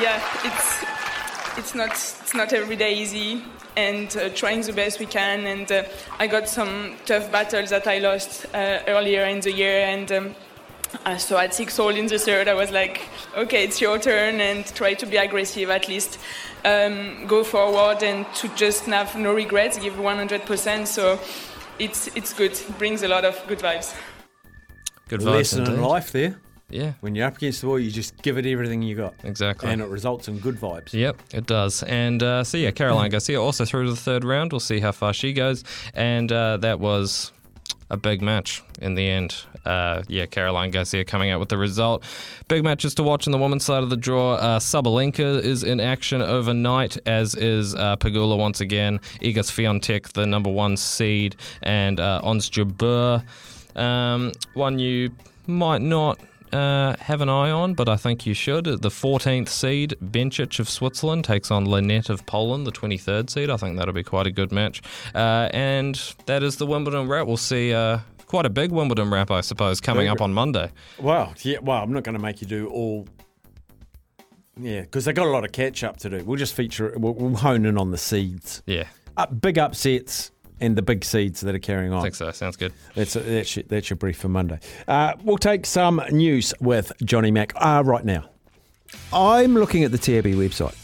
yeah, 0.00 0.20
it's 0.44 0.84
it's 1.58 1.74
not 1.74 1.90
it's 1.90 2.34
not 2.34 2.52
every 2.52 2.76
day 2.76 2.94
easy, 2.94 3.42
and 3.76 4.14
uh, 4.16 4.28
trying 4.30 4.60
the 4.62 4.72
best 4.72 5.00
we 5.00 5.06
can. 5.06 5.46
And 5.46 5.70
uh, 5.72 5.82
I 6.18 6.26
got 6.28 6.48
some 6.48 6.96
tough 7.06 7.30
battles 7.32 7.70
that 7.70 7.86
I 7.86 7.98
lost 7.98 8.46
uh, 8.54 8.80
earlier 8.86 9.24
in 9.24 9.40
the 9.40 9.52
year, 9.52 9.80
and. 9.86 10.12
Um, 10.12 10.34
uh, 11.04 11.16
so 11.16 11.38
at 11.38 11.54
six 11.54 11.78
all 11.78 11.90
in 11.90 12.06
the 12.06 12.18
third, 12.18 12.48
I 12.48 12.54
was 12.54 12.70
like, 12.70 13.08
okay, 13.36 13.64
it's 13.64 13.80
your 13.80 13.98
turn, 13.98 14.40
and 14.40 14.66
try 14.74 14.94
to 14.94 15.06
be 15.06 15.16
aggressive 15.16 15.70
at 15.70 15.88
least. 15.88 16.18
Um, 16.64 17.26
go 17.26 17.44
forward 17.44 18.02
and 18.02 18.26
to 18.34 18.48
just 18.54 18.84
have 18.86 19.16
no 19.16 19.32
regrets, 19.32 19.78
give 19.78 19.94
100%. 19.94 20.86
So 20.86 21.18
it's 21.78 22.14
it's 22.16 22.32
good. 22.34 22.52
It 22.52 22.78
brings 22.78 23.02
a 23.02 23.08
lot 23.08 23.24
of 23.24 23.42
good 23.46 23.58
vibes. 23.58 23.94
Good 25.08 25.20
vibes 25.20 25.34
lesson 25.34 25.66
in 25.66 25.80
life 25.80 26.12
there. 26.12 26.40
Yeah. 26.68 26.92
When 27.00 27.14
you're 27.14 27.26
up 27.26 27.36
against 27.36 27.62
the 27.62 27.66
wall, 27.66 27.80
you 27.80 27.90
just 27.90 28.16
give 28.22 28.38
it 28.38 28.46
everything 28.46 28.82
you 28.82 28.94
got. 28.94 29.14
Exactly. 29.24 29.68
And 29.68 29.80
it 29.80 29.88
results 29.88 30.28
in 30.28 30.38
good 30.38 30.56
vibes. 30.56 30.92
Yep, 30.92 31.20
it 31.34 31.46
does. 31.46 31.82
And 31.82 32.22
uh, 32.22 32.44
so, 32.44 32.58
yeah, 32.58 32.70
Caroline 32.70 33.10
Garcia 33.10 33.42
also 33.42 33.64
through 33.64 33.86
to 33.86 33.90
the 33.90 33.96
third 33.96 34.22
round. 34.22 34.52
We'll 34.52 34.60
see 34.60 34.78
how 34.78 34.92
far 34.92 35.12
she 35.12 35.32
goes. 35.32 35.64
And 35.94 36.30
uh, 36.30 36.58
that 36.58 36.78
was 36.78 37.32
a 37.90 37.96
big 37.96 38.22
match 38.22 38.62
in 38.80 38.94
the 38.94 39.06
end. 39.06 39.34
Uh, 39.64 40.02
yeah, 40.08 40.26
Caroline 40.26 40.70
Garcia 40.70 41.04
coming 41.04 41.30
out 41.30 41.40
with 41.40 41.48
the 41.48 41.58
result. 41.58 42.02
Big 42.48 42.64
matches 42.64 42.94
to 42.94 43.02
watch 43.02 43.26
on 43.26 43.32
the 43.32 43.38
women's 43.38 43.64
side 43.64 43.82
of 43.82 43.90
the 43.90 43.96
draw. 43.96 44.34
Uh, 44.34 44.58
Sabalenka 44.58 45.42
is 45.42 45.64
in 45.64 45.80
action 45.80 46.22
overnight, 46.22 46.96
as 47.06 47.34
is 47.34 47.74
uh, 47.74 47.96
Pegula 47.96 48.38
once 48.38 48.60
again. 48.60 48.98
Iga 49.20 49.40
Swiatek, 49.40 50.12
the 50.12 50.26
number 50.26 50.50
one 50.50 50.76
seed, 50.76 51.36
and 51.62 52.00
uh, 52.00 52.20
Ons 52.22 52.48
Jabeur. 52.48 53.22
Um, 53.76 54.32
one 54.54 54.78
you 54.78 55.10
might 55.46 55.82
not 55.82 56.18
uh, 56.52 56.96
have 57.00 57.20
an 57.20 57.28
eye 57.28 57.50
on, 57.50 57.74
but 57.74 57.88
I 57.88 57.96
think 57.96 58.26
you 58.26 58.34
should. 58.34 58.64
The 58.64 58.88
14th 58.88 59.48
seed, 59.48 59.94
Bencic 60.02 60.58
of 60.58 60.68
Switzerland, 60.68 61.24
takes 61.24 61.50
on 61.50 61.64
Linette 61.64 62.10
of 62.10 62.24
Poland, 62.26 62.66
the 62.66 62.72
23rd 62.72 63.30
seed. 63.30 63.50
I 63.50 63.56
think 63.56 63.78
that'll 63.78 63.94
be 63.94 64.02
quite 64.02 64.26
a 64.26 64.30
good 64.30 64.52
match. 64.52 64.82
Uh, 65.14 65.48
and 65.52 65.94
that 66.26 66.42
is 66.42 66.56
the 66.56 66.66
Wimbledon 66.66 67.08
wrap. 67.08 67.26
We'll 67.26 67.36
see 67.36 67.72
uh, 67.72 67.98
quite 68.26 68.46
a 68.46 68.50
big 68.50 68.72
Wimbledon 68.72 69.10
wrap, 69.10 69.30
I 69.30 69.40
suppose, 69.40 69.80
coming 69.80 70.08
up 70.08 70.20
on 70.20 70.32
Monday. 70.32 70.70
Well, 70.98 71.34
yeah. 71.42 71.58
Well, 71.60 71.82
I'm 71.82 71.92
not 71.92 72.04
going 72.04 72.16
to 72.16 72.22
make 72.22 72.40
you 72.40 72.46
do 72.46 72.68
all. 72.68 73.06
Yeah, 74.58 74.82
because 74.82 75.04
they 75.04 75.12
got 75.12 75.26
a 75.26 75.30
lot 75.30 75.44
of 75.44 75.52
catch 75.52 75.84
up 75.84 75.96
to 75.98 76.10
do. 76.10 76.24
We'll 76.24 76.38
just 76.38 76.54
feature. 76.54 76.92
We'll, 76.96 77.14
we'll 77.14 77.36
hone 77.36 77.64
in 77.64 77.78
on 77.78 77.90
the 77.90 77.98
seeds. 77.98 78.62
Yeah. 78.66 78.88
Up, 79.16 79.40
big 79.40 79.58
upsets 79.58 80.30
and 80.60 80.76
the 80.76 80.82
big 80.82 81.04
seeds 81.04 81.40
that 81.40 81.54
are 81.54 81.58
carrying 81.60 81.92
on. 81.92 82.00
I 82.00 82.02
think 82.02 82.14
so. 82.14 82.30
Sounds 82.30 82.56
good. 82.56 82.72
That's 82.94 83.14
that's 83.14 83.56
your, 83.56 83.64
that's 83.64 83.90
your 83.90 83.96
brief 83.96 84.18
for 84.18 84.28
Monday. 84.28 84.60
Uh, 84.86 85.14
we'll 85.22 85.38
take 85.38 85.66
some 85.66 86.02
news 86.10 86.54
with 86.60 86.92
Johnny 87.04 87.30
Mack 87.30 87.52
uh, 87.56 87.82
right 87.84 88.04
now. 88.04 88.24
I'm 89.12 89.54
looking 89.54 89.84
at 89.84 89.92
the 89.92 89.98
TAB 89.98 90.24
website. 90.24 90.74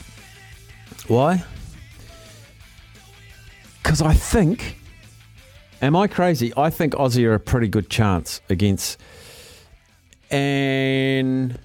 Why? 1.08 1.44
Because 3.82 4.02
I 4.02 4.14
think, 4.14 4.78
am 5.80 5.94
I 5.94 6.08
crazy? 6.08 6.52
I 6.56 6.70
think 6.70 6.94
Aussie 6.94 7.24
are 7.24 7.34
a 7.34 7.40
pretty 7.40 7.68
good 7.68 7.88
chance 7.88 8.40
against 8.48 8.98
an 10.30 11.58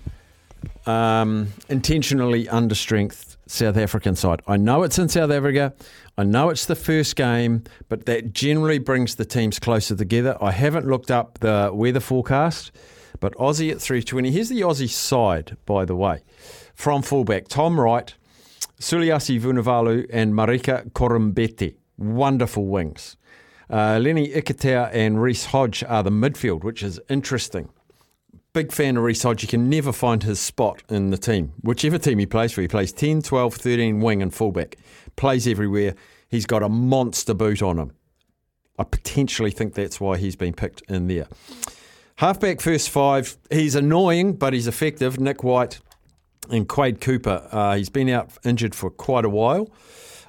um, 0.86 1.48
intentionally 1.70 2.46
understrength 2.46 3.38
South 3.48 3.78
African 3.78 4.16
side. 4.16 4.42
I 4.48 4.58
know 4.58 4.84
it's 4.84 5.00
in 5.00 5.10
South 5.10 5.32
Africa. 5.32 5.74
I 6.18 6.24
know 6.24 6.50
it's 6.50 6.66
the 6.66 6.76
first 6.76 7.16
game, 7.16 7.64
but 7.90 8.06
that 8.06 8.34
generally 8.34 8.80
brings 8.80 9.16
the 9.16 9.26
teams 9.26 9.60
closer 9.60 9.96
together. 9.96 10.38
I 10.42 10.52
haven't 10.52 10.86
looked 10.86 11.10
up 11.10 11.40
the 11.40 11.72
weather 11.74 12.00
forecast, 12.00 12.72
but 13.20 13.34
Aussie 13.36 13.72
at 13.72 13.82
320. 13.82 14.32
Here's 14.32 14.50
the 14.50 14.62
Aussie 14.62 14.90
side, 14.90 15.56
by 15.66 15.86
the 15.86 15.96
way. 15.96 16.22
From 16.76 17.02
fullback, 17.02 17.48
Tom 17.48 17.80
Wright, 17.80 18.14
Suliasi 18.80 19.40
Vunivalu, 19.40 20.08
and 20.12 20.34
Marika 20.34 20.92
Koroibete. 20.92 21.76
Wonderful 21.98 22.66
wings. 22.66 23.16
Uh, 23.70 24.00
Lenny 24.02 24.30
Ikitau 24.30 24.90
and 24.92 25.22
Reece 25.22 25.46
Hodge 25.46 25.84
are 25.84 26.04
the 26.04 26.10
midfield, 26.10 26.64
which 26.64 26.84
is 26.84 27.00
interesting 27.10 27.70
big 28.54 28.72
fan 28.72 28.98
of 28.98 29.04
Reece 29.04 29.24
Hodge. 29.24 29.44
You 29.44 29.48
can 29.48 29.70
never 29.70 29.92
find 29.92 30.24
his 30.24 30.40
spot 30.40 30.84
in 30.90 31.10
the 31.10 31.18
team. 31.18 31.54
Whichever 31.62 31.98
team 31.98 32.20
he 32.20 32.26
plays 32.26 32.52
for, 32.52 32.62
he 32.62 32.68
plays 32.68 32.92
10, 32.92 33.22
12, 33.22 33.56
13 33.56 34.02
wing 34.02 34.22
and 34.22 34.34
fullback. 34.34 34.78
Plays 35.16 35.48
everywhere. 35.48 35.96
He's 36.30 36.46
got 36.46 36.64
a 36.64 36.70
monster 36.70 37.34
boot 37.34 37.62
on 37.62 37.78
him. 37.78 37.92
I 38.80 38.84
potentially 38.84 39.52
think 39.52 39.74
that's 39.74 40.00
why 40.00 40.18
he's 40.18 40.36
been 40.36 40.54
picked 40.54 40.82
in 40.90 41.08
there. 41.08 41.28
Halfback 42.18 42.62
first 42.62 42.90
five. 42.90 43.38
He's 43.50 43.76
annoying, 43.76 44.34
but 44.34 44.54
he's 44.54 44.68
effective. 44.68 45.20
Nick 45.20 45.44
White 45.44 45.80
and 46.50 46.68
Quade 46.68 47.02
Cooper. 47.02 47.48
Uh, 47.52 47.76
he's 47.76 47.90
been 47.90 48.10
out 48.10 48.32
injured 48.44 48.76
for 48.76 48.90
quite 48.90 49.26
a 49.26 49.30
while. 49.30 49.70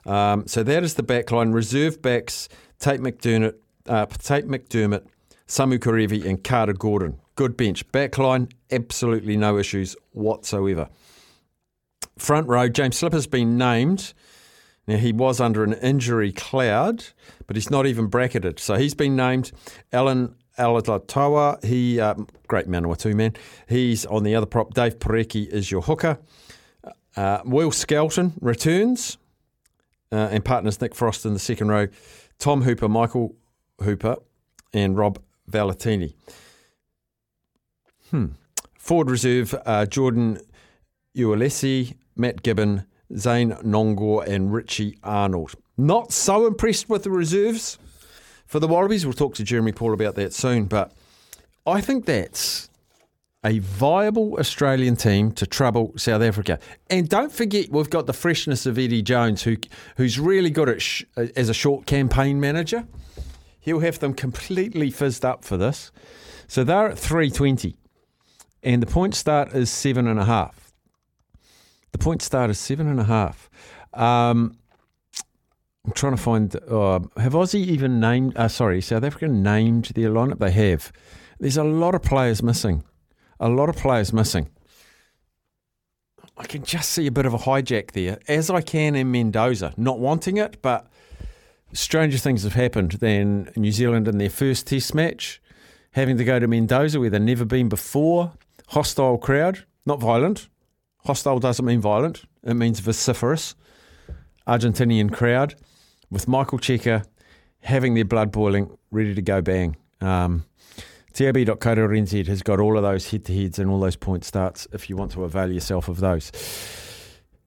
Um, 0.05 0.47
so 0.47 0.63
that 0.63 0.83
is 0.83 0.95
the 0.95 1.03
back 1.03 1.31
line. 1.31 1.53
Reserve 1.53 2.03
backs, 2.03 2.49
Tate 2.79 3.01
McDermott, 3.01 3.55
uh, 3.89 4.07
Tate 4.07 4.47
McDermott, 4.47 5.07
Samu 5.47 5.79
Kerevi 5.79 6.25
and 6.25 6.43
Carter 6.43 6.73
Gordon. 6.73 7.19
Good 7.37 7.57
bench. 7.57 7.87
Backline, 7.93 8.51
absolutely 8.71 9.37
no 9.37 9.59
issues 9.59 9.97
whatsoever. 10.13 10.89
Front 12.19 12.49
row, 12.49 12.69
James 12.69 12.97
Slipper's 12.97 13.27
been 13.27 13.57
named. 13.57 14.13
Now, 14.87 14.97
he 14.97 15.13
was 15.13 15.41
under 15.41 15.63
an 15.63 15.75
injury 15.75 16.33
cloud, 16.33 17.05
but 17.47 17.57
he's 17.57 17.71
not 17.71 17.87
even 17.87 18.07
bracketed. 18.07 18.59
So 18.59 18.75
he's 18.75 18.95
been 18.95 19.15
named. 19.15 19.53
Alan 19.93 20.35
Alaalatoa, 20.59 21.65
he, 21.65 22.01
um, 22.01 22.27
great 22.49 22.67
Manawatu 22.67 23.15
man. 23.15 23.35
He's 23.69 24.05
on 24.07 24.25
the 24.25 24.35
other 24.35 24.47
prop. 24.47 24.75
Dave 24.75 24.99
Porecki 24.99 25.47
is 25.47 25.71
your 25.71 25.83
hooker. 25.83 26.19
Uh, 27.17 27.41
Will 27.45 27.71
Skelton 27.71 28.33
returns 28.41 29.19
uh, 30.11 30.29
and 30.31 30.45
partners 30.45 30.81
Nick 30.81 30.95
Frost 30.95 31.25
in 31.25 31.33
the 31.33 31.39
second 31.39 31.69
row. 31.69 31.89
Tom 32.39 32.63
Hooper, 32.63 32.89
Michael 32.89 33.37
Hooper, 33.83 34.17
and 34.73 34.97
Rob 34.97 35.21
Valetini. 35.51 36.15
Hmm. 38.11 38.27
Forward 38.79 39.11
reserve, 39.11 39.55
uh, 39.65 39.87
Jordan 39.87 40.39
Uelese, 41.17 41.95
Matt 42.17 42.43
Gibbon, 42.43 42.85
Zane 43.17 43.53
Nonggorr, 43.63 44.27
and 44.27 44.53
Richie 44.53 44.99
Arnold. 45.03 45.55
Not 45.77 46.13
so 46.13 46.47
impressed 46.47 46.89
with 46.89 47.03
the 47.03 47.11
reserves 47.11 47.79
for 48.47 48.61
the 48.61 48.69
Wallabies. 48.69 49.07
We'll 49.07 49.15
talk 49.15 49.35
to 49.37 49.45
Jeremy 49.45 49.73
Paul 49.73 49.95
about 49.95 50.15
that 50.17 50.33
soon, 50.33 50.67
but 50.67 50.93
I 51.67 51.81
think 51.81 52.07
that's 52.07 52.69
a 53.45 53.59
viable 53.59 54.37
Australian 54.39 54.97
team 54.97 55.33
to 55.33 55.47
trouble 55.47 55.93
South 55.97 56.23
Africa. 56.23 56.59
And 56.89 57.09
don't 57.09 57.33
forget, 57.33 57.71
we've 57.71 57.91
got 57.91 58.07
the 58.07 58.13
freshness 58.13 58.67
of 58.67 58.79
Eddie 58.79 59.03
Jones, 59.03 59.43
who 59.43 59.57
who's 59.97 60.19
really 60.19 60.51
good 60.51 60.69
at 60.69 60.81
sh- 60.81 61.05
as 61.17 61.49
a 61.49 61.55
short 61.55 61.87
campaign 61.87 62.41
manager. 62.41 62.87
He'll 63.61 63.81
have 63.81 63.99
them 64.01 64.15
completely 64.15 64.91
fizzed 64.91 65.25
up 65.25 65.45
for 65.45 65.57
this. 65.57 65.93
So 66.49 66.65
they're 66.65 66.89
at 66.89 66.99
320. 66.99 67.77
And 68.65 68.83
the 68.83 68.87
point 68.87 69.15
start 69.15 69.53
is 69.55 69.71
seven 69.71 70.07
and 70.07 70.19
a 70.19 70.25
half. 70.25 70.62
The 71.93 71.99
point 71.99 72.23
start 72.23 72.51
is 72.51 72.59
seven 72.59 72.89
and 72.89 72.99
a 72.99 73.05
half. 73.05 73.49
Um, 73.93 74.57
I'm 75.85 75.93
trying 75.93 76.17
to 76.17 76.23
find. 76.23 76.55
Uh, 76.69 77.01
have 77.17 77.33
Aussie 77.33 77.67
even 77.67 78.01
named? 78.01 78.37
Uh, 78.37 78.49
sorry, 78.49 78.81
South 78.81 79.05
Africa 79.05 79.29
named 79.29 79.87
their 79.95 80.11
lineup. 80.11 80.39
They 80.39 80.51
have. 80.51 80.93
There's 81.39 81.57
a 81.57 81.65
lot 81.65 81.95
of 81.95 82.03
players 82.03 82.43
missing. 82.43 82.85
A 83.41 83.49
lot 83.49 83.69
of 83.69 83.77
players 83.77 84.13
missing. 84.13 84.49
I 86.37 86.45
can 86.45 86.63
just 86.63 86.91
see 86.91 87.07
a 87.07 87.11
bit 87.11 87.27
of 87.27 87.35
a 87.35 87.39
hijack 87.39 87.91
there, 87.91 88.19
as 88.27 88.49
I 88.49 88.63
can 88.63 88.95
in 88.95 89.11
Mendoza. 89.11 89.75
Not 89.77 89.99
wanting 89.99 90.39
it, 90.39 90.63
but 90.63 90.87
stranger 91.73 92.19
things 92.19 92.45
have 92.45 92.55
happened 92.55 92.93
than 92.93 93.51
New 93.57 93.73
Zealand 93.73 94.09
in 94.09 94.19
their 94.19 94.31
first 94.31 94.67
Test 94.67 94.95
match, 94.95 95.43
having 95.93 96.17
to 96.17 96.25
go 96.25 96.39
to 96.39 96.47
Mendoza 96.47 97.01
where 97.01 97.11
they've 97.11 97.21
never 97.21 97.45
been 97.45 97.69
before. 97.69 98.33
Hostile 98.69 99.19
crowd, 99.19 99.65
not 99.85 100.01
violent. 100.01 100.49
Hostile 101.05 101.39
doesn't 101.39 101.65
mean 101.65 101.81
violent; 101.81 102.25
it 102.43 102.55
means 102.55 102.81
vociferous. 102.81 103.55
Argentinian 104.47 105.13
crowd 105.13 105.55
with 106.11 106.27
Michael 106.27 106.59
Cheika 106.59 107.05
having 107.61 107.95
their 107.95 108.05
blood 108.05 108.33
boiling, 108.33 108.77
ready 108.91 109.15
to 109.15 109.23
go 109.23 109.41
bang. 109.41 109.77
Um, 110.01 110.45
TAB.co.nz 111.13 112.27
has 112.27 112.43
got 112.43 112.59
all 112.59 112.77
of 112.77 112.83
those 112.83 113.11
head 113.11 113.25
to 113.27 113.35
heads 113.35 113.59
and 113.59 113.71
all 113.71 113.81
those 113.81 113.97
point 113.97 114.25
starts 114.25 114.67
if 114.73 114.89
you 114.89 114.97
want 114.97 115.13
to 115.13 115.25
avail 115.25 115.51
yourself 115.51 115.89
of 115.89 116.01
those. 116.01 116.33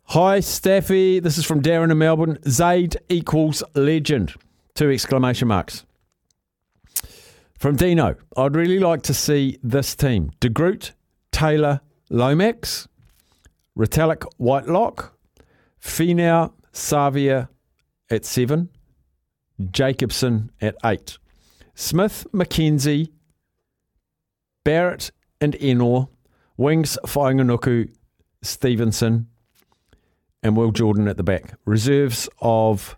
Hi, 0.10 0.40
Staffy. 0.40 1.20
This 1.20 1.38
is 1.38 1.46
from 1.46 1.62
Darren 1.62 1.92
in 1.92 1.98
Melbourne. 1.98 2.38
Zaid 2.48 2.98
equals 3.10 3.64
legend. 3.74 4.36
Two 4.76 4.92
exclamation 4.92 5.48
marks. 5.48 5.86
From 7.58 7.76
Dino, 7.76 8.16
I'd 8.38 8.56
really 8.56 8.80
like 8.80 9.02
to 9.04 9.14
see 9.14 9.58
this 9.64 9.96
team. 9.96 10.32
De 10.40 10.50
Groot, 10.50 10.94
Taylor, 11.32 11.82
Lomax, 12.12 12.88
Retallick, 13.78 14.26
Whitelock, 14.38 15.18
Finau, 15.82 16.54
Savea 16.74 17.50
at 18.10 18.26
seven, 18.26 18.70
Jacobson 19.72 20.52
at 20.62 20.76
eight, 20.84 21.18
Smith, 21.74 22.26
McKenzie, 22.34 23.10
Barrett 24.64 25.12
and 25.42 25.54
Ennor, 25.56 26.10
Wings, 26.58 26.98
Fainga'anuku, 27.06 27.94
Stevenson, 28.42 29.28
and 30.42 30.56
Will 30.56 30.72
Jordan 30.72 31.08
at 31.08 31.18
the 31.18 31.24
back. 31.24 31.54
Reserves 31.66 32.30
of 32.40 32.96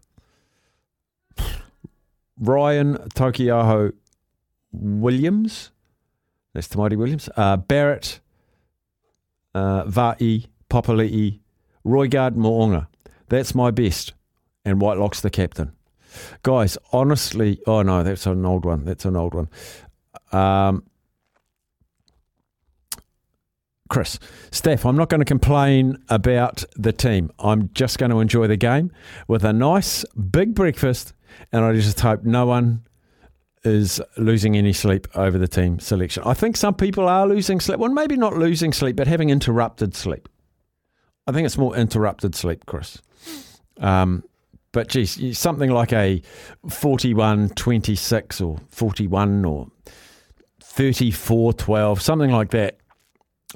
Ryan 2.39 2.97
Taukei'aho 3.15 3.93
Williams. 4.71 5.71
That's 6.53 6.67
Tamati 6.67 6.97
Williams. 6.97 7.29
Uh, 7.35 7.57
Barrett, 7.57 8.19
uh, 9.55 9.85
Va'i, 9.85 10.47
Papali'i, 10.69 11.39
Roigard, 11.85 12.35
Mo'unga. 12.35 12.87
That's 13.29 13.55
my 13.55 13.71
best. 13.71 14.13
And 14.65 14.81
Whitelock's 14.81 15.21
the 15.21 15.29
captain. 15.29 15.71
Guys, 16.43 16.77
honestly, 16.91 17.61
oh 17.67 17.81
no, 17.81 18.03
that's 18.03 18.25
an 18.25 18.45
old 18.45 18.65
one. 18.65 18.85
That's 18.85 19.05
an 19.05 19.15
old 19.15 19.33
one. 19.33 19.49
Um, 20.31 20.83
Chris, 23.89 24.19
Steph, 24.51 24.85
I'm 24.85 24.97
not 24.97 25.09
going 25.09 25.19
to 25.19 25.25
complain 25.25 25.97
about 26.09 26.63
the 26.75 26.91
team. 26.91 27.31
I'm 27.39 27.69
just 27.73 27.97
going 27.97 28.11
to 28.11 28.19
enjoy 28.19 28.47
the 28.47 28.57
game 28.57 28.91
with 29.27 29.45
a 29.45 29.53
nice 29.53 30.03
big 30.15 30.53
breakfast, 30.53 31.13
and 31.51 31.63
I 31.63 31.73
just 31.73 31.99
hope 31.99 32.23
no 32.23 32.45
one 32.45 32.83
is 33.63 34.01
losing 34.17 34.57
any 34.57 34.73
sleep 34.73 35.07
over 35.15 35.37
the 35.37 35.47
team 35.47 35.79
selection. 35.79 36.23
I 36.25 36.33
think 36.33 36.57
some 36.57 36.75
people 36.75 37.07
are 37.07 37.27
losing 37.27 37.59
sleep. 37.59 37.79
Well, 37.79 37.91
maybe 37.91 38.17
not 38.17 38.37
losing 38.37 38.73
sleep, 38.73 38.95
but 38.95 39.07
having 39.07 39.29
interrupted 39.29 39.95
sleep. 39.95 40.27
I 41.27 41.33
think 41.33 41.45
it's 41.45 41.57
more 41.57 41.75
interrupted 41.75 42.35
sleep, 42.35 42.65
Chris. 42.65 43.01
Um, 43.79 44.23
but 44.71 44.87
geez, 44.87 45.37
something 45.37 45.69
like 45.69 45.91
a 45.91 46.21
41 46.69 47.49
26 47.49 48.41
or 48.41 48.57
41 48.69 49.45
or 49.45 49.67
34 50.61 51.53
12, 51.53 52.01
something 52.01 52.31
like 52.31 52.51
that 52.51 52.77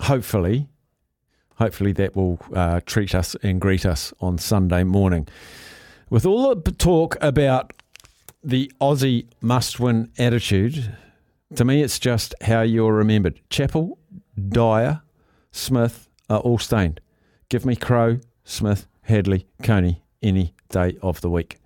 hopefully, 0.01 0.67
hopefully 1.55 1.91
that 1.93 2.15
will 2.15 2.39
uh, 2.53 2.81
treat 2.85 3.13
us 3.13 3.35
and 3.43 3.61
greet 3.61 3.85
us 3.85 4.13
on 4.19 4.37
Sunday 4.37 4.83
morning. 4.83 5.27
With 6.09 6.25
all 6.25 6.55
the 6.55 6.71
talk 6.71 7.17
about 7.21 7.73
the 8.43 8.71
Aussie 8.81 9.27
must-win 9.41 10.11
attitude, 10.17 10.97
to 11.55 11.63
me 11.63 11.83
it's 11.83 11.99
just 11.99 12.33
how 12.41 12.61
you're 12.61 12.93
remembered. 12.93 13.39
Chappell, 13.49 13.97
Dyer, 14.49 15.01
Smith 15.51 16.09
are 16.29 16.39
all 16.39 16.57
stained. 16.57 16.99
Give 17.51 17.65
me 17.65 17.75
Crowe, 17.75 18.21
Smith, 18.45 18.87
Hadlee, 19.09 19.43
Coney 19.61 20.01
any 20.23 20.53
day 20.69 20.97
of 21.01 21.19
the 21.19 21.29
week. 21.29 21.57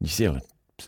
New 0.00 0.08
Zealand 0.08 0.42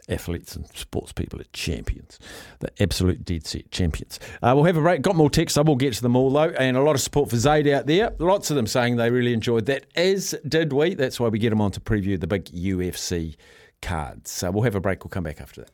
athletes 0.09 0.57
and 0.57 0.67
sports 0.75 1.13
people 1.13 1.41
are 1.41 1.47
champions. 1.53 2.19
The 2.59 2.73
absolute 2.83 3.25
dead 3.25 3.47
set 3.47 3.71
champions. 3.71 4.19
Uh, 4.43 4.55
we'll 4.57 4.65
have 4.65 4.77
a 4.77 4.81
break. 4.81 5.03
Got 5.03 5.15
more 5.15 5.31
texts. 5.31 5.57
I 5.57 5.61
will 5.61 5.77
get 5.77 5.95
to 5.95 6.03
them 6.03 6.17
all 6.17 6.33
though, 6.33 6.53
and 6.59 6.77
a 6.77 6.83
lot 6.83 6.97
of 6.97 7.01
support 7.01 7.31
for 7.31 7.37
Zaid 7.37 7.69
out 7.69 7.87
there. 7.87 8.13
Lots 8.19 8.51
of 8.51 8.57
them 8.57 8.67
saying 8.67 8.97
they 8.97 9.09
really 9.09 9.33
enjoyed 9.33 9.67
that, 9.67 9.87
as 9.95 10.35
did 10.49 10.73
we. 10.73 10.95
That's 10.95 11.21
why 11.21 11.29
we 11.29 11.39
get 11.39 11.51
them 11.51 11.61
on 11.61 11.71
to 11.71 11.81
preview 11.81 12.19
the 12.19 12.27
big 12.27 12.47
UFC 12.47 13.37
cards. 13.83 14.33
So 14.33 14.51
we'll 14.51 14.65
have 14.65 14.75
a 14.75 14.81
break. 14.81 15.05
We'll 15.05 15.11
come 15.11 15.23
back 15.23 15.41
after 15.41 15.61
that. 15.61 15.71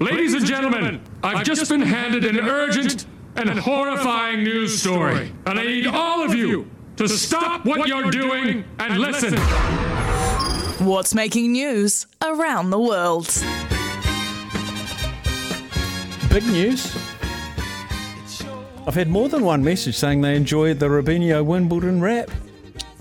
Ladies 0.00 0.34
and 0.34 0.44
gentlemen, 0.44 1.02
I've 1.22 1.46
just 1.46 1.70
been 1.70 1.82
handed 1.82 2.24
an 2.24 2.40
urgent 2.40 3.06
and 3.36 3.48
a 3.50 3.60
horrifying 3.60 4.42
news 4.44 4.80
story, 4.80 5.32
and 5.46 5.58
I 5.58 5.64
need 5.64 5.86
all 5.86 6.22
of 6.22 6.34
you 6.34 6.70
to 6.96 7.08
stop 7.08 7.64
what 7.64 7.88
you're 7.88 8.10
doing 8.10 8.64
and 8.78 8.98
listen. 8.98 9.34
What's 10.86 11.14
making 11.14 11.52
news 11.52 12.06
around 12.22 12.70
the 12.70 12.78
world? 12.78 13.26
Big 16.28 16.46
news. 16.46 16.94
I've 18.86 18.94
had 18.94 19.08
more 19.08 19.28
than 19.28 19.44
one 19.44 19.62
message 19.62 19.96
saying 19.96 20.22
they 20.22 20.34
enjoyed 20.34 20.78
the 20.80 20.86
Rubinho 20.88 21.44
Wimbledon 21.44 22.00
rap. 22.00 22.30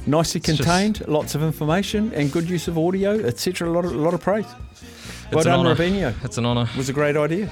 Nicely 0.06 0.40
just- 0.42 0.60
contained, 0.62 1.08
lots 1.08 1.34
of 1.36 1.42
information, 1.44 2.12
and 2.14 2.32
good 2.32 2.50
use 2.50 2.68
of 2.68 2.78
audio, 2.78 3.20
etc. 3.26 3.70
A 3.70 3.72
lot 3.72 3.86
of, 3.86 3.94
a 3.94 3.98
lot 3.98 4.14
of 4.14 4.22
praise. 4.22 4.46
Well 5.32 5.40
It's 5.40 5.46
an 5.46 5.52
done, 5.54 5.60
honour. 5.66 5.76
Rubinho. 5.76 6.14
It's 6.26 6.38
an 6.38 6.46
honour. 6.46 6.68
It 6.72 6.78
was 6.78 6.90
a 6.90 6.94
great 6.94 7.16
idea. 7.16 7.50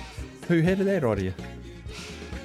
Who 0.47 0.61
had 0.61 0.79
that 0.79 1.03
idea? 1.03 1.33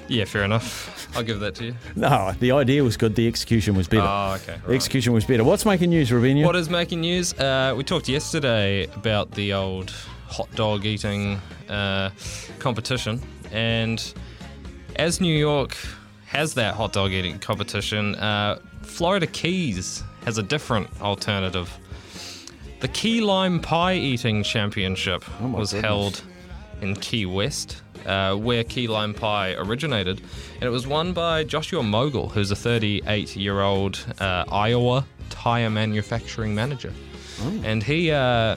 Yeah, 0.07 0.25
fair 0.25 0.43
enough. 0.43 1.07
I'll 1.15 1.23
give 1.23 1.39
that 1.39 1.55
to 1.55 1.65
you. 1.65 1.75
No, 1.95 2.33
the 2.39 2.51
idea 2.51 2.83
was 2.83 2.95
good. 2.97 3.15
The 3.15 3.27
execution 3.27 3.75
was 3.75 3.87
better. 3.87 4.03
Oh, 4.07 4.37
okay, 4.41 4.59
The 4.67 4.73
execution 4.75 5.13
was 5.13 5.25
better. 5.25 5.43
What's 5.43 5.65
making 5.65 5.89
news, 5.89 6.11
Rubinho? 6.11 6.45
What 6.45 6.55
is 6.55 6.69
making 6.69 7.01
news? 7.01 7.33
Uh, 7.33 7.73
we 7.75 7.83
talked 7.83 8.07
yesterday 8.07 8.85
about 8.95 9.31
the 9.31 9.53
old 9.53 9.91
hot 10.27 10.49
dog 10.55 10.85
eating 10.85 11.39
uh, 11.69 12.11
competition, 12.59 13.19
and 13.51 14.13
as 14.97 15.19
New 15.19 15.35
York 15.35 15.75
has 16.27 16.53
that 16.53 16.75
hot 16.75 16.93
dog 16.93 17.11
eating 17.11 17.39
competition, 17.39 18.13
uh, 18.15 18.59
Florida 18.83 19.25
Keys 19.27 20.03
has 20.25 20.37
a 20.37 20.43
different 20.43 20.87
alternative. 21.01 21.71
The 22.81 22.87
Key 22.89 23.21
Lime 23.21 23.59
Pie 23.59 23.95
Eating 23.95 24.43
Championship 24.43 25.23
Oh 25.41 25.47
was 25.47 25.71
goodness. 25.71 25.85
held 25.85 26.21
in 26.81 26.95
Key 26.95 27.25
West, 27.25 27.81
uh, 28.05 28.35
where 28.35 28.63
key 28.63 28.87
lime 28.87 29.13
pie 29.13 29.53
originated, 29.57 30.21
and 30.55 30.63
it 30.63 30.69
was 30.69 30.85
won 30.87 31.13
by 31.13 31.43
Joshua 31.43 31.83
Mogul, 31.83 32.29
who's 32.29 32.51
a 32.51 32.55
38-year-old 32.55 34.05
uh, 34.19 34.45
Iowa 34.51 35.05
tire 35.29 35.69
manufacturing 35.69 36.53
manager, 36.55 36.93
and 37.63 37.83
he 37.83 38.11
uh, 38.11 38.55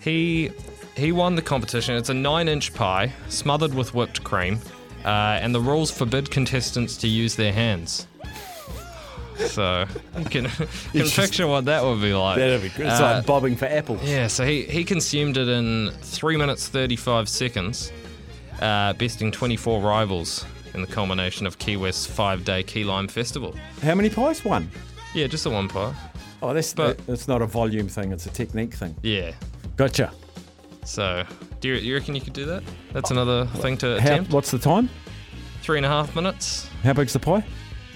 he 0.00 0.50
he 0.96 1.12
won 1.12 1.34
the 1.36 1.42
competition. 1.42 1.94
It's 1.96 2.08
a 2.10 2.14
nine-inch 2.14 2.74
pie 2.74 3.12
smothered 3.28 3.74
with 3.74 3.94
whipped 3.94 4.22
cream, 4.24 4.60
uh, 5.04 5.08
and 5.42 5.54
the 5.54 5.60
rules 5.60 5.90
forbid 5.90 6.30
contestants 6.30 6.96
to 6.98 7.08
use 7.08 7.36
their 7.36 7.52
hands. 7.52 8.06
So 9.38 9.84
you 10.18 10.24
can, 10.24 10.44
can 10.48 10.66
It's 10.94 11.10
just- 11.10 11.16
picture 11.16 11.46
what 11.46 11.66
that 11.66 11.84
would 11.84 12.00
be 12.00 12.14
like. 12.14 12.38
That'd 12.38 12.62
be 12.62 12.70
good. 12.70 12.86
It's 12.86 12.98
Uh, 13.00 13.16
like 13.16 13.26
bobbing 13.26 13.56
for 13.56 13.66
apples. 13.66 14.00
yeah, 14.02 14.28
so 14.28 14.46
he, 14.46 14.62
he 14.62 14.82
consumed 14.82 15.36
it 15.36 15.46
in 15.48 15.90
3 16.00 16.38
minutes 16.38 16.68
35 16.68 17.28
seconds, 17.28 17.92
uh, 18.60 18.92
besting 18.94 19.30
24 19.30 19.80
rivals 19.80 20.44
in 20.74 20.80
the 20.80 20.86
culmination 20.86 21.46
of 21.46 21.58
Key 21.58 21.76
West's 21.76 22.06
five 22.06 22.44
day 22.44 22.62
Key 22.62 22.84
Lime 22.84 23.08
Festival. 23.08 23.54
How 23.82 23.94
many 23.94 24.10
pies? 24.10 24.44
One. 24.44 24.70
Yeah, 25.14 25.26
just 25.26 25.44
the 25.44 25.50
one 25.50 25.68
pie. 25.68 25.94
Oh, 26.42 26.52
that's 26.52 26.74
But- 26.74 27.04
that's 27.06 27.28
not 27.28 27.40
a 27.42 27.46
volume 27.46 27.88
thing. 27.88 28.12
It's 28.12 28.26
a 28.26 28.30
technique 28.30 28.74
thing. 28.74 28.94
Yeah. 29.02 29.32
Gotcha. 29.76 30.12
So, 30.84 31.24
do 31.60 31.68
you, 31.68 31.74
you 31.74 31.94
reckon 31.94 32.14
you 32.14 32.20
could 32.20 32.32
do 32.32 32.44
that? 32.46 32.62
That's 32.92 33.10
another 33.10 33.46
thing 33.46 33.76
to 33.78 34.00
How, 34.00 34.06
attempt. 34.12 34.32
what's 34.32 34.50
the 34.50 34.58
time? 34.58 34.88
Three 35.62 35.78
and 35.78 35.86
a 35.86 35.88
half 35.88 36.14
minutes, 36.14 36.68
How 36.84 36.92
big's 36.92 37.12
the 37.12 37.18
pie? 37.18 37.44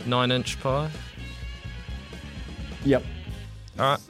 nine 0.07 0.33
inch 0.33 0.59
pie. 0.61 0.91
Yep. 2.85 3.05
All 3.79 3.85
right. 3.91 4.01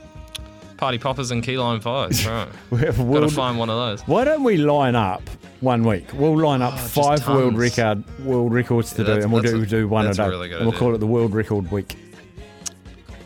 Party 0.81 0.97
poppers 0.98 1.31
and 1.31 1.43
key 1.43 1.59
lime 1.59 1.78
pies. 1.81 2.27
All 2.27 2.32
right. 2.47 2.48
We 2.70 2.78
have 2.81 2.97
Gotta 2.97 3.28
find 3.28 3.59
one 3.59 3.69
of 3.69 3.77
those. 3.77 4.01
Why 4.09 4.24
don't 4.24 4.43
we 4.43 4.57
line 4.57 4.97
up 4.97 5.23
one 5.61 5.85
week? 5.85 6.07
We'll 6.15 6.39
line 6.39 6.62
up 6.62 6.73
Oh, 6.74 6.77
five 6.78 7.28
world 7.28 7.59
record 7.59 8.02
world 8.24 8.52
records 8.55 8.93
to 8.94 9.02
Yeah, 9.02 9.16
do, 9.16 9.20
and 9.20 9.31
we'll 9.32 9.43
do, 9.43 9.61
a- 9.62 9.66
do 9.66 9.86
one 9.89 10.07
a 10.07 10.15
day. 10.15 10.27
really 10.27 10.48
we'll 10.48 10.69
idea. 10.69 10.78
call 10.78 10.94
it 10.94 10.98
the 10.98 11.07
world 11.07 11.35
record 11.35 11.70
week. 11.70 11.97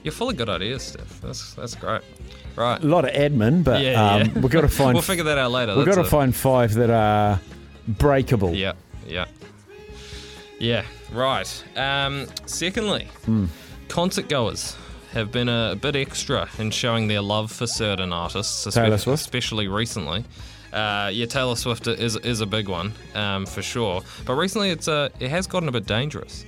You're 0.02 0.10
full 0.12 0.30
of 0.30 0.36
good 0.36 0.48
ideas, 0.48 0.82
Steph. 0.82 1.20
That's 1.20 1.54
that's 1.54 1.76
great. 1.76 2.02
Right. 2.56 2.82
A 2.82 2.86
lot 2.86 3.04
of 3.04 3.12
admin, 3.14 3.62
but 3.62 3.80
Yeah, 3.82 4.04
um, 4.14 4.22
yeah. 4.22 4.32
we've 4.40 4.50
got 4.50 4.62
to 4.62 4.68
find. 4.80 4.94
We'll 4.94 5.02
figure 5.02 5.24
that 5.24 5.38
out 5.38 5.52
later. 5.52 5.76
We've 5.76 5.86
got 5.86 5.94
to 5.94 6.02
find 6.04 6.34
five 6.34 6.74
that 6.74 6.90
are 6.90 7.40
breakable. 7.86 8.52
Yeah, 8.52 8.72
yeah. 9.06 9.26
Yeah, 10.58 10.84
right. 11.12 11.64
Um, 11.76 12.26
secondly, 12.46 13.06
Hmm. 13.26 13.46
concert 13.88 14.28
goers 14.28 14.76
have 15.14 15.32
been 15.32 15.48
a, 15.48 15.76
bit 15.80 15.96
extra 15.96 16.48
in 16.58 16.70
showing 16.70 17.08
their 17.08 17.20
love 17.22 17.50
for 17.50 17.66
certain 17.66 18.12
artists, 18.12 18.64
Taylor 18.64 18.96
espe- 18.96 19.00
Swift? 19.00 19.22
especially 19.22 19.68
recently. 19.68 20.24
Uh, 20.72 21.08
yeah, 21.12 21.26
Taylor 21.26 21.56
Swift 21.56 21.86
is 21.86 22.16
is 22.16 22.40
a 22.40 22.46
big 22.46 22.68
one 22.68 22.92
um, 23.14 23.46
for 23.46 23.62
sure. 23.62 24.02
But 24.26 24.34
recently, 24.34 24.70
it's 24.70 24.88
uh, 24.88 25.08
it 25.20 25.30
has 25.30 25.46
gotten 25.46 25.68
a 25.68 25.72
bit 25.72 25.86
dangerous, 25.86 26.44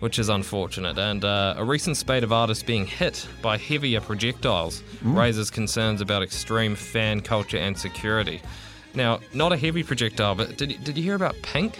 which 0.00 0.18
is 0.18 0.28
unfortunate. 0.28 0.98
And 0.98 1.24
uh, 1.24 1.54
a 1.56 1.64
recent 1.64 1.96
spate 1.96 2.22
of 2.24 2.30
artists 2.32 2.62
being 2.62 2.86
hit 2.86 3.26
by 3.42 3.56
heavier 3.56 4.00
projectiles 4.00 4.82
Mm. 5.02 5.16
raises 5.18 5.50
concerns 5.50 6.00
about 6.00 6.22
extreme 6.22 6.74
fan 6.76 7.20
culture 7.20 7.58
and 7.58 7.76
security. 7.76 8.40
Now, 8.94 9.20
not 9.32 9.52
a 9.52 9.56
heavy 9.56 9.82
projectile, 9.82 10.34
but 10.34 10.56
did, 10.56 10.82
did 10.84 10.96
you 10.96 11.02
hear 11.02 11.14
about 11.16 11.34
Pink? 11.42 11.78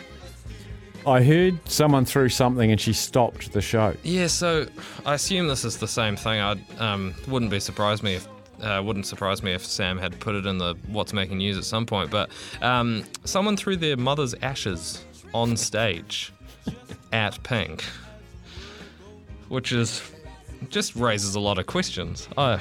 I 1.07 1.23
heard 1.23 1.59
someone 1.69 2.05
threw 2.05 2.29
something 2.29 2.71
and 2.71 2.81
she 2.81 2.93
stopped 2.93 3.53
the 3.53 3.61
show. 3.61 3.95
Yeah, 4.03 4.27
so 4.27 4.67
I 5.05 5.15
assume 5.15 5.49
this 5.49 5.65
is 5.65 5.79
the 5.79 5.89
same 5.89 6.17
thing. 6.17 6.41
I 6.41 6.57
um, 6.79 7.15
wouldn't 7.29 7.51
be 7.51 7.61
surprised 7.61 8.03
me 8.03 8.15
if 8.15 8.29
uh, 8.63 8.83
wouldn't 8.83 9.07
surprise 9.07 9.43
me 9.43 9.53
if 9.53 9.65
Sam 9.65 9.99
had 9.99 10.19
put 10.21 10.35
it 10.35 10.47
in 10.47 10.59
the 10.59 10.75
what's 10.87 11.13
making 11.13 11.39
news 11.39 11.59
at 11.59 11.65
some 11.65 11.85
point. 11.85 12.11
But 12.11 12.31
um, 12.63 13.05
someone 13.25 13.57
threw 13.57 13.77
their 13.77 13.97
mother's 13.97 14.35
ashes 14.35 15.05
on 15.35 15.57
stage 15.57 16.33
at 17.13 17.43
Pink, 17.43 17.85
which 19.49 19.73
is 19.73 20.03
just 20.71 20.97
raises 20.97 21.35
a 21.35 21.41
lot 21.41 21.59
of 21.59 21.67
questions. 21.67 22.29
I, 22.39 22.59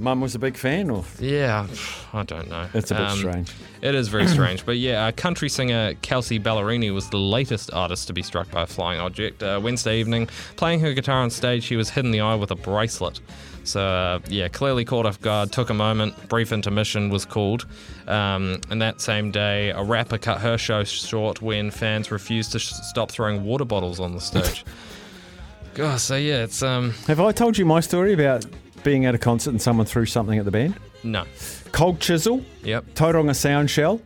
Mum 0.00 0.20
was 0.20 0.34
a 0.34 0.38
big 0.38 0.56
fan, 0.56 0.90
or 0.90 1.04
yeah, 1.18 1.66
I 2.12 2.22
don't 2.22 2.48
know. 2.48 2.68
It's 2.72 2.90
a 2.92 2.94
bit 2.94 3.02
Um, 3.04 3.18
strange. 3.18 3.52
It 3.82 3.94
is 3.96 4.06
very 4.08 4.26
strange, 4.36 4.64
but 4.64 4.76
yeah, 4.78 5.06
uh, 5.06 5.12
country 5.12 5.48
singer 5.48 5.94
Kelsea 6.02 6.38
Ballerini 6.38 6.94
was 6.94 7.10
the 7.10 7.18
latest 7.18 7.72
artist 7.72 8.06
to 8.06 8.12
be 8.12 8.22
struck 8.22 8.48
by 8.50 8.62
a 8.62 8.66
flying 8.66 9.00
object. 9.00 9.42
Uh, 9.42 9.58
Wednesday 9.62 9.98
evening, 9.98 10.28
playing 10.56 10.80
her 10.80 10.92
guitar 10.92 11.20
on 11.20 11.30
stage, 11.30 11.64
she 11.64 11.74
was 11.76 11.90
hit 11.90 12.04
in 12.04 12.12
the 12.12 12.20
eye 12.20 12.36
with 12.36 12.50
a 12.52 12.54
bracelet. 12.54 13.20
So 13.64 13.84
uh, 13.84 14.20
yeah, 14.28 14.46
clearly 14.48 14.84
caught 14.84 15.04
off 15.04 15.20
guard. 15.20 15.50
Took 15.52 15.68
a 15.68 15.74
moment. 15.74 16.28
Brief 16.28 16.52
intermission 16.52 17.10
was 17.10 17.24
called, 17.24 17.66
um, 18.06 18.60
and 18.70 18.80
that 18.80 19.00
same 19.00 19.30
day, 19.32 19.70
a 19.70 19.82
rapper 19.82 20.16
cut 20.16 20.40
her 20.40 20.56
show 20.56 20.84
short 20.84 21.42
when 21.42 21.70
fans 21.72 22.10
refused 22.12 22.52
to 22.52 22.58
sh- 22.60 22.72
stop 22.82 23.10
throwing 23.10 23.44
water 23.44 23.64
bottles 23.64 23.98
on 24.00 24.14
the 24.14 24.20
stage. 24.20 24.64
God, 25.74 26.00
so 26.00 26.16
yeah, 26.16 26.44
it's 26.44 26.62
um. 26.62 26.92
Have 27.08 27.20
I 27.20 27.32
told 27.32 27.58
you 27.58 27.66
my 27.66 27.80
story 27.80 28.12
about 28.12 28.46
being 28.82 29.06
at 29.06 29.14
a 29.14 29.18
concert 29.18 29.50
and 29.50 29.60
someone 29.60 29.86
threw 29.86 30.06
something 30.06 30.38
at 30.38 30.44
the 30.44 30.50
band? 30.50 30.74
No. 31.02 31.24
Cold 31.72 32.00
Chisel. 32.00 32.44
Yep. 32.62 32.86
Tauranga 32.94 33.34
Sound 33.34 33.70
Shell. 33.70 34.00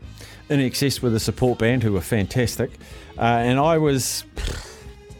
INXS 0.51 1.01
with 1.01 1.15
a 1.15 1.20
support 1.20 1.59
band 1.59 1.82
who 1.82 1.93
were 1.93 2.01
fantastic. 2.01 2.70
Uh, 3.16 3.23
and 3.23 3.59
I 3.59 3.78
was 3.78 4.24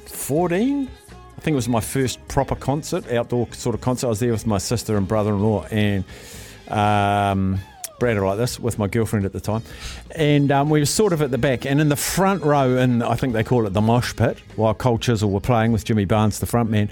14. 0.07 0.89
I 1.37 1.41
think 1.41 1.55
it 1.55 1.57
was 1.57 1.69
my 1.69 1.81
first 1.81 2.27
proper 2.29 2.55
concert, 2.55 3.11
outdoor 3.11 3.53
sort 3.53 3.75
of 3.75 3.81
concert. 3.81 4.07
I 4.07 4.11
was 4.11 4.21
there 4.21 4.33
with 4.33 4.47
my 4.47 4.59
sister 4.59 4.97
and 4.97 5.09
brother 5.09 5.31
in 5.31 5.41
law 5.41 5.65
and 5.71 6.05
um, 6.69 7.59
Brad 7.99 8.19
like 8.19 8.37
this 8.37 8.59
with 8.59 8.79
my 8.79 8.89
girlfriend 8.89 9.25
at 9.27 9.33
the 9.33 9.41
time. 9.41 9.63
And 10.17 10.51
um, 10.51 10.71
we 10.71 10.81
were 10.81 10.87
sort 10.87 11.13
of 11.13 11.23
at 11.23 11.31
the 11.31 11.39
back. 11.39 11.65
And 11.65 11.81
in 11.81 11.89
the 11.89 11.97
front 11.97 12.43
row, 12.43 12.77
and 12.77 13.03
I 13.03 13.15
think 13.15 13.33
they 13.33 13.45
call 13.45 13.67
it 13.67 13.73
the 13.73 13.81
mosh 13.81 14.17
pit, 14.17 14.39
while 14.57 14.75
Cold 14.75 15.03
Chisel 15.03 15.31
were 15.31 15.41
playing 15.41 15.73
with 15.73 15.85
Jimmy 15.85 16.05
Barnes, 16.05 16.41
the 16.41 16.47
front 16.47 16.69
man, 16.69 16.91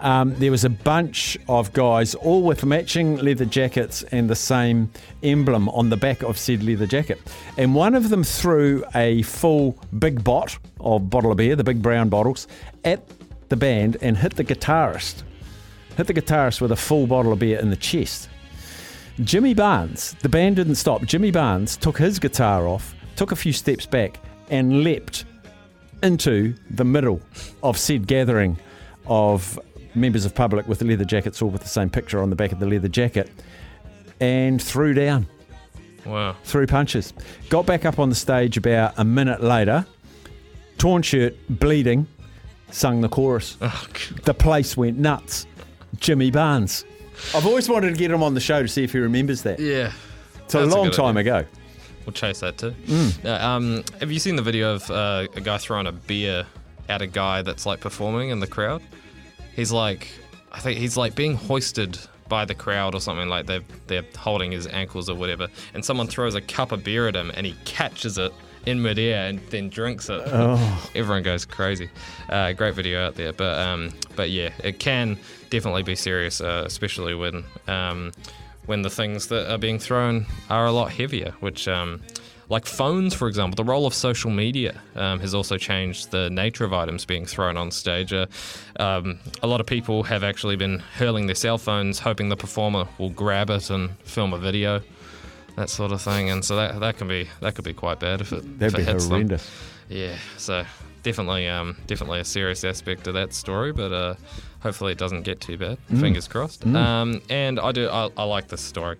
um, 0.00 0.34
there 0.36 0.50
was 0.50 0.64
a 0.64 0.70
bunch 0.70 1.38
of 1.48 1.72
guys, 1.72 2.14
all 2.14 2.42
with 2.42 2.64
matching 2.64 3.16
leather 3.16 3.44
jackets 3.44 4.02
and 4.04 4.28
the 4.28 4.36
same 4.36 4.90
emblem 5.22 5.68
on 5.70 5.90
the 5.90 5.96
back 5.96 6.22
of 6.22 6.38
said 6.38 6.62
leather 6.62 6.86
jacket. 6.86 7.20
And 7.56 7.74
one 7.74 7.94
of 7.94 8.08
them 8.08 8.24
threw 8.24 8.84
a 8.94 9.22
full 9.22 9.78
big 9.98 10.24
bot 10.24 10.58
of 10.80 11.10
bottle 11.10 11.30
of 11.30 11.36
beer, 11.36 11.56
the 11.56 11.64
big 11.64 11.82
brown 11.82 12.08
bottles, 12.08 12.48
at 12.84 13.02
the 13.48 13.56
band 13.56 13.96
and 14.00 14.16
hit 14.16 14.36
the 14.36 14.44
guitarist. 14.44 15.22
Hit 15.96 16.06
the 16.06 16.14
guitarist 16.14 16.60
with 16.60 16.72
a 16.72 16.76
full 16.76 17.06
bottle 17.06 17.32
of 17.32 17.38
beer 17.38 17.58
in 17.58 17.70
the 17.70 17.76
chest. 17.76 18.28
Jimmy 19.22 19.52
Barnes, 19.52 20.14
the 20.22 20.28
band 20.28 20.56
didn't 20.56 20.76
stop. 20.76 21.04
Jimmy 21.04 21.30
Barnes 21.30 21.76
took 21.76 21.98
his 21.98 22.18
guitar 22.18 22.66
off, 22.66 22.94
took 23.16 23.32
a 23.32 23.36
few 23.36 23.52
steps 23.52 23.84
back, 23.84 24.18
and 24.48 24.82
leapt 24.82 25.26
into 26.02 26.54
the 26.70 26.84
middle 26.84 27.20
of 27.62 27.76
said 27.76 28.06
gathering 28.06 28.58
of 29.06 29.58
members 29.94 30.24
of 30.24 30.34
public 30.34 30.66
with 30.68 30.82
leather 30.82 31.04
jackets, 31.04 31.40
all 31.42 31.48
with 31.50 31.62
the 31.62 31.68
same 31.68 31.90
picture 31.90 32.22
on 32.22 32.30
the 32.30 32.36
back 32.36 32.52
of 32.52 32.58
the 32.60 32.66
leather 32.66 32.88
jacket, 32.88 33.30
and 34.20 34.60
threw 34.62 34.94
down, 34.94 35.26
Wow. 36.04 36.36
threw 36.44 36.66
punches. 36.66 37.12
Got 37.48 37.66
back 37.66 37.84
up 37.84 37.98
on 37.98 38.08
the 38.08 38.14
stage 38.14 38.56
about 38.56 38.94
a 38.96 39.04
minute 39.04 39.42
later, 39.42 39.86
torn 40.78 41.02
shirt, 41.02 41.34
bleeding, 41.48 42.06
sung 42.70 43.00
the 43.00 43.08
chorus. 43.08 43.56
the 44.24 44.34
place 44.34 44.76
went 44.76 44.98
nuts. 44.98 45.46
Jimmy 45.98 46.30
Barnes. 46.30 46.84
I've 47.34 47.44
always 47.46 47.68
wanted 47.68 47.90
to 47.92 47.96
get 47.98 48.10
him 48.10 48.22
on 48.22 48.32
the 48.34 48.40
show 48.40 48.62
to 48.62 48.68
see 48.68 48.84
if 48.84 48.92
he 48.92 48.98
remembers 48.98 49.42
that. 49.42 49.58
Yeah. 49.60 49.92
It's 50.44 50.54
a 50.54 50.60
That's 50.60 50.74
long 50.74 50.86
good 50.86 50.94
time 50.94 51.16
idea. 51.16 51.38
ago. 51.40 51.48
We'll 52.06 52.14
chase 52.14 52.40
that 52.40 52.56
too. 52.56 52.70
Mm. 52.86 53.24
Uh, 53.24 53.46
um, 53.46 53.84
have 54.00 54.10
you 54.10 54.18
seen 54.18 54.36
the 54.36 54.42
video 54.42 54.74
of 54.74 54.90
uh, 54.90 55.26
a 55.36 55.40
guy 55.40 55.58
throwing 55.58 55.86
a 55.86 55.92
beer 55.92 56.46
at 56.88 57.02
a 57.02 57.06
guy 57.06 57.42
that's 57.42 57.66
like 57.66 57.80
performing 57.80 58.30
in 58.30 58.40
the 58.40 58.46
crowd? 58.46 58.82
He's 59.54 59.72
like, 59.72 60.08
I 60.52 60.60
think 60.60 60.78
he's 60.78 60.96
like 60.96 61.14
being 61.14 61.34
hoisted 61.34 61.98
by 62.28 62.44
the 62.44 62.54
crowd 62.54 62.94
or 62.94 63.00
something 63.00 63.28
like 63.28 63.46
they're 63.46 63.64
they're 63.88 64.04
holding 64.16 64.52
his 64.52 64.66
ankles 64.68 65.10
or 65.10 65.16
whatever, 65.16 65.48
and 65.74 65.84
someone 65.84 66.06
throws 66.06 66.34
a 66.34 66.40
cup 66.40 66.72
of 66.72 66.84
beer 66.84 67.08
at 67.08 67.16
him 67.16 67.30
and 67.34 67.44
he 67.44 67.54
catches 67.64 68.18
it 68.18 68.32
in 68.66 68.80
midair 68.80 69.26
and 69.26 69.40
then 69.50 69.68
drinks 69.68 70.08
it. 70.08 70.22
Oh. 70.26 70.90
Everyone 70.94 71.22
goes 71.22 71.44
crazy. 71.44 71.90
Uh, 72.28 72.52
great 72.52 72.74
video 72.74 73.04
out 73.06 73.14
there, 73.16 73.32
but 73.32 73.58
um, 73.58 73.90
but 74.16 74.30
yeah, 74.30 74.50
it 74.62 74.78
can 74.78 75.18
definitely 75.50 75.82
be 75.82 75.96
serious, 75.96 76.40
uh, 76.40 76.62
especially 76.66 77.14
when 77.14 77.44
um, 77.66 78.12
when 78.66 78.82
the 78.82 78.90
things 78.90 79.26
that 79.28 79.50
are 79.52 79.58
being 79.58 79.78
thrown 79.78 80.26
are 80.48 80.66
a 80.66 80.72
lot 80.72 80.92
heavier, 80.92 81.34
which. 81.40 81.68
Um, 81.68 82.00
like 82.50 82.66
phones, 82.66 83.14
for 83.14 83.28
example, 83.28 83.54
the 83.54 83.64
role 83.64 83.86
of 83.86 83.94
social 83.94 84.30
media 84.30 84.80
um, 84.96 85.20
has 85.20 85.34
also 85.34 85.56
changed 85.56 86.10
the 86.10 86.28
nature 86.28 86.64
of 86.64 86.72
items 86.72 87.04
being 87.04 87.24
thrown 87.24 87.56
on 87.56 87.70
stage. 87.70 88.12
Uh, 88.12 88.26
um, 88.78 89.20
a 89.42 89.46
lot 89.46 89.60
of 89.60 89.66
people 89.66 90.02
have 90.02 90.24
actually 90.24 90.56
been 90.56 90.80
hurling 90.96 91.26
their 91.26 91.36
cell 91.36 91.58
phones, 91.58 92.00
hoping 92.00 92.28
the 92.28 92.36
performer 92.36 92.88
will 92.98 93.10
grab 93.10 93.50
it 93.50 93.70
and 93.70 93.96
film 94.00 94.34
a 94.34 94.38
video, 94.38 94.82
that 95.56 95.70
sort 95.70 95.92
of 95.92 96.02
thing. 96.02 96.28
And 96.28 96.44
so 96.44 96.56
that 96.56 96.80
that 96.80 96.98
can 96.98 97.06
be 97.06 97.28
that 97.40 97.54
could 97.54 97.64
be 97.64 97.72
quite 97.72 98.00
bad 98.00 98.20
if 98.20 98.32
it, 98.32 98.58
That'd 98.58 98.74
if 98.74 98.74
it 98.74 98.86
be 98.86 98.92
hits 98.92 99.06
them. 99.06 99.38
Yeah, 99.88 100.16
so 100.36 100.64
definitely, 101.02 101.48
um, 101.48 101.76
definitely 101.86 102.20
a 102.20 102.24
serious 102.24 102.64
aspect 102.64 103.06
of 103.06 103.14
that 103.14 103.32
story, 103.32 103.72
but 103.72 103.92
uh, 103.92 104.14
hopefully 104.60 104.92
it 104.92 104.98
doesn't 104.98 105.22
get 105.22 105.40
too 105.40 105.56
bad. 105.56 105.78
Mm. 105.90 106.00
Fingers 106.00 106.28
crossed. 106.28 106.64
Mm. 106.64 106.76
Um, 106.76 107.22
and 107.30 107.60
I 107.60 107.72
do, 107.72 107.88
I, 107.88 108.10
I 108.16 108.24
like 108.24 108.48
this 108.48 108.60
story. 108.60 108.98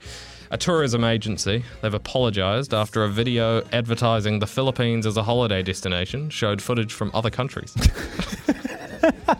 A 0.52 0.58
tourism 0.58 1.04
agency, 1.04 1.64
they've 1.80 1.94
apologised 1.94 2.74
after 2.74 3.04
a 3.04 3.08
video 3.08 3.62
advertising 3.72 4.40
the 4.40 4.48
Philippines 4.48 5.06
as 5.06 5.16
a 5.16 5.22
holiday 5.22 5.62
destination 5.62 6.28
showed 6.28 6.60
footage 6.60 6.92
from 6.92 7.12
other 7.14 7.30
countries. 7.30 7.72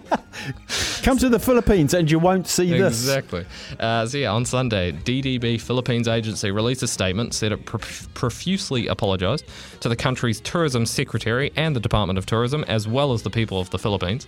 Come 1.03 1.17
to 1.19 1.29
the 1.29 1.39
Philippines 1.39 1.95
and 1.95 2.11
you 2.11 2.19
won't 2.19 2.47
see 2.47 2.71
this. 2.71 3.01
Exactly. 3.01 3.47
Uh, 3.79 4.07
so 4.07 4.19
yeah, 4.19 4.33
on 4.33 4.45
Sunday, 4.45 4.93
DDB 4.93 5.61
Philippines 5.61 6.09
agency 6.09 6.51
released 6.51 6.83
a 6.83 6.89
statement 6.89 7.35
said 7.35 7.53
it 7.53 7.65
prof- 7.65 8.09
profusely 8.15 8.87
apologised 8.87 9.45
to 9.81 9.89
the 9.89 9.97
country's 9.97 10.41
tourism 10.41 10.85
secretary 10.85 11.53
and 11.57 11.75
the 11.75 11.81
Department 11.81 12.19
of 12.19 12.27
Tourism, 12.27 12.65
as 12.69 12.87
well 12.87 13.13
as 13.13 13.23
the 13.23 13.31
people 13.31 13.61
of 13.61 13.71
the 13.71 13.79
Philippines. 13.79 14.27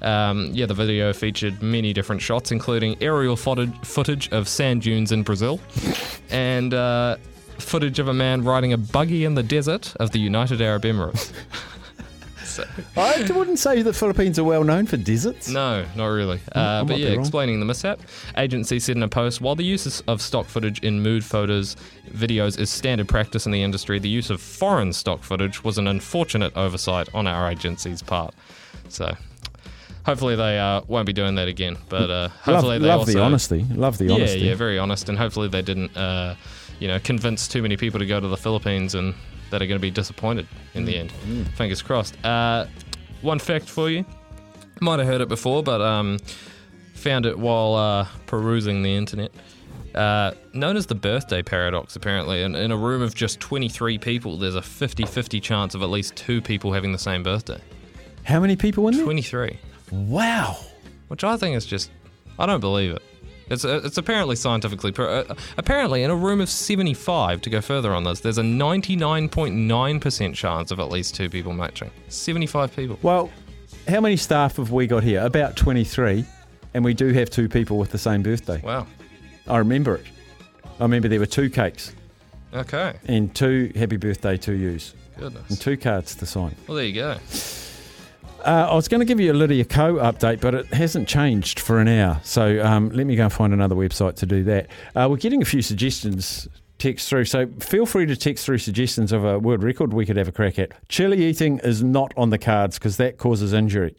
Um, 0.00 0.50
yeah, 0.52 0.66
the 0.66 0.74
video 0.74 1.12
featured 1.12 1.62
many 1.62 1.92
different 1.92 2.22
shots, 2.22 2.52
including 2.52 2.96
aerial 3.00 3.36
footage, 3.36 3.74
footage 3.82 4.28
of 4.32 4.48
sand 4.48 4.82
dunes 4.82 5.12
in 5.12 5.22
Brazil, 5.22 5.60
and 6.30 6.72
uh, 6.72 7.16
footage 7.58 7.98
of 7.98 8.08
a 8.08 8.14
man 8.14 8.44
riding 8.44 8.72
a 8.72 8.78
buggy 8.78 9.24
in 9.24 9.34
the 9.34 9.42
desert 9.42 9.94
of 10.00 10.10
the 10.10 10.18
United 10.18 10.60
Arab 10.60 10.82
Emirates. 10.82 11.32
So- 12.62 12.66
I 12.96 13.26
wouldn't 13.32 13.58
say 13.58 13.82
the 13.82 13.92
Philippines 13.92 14.38
are 14.38 14.44
well 14.44 14.64
known 14.64 14.86
for 14.86 14.96
deserts. 14.96 15.48
No, 15.48 15.84
not 15.96 16.06
really. 16.06 16.40
Uh, 16.52 16.84
but 16.84 16.98
yeah, 16.98 17.08
explaining 17.08 17.60
the 17.60 17.66
mishap, 17.66 18.00
agency 18.36 18.78
said 18.78 18.96
in 18.96 19.02
a 19.02 19.08
post, 19.08 19.40
while 19.40 19.54
the 19.54 19.64
use 19.64 20.00
of 20.02 20.20
stock 20.20 20.46
footage 20.46 20.80
in 20.80 21.00
mood 21.02 21.24
photos 21.24 21.76
videos 22.10 22.58
is 22.58 22.68
standard 22.70 23.08
practice 23.08 23.46
in 23.46 23.52
the 23.52 23.62
industry, 23.62 23.98
the 23.98 24.08
use 24.08 24.28
of 24.30 24.40
foreign 24.40 24.92
stock 24.92 25.22
footage 25.22 25.64
was 25.64 25.78
an 25.78 25.86
unfortunate 25.86 26.54
oversight 26.56 27.08
on 27.14 27.26
our 27.26 27.50
agency's 27.50 28.02
part. 28.02 28.34
So. 28.88 29.16
Hopefully 30.04 30.34
they 30.34 30.58
uh, 30.58 30.80
won't 30.88 31.06
be 31.06 31.12
doing 31.12 31.36
that 31.36 31.46
again, 31.46 31.78
but 31.88 32.10
uh, 32.10 32.28
hopefully 32.28 32.80
love 32.80 32.82
they 32.82 32.88
love 32.88 32.98
also 33.00 33.12
the 33.12 33.20
honesty. 33.20 33.64
Love 33.70 33.98
the 33.98 34.06
yeah, 34.06 34.14
honesty. 34.14 34.40
yeah, 34.40 34.54
very 34.56 34.76
honest, 34.76 35.08
and 35.08 35.16
hopefully 35.16 35.46
they 35.46 35.62
didn't, 35.62 35.96
uh, 35.96 36.34
you 36.80 36.88
know, 36.88 36.98
convince 36.98 37.46
too 37.46 37.62
many 37.62 37.76
people 37.76 38.00
to 38.00 38.06
go 38.06 38.18
to 38.18 38.26
the 38.26 38.36
Philippines 38.36 38.96
and 38.96 39.14
that 39.52 39.62
are 39.62 39.66
going 39.66 39.78
to 39.78 39.82
be 39.82 39.90
disappointed 39.90 40.48
in 40.74 40.84
the 40.84 40.94
Mm, 40.94 40.98
end. 40.98 41.12
mm. 41.26 41.48
Fingers 41.52 41.80
crossed. 41.80 42.16
Uh, 42.24 42.66
one 43.22 43.38
fact 43.38 43.68
for 43.68 43.88
you, 43.88 44.04
might 44.80 44.98
have 44.98 45.06
heard 45.06 45.20
it 45.20 45.28
before, 45.28 45.62
but 45.62 45.80
um, 45.80 46.18
found 46.94 47.24
it 47.24 47.38
while 47.38 47.74
uh, 47.76 48.06
perusing 48.26 48.82
the 48.82 48.94
internet. 48.96 49.30
Uh, 49.94 50.32
known 50.54 50.76
as 50.76 50.86
the 50.86 50.94
birthday 50.94 51.42
paradox, 51.42 51.94
apparently. 51.96 52.42
In, 52.42 52.54
in 52.56 52.72
a 52.72 52.76
room 52.76 53.02
of 53.02 53.14
just 53.14 53.38
23 53.40 53.98
people, 53.98 54.38
there's 54.38 54.54
a 54.56 54.62
50 54.62 55.04
50 55.04 55.38
chance 55.40 55.74
of 55.74 55.82
at 55.82 55.90
least 55.90 56.16
two 56.16 56.40
people 56.40 56.72
having 56.72 56.92
the 56.92 56.98
same 56.98 57.22
birthday. 57.22 57.60
How 58.24 58.40
many 58.40 58.56
people 58.56 58.88
in 58.88 58.94
there? 58.96 59.04
23. 59.04 59.58
Wow. 59.90 60.56
Which 61.08 61.22
I 61.24 61.36
think 61.36 61.56
is 61.56 61.66
just, 61.66 61.90
I 62.38 62.46
don't 62.46 62.60
believe 62.60 62.92
it. 62.92 63.02
It's, 63.52 63.64
uh, 63.66 63.82
it's 63.84 63.98
apparently 63.98 64.34
scientifically. 64.34 64.92
Pro- 64.92 65.20
uh, 65.20 65.34
apparently, 65.58 66.02
in 66.02 66.10
a 66.10 66.16
room 66.16 66.40
of 66.40 66.48
75, 66.48 67.42
to 67.42 67.50
go 67.50 67.60
further 67.60 67.92
on 67.94 68.04
this, 68.04 68.20
there's 68.20 68.38
a 68.38 68.42
99.9% 68.42 70.34
chance 70.34 70.70
of 70.70 70.80
at 70.80 70.88
least 70.88 71.14
two 71.14 71.28
people 71.28 71.52
matching. 71.52 71.90
75 72.08 72.74
people. 72.74 72.98
Well, 73.02 73.30
how 73.88 74.00
many 74.00 74.16
staff 74.16 74.56
have 74.56 74.70
we 74.70 74.86
got 74.86 75.02
here? 75.02 75.20
About 75.20 75.56
23, 75.56 76.24
and 76.74 76.82
we 76.84 76.94
do 76.94 77.12
have 77.12 77.28
two 77.28 77.48
people 77.48 77.76
with 77.78 77.90
the 77.90 77.98
same 77.98 78.22
birthday. 78.22 78.60
Wow. 78.62 78.86
I 79.46 79.58
remember 79.58 79.96
it. 79.96 80.06
I 80.80 80.84
remember 80.84 81.08
there 81.08 81.20
were 81.20 81.26
two 81.26 81.50
cakes 81.50 81.94
Okay. 82.54 82.94
and 83.06 83.34
two 83.34 83.70
happy 83.76 83.96
birthday 83.98 84.36
to 84.38 84.52
yous. 84.52 84.94
Goodness. 85.18 85.50
and 85.50 85.60
two 85.60 85.76
cards 85.76 86.14
to 86.16 86.24
sign. 86.26 86.56
Well, 86.66 86.76
there 86.76 86.86
you 86.86 86.94
go. 86.94 87.16
Uh, 88.44 88.68
I 88.70 88.74
was 88.74 88.88
going 88.88 89.00
to 89.00 89.04
give 89.06 89.20
you 89.20 89.32
a 89.32 89.34
Lydia 89.34 89.64
Ko 89.64 89.94
update, 89.94 90.40
but 90.40 90.54
it 90.54 90.66
hasn't 90.74 91.08
changed 91.08 91.60
for 91.60 91.78
an 91.78 91.88
hour. 91.88 92.20
So 92.24 92.64
um, 92.64 92.90
let 92.90 93.06
me 93.06 93.16
go 93.16 93.24
and 93.24 93.32
find 93.32 93.52
another 93.52 93.74
website 93.76 94.16
to 94.16 94.26
do 94.26 94.42
that. 94.44 94.68
Uh, 94.94 95.06
we're 95.10 95.16
getting 95.16 95.42
a 95.42 95.44
few 95.44 95.62
suggestions 95.62 96.48
text 96.78 97.08
through, 97.08 97.24
so 97.26 97.46
feel 97.60 97.86
free 97.86 98.06
to 98.06 98.16
text 98.16 98.44
through 98.44 98.58
suggestions 98.58 99.12
of 99.12 99.24
a 99.24 99.38
world 99.38 99.62
record 99.62 99.92
we 99.92 100.04
could 100.04 100.16
have 100.16 100.28
a 100.28 100.32
crack 100.32 100.58
at. 100.58 100.72
Chili 100.88 101.24
eating 101.24 101.60
is 101.60 101.82
not 101.82 102.12
on 102.16 102.30
the 102.30 102.38
cards 102.38 102.78
because 102.78 102.96
that 102.96 103.18
causes 103.18 103.52
injury. 103.52 103.94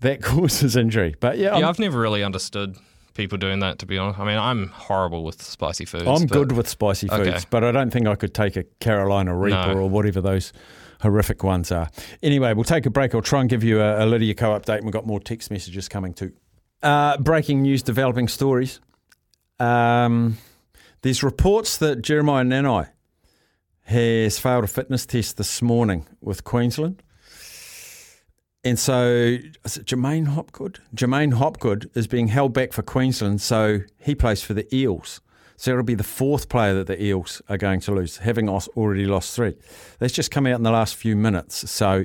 That 0.00 0.22
causes 0.22 0.76
injury. 0.76 1.16
But 1.18 1.38
yeah, 1.38 1.48
Yeah, 1.58 1.64
I'm, 1.64 1.70
I've 1.70 1.78
never 1.80 1.98
really 1.98 2.22
understood 2.22 2.76
people 3.14 3.36
doing 3.36 3.58
that, 3.58 3.80
to 3.80 3.86
be 3.86 3.98
honest. 3.98 4.20
I 4.20 4.24
mean, 4.24 4.38
I'm 4.38 4.68
horrible 4.68 5.24
with 5.24 5.42
spicy 5.42 5.84
foods. 5.84 6.06
I'm 6.06 6.28
good 6.28 6.52
with 6.52 6.68
spicy 6.68 7.08
foods, 7.08 7.28
Okay. 7.28 7.40
but 7.50 7.64
I 7.64 7.72
don't 7.72 7.90
think 7.90 8.06
I 8.06 8.14
could 8.14 8.32
take 8.32 8.54
a 8.56 8.62
Carolina 8.78 9.36
Reaper 9.36 9.74
No. 9.74 9.80
or 9.80 9.90
whatever 9.90 10.20
those 10.20 10.52
horrific 11.00 11.42
ones 11.42 11.70
are. 11.72 11.90
Anyway, 12.22 12.52
we'll 12.54 12.64
take 12.64 12.86
a 12.86 12.90
break. 12.90 13.14
I'll 13.14 13.22
try 13.22 13.40
and 13.40 13.48
give 13.48 13.64
you 13.64 13.80
a, 13.80 14.04
a 14.04 14.06
Lydia 14.06 14.34
Ko 14.34 14.58
update. 14.58 14.82
We've 14.82 14.92
got 14.92 15.06
more 15.06 15.20
text 15.20 15.50
messages 15.50 15.88
coming 15.88 16.14
too. 16.14 16.32
Uh, 16.82 17.16
breaking 17.18 17.62
news, 17.62 17.82
developing 17.82 18.28
stories. 18.28 18.80
Um, 19.58 20.38
there's 21.02 21.22
reports 21.22 21.76
that 21.78 22.02
Jeremiah 22.02 22.44
Nanai 22.44 22.88
has 23.82 24.38
failed 24.38 24.64
a 24.64 24.68
fitness 24.68 25.06
test 25.06 25.36
this 25.38 25.62
morning 25.62 26.06
with 26.20 26.44
Queensland. 26.44 27.02
And 28.64 28.78
so, 28.78 29.38
J'maine 29.64 30.26
Hopgood? 30.26 30.80
J'maine 30.94 31.32
Hopgood 31.34 31.90
is 31.94 32.06
being 32.06 32.28
held 32.28 32.52
back 32.52 32.72
for 32.72 32.82
Queensland, 32.82 33.40
so 33.40 33.80
he 33.98 34.14
plays 34.14 34.42
for 34.42 34.52
the 34.52 34.72
Eels. 34.74 35.20
So 35.60 35.72
it'll 35.72 35.82
be 35.82 35.96
the 35.96 36.04
fourth 36.04 36.48
player 36.48 36.72
that 36.74 36.86
the 36.86 37.02
Eels 37.02 37.42
are 37.48 37.58
going 37.58 37.80
to 37.80 37.92
lose, 37.92 38.18
having 38.18 38.48
already 38.48 39.06
lost 39.06 39.34
three. 39.34 39.56
That's 39.98 40.14
just 40.14 40.30
come 40.30 40.46
out 40.46 40.54
in 40.54 40.62
the 40.62 40.70
last 40.70 40.94
few 40.94 41.16
minutes. 41.16 41.68
So 41.68 42.04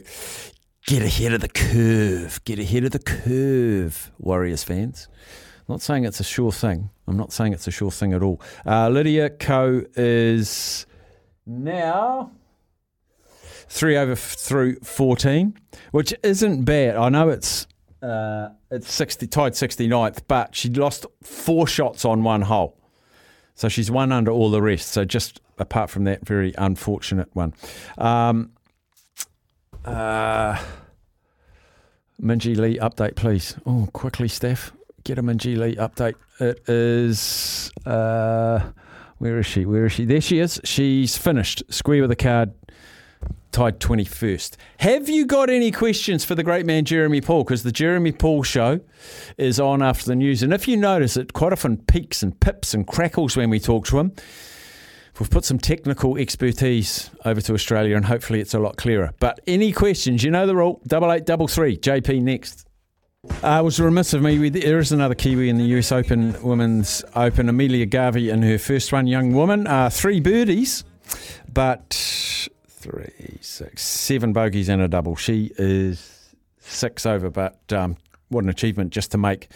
get 0.88 1.04
ahead 1.04 1.34
of 1.34 1.42
the 1.42 1.48
curve. 1.50 2.44
Get 2.46 2.58
ahead 2.58 2.84
of 2.84 2.92
the 2.92 3.00
curve, 3.00 4.12
Warriors 4.18 4.64
fans. 4.64 5.08
not 5.68 5.84
saying 5.84 6.04
it's 6.04 6.20
a 6.20 6.24
sure 6.24 6.52
thing. 6.52 6.90
I'm 7.08 7.16
not 7.16 7.32
saying 7.32 7.54
it's 7.54 7.68
a 7.68 7.72
sure 7.72 7.92
thing 7.92 8.12
at 8.14 8.24
all. 8.24 8.42
Uh, 8.66 8.90
Lydia 8.90 9.30
Ko 9.30 9.84
is 9.96 10.88
now 11.46 12.32
three 13.70 13.96
over 13.96 14.14
f- 14.14 14.34
through 14.36 14.78
14, 14.78 15.54
which 15.92 16.12
isn't 16.24 16.64
bad. 16.64 16.96
I 16.96 17.10
know 17.10 17.30
it's 17.30 17.68
uh, 18.02 18.50
it's 18.72 18.92
60, 18.92 19.28
tied 19.28 19.54
69th, 19.54 20.22
but 20.28 20.56
she 20.56 20.70
lost 20.70 21.06
four 21.22 21.68
shots 21.68 22.04
on 22.04 22.24
one 22.24 22.42
hole. 22.42 22.80
So 23.56 23.70
she's 23.70 23.92
one 23.92 24.12
under 24.12 24.32
all 24.32 24.50
the 24.50 24.62
rest. 24.62 24.90
So 24.90 25.06
just 25.06 25.42
apart 25.58 25.90
from 25.90 26.06
that, 26.06 26.26
very 26.26 26.54
unfortunate 26.58 27.30
one. 27.34 27.54
Um, 27.98 28.52
uh, 29.86 30.62
Minjee 32.22 32.58
Lee 32.58 32.78
update, 32.78 33.16
please. 33.16 33.56
Oh, 33.66 33.90
quickly, 33.94 34.28
Steph. 34.28 34.72
Get 35.04 35.18
a 35.18 35.24
Minjee 35.24 35.58
Lee 35.58 35.76
update. 35.76 36.16
It 36.40 36.68
is. 36.70 37.72
Uh, 37.86 38.72
where 39.18 39.40
is 39.40 39.46
she? 39.46 39.66
Where 39.66 39.86
is 39.86 39.92
she? 39.92 40.06
There 40.06 40.22
she 40.22 40.40
is. 40.40 40.60
She's 40.64 41.18
finished. 41.18 41.64
Square 41.70 42.02
with 42.02 42.12
a 42.12 42.16
card. 42.16 42.54
Tied 43.54 43.80
21st. 43.80 44.56
Have 44.80 45.08
you 45.08 45.28
got 45.28 45.48
any 45.48 45.70
questions 45.70 46.26
for 46.26 46.34
the 46.34 46.44
great 46.44 46.66
man 46.66 46.86
Jeremy 46.86 47.22
Paul? 47.22 47.44
Because 47.44 47.62
the 47.62 47.72
Jeremy 47.72 48.12
Paul 48.12 48.42
show 48.42 48.80
is 49.38 49.60
on 49.60 49.84
after 49.84 50.06
the 50.06 50.16
news. 50.16 50.42
And 50.42 50.52
if 50.52 50.68
you 50.68 50.76
notice, 50.76 51.16
it 51.16 51.34
quite 51.34 51.54
often 51.54 51.78
peaks 51.78 52.24
and 52.24 52.38
pips 52.40 52.74
and 52.74 52.88
crackles 52.88 53.38
when 53.38 53.52
we 53.52 53.60
talk 53.60 53.86
to 53.88 54.00
him. 54.00 54.12
We've 55.20 55.30
put 55.30 55.46
some 55.46 55.60
technical 55.60 56.18
expertise 56.18 57.12
over 57.26 57.42
to 57.42 57.54
Australia 57.54 57.96
and 57.96 58.06
hopefully 58.06 58.40
it's 58.40 58.56
a 58.56 58.60
lot 58.60 58.78
clearer. 58.78 59.14
But 59.20 59.40
any 59.46 59.72
questions, 59.72 60.24
you 60.24 60.32
know 60.32 60.48
the 60.48 60.56
rule. 60.56 60.82
Double 60.88 61.12
eight, 61.12 61.28
double 61.28 61.48
three. 61.48 61.78
JP 61.78 62.24
next. 62.24 62.68
Uh, 63.44 63.60
it 63.60 63.64
was 63.64 63.80
remiss 63.80 64.16
of 64.16 64.24
me. 64.24 64.50
There 64.50 64.80
is 64.80 64.92
another 64.92 65.14
Kiwi 65.14 65.50
in 65.50 65.58
the 65.60 65.66
US 65.78 65.92
Open 65.92 66.36
Women's 66.42 67.04
Open. 67.16 67.50
Amelia 67.50 67.86
Garvey 67.86 68.32
in 68.32 68.42
her 68.42 68.58
first 68.58 68.92
one, 68.92 69.06
young 69.06 69.32
woman. 69.32 69.68
Uh, 69.68 69.92
three 69.92 70.20
birdies, 70.20 70.84
but 71.54 72.48
three, 72.84 73.38
six, 73.40 73.82
seven 73.82 74.34
bogeys 74.34 74.68
and 74.68 74.82
a 74.82 74.88
double. 74.88 75.16
She 75.16 75.52
is 75.58 76.36
six 76.60 77.06
over, 77.06 77.30
but 77.30 77.72
um, 77.72 77.96
what 78.28 78.44
an 78.44 78.50
achievement 78.50 78.92
just 78.92 79.12
to 79.12 79.18
make 79.18 79.48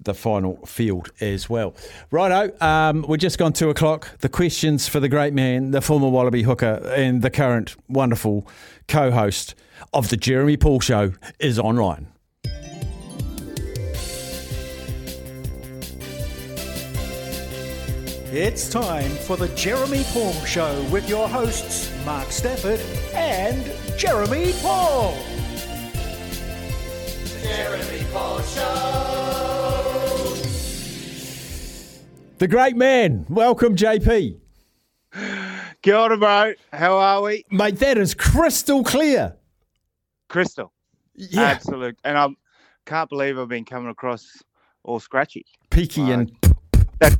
the 0.00 0.14
final 0.14 0.64
field 0.64 1.10
as 1.20 1.50
well. 1.50 1.74
Righto, 2.10 2.56
um, 2.64 3.04
we're 3.06 3.18
just 3.18 3.38
gone 3.38 3.52
two 3.52 3.68
o'clock. 3.68 4.18
The 4.20 4.30
questions 4.30 4.88
for 4.88 4.98
the 4.98 5.08
great 5.08 5.34
man, 5.34 5.72
the 5.72 5.82
former 5.82 6.08
Wallaby 6.08 6.42
hooker, 6.42 6.80
and 6.96 7.20
the 7.20 7.30
current 7.30 7.76
wonderful 7.88 8.48
co 8.88 9.10
host 9.10 9.54
of 9.92 10.08
the 10.08 10.16
Jeremy 10.16 10.56
Paul 10.56 10.80
Show 10.80 11.12
is 11.38 11.58
online. 11.58 12.06
It's 18.32 18.68
time 18.68 19.10
for 19.10 19.36
the 19.36 19.48
Jeremy 19.56 20.04
Paul 20.12 20.32
Show 20.44 20.84
with 20.92 21.08
your 21.08 21.28
hosts, 21.28 21.92
Mark 22.06 22.30
Stafford 22.30 22.78
and 23.12 23.72
Jeremy 23.98 24.52
Paul. 24.62 25.18
Jeremy 27.42 28.06
Paul 28.12 28.40
Show. 28.42 30.34
The 32.38 32.46
great 32.46 32.76
man. 32.76 33.26
Welcome, 33.28 33.74
JP. 33.74 34.38
Kia 35.82 35.96
ora, 35.96 36.16
bro. 36.16 36.52
How 36.72 36.98
are 36.98 37.22
we? 37.22 37.44
Mate, 37.50 37.80
that 37.80 37.98
is 37.98 38.14
crystal 38.14 38.84
clear. 38.84 39.34
Crystal. 40.28 40.70
Yeah. 41.16 41.42
Absolute. 41.42 41.98
And 42.04 42.16
I 42.16 42.28
can't 42.86 43.10
believe 43.10 43.40
I've 43.40 43.48
been 43.48 43.64
coming 43.64 43.90
across 43.90 44.40
all 44.84 45.00
scratchy. 45.00 45.44
Peaky 45.70 46.12
and 46.12 46.30
That 47.00 47.18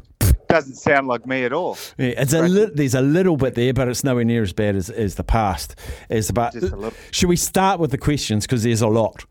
doesn't 0.51 0.74
sound 0.74 1.06
like 1.06 1.27
me 1.27 1.44
at 1.44 1.52
all. 1.52 1.78
Yeah, 1.98 2.09
it's 2.18 2.32
a 2.32 2.43
li- 2.43 2.70
there's 2.74 2.94
a 2.94 3.01
little 3.01 3.36
bit 3.36 3.55
there, 3.55 3.72
but 3.72 3.89
it's 3.89 4.05
nowhere 4.05 4.24
near 4.24 4.43
as 4.43 4.52
bad 4.52 4.77
as, 4.77 4.90
as 4.90 5.14
the 5.14 5.24
past. 5.24 5.77
As 6.10 6.27
the 6.27 6.32
but 6.32 6.52
Just 6.52 6.72
a 6.72 6.77
little. 6.77 6.98
should 7.10 7.28
we 7.28 7.36
start 7.36 7.81
with 7.81 7.90
the 7.90 7.98
questions 7.98 8.47
because 8.47 8.62
there's 8.62 8.82
a 8.82 8.89
lot. 8.89 9.24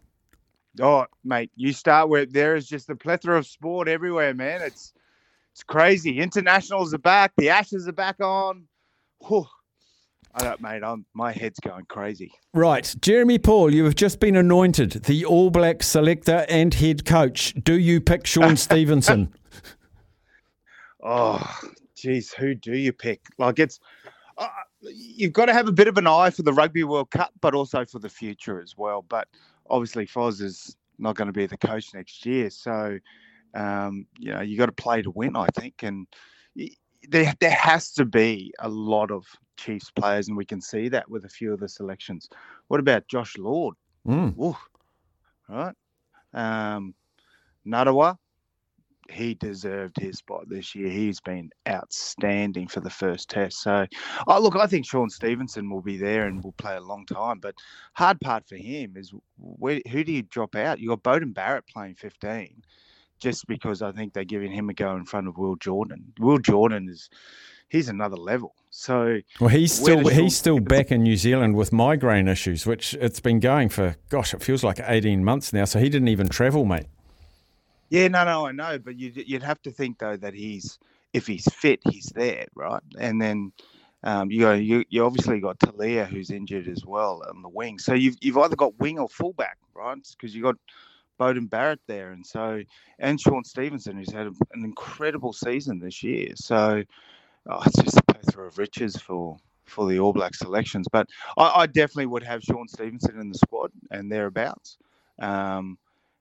Oh, 0.82 1.06
mate, 1.24 1.52
you 1.56 1.74
start 1.74 2.10
where 2.10 2.26
there 2.26 2.56
is 2.56 2.68
just 2.68 2.90
a 2.90 2.96
plethora 2.96 3.38
of 3.38 3.46
sport 3.46 3.88
everywhere, 3.88 4.34
man. 4.34 4.62
It's 4.62 4.94
it's 5.52 5.64
crazy. 5.64 6.20
Internationals 6.20 6.94
are 6.94 7.00
back. 7.00 7.34
The 7.38 7.50
Ashes 7.50 7.88
are 7.88 7.92
back 7.94 8.20
on. 8.22 8.64
Whew. 9.28 9.46
I 10.36 10.44
don't, 10.44 10.62
mate. 10.62 10.84
I'm 10.84 11.06
my 11.14 11.32
head's 11.34 11.60
going 11.60 11.86
crazy. 11.86 12.32
Right, 12.54 12.96
Jeremy 13.02 13.40
Paul, 13.40 13.74
you 13.74 13.84
have 13.86 13.96
just 13.96 14.20
been 14.20 14.36
anointed 14.36 14.92
the 15.04 15.26
All 15.26 15.50
Black 15.50 15.82
selector 15.84 16.46
and 16.48 16.74
head 16.74 17.04
coach. 17.04 17.54
Do 17.62 17.78
you 17.78 18.00
pick 18.00 18.26
Shaun 18.28 18.56
Stevenson? 18.68 19.34
Oh, 21.04 21.60
geez, 21.96 22.34
who 22.34 22.56
do 22.56 22.74
you 22.74 22.92
pick? 22.94 23.22
Like 23.38 23.60
it's, 23.60 23.80
uh, 24.38 24.48
you've 24.82 25.34
got 25.34 25.46
to 25.46 25.54
have 25.54 25.68
a 25.68 25.72
bit 25.72 25.88
of 25.88 25.98
an 25.98 26.08
eye 26.08 26.30
for 26.30 26.44
the 26.44 26.54
Rugby 26.54 26.84
World 26.84 27.12
Cup, 27.12 27.32
but 27.42 27.54
also 27.54 27.86
for 27.86 28.00
the 28.00 28.10
future 28.10 28.62
as 28.62 28.78
well. 28.78 29.06
But 29.08 29.28
obviously, 29.70 30.06
Foz 30.06 30.42
is 30.42 30.76
not 30.98 31.16
going 31.16 31.28
to 31.28 31.34
be 31.34 31.46
the 31.46 31.58
coach 31.58 31.94
next 31.94 32.26
year, 32.26 32.50
so 32.50 33.00
um, 33.54 34.06
you 34.18 34.32
know 34.32 34.42
you 34.42 34.58
got 34.58 34.68
to 34.68 34.72
play 34.72 35.02
to 35.02 35.12
win, 35.12 35.36
I 35.36 35.48
think, 35.58 35.84
and 35.84 36.08
there 37.08 37.34
there 37.40 37.52
has 37.52 37.92
to 37.94 38.06
be 38.06 38.54
a 38.60 38.70
lot 38.70 39.12
of 39.12 39.26
Chiefs 39.58 39.92
players, 39.92 40.28
and 40.28 40.38
we 40.38 40.46
can 40.46 40.62
see 40.62 40.90
that 40.90 41.10
with 41.10 41.26
a 41.26 41.30
few 41.30 41.54
of 41.54 41.60
the 41.60 41.70
selections. 41.70 42.30
What 42.68 42.80
about 42.80 43.08
Josh 43.08 43.38
Lord? 43.38 43.76
Mm. 44.08 44.38
Ooh, 44.40 44.58
right. 45.50 45.76
Um, 46.34 46.94
Narawa, 47.66 48.18
he 49.10 49.34
deserved 49.34 49.98
his 49.98 50.18
spot 50.18 50.48
this 50.48 50.76
year. 50.76 50.90
He's 50.90 51.20
been 51.20 51.50
outstanding 51.68 52.68
for 52.68 52.80
the 52.80 52.90
first 52.90 53.30
test. 53.30 53.62
So, 53.62 53.86
oh 54.28 54.40
look, 54.40 54.56
I 54.56 54.68
think 54.68 54.86
Shaun 54.86 55.10
Stevenson 55.10 55.70
will 55.70 55.82
be 55.82 55.98
there 55.98 56.28
and 56.28 56.44
will 56.44 56.54
play 56.54 56.76
a 56.76 56.82
long 56.82 57.06
time. 57.06 57.40
But 57.40 57.56
hard 57.94 58.20
part 58.22 58.48
for 58.48 58.56
him 58.56 58.96
is 58.96 59.14
where, 59.38 59.82
who 59.90 60.04
do 60.04 60.12
you 60.12 60.24
drop 60.24 60.56
out? 60.56 60.80
You 60.80 60.90
got 60.90 61.04
Beauden 61.04 61.34
Barrett 61.34 61.68
playing 61.68 61.96
15, 61.96 62.64
just 63.20 63.48
because 63.48 63.82
I 63.82 63.92
think 63.92 64.14
they're 64.14 64.24
giving 64.24 64.52
him 64.52 64.70
a 64.70 64.74
go 64.74 64.96
in 64.96 65.06
front 65.06 65.28
of 65.28 65.38
Will 65.38 65.56
Jordan. 65.56 66.14
Will 66.20 66.38
Jordan 66.38 66.90
is 66.90 67.10
he's 67.70 67.90
another 67.90 68.18
level. 68.18 68.56
So 68.72 69.20
Well, 69.40 69.50
he's 69.50 69.74
still 69.74 70.04
Sean 70.04 70.14
he's 70.14 70.38
still 70.38 70.60
back 70.60 70.92
in 70.92 71.04
New 71.04 71.18
Zealand 71.18 71.56
with 71.56 71.72
migraine 71.72 72.28
issues, 72.28 72.66
which 72.66 72.94
it's 72.96 73.20
been 73.20 73.40
going 73.40 73.70
for 73.70 73.96
gosh, 74.10 74.34
it 74.34 74.44
feels 74.44 74.64
like 74.64 74.80
eighteen 74.84 75.24
months 75.24 75.54
now. 75.54 75.66
So 75.66 75.80
he 75.80 75.90
didn't 75.90 76.10
even 76.10 76.30
travel, 76.30 76.66
mate. 76.66 76.88
Yeah, 77.90 78.08
no, 78.08 78.24
no, 78.26 78.46
I 78.46 78.52
know, 78.52 78.78
but 78.80 78.98
you'd 79.00 79.18
you'd 79.18 79.44
have 79.44 79.62
to 79.64 79.72
think 79.72 80.00
though 80.00 80.18
that 80.18 80.34
he's 80.34 80.78
if 81.14 81.26
he's 81.26 81.46
fit, 81.54 81.80
he's 81.90 82.12
there, 82.16 82.46
right? 82.56 82.82
And 83.00 83.22
then 83.22 83.52
um, 84.04 84.32
you 84.32 84.42
go, 84.42 84.54
you 84.54 84.86
you 84.90 85.06
obviously 85.06 85.40
got 85.40 85.60
Telea 85.60 86.08
who's 86.08 86.30
injured 86.30 86.68
as 86.68 86.86
well 86.86 87.24
on 87.28 87.42
the 87.42 87.50
wing. 87.50 87.80
So 87.80 87.94
you've 87.94 88.16
you've 88.22 88.38
either 88.38 88.56
got 88.56 88.80
wing 88.80 89.00
or 89.00 89.10
fullback, 89.10 89.58
right? 89.74 89.98
Because 90.18 90.36
you 90.36 90.44
got 90.44 90.56
Beauden 91.20 91.50
Barrett 91.50 91.82
there, 91.88 92.12
and 92.12 92.26
so 92.26 92.62
and 93.00 93.20
Shaun 93.20 93.44
Stevenson 93.44 93.98
who's 93.98 94.12
had 94.12 94.28
an 94.28 94.64
incredible 94.64 95.34
season 95.34 95.80
this 95.80 96.04
year. 96.04 96.32
So 96.36 96.84
oh, 97.50 97.62
it's 97.66 97.82
just 97.84 97.98
a 97.98 98.04
plethora 98.14 98.48
of 98.48 98.58
riches 98.58 98.96
for 98.98 99.38
for 99.66 99.90
the 99.90 100.00
All 100.00 100.14
Black 100.14 100.36
selections. 100.36 100.88
But 100.92 101.08
I, 101.38 101.62
I 101.62 101.66
definitely 101.68 102.08
would 102.08 102.24
have 102.24 102.44
Shaun 102.44 102.68
Stevenson 102.68 103.20
in 103.20 103.30
the 103.30 103.38
squad 103.38 103.72
and 103.92 104.12
thereabouts. 104.12 104.78
Um, 105.20 105.78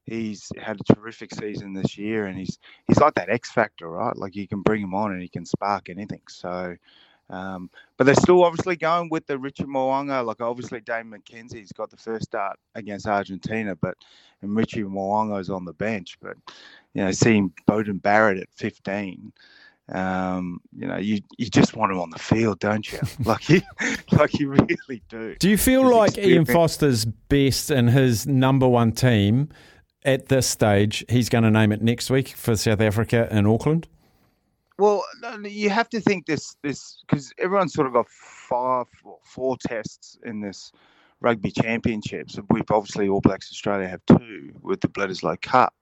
he's 0.09 0.51
had 0.59 0.81
a 0.81 0.95
terrific 0.95 1.35
season 1.35 1.73
this 1.73 1.99
year, 1.99 2.27
and 2.27 2.39
he's 2.39 2.59
he's 2.87 2.99
like 2.99 3.15
that 3.15 3.29
X 3.29 3.51
factor, 3.51 3.89
right? 3.89 4.17
Like 4.17 4.35
you 4.35 4.49
can 4.49 4.63
bring 4.63 4.83
him 4.83 4.95
on 4.95 5.13
and 5.13 5.23
he 5.23 5.29
can 5.29 5.45
spark 5.45 5.89
anything. 5.89 6.23
So. 6.29 6.77
Um, 7.31 7.69
but 7.99 8.05
they're 8.05 8.15
still 8.15 8.43
obviously 8.43 8.75
going 8.75 9.11
with 9.11 9.27
the 9.27 9.37
Richard 9.37 9.67
Mo'unga. 9.67 10.25
Like 10.25 10.41
obviously 10.41 10.81
Dane 10.81 11.13
McKenzie's 11.13 11.73
got 11.73 11.91
the 11.91 11.97
first 11.99 12.25
start 12.25 12.59
against 12.75 13.07
Argentina, 13.07 13.77
but 13.77 13.99
and 14.41 14.57
Richie 14.57 14.83
Mo'unga's 14.83 15.51
on 15.51 15.67
the 15.67 15.75
bench. 15.75 16.17
But 16.23 16.39
you 16.95 17.05
know, 17.05 17.11
seeing 17.11 17.53
Beauden 17.69 18.01
Barrett 18.01 18.39
at 18.39 18.49
15, 18.55 19.31
um, 19.91 20.61
you 20.77 20.87
know, 20.87 20.99
you 20.99 21.21
you 21.39 21.49
just 21.49 21.75
want 21.77 21.93
him 21.93 22.01
on 22.01 22.11
the 22.11 22.19
field, 22.19 22.59
don't 22.61 22.91
you? 22.91 22.99
like 23.25 23.49
you, 23.49 23.63
like 24.13 24.39
you 24.39 24.51
really 24.51 25.03
do. 25.09 25.35
Do 25.39 25.49
you 25.49 25.57
feel 25.57 25.85
His 25.85 25.93
like 25.93 26.19
Ian 26.19 26.45
Foster's 26.45 27.05
best 27.05 27.71
and 27.71 27.89
his 27.89 28.27
number 28.27 28.69
one 28.69 28.93
team 28.93 29.49
at 30.05 30.27
this 30.29 30.47
stage? 30.47 31.05
He's 31.09 31.29
going 31.29 31.45
to 31.45 31.51
name 31.51 31.73
it 31.73 31.83
next 31.83 32.11
week 32.11 32.29
for 32.29 32.57
South 32.57 32.81
Africa 32.81 33.29
in 33.31 33.47
Auckland. 33.47 33.89
Well, 34.79 35.05
you 35.43 35.71
have 35.71 35.89
to 35.91 36.01
think 36.01 36.27
this 36.27 36.57
this 36.63 37.03
because 37.07 37.33
everyone's 37.39 37.75
sort 37.75 37.89
of 37.89 37.95
got 37.95 38.09
five 38.09 38.87
four 39.25 39.57
tests 39.57 40.17
in 40.25 40.41
this 40.41 40.71
rugby 41.21 41.51
championships. 41.51 42.39
We've 42.49 42.71
obviously 42.71 43.09
All 43.09 43.21
Blacks 43.21 43.51
Australia 43.51 43.89
have 43.89 44.03
two 44.07 44.53
with 44.63 44.81
the 44.81 44.89
Bledisloe 44.89 45.41
Cup, 45.41 45.75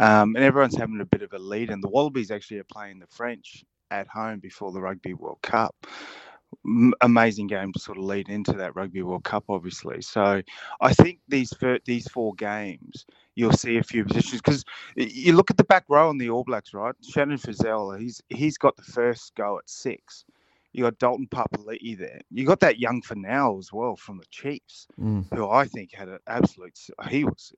um, 0.00 0.36
and 0.36 0.44
everyone's 0.44 0.76
having 0.76 1.00
a 1.00 1.04
bit 1.04 1.20
of 1.20 1.34
a 1.34 1.38
lead. 1.38 1.68
And 1.68 1.82
the 1.82 1.88
Wallabies 1.88 2.30
actually 2.30 2.60
are 2.60 2.64
playing 2.64 3.00
the 3.00 3.06
French 3.08 3.62
at 3.90 4.08
home 4.08 4.38
before 4.38 4.72
the 4.72 4.80
Rugby 4.80 5.12
World 5.12 5.42
Cup. 5.42 5.86
Amazing 7.00 7.46
game 7.46 7.72
to 7.72 7.78
sort 7.78 7.98
of 7.98 8.04
lead 8.04 8.28
into 8.28 8.52
that 8.52 8.76
Rugby 8.76 9.02
World 9.02 9.24
Cup, 9.24 9.44
obviously. 9.48 10.02
So 10.02 10.42
I 10.80 10.92
think 10.92 11.20
these 11.28 11.52
these 11.84 12.06
four 12.08 12.34
games, 12.34 13.06
you'll 13.34 13.52
see 13.52 13.78
a 13.78 13.82
few 13.82 14.04
positions 14.04 14.42
because 14.42 14.64
you 14.96 15.32
look 15.32 15.50
at 15.50 15.56
the 15.56 15.64
back 15.64 15.84
row 15.88 16.08
on 16.08 16.18
the 16.18 16.28
All 16.30 16.44
Blacks, 16.44 16.74
right? 16.74 16.94
Shannon 17.02 17.38
Frizell, 17.38 17.98
he's 17.98 18.22
he's 18.28 18.58
got 18.58 18.76
the 18.76 18.82
first 18.82 19.34
go 19.36 19.58
at 19.58 19.68
six. 19.68 20.24
You 20.72 20.84
got 20.84 20.98
Dalton 20.98 21.26
Papali'i 21.26 21.98
there. 21.98 22.20
You 22.30 22.46
got 22.46 22.60
that 22.60 22.78
young 22.78 23.02
Finau 23.02 23.58
as 23.58 23.72
well 23.72 23.96
from 23.96 24.18
the 24.18 24.26
Chiefs, 24.30 24.86
Mm. 25.00 25.24
who 25.34 25.48
I 25.48 25.64
think 25.66 25.92
had 25.92 26.08
an 26.08 26.20
absolute. 26.28 26.78
He 27.08 27.24
was. 27.24 27.52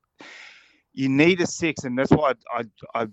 You 0.95 1.09
need 1.09 1.41
a 1.41 1.47
six, 1.47 1.85
and 1.85 1.99
that's 1.99 2.11
why 2.11 2.35
I, 2.55 2.65
I, 2.95 3.03
I 3.03 3.07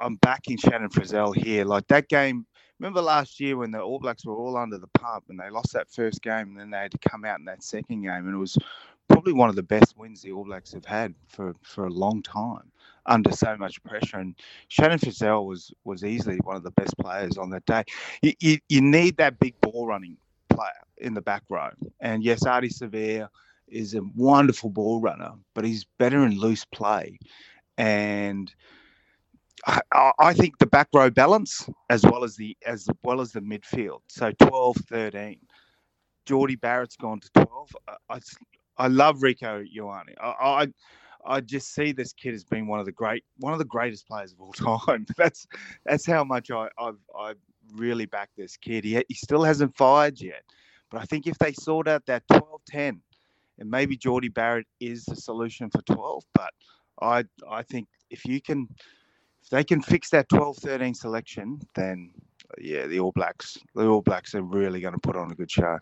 I'm 0.00 0.16
backing 0.16 0.56
Shannon 0.56 0.90
Frizell 0.90 1.34
here. 1.34 1.64
Like 1.64 1.86
that 1.88 2.08
game. 2.08 2.46
Remember 2.78 3.02
last 3.02 3.40
year 3.40 3.56
when 3.56 3.72
the 3.72 3.80
All 3.80 3.98
Blacks 3.98 4.24
were 4.24 4.36
all 4.36 4.56
under 4.56 4.78
the 4.78 4.86
pump 4.86 5.24
and 5.28 5.40
they 5.40 5.50
lost 5.50 5.72
that 5.72 5.90
first 5.90 6.22
game, 6.22 6.50
and 6.50 6.60
then 6.60 6.70
they 6.70 6.78
had 6.78 6.92
to 6.92 6.98
come 6.98 7.24
out 7.24 7.40
in 7.40 7.44
that 7.46 7.64
second 7.64 8.02
game, 8.02 8.26
and 8.26 8.34
it 8.34 8.38
was 8.38 8.56
probably 9.08 9.32
one 9.32 9.48
of 9.48 9.56
the 9.56 9.62
best 9.64 9.96
wins 9.96 10.22
the 10.22 10.30
All 10.30 10.44
Blacks 10.44 10.72
have 10.72 10.84
had 10.84 11.12
for, 11.26 11.56
for 11.62 11.86
a 11.86 11.90
long 11.90 12.22
time 12.22 12.70
under 13.06 13.32
so 13.32 13.56
much 13.56 13.82
pressure. 13.82 14.18
And 14.18 14.34
Shannon 14.68 14.98
Frizell 15.00 15.44
was 15.44 15.72
was 15.84 16.04
easily 16.04 16.36
one 16.44 16.56
of 16.56 16.62
the 16.62 16.70
best 16.72 16.96
players 16.98 17.36
on 17.36 17.50
that 17.50 17.66
day. 17.66 17.82
You, 18.22 18.32
you, 18.38 18.58
you 18.68 18.80
need 18.80 19.16
that 19.16 19.40
big 19.40 19.60
ball 19.60 19.86
running 19.86 20.16
player 20.48 20.70
in 20.98 21.14
the 21.14 21.20
back 21.20 21.42
row. 21.48 21.70
And 22.00 22.22
yes, 22.22 22.44
Ardie 22.44 22.72
Savea 22.72 23.28
is 23.66 23.94
a 23.94 24.02
wonderful 24.14 24.70
ball 24.70 25.00
runner, 25.00 25.32
but 25.54 25.64
he's 25.64 25.84
better 25.98 26.24
in 26.24 26.38
loose 26.38 26.64
play. 26.64 27.18
And 27.76 28.52
I, 29.66 29.80
I- 29.92 30.12
I 30.18 30.34
think 30.34 30.58
the 30.58 30.66
back 30.66 30.88
row 30.94 31.10
balance 31.10 31.68
as 31.90 32.04
well 32.04 32.24
as 32.24 32.36
the 32.36 32.56
as 32.66 32.88
well 33.02 33.20
as 33.20 33.32
the 33.32 33.40
midfield. 33.40 34.00
So 34.08 34.32
12, 34.32 34.76
13. 34.88 35.38
Jordie 36.26 36.56
Barrett's 36.56 36.96
gone 36.96 37.20
to 37.20 37.30
12. 37.44 37.76
I, 37.88 37.94
I, 38.16 38.20
I 38.76 38.88
love 38.88 39.18
Rieko 39.18 39.64
Ioane. 39.76 40.14
I, 40.20 40.28
I 40.64 40.68
I 41.26 41.40
just 41.40 41.74
see 41.74 41.92
this 41.92 42.12
kid 42.12 42.34
as 42.34 42.44
being 42.44 42.66
one 42.66 42.80
of 42.80 42.86
the 42.86 42.92
great 42.92 43.24
one 43.38 43.52
of 43.52 43.58
the 43.58 43.64
greatest 43.64 44.06
players 44.06 44.32
of 44.32 44.40
all 44.40 44.52
time. 44.86 45.06
That's 45.16 45.46
that's 45.84 46.06
how 46.06 46.24
much 46.24 46.50
I 46.50 46.68
I've, 46.78 46.98
I 47.18 47.34
really 47.74 48.06
back 48.06 48.30
this 48.36 48.56
kid. 48.56 48.84
He 48.84 49.02
he 49.08 49.14
still 49.14 49.42
hasn't 49.42 49.76
fired 49.76 50.20
yet, 50.20 50.42
but 50.90 51.00
I 51.00 51.04
think 51.04 51.26
if 51.26 51.38
they 51.38 51.52
sort 51.52 51.88
out 51.88 52.06
that 52.06 52.22
12-10, 52.32 53.00
and 53.58 53.70
maybe 53.70 53.96
Jordie 53.96 54.28
Barrett 54.28 54.66
is 54.80 55.04
the 55.04 55.16
solution 55.16 55.70
for 55.70 55.82
12, 55.82 56.24
but 56.34 56.50
I 57.02 57.24
I 57.50 57.62
think 57.62 57.88
if 58.10 58.24
you 58.24 58.40
can 58.40 58.68
if 59.42 59.50
they 59.50 59.64
can 59.64 59.80
fix 59.82 60.10
that 60.10 60.28
12-13 60.30 60.94
selection, 60.96 61.60
then 61.74 62.10
yeah, 62.58 62.86
the 62.86 63.00
All 63.00 63.12
Blacks 63.12 63.58
the 63.74 63.86
All 63.86 64.02
Blacks 64.02 64.34
are 64.34 64.42
really 64.42 64.80
going 64.80 64.94
to 64.94 65.00
put 65.00 65.16
on 65.16 65.30
a 65.30 65.34
good 65.34 65.50
show. 65.50 65.78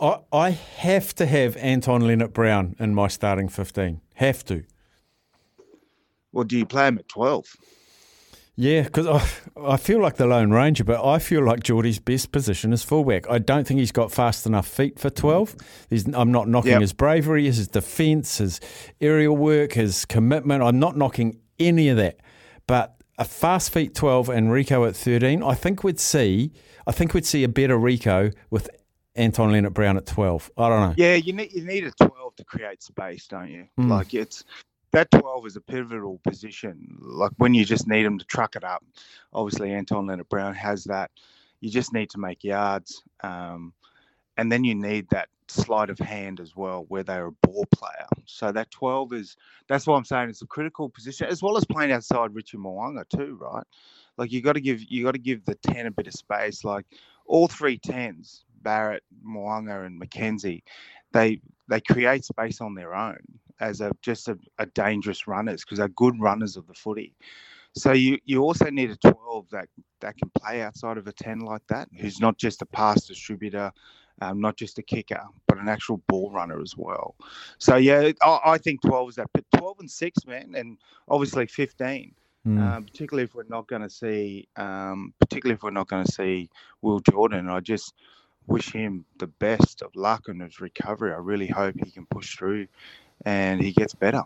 I, 0.00 0.18
I 0.32 0.50
have 0.50 1.14
to 1.16 1.26
have 1.26 1.56
Anton 1.58 2.02
Lienert-Brown 2.02 2.76
in 2.78 2.94
my 2.94 3.08
starting 3.08 3.48
15. 3.48 4.00
Have 4.14 4.44
to. 4.46 4.64
Well, 6.32 6.44
do 6.44 6.58
you 6.58 6.66
play 6.66 6.88
him 6.88 6.98
at 6.98 7.08
12? 7.08 7.44
Yeah, 8.58 8.82
because 8.84 9.06
I, 9.06 9.22
I 9.60 9.76
feel 9.76 10.00
like 10.00 10.16
the 10.16 10.26
Lone 10.26 10.50
Ranger, 10.50 10.82
but 10.84 11.04
I 11.04 11.18
feel 11.18 11.44
like 11.44 11.62
Jordie's 11.62 11.98
best 11.98 12.32
position 12.32 12.72
is 12.72 12.82
fullback. 12.82 13.28
I 13.28 13.38
don't 13.38 13.66
think 13.66 13.80
he's 13.80 13.92
got 13.92 14.10
fast 14.10 14.46
enough 14.46 14.66
feet 14.66 14.98
for 14.98 15.10
12. 15.10 15.56
He's, 15.90 16.06
I'm 16.14 16.32
not 16.32 16.48
knocking 16.48 16.72
Yep. 16.72 16.80
his 16.80 16.92
bravery, 16.94 17.44
his 17.44 17.68
defence, 17.68 18.38
his 18.38 18.60
aerial 18.98 19.36
work, 19.36 19.72
his 19.74 20.06
commitment. 20.06 20.62
I'm 20.62 20.78
not 20.78 20.96
knocking 20.96 21.38
any 21.58 21.90
of 21.90 21.98
that. 21.98 22.16
But 22.66 22.95
a 23.18 23.24
fast 23.24 23.72
feet 23.72 23.94
12 23.94 24.28
and 24.28 24.48
Rieko 24.48 24.86
at 24.88 24.96
13, 24.96 25.42
I 25.42 25.54
think 25.54 25.82
we'd 25.82 26.00
see. 26.00 26.52
I 26.86 26.92
think 26.92 27.14
we'd 27.14 27.26
see 27.26 27.44
a 27.44 27.48
better 27.48 27.78
Rieko 27.78 28.34
with 28.50 28.68
Anton 29.16 29.50
Lienert-Brown 29.50 29.96
at 29.96 30.06
12. 30.06 30.50
I 30.56 30.68
don't 30.68 30.80
know. 30.80 30.94
Yeah, 30.96 31.14
you 31.14 31.32
need 31.32 31.52
you 31.52 31.64
need 31.64 31.86
a 31.86 31.90
twelve 31.92 32.36
to 32.36 32.44
create 32.44 32.82
space, 32.82 33.26
don't 33.26 33.50
you? 33.50 33.66
Mm. 33.78 33.88
Like 33.88 34.14
it's 34.14 34.44
that 34.92 35.10
twelve 35.10 35.46
is 35.46 35.56
a 35.56 35.60
pivotal 35.60 36.20
position. 36.22 36.98
Like 37.00 37.32
when 37.38 37.54
you 37.54 37.64
just 37.64 37.88
need 37.88 38.04
them 38.04 38.18
to 38.18 38.24
truck 38.26 38.56
it 38.56 38.64
up. 38.64 38.84
Obviously, 39.32 39.72
Anton 39.72 40.06
Lienert-Brown 40.06 40.54
has 40.54 40.84
that. 40.84 41.10
You 41.60 41.70
just 41.70 41.92
need 41.92 42.10
to 42.10 42.18
make 42.18 42.44
yards, 42.44 43.02
um, 43.22 43.72
and 44.36 44.50
then 44.50 44.64
you 44.64 44.74
need 44.74 45.08
that 45.10 45.28
sleight 45.48 45.90
of 45.90 45.98
hand 45.98 46.40
as 46.40 46.56
well, 46.56 46.84
where 46.88 47.02
they're 47.02 47.26
a 47.26 47.32
ball 47.32 47.66
player. 47.74 48.06
So 48.26 48.52
that 48.52 48.70
twelve 48.70 49.12
is 49.12 49.36
that's 49.68 49.86
what 49.86 49.96
I'm 49.96 50.04
saying. 50.04 50.30
It's 50.30 50.42
a 50.42 50.46
critical 50.46 50.88
position 50.88 51.28
as 51.28 51.42
well 51.42 51.56
as 51.56 51.64
playing 51.64 51.92
outside 51.92 52.34
Richie 52.34 52.58
Mo'unga 52.58 53.08
too, 53.08 53.38
right? 53.40 53.64
Like 54.16 54.32
you 54.32 54.42
got 54.42 54.54
to 54.54 54.60
give 54.60 54.82
you 54.88 55.04
got 55.04 55.12
to 55.12 55.18
give 55.18 55.44
the 55.44 55.54
ten 55.56 55.86
a 55.86 55.90
bit 55.90 56.06
of 56.06 56.14
space. 56.14 56.64
Like 56.64 56.86
all 57.26 57.48
three 57.48 57.78
tens, 57.78 58.44
Barrett, 58.62 59.02
Mo'unga, 59.22 59.86
and 59.86 60.00
McKenzie, 60.00 60.62
they 61.12 61.40
they 61.68 61.80
create 61.80 62.24
space 62.24 62.60
on 62.60 62.74
their 62.74 62.94
own 62.94 63.18
as 63.60 63.80
a 63.80 63.90
just 64.02 64.28
a, 64.28 64.38
a 64.58 64.66
dangerous 64.66 65.26
runners 65.26 65.64
because 65.64 65.78
they're 65.78 65.88
good 65.88 66.20
runners 66.20 66.56
of 66.56 66.66
the 66.66 66.74
footy. 66.74 67.14
So 67.76 67.92
you, 67.92 68.18
you 68.24 68.42
also 68.42 68.70
need 68.70 68.90
a 68.90 68.96
12 68.96 69.50
that, 69.50 69.68
that 70.00 70.16
can 70.16 70.30
play 70.30 70.62
outside 70.62 70.96
of 70.96 71.06
a 71.06 71.12
10 71.12 71.40
like 71.40 71.60
that, 71.68 71.88
who's 72.00 72.20
not 72.20 72.38
just 72.38 72.62
a 72.62 72.66
pass 72.66 73.04
distributor, 73.04 73.70
um, 74.20 74.40
not 74.40 74.56
just 74.56 74.78
a 74.78 74.82
kicker, 74.82 75.22
but 75.46 75.58
an 75.58 75.68
actual 75.68 75.98
ball 76.08 76.30
runner 76.30 76.60
as 76.60 76.76
well. 76.76 77.14
So 77.58 77.76
yeah, 77.76 78.12
I, 78.22 78.40
I 78.44 78.58
think 78.58 78.82
12 78.82 79.10
is 79.10 79.14
that, 79.16 79.30
but 79.32 79.44
12 79.56 79.80
and 79.80 79.90
six, 79.90 80.26
man, 80.26 80.54
and 80.56 80.78
obviously 81.08 81.46
15. 81.46 82.14
Mm. 82.46 82.62
Um, 82.62 82.84
particularly 82.84 83.24
if 83.24 83.34
we're 83.34 83.42
not 83.48 83.66
going 83.66 83.82
to 83.82 83.90
see, 83.90 84.46
um, 84.54 85.12
particularly 85.18 85.54
if 85.54 85.64
we're 85.64 85.70
not 85.70 85.88
going 85.88 86.04
to 86.04 86.12
see 86.12 86.48
Will 86.80 87.00
Jordan, 87.00 87.48
I 87.48 87.58
just 87.58 87.92
wish 88.46 88.72
him 88.72 89.04
the 89.18 89.26
best 89.26 89.82
of 89.82 89.96
luck 89.96 90.26
in 90.28 90.38
his 90.38 90.60
recovery. 90.60 91.12
I 91.12 91.16
really 91.16 91.48
hope 91.48 91.74
he 91.84 91.90
can 91.90 92.06
push 92.06 92.36
through 92.36 92.68
and 93.24 93.60
he 93.60 93.72
gets 93.72 93.94
better. 93.94 94.22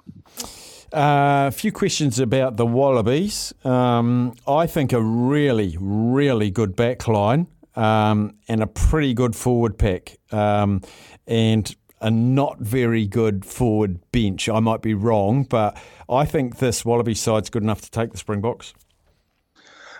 Uh, 0.92 1.48
a 1.48 1.50
few 1.50 1.72
questions 1.72 2.18
about 2.18 2.58
the 2.58 2.66
Wallabies. 2.66 3.54
Um, 3.64 4.34
I 4.46 4.66
think 4.66 4.92
a 4.92 5.00
really, 5.00 5.78
really 5.80 6.50
good 6.50 6.76
back 6.76 7.08
line 7.08 7.46
um, 7.76 8.34
and 8.48 8.62
a 8.62 8.66
pretty 8.66 9.14
good 9.14 9.34
forward 9.36 9.78
pack 9.78 10.16
um, 10.32 10.82
and 11.26 11.74
a 12.00 12.10
not 12.10 12.58
very 12.58 13.06
good 13.06 13.44
forward 13.44 14.00
bench. 14.12 14.48
I 14.48 14.60
might 14.60 14.82
be 14.82 14.94
wrong, 14.94 15.44
but 15.44 15.76
I 16.08 16.24
think 16.24 16.58
this 16.58 16.84
Wallaby 16.84 17.14
side's 17.14 17.50
good 17.50 17.62
enough 17.62 17.82
to 17.82 17.90
take 17.90 18.12
the 18.12 18.18
Springboks. 18.18 18.74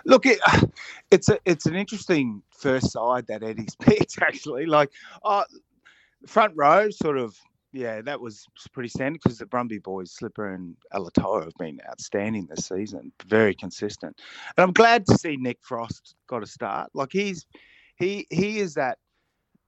Look, 0.05 0.25
it, 0.25 0.39
it's 1.11 1.29
a, 1.29 1.37
it's 1.45 1.65
an 1.65 1.75
interesting 1.75 2.41
first 2.51 2.91
side 2.91 3.27
that 3.27 3.43
Eddie's 3.43 3.75
picked 3.79 4.21
actually. 4.21 4.65
Like, 4.65 4.91
uh, 5.23 5.43
front 6.25 6.53
row, 6.55 6.89
sort 6.89 7.17
of, 7.17 7.37
yeah, 7.71 8.01
that 8.01 8.19
was 8.19 8.45
pretty 8.73 8.89
standard 8.89 9.21
because 9.23 9.37
the 9.37 9.45
Brumby 9.45 9.81
boys, 9.81 10.11
Slipper 10.11 10.53
and 10.53 10.75
Alaalatoa, 10.93 11.45
have 11.45 11.53
been 11.59 11.79
outstanding 11.89 12.47
this 12.49 12.67
season, 12.67 13.11
very 13.27 13.55
consistent. 13.55 14.19
And 14.57 14.63
I'm 14.63 14.73
glad 14.73 15.05
to 15.07 15.17
see 15.17 15.37
Nick 15.37 15.59
Frost 15.61 16.15
got 16.27 16.43
a 16.43 16.47
start. 16.47 16.89
Like 16.93 17.09
he's 17.11 17.45
he 17.95 18.27
he 18.29 18.59
is 18.59 18.73
that 18.75 18.97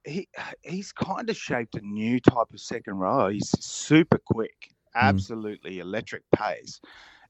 he 0.06 0.28
he's 0.64 0.92
kind 0.92 1.30
of 1.30 1.38
shaped 1.38 1.76
a 1.76 1.82
new 1.82 2.20
type 2.20 2.52
of 2.54 2.60
second 2.60 2.96
row. 2.96 3.30
He's 3.30 3.50
super 3.64 4.18
quick, 4.18 4.72
hmm. 4.94 5.00
absolutely 5.08 5.80
electric 5.80 6.24
pace, 6.36 6.82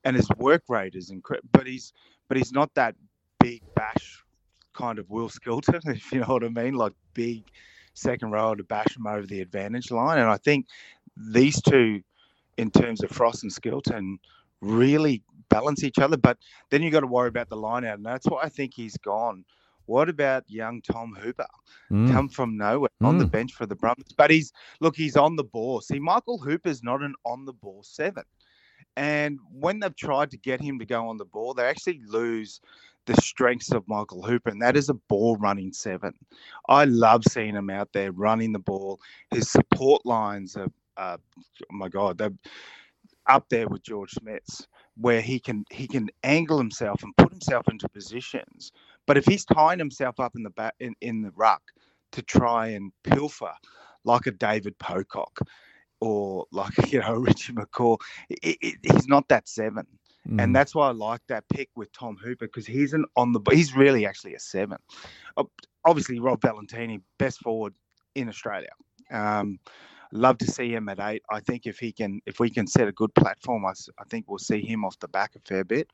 and 0.03 0.15
his 0.15 0.29
work 0.37 0.63
rate 0.69 0.95
is 0.95 1.11
incredible. 1.11 1.49
But 1.51 1.67
he's 1.67 1.93
but 2.27 2.37
he's 2.37 2.51
not 2.51 2.73
that 2.75 2.95
big 3.39 3.61
bash 3.75 4.23
kind 4.73 4.99
of 4.99 5.09
Will 5.09 5.29
Skelton, 5.29 5.81
if 5.85 6.11
you 6.11 6.19
know 6.19 6.27
what 6.27 6.43
I 6.43 6.49
mean, 6.49 6.73
like 6.73 6.93
big, 7.13 7.43
second 7.93 8.31
row 8.31 8.55
to 8.55 8.63
bash 8.63 8.95
him 8.95 9.07
over 9.07 9.25
the 9.25 9.41
advantage 9.41 9.91
line. 9.91 10.19
And 10.19 10.29
I 10.29 10.37
think 10.37 10.67
these 11.15 11.61
two, 11.61 12.01
in 12.57 12.71
terms 12.71 13.03
of 13.03 13.11
Frost 13.11 13.43
and 13.43 13.51
Skelton, 13.51 14.19
really 14.61 15.23
balance 15.49 15.83
each 15.83 15.99
other. 15.99 16.17
But 16.17 16.37
then 16.69 16.81
you've 16.81 16.93
got 16.93 17.01
to 17.01 17.07
worry 17.07 17.27
about 17.27 17.49
the 17.49 17.57
line 17.57 17.85
out, 17.85 17.97
and 17.97 18.05
that's 18.05 18.25
why 18.25 18.41
I 18.43 18.49
think 18.49 18.73
he's 18.73 18.97
gone. 18.97 19.45
What 19.85 20.07
about 20.07 20.49
young 20.49 20.81
Tom 20.81 21.13
Hooper? 21.13 21.45
Mm. 21.91 22.11
Come 22.11 22.29
from 22.29 22.57
nowhere 22.57 22.89
on 23.01 23.17
the 23.17 23.25
Mm. 23.25 23.31
bench 23.31 23.53
for 23.53 23.65
the 23.65 23.75
Brumbies, 23.75 24.13
but 24.15 24.31
he's 24.31 24.53
look, 24.79 24.95
he's 24.95 25.17
on 25.17 25.35
the 25.35 25.43
ball. 25.43 25.81
See, 25.81 25.99
Michael 25.99 26.37
Hooper's 26.37 26.83
not 26.83 27.01
an 27.01 27.13
on 27.25 27.45
the 27.45 27.53
ball 27.53 27.83
seven, 27.83 28.23
and 28.95 29.39
when 29.51 29.79
they've 29.79 29.95
tried 29.95 30.31
to 30.31 30.37
get 30.37 30.61
him 30.61 30.79
to 30.79 30.85
go 30.85 31.07
on 31.07 31.17
the 31.17 31.25
ball, 31.25 31.53
they 31.53 31.65
actually 31.65 31.99
lose 32.07 32.61
the 33.05 33.15
strengths 33.21 33.71
of 33.71 33.87
Michael 33.87 34.23
Hooper, 34.23 34.49
and 34.49 34.61
that 34.61 34.77
is 34.77 34.89
a 34.89 34.93
ball 34.93 35.37
running 35.37 35.73
seven. 35.73 36.13
I 36.69 36.85
love 36.85 37.23
seeing 37.25 37.55
him 37.55 37.69
out 37.69 37.89
there 37.93 38.11
running 38.11 38.53
the 38.53 38.59
ball. 38.59 38.99
His 39.31 39.49
support 39.51 40.05
lines 40.05 40.55
are, 40.57 40.69
oh 40.97 41.17
my 41.71 41.89
God, 41.89 42.17
they're 42.17 42.33
up 43.27 43.45
there 43.49 43.67
with 43.67 43.83
George 43.83 44.11
Smith's, 44.11 44.67
where 44.97 45.21
he 45.21 45.39
can 45.39 45.65
he 45.71 45.87
can 45.87 46.09
angle 46.23 46.57
himself 46.57 47.03
and 47.03 47.15
put 47.17 47.31
himself 47.31 47.67
into 47.69 47.89
positions. 47.89 48.71
But 49.07 49.17
if 49.17 49.25
he's 49.25 49.45
tying 49.45 49.79
himself 49.79 50.19
up 50.19 50.35
in 50.35 50.43
the 50.43 50.49
back 50.51 50.75
in, 50.79 50.95
in 51.01 51.21
the 51.21 51.31
ruck 51.35 51.61
to 52.13 52.21
try 52.21 52.67
and 52.69 52.91
pilfer 53.03 53.51
like 54.05 54.27
a 54.27 54.31
David 54.31 54.77
Pocock 54.79 55.39
or 56.01 56.45
like 56.51 56.73
you 56.91 56.99
know 56.99 57.13
Richie 57.13 57.53
McCaw, 57.53 57.97
it, 58.29 58.57
it, 58.61 58.75
he's 58.83 59.07
not 59.07 59.27
that 59.29 59.47
seven. 59.47 59.87
Mm. 60.27 60.41
And 60.41 60.55
that's 60.55 60.73
why 60.73 60.87
I 60.87 60.91
like 60.91 61.21
that 61.27 61.43
pick 61.49 61.69
with 61.75 61.91
Tom 61.91 62.15
Hooper 62.15 62.45
because 62.45 62.65
he's 62.65 62.93
an 62.93 63.05
on 63.15 63.33
the 63.33 63.41
he's 63.51 63.75
really 63.75 64.05
actually 64.05 64.35
a 64.35 64.39
seven. 64.39 64.77
Obviously, 65.85 66.19
Rob 66.19 66.39
Valetini, 66.39 67.01
best 67.19 67.39
forward 67.39 67.73
in 68.15 68.29
Australia. 68.29 68.69
Um, 69.11 69.59
love 70.13 70.37
to 70.37 70.49
see 70.49 70.73
him 70.73 70.87
at 70.87 70.99
eight. 71.01 71.23
I 71.29 71.41
think 71.41 71.65
if 71.65 71.77
he 71.77 71.91
can, 71.91 72.21
if 72.25 72.39
we 72.39 72.49
can 72.49 72.67
set 72.67 72.87
a 72.87 72.93
good 72.93 73.13
platform, 73.15 73.65
I, 73.65 73.73
I 73.99 74.05
think 74.09 74.25
we'll 74.29 74.37
see 74.39 74.61
him 74.61 74.85
off 74.85 74.97
the 74.99 75.09
back 75.09 75.35
a 75.35 75.39
fair 75.39 75.65
bit. 75.65 75.89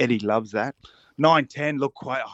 Eddie 0.00 0.20
loves 0.20 0.50
that. 0.52 0.74
Nine, 1.18 1.46
ten, 1.46 1.76
look 1.78 1.94
quite. 1.94 2.22
Oh, 2.26 2.32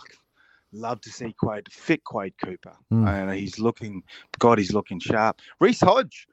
love 0.73 1.01
to 1.01 1.11
see 1.11 1.35
Quade 1.43 1.67
fit 1.71 2.05
Quade 2.05 2.35
Cooper, 2.43 2.77
Mm. 2.93 3.09
and 3.09 3.39
he's 3.39 3.59
looking. 3.59 4.03
God, 4.39 4.59
he's 4.59 4.73
looking 4.73 5.01
sharp. 5.01 5.41
Reece 5.59 5.81
Hodge, 5.81 6.29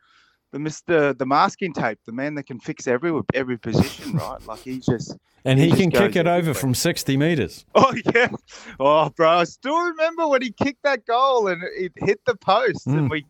the 0.51 0.59
Mister, 0.59 1.13
the 1.13 1.25
masking 1.25 1.73
tape, 1.73 1.99
the 2.05 2.11
man 2.11 2.35
that 2.35 2.43
can 2.43 2.59
fix 2.59 2.87
every 2.87 3.11
every 3.33 3.57
position, 3.57 4.13
right? 4.13 4.45
Like 4.47 4.59
he 4.59 4.79
just. 4.79 5.17
And 5.45 5.59
he, 5.59 5.69
just 5.69 5.79
can 5.81 5.91
kick 5.91 6.15
it 6.17 6.27
over 6.27 6.53
from 6.53 6.73
60 6.73 7.15
metres. 7.15 7.65
Oh 7.75 7.93
yeah. 8.13 8.29
Oh, 8.79 9.09
bro, 9.09 9.29
I 9.29 9.43
still 9.45 9.77
remember 9.77 10.27
when 10.27 10.41
he 10.41 10.51
kicked 10.51 10.83
that 10.83 11.05
goal 11.05 11.47
and 11.47 11.63
it 11.77 11.93
hit 11.95 12.19
the 12.25 12.35
post, 12.35 12.85
Mm. 12.87 12.97
and 12.97 13.09
we 13.09 13.25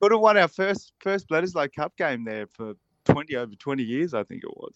could 0.00 0.12
have 0.12 0.20
won 0.20 0.38
our 0.38 0.48
first 0.48 0.92
first 1.00 1.28
Bledisloe 1.28 1.68
Cup 1.74 1.96
game 1.96 2.24
there 2.24 2.46
for 2.46 2.74
twenty 3.04 3.36
over 3.36 3.54
twenty 3.56 3.82
years, 3.82 4.14
I 4.14 4.22
think 4.24 4.44
it 4.44 4.56
was. 4.56 4.74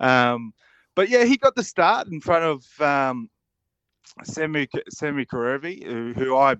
Um, 0.00 0.52
but 0.94 1.08
yeah, 1.08 1.24
he 1.24 1.36
got 1.36 1.54
the 1.54 1.62
start 1.64 2.08
in 2.08 2.20
front 2.20 2.44
of 2.44 2.80
um, 2.80 3.30
Semi 4.22 4.66
Semi 4.90 5.24
Kerevi, 5.24 5.84
who, 5.84 6.12
who 6.12 6.36
I 6.36 6.56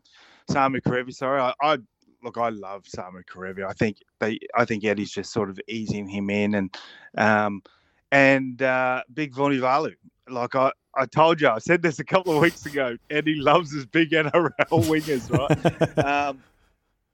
Sami 0.49 0.81
Kerevi. 0.81 1.13
Sorry, 1.15 1.41
I, 1.41 1.53
I 1.61 1.79
look, 2.25 2.39
I 2.39 2.49
love 2.49 2.89
Sami 2.89 3.21
Kerevi. 3.23 3.65
I 3.65 3.73
think 3.73 3.99
they, 4.19 4.39
I 4.57 4.65
think 4.65 4.85
Eddie's 4.85 5.13
just 5.13 5.33
sort 5.33 5.51
of 5.51 5.61
easing 5.69 6.09
him 6.09 6.31
in, 6.31 6.55
and 6.55 6.77
um, 7.17 7.63
and 8.11 8.61
uh, 8.63 9.03
Big 9.13 9.35
Vunivalu. 9.35 9.95
Like 10.29 10.55
I, 10.55 10.73
I 10.97 11.07
told 11.07 11.41
you, 11.41 11.49
I 11.49 11.59
said 11.59 11.83
this 11.83 11.99
a 11.99 12.05
couple 12.05 12.35
of 12.35 12.41
weeks 12.41 12.65
ago. 12.67 12.97
Eddie 13.11 13.35
loves 13.35 13.73
his 13.73 13.87
big 13.87 14.11
NRL 14.13 14.53
wingers, 14.69 15.31
right? 15.31 15.99
um, 16.05 16.43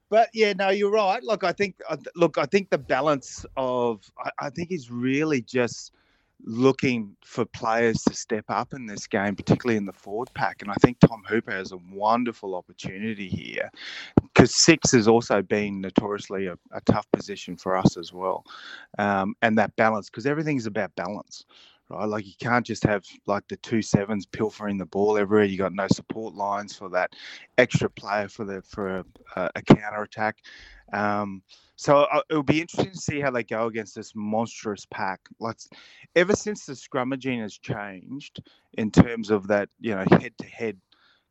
but 0.09 0.29
yeah, 0.33 0.53
no, 0.53 0.69
you're 0.69 0.91
right. 0.91 1.23
Look, 1.23 1.43
I 1.43 1.51
think, 1.51 1.75
look, 2.15 2.37
I 2.37 2.45
think 2.45 2.69
the 2.69 2.77
balance 2.77 3.45
of, 3.55 4.03
I, 4.19 4.47
I 4.47 4.49
think 4.49 4.69
he's 4.69 4.91
really 4.91 5.41
just 5.41 5.93
looking 6.43 7.15
for 7.23 7.45
players 7.45 8.01
to 8.03 8.13
step 8.13 8.45
up 8.49 8.73
in 8.73 8.85
this 8.85 9.07
game, 9.07 9.35
particularly 9.35 9.77
in 9.77 9.85
the 9.85 9.93
forward 9.93 10.29
pack. 10.33 10.61
And 10.61 10.71
I 10.71 10.75
think 10.75 10.99
Tom 10.99 11.23
Hooper 11.27 11.51
has 11.51 11.71
a 11.71 11.79
wonderful 11.91 12.55
opportunity 12.55 13.27
here 13.27 13.69
because 14.21 14.55
six 14.55 14.91
has 14.91 15.07
also 15.07 15.41
been 15.41 15.81
notoriously 15.81 16.47
a, 16.47 16.57
a 16.71 16.81
tough 16.81 17.07
position 17.11 17.57
for 17.57 17.75
us 17.75 17.97
as 17.97 18.11
well. 18.11 18.45
Um, 18.97 19.35
and 19.41 19.57
that 19.57 19.75
balance, 19.75 20.09
because 20.09 20.25
everything's 20.25 20.65
about 20.65 20.95
balance. 20.95 21.45
Right, 21.91 22.05
like 22.05 22.25
you 22.25 22.33
can't 22.39 22.65
just 22.65 22.83
have 22.85 23.03
like 23.27 23.45
the 23.49 23.57
two 23.57 23.81
sevens 23.81 24.25
pilfering 24.25 24.77
the 24.77 24.85
ball 24.85 25.17
everywhere. 25.17 25.45
You 25.45 25.57
got 25.57 25.73
no 25.73 25.87
support 25.89 26.33
lines 26.35 26.73
for 26.73 26.89
that 26.89 27.11
extra 27.57 27.89
player 27.89 28.29
for 28.29 28.45
the 28.45 28.61
for 28.61 28.99
a, 29.35 29.51
a, 29.55 29.61
counter 29.61 30.01
attack. 30.01 30.37
Um, 30.93 31.41
so 31.75 32.03
uh, 32.03 32.21
it'll 32.29 32.43
be 32.43 32.61
interesting 32.61 32.93
to 32.93 32.97
see 32.97 33.19
how 33.19 33.31
they 33.31 33.43
go 33.43 33.65
against 33.67 33.95
this 33.95 34.13
monstrous 34.15 34.85
pack. 34.85 35.19
Like 35.39 35.57
ever 36.15 36.33
since 36.33 36.65
the 36.65 36.73
scrummaging 36.73 37.41
has 37.41 37.57
changed 37.57 38.41
in 38.77 38.89
terms 38.89 39.29
of 39.29 39.47
that, 39.47 39.67
you 39.79 39.93
know, 39.93 40.05
head 40.11 40.33
to 40.37 40.45
head 40.45 40.77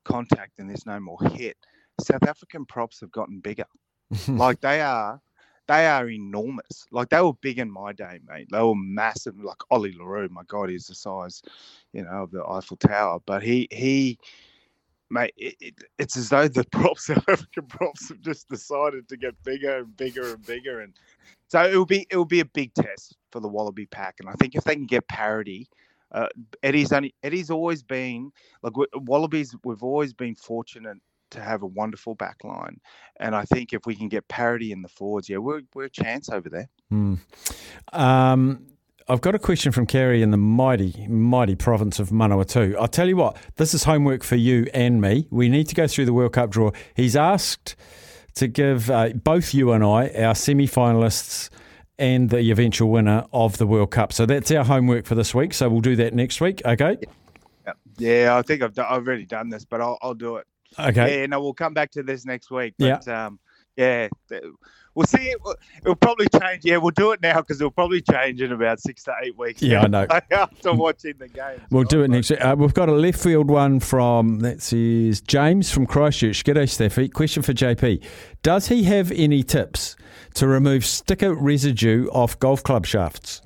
contact 0.04 0.58
and 0.58 0.68
there's 0.68 0.86
no 0.86 1.00
more 1.00 1.18
hit. 1.32 1.56
South 2.02 2.26
African 2.26 2.66
props 2.66 3.00
have 3.00 3.12
gotten 3.12 3.40
bigger. 3.40 3.66
like 4.28 4.60
they 4.60 4.82
are, 4.82 5.22
they 5.70 5.86
are 5.86 6.10
enormous. 6.10 6.84
Like 6.90 7.10
they 7.10 7.20
were 7.20 7.34
big 7.34 7.60
in 7.60 7.70
my 7.70 7.92
day, 7.92 8.18
mate. 8.28 8.48
They 8.50 8.60
were 8.60 8.74
massive. 8.74 9.38
Like 9.40 9.58
Ollie 9.70 9.94
le 9.96 10.04
Roux, 10.04 10.28
my 10.28 10.42
God, 10.48 10.68
he's 10.68 10.88
the 10.88 10.96
size, 10.96 11.42
you 11.92 12.02
know, 12.02 12.24
of 12.24 12.32
the 12.32 12.44
Eiffel 12.44 12.76
Tower. 12.76 13.20
But 13.24 13.44
he 13.44 13.68
he 13.70 14.18
mate, 15.10 15.32
it, 15.36 15.54
it, 15.60 15.74
it's 16.00 16.16
as 16.16 16.28
though 16.28 16.48
the 16.48 16.64
props, 16.72 17.08
African 17.08 17.66
props, 17.68 18.08
have 18.08 18.20
just 18.20 18.48
decided 18.48 19.08
to 19.08 19.16
get 19.16 19.40
bigger 19.44 19.78
and 19.78 19.96
bigger 19.96 20.34
and 20.34 20.44
bigger, 20.44 20.80
and 20.80 20.92
so 21.46 21.62
it 21.62 21.76
will 21.76 21.86
be 21.86 22.04
it 22.10 22.16
will 22.16 22.24
be 22.24 22.40
a 22.40 22.46
big 22.46 22.74
test 22.74 23.16
for 23.30 23.38
the 23.38 23.48
Wallaby 23.48 23.86
pack. 23.86 24.16
And 24.18 24.28
I 24.28 24.32
think 24.32 24.56
if 24.56 24.64
they 24.64 24.74
can 24.74 24.86
get 24.86 25.06
parity, 25.06 25.68
uh, 26.10 26.26
Eddie's 26.64 26.90
only 26.90 27.14
Eddie's 27.22 27.50
always 27.50 27.84
been 27.84 28.32
like 28.64 28.72
Wallabies. 28.92 29.54
We've 29.62 29.84
always 29.84 30.14
been 30.14 30.34
fortunate 30.34 30.98
to 31.30 31.40
have 31.40 31.62
a 31.62 31.66
wonderful 31.66 32.14
back 32.14 32.44
line, 32.44 32.80
and 33.18 33.34
I 33.34 33.44
think 33.44 33.72
if 33.72 33.86
we 33.86 33.94
can 33.94 34.08
get 34.08 34.28
parity 34.28 34.72
in 34.72 34.82
the 34.82 34.88
forwards, 34.88 35.28
yeah, 35.28 35.38
we're 35.38 35.62
we're 35.74 35.84
a 35.84 35.90
chance 35.90 36.28
over 36.28 36.48
there. 36.48 36.68
Hmm. 36.88 37.14
Um, 37.92 38.66
I've 39.10 39.20
got 39.20 39.34
a 39.34 39.40
question 39.40 39.72
from 39.72 39.86
Kerry 39.86 40.22
in 40.22 40.30
the 40.30 40.36
mighty, 40.36 41.06
mighty 41.08 41.56
province 41.56 41.98
of 41.98 42.10
Manawatu. 42.10 42.76
I'll 42.78 42.86
tell 42.86 43.08
you 43.08 43.16
what, 43.16 43.36
this 43.56 43.74
is 43.74 43.82
homework 43.82 44.22
for 44.22 44.36
you 44.36 44.68
and 44.72 45.00
me. 45.00 45.26
We 45.30 45.48
need 45.48 45.66
to 45.68 45.74
go 45.74 45.88
through 45.88 46.04
the 46.04 46.12
World 46.12 46.34
Cup 46.34 46.50
draw. 46.50 46.70
He's 46.94 47.16
asked 47.16 47.74
to 48.34 48.46
give 48.46 48.88
uh, 48.88 49.08
both 49.08 49.52
you 49.52 49.72
and 49.72 49.82
I 49.82 50.10
our 50.10 50.36
semi 50.36 50.68
finalists 50.68 51.50
and 51.98 52.30
the 52.30 52.50
eventual 52.52 52.90
winner 52.90 53.24
of 53.32 53.58
the 53.58 53.66
World 53.66 53.90
Cup. 53.90 54.12
So 54.12 54.26
that's 54.26 54.50
our 54.52 54.64
homework 54.64 55.06
for 55.06 55.16
this 55.16 55.34
week. 55.34 55.54
So 55.54 55.68
we'll 55.68 55.80
do 55.80 55.96
that 55.96 56.14
next 56.14 56.40
week. 56.40 56.62
Okay. 56.64 56.96
Yeah, 57.66 57.72
yeah 57.98 58.36
I 58.36 58.42
think 58.42 58.62
I've 58.62 58.74
done, 58.74 58.86
I've 58.88 59.06
already 59.06 59.26
done 59.26 59.48
this, 59.48 59.64
but 59.64 59.80
I'll 59.80 59.98
I'll 60.02 60.14
do 60.14 60.36
it. 60.36 60.46
Okay. 60.78 61.20
Yeah, 61.20 61.26
no, 61.26 61.40
we'll 61.40 61.54
come 61.54 61.74
back 61.74 61.90
to 61.92 62.02
this 62.02 62.24
next 62.24 62.50
week. 62.50 62.74
Yeah. 62.78 62.98
But, 63.04 63.08
um, 63.08 63.38
yeah, 63.76 64.08
we'll 64.94 65.06
see. 65.06 65.30
It, 65.30 65.38
it'll 65.82 65.96
probably 65.96 66.28
change. 66.28 66.64
Yeah, 66.64 66.76
we'll 66.76 66.90
do 66.90 67.12
it 67.12 67.22
now 67.22 67.40
because 67.40 67.60
it'll 67.60 67.70
probably 67.70 68.02
change 68.02 68.42
in 68.42 68.52
about 68.52 68.80
six 68.80 69.04
to 69.04 69.14
eight 69.22 69.38
weeks. 69.38 69.62
Yeah, 69.62 69.82
I 69.82 69.86
know. 69.86 70.06
After 70.30 70.74
watching 70.74 71.14
the 71.18 71.28
game. 71.28 71.60
We'll 71.70 71.84
do 71.84 72.02
it 72.02 72.10
next 72.10 72.30
week. 72.30 72.44
Uh, 72.44 72.56
we've 72.58 72.74
got 72.74 72.88
a 72.88 72.94
left 72.94 73.20
field 73.20 73.48
one 73.48 73.80
from, 73.80 74.40
that's 74.40 74.66
says 74.66 75.20
James 75.22 75.70
from 75.70 75.86
Christchurch. 75.86 76.44
G'day, 76.44 76.68
Staffy. 76.68 77.08
Question 77.08 77.42
for 77.42 77.54
JP. 77.54 78.04
Does 78.42 78.68
he 78.68 78.82
have 78.84 79.10
any 79.12 79.42
tips 79.42 79.96
to 80.34 80.46
remove 80.46 80.84
sticker 80.84 81.34
residue 81.34 82.08
off 82.10 82.38
golf 82.38 82.62
club 82.62 82.86
shafts? 82.86 83.42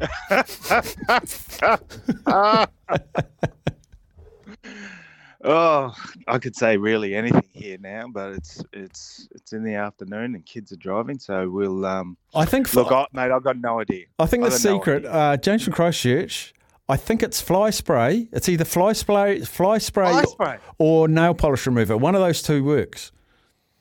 oh, 5.48 5.94
I 6.26 6.38
could 6.38 6.54
say 6.54 6.76
really 6.76 7.14
anything 7.14 7.48
here 7.52 7.78
now, 7.80 8.06
but 8.12 8.32
it's 8.32 8.62
it's 8.72 9.28
it's 9.32 9.52
in 9.52 9.64
the 9.64 9.74
afternoon 9.74 10.34
and 10.34 10.44
kids 10.44 10.70
are 10.72 10.76
driving, 10.76 11.18
so 11.18 11.48
we'll. 11.48 11.84
Um, 11.84 12.16
I 12.34 12.44
think. 12.44 12.72
Look, 12.74 12.92
I, 12.92 13.06
mate, 13.12 13.32
I've 13.32 13.42
got 13.42 13.58
no 13.58 13.80
idea. 13.80 14.06
I 14.18 14.26
think 14.26 14.44
the 14.44 14.50
got 14.50 14.64
no 14.64 14.76
secret, 14.78 15.04
uh, 15.06 15.36
James 15.38 15.64
from 15.64 15.72
Christchurch, 15.72 16.54
I 16.88 16.96
think 16.96 17.22
it's 17.22 17.40
fly 17.40 17.70
spray. 17.70 18.28
It's 18.32 18.48
either 18.48 18.64
fly 18.64 18.92
spray, 18.92 19.40
fly 19.40 19.78
spray, 19.78 20.10
Fly 20.10 20.22
spray. 20.22 20.58
or 20.78 21.08
nail 21.08 21.34
polish 21.34 21.66
remover. 21.66 21.96
One 21.96 22.14
of 22.14 22.20
those 22.20 22.42
two 22.42 22.62
works. 22.64 23.12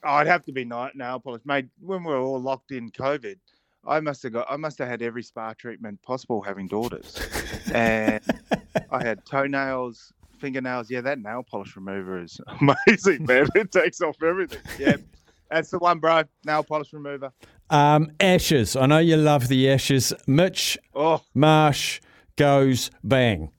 Oh, 0.03 0.09
I'd 0.11 0.27
have 0.27 0.43
to 0.45 0.51
be 0.51 0.63
nail 0.65 1.19
polish, 1.19 1.41
mate. 1.45 1.67
When 1.79 2.03
we 2.03 2.11
were 2.11 2.19
all 2.19 2.41
locked 2.41 2.71
in 2.71 2.91
COVID, 2.91 3.37
I 3.85 3.99
must 4.01 4.23
have 4.23 4.33
got, 4.33 4.47
I 4.49 4.57
must 4.57 4.77
have 4.79 4.87
had 4.89 5.01
every 5.01 5.23
spa 5.23 5.53
treatment 5.53 6.01
possible 6.01 6.41
having 6.41 6.67
daughters, 6.67 7.17
and 7.73 8.21
I 8.91 9.03
had 9.03 9.25
toenails, 9.25 10.13
fingernails. 10.39 10.89
Yeah, 10.89 11.01
that 11.01 11.19
nail 11.19 11.43
polish 11.49 11.75
remover 11.75 12.21
is 12.21 12.39
amazing, 12.61 13.25
man. 13.25 13.47
It 13.55 13.71
takes 13.71 14.01
off 14.01 14.21
everything. 14.23 14.59
Yeah, 14.79 14.97
that's 15.49 15.69
the 15.71 15.79
one, 15.79 15.99
bro. 15.99 16.23
Nail 16.45 16.63
polish 16.63 16.93
remover. 16.93 17.31
Um, 17.69 18.11
ashes. 18.19 18.75
I 18.75 18.85
know 18.85 18.99
you 18.99 19.17
love 19.17 19.47
the 19.47 19.69
ashes. 19.69 20.13
Mitch 20.25 20.77
Oh, 20.95 21.21
Marsh 21.33 21.99
goes 22.35 22.91
bang. 23.03 23.51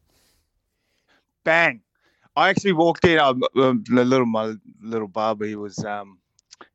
bang! 1.45 1.81
I 2.37 2.51
actually 2.51 2.73
walked 2.73 3.05
in. 3.05 3.19
Um, 3.19 3.43
um, 3.57 3.85
the 3.89 4.05
little 4.05 4.27
my 4.27 4.55
little 4.83 5.09
bub, 5.09 5.43
he 5.43 5.57
was 5.57 5.79
um, 5.85 6.19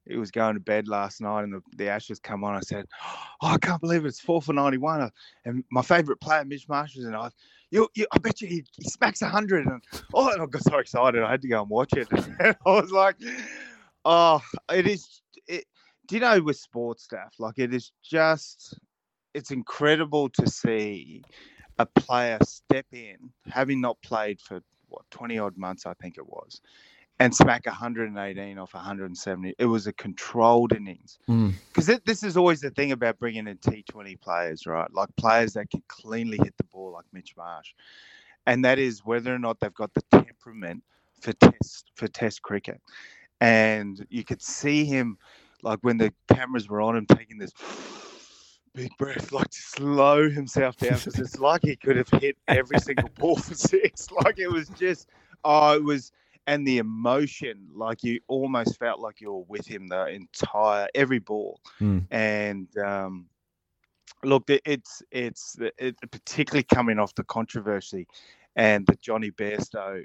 he 0.05 0.17
was 0.17 0.31
going 0.31 0.55
to 0.55 0.59
bed 0.59 0.87
last 0.87 1.21
night 1.21 1.43
and 1.43 1.53
the, 1.53 1.61
the 1.77 1.87
Ashes 1.89 2.19
come 2.19 2.43
on. 2.43 2.55
I 2.55 2.59
said, 2.59 2.85
"Oh, 3.41 3.47
I 3.47 3.57
can't 3.57 3.81
believe 3.81 4.05
it's 4.05 4.19
four 4.19 4.41
for 4.41 4.53
ninety-one." 4.53 5.01
Uh, 5.01 5.09
And 5.45 5.63
my 5.71 5.81
favourite 5.81 6.19
player, 6.21 6.43
Mitch 6.45 6.67
Marshall, 6.67 7.05
and 7.05 7.15
I, 7.15 7.29
you, 7.73 7.89
you, 7.95 8.05
I 8.11 8.19
bet 8.19 8.39
you 8.39 8.47
he, 8.47 8.63
he 8.77 8.83
smacks 8.87 9.19
hundred. 9.21 9.65
And 9.65 9.81
oh, 10.13 10.31
and 10.31 10.41
I 10.41 10.45
got 10.45 10.63
so 10.63 10.77
excited, 10.77 11.23
I 11.23 11.31
had 11.31 11.41
to 11.41 11.47
go 11.47 11.61
and 11.61 11.69
watch 11.69 11.93
it. 11.93 12.07
And 12.39 12.55
I 12.65 12.69
was 12.69 12.91
like, 12.91 13.15
"Oh, 14.05 14.41
it 14.71 14.87
is." 14.87 15.21
It, 15.47 15.65
do 16.07 16.15
you 16.15 16.21
know 16.21 16.39
with 16.41 16.57
sports 16.57 17.03
stuff, 17.03 17.33
like 17.39 17.57
it 17.57 17.73
is 17.73 17.91
just, 18.03 18.77
it's 19.33 19.51
incredible 19.51 20.29
to 20.29 20.47
see 20.47 21.23
a 21.79 21.85
player 21.85 22.37
step 22.43 22.85
in, 22.91 23.17
having 23.49 23.81
not 23.81 23.97
played 24.03 24.39
for 24.39 24.61
what 24.89 25.09
twenty 25.09 25.39
odd 25.39 25.57
months, 25.57 25.87
I 25.87 25.93
think 25.95 26.17
it 26.17 26.27
was, 26.27 26.61
and 27.23 27.33
smack 27.33 27.65
118 27.65 28.57
off 28.57 28.73
170. 28.73 29.55
It 29.57 29.65
was 29.65 29.87
a 29.87 29.93
controlled 29.93 30.73
innings. 30.73 31.19
Mm. 31.29 31.53
Because 31.69 31.97
this 32.03 32.21
is 32.21 32.35
always 32.35 32.59
the 32.59 32.69
thing 32.69 32.91
about 32.91 33.17
bringing 33.17 33.47
in 33.47 33.57
T20 33.59 34.19
players, 34.19 34.65
right? 34.65 34.93
Like 34.93 35.07
players 35.15 35.53
that 35.53 35.69
can 35.69 35.81
cleanly 35.87 36.37
hit 36.37 36.53
the 36.57 36.65
ball, 36.65 36.91
like 36.91 37.05
Mitch 37.13 37.33
Marsh, 37.37 37.75
and 38.45 38.65
that 38.65 38.77
is 38.77 39.05
whether 39.05 39.33
or 39.33 39.39
not 39.39 39.61
they've 39.61 39.73
got 39.73 39.93
the 39.93 40.03
temperament 40.11 40.83
for 41.21 41.31
test 41.31 41.91
for 41.95 42.09
test 42.09 42.41
cricket. 42.41 42.81
And 43.39 44.05
you 44.09 44.25
could 44.25 44.41
see 44.41 44.83
him, 44.83 45.17
like 45.61 45.79
when 45.81 45.97
the 45.97 46.13
cameras 46.27 46.67
were 46.67 46.81
on 46.81 46.97
him, 46.97 47.05
taking 47.05 47.37
this 47.37 47.53
big 48.75 48.91
breath, 48.97 49.31
like 49.31 49.49
to 49.49 49.61
slow 49.61 50.29
himself 50.29 50.75
down 50.75 50.97
because 50.97 51.17
it's 51.17 51.39
like 51.39 51.61
he 51.63 51.77
could 51.77 51.95
have 51.95 52.09
hit 52.09 52.35
every 52.49 52.79
single 52.79 53.07
ball 53.17 53.37
for 53.37 53.55
six. 53.55 54.11
Like 54.11 54.39
it 54.39 54.49
was 54.49 54.67
just, 54.77 55.07
oh, 55.45 55.75
it 55.75 55.83
was, 55.85 56.11
and 56.47 56.67
the 56.67 56.77
emotion, 56.77 57.67
like 57.73 58.03
you 58.03 58.19
almost 58.27 58.77
felt 58.77 58.99
like 58.99 59.21
you 59.21 59.31
were 59.31 59.43
with 59.47 59.65
him 59.65 59.87
the 59.87 60.07
entire 60.07 60.87
every 60.93 61.19
ball. 61.19 61.59
Mm. 61.79 62.05
And 62.11 62.77
um, 62.77 63.27
look, 64.23 64.43
it's 64.47 65.01
it's 65.11 65.57
it, 65.77 65.95
particularly 66.11 66.63
coming 66.63 66.99
off 66.99 67.15
the 67.15 67.23
controversy 67.23 68.07
and 68.55 68.85
the 68.85 68.95
Jonny 68.95 69.31
Bairstow 69.31 70.03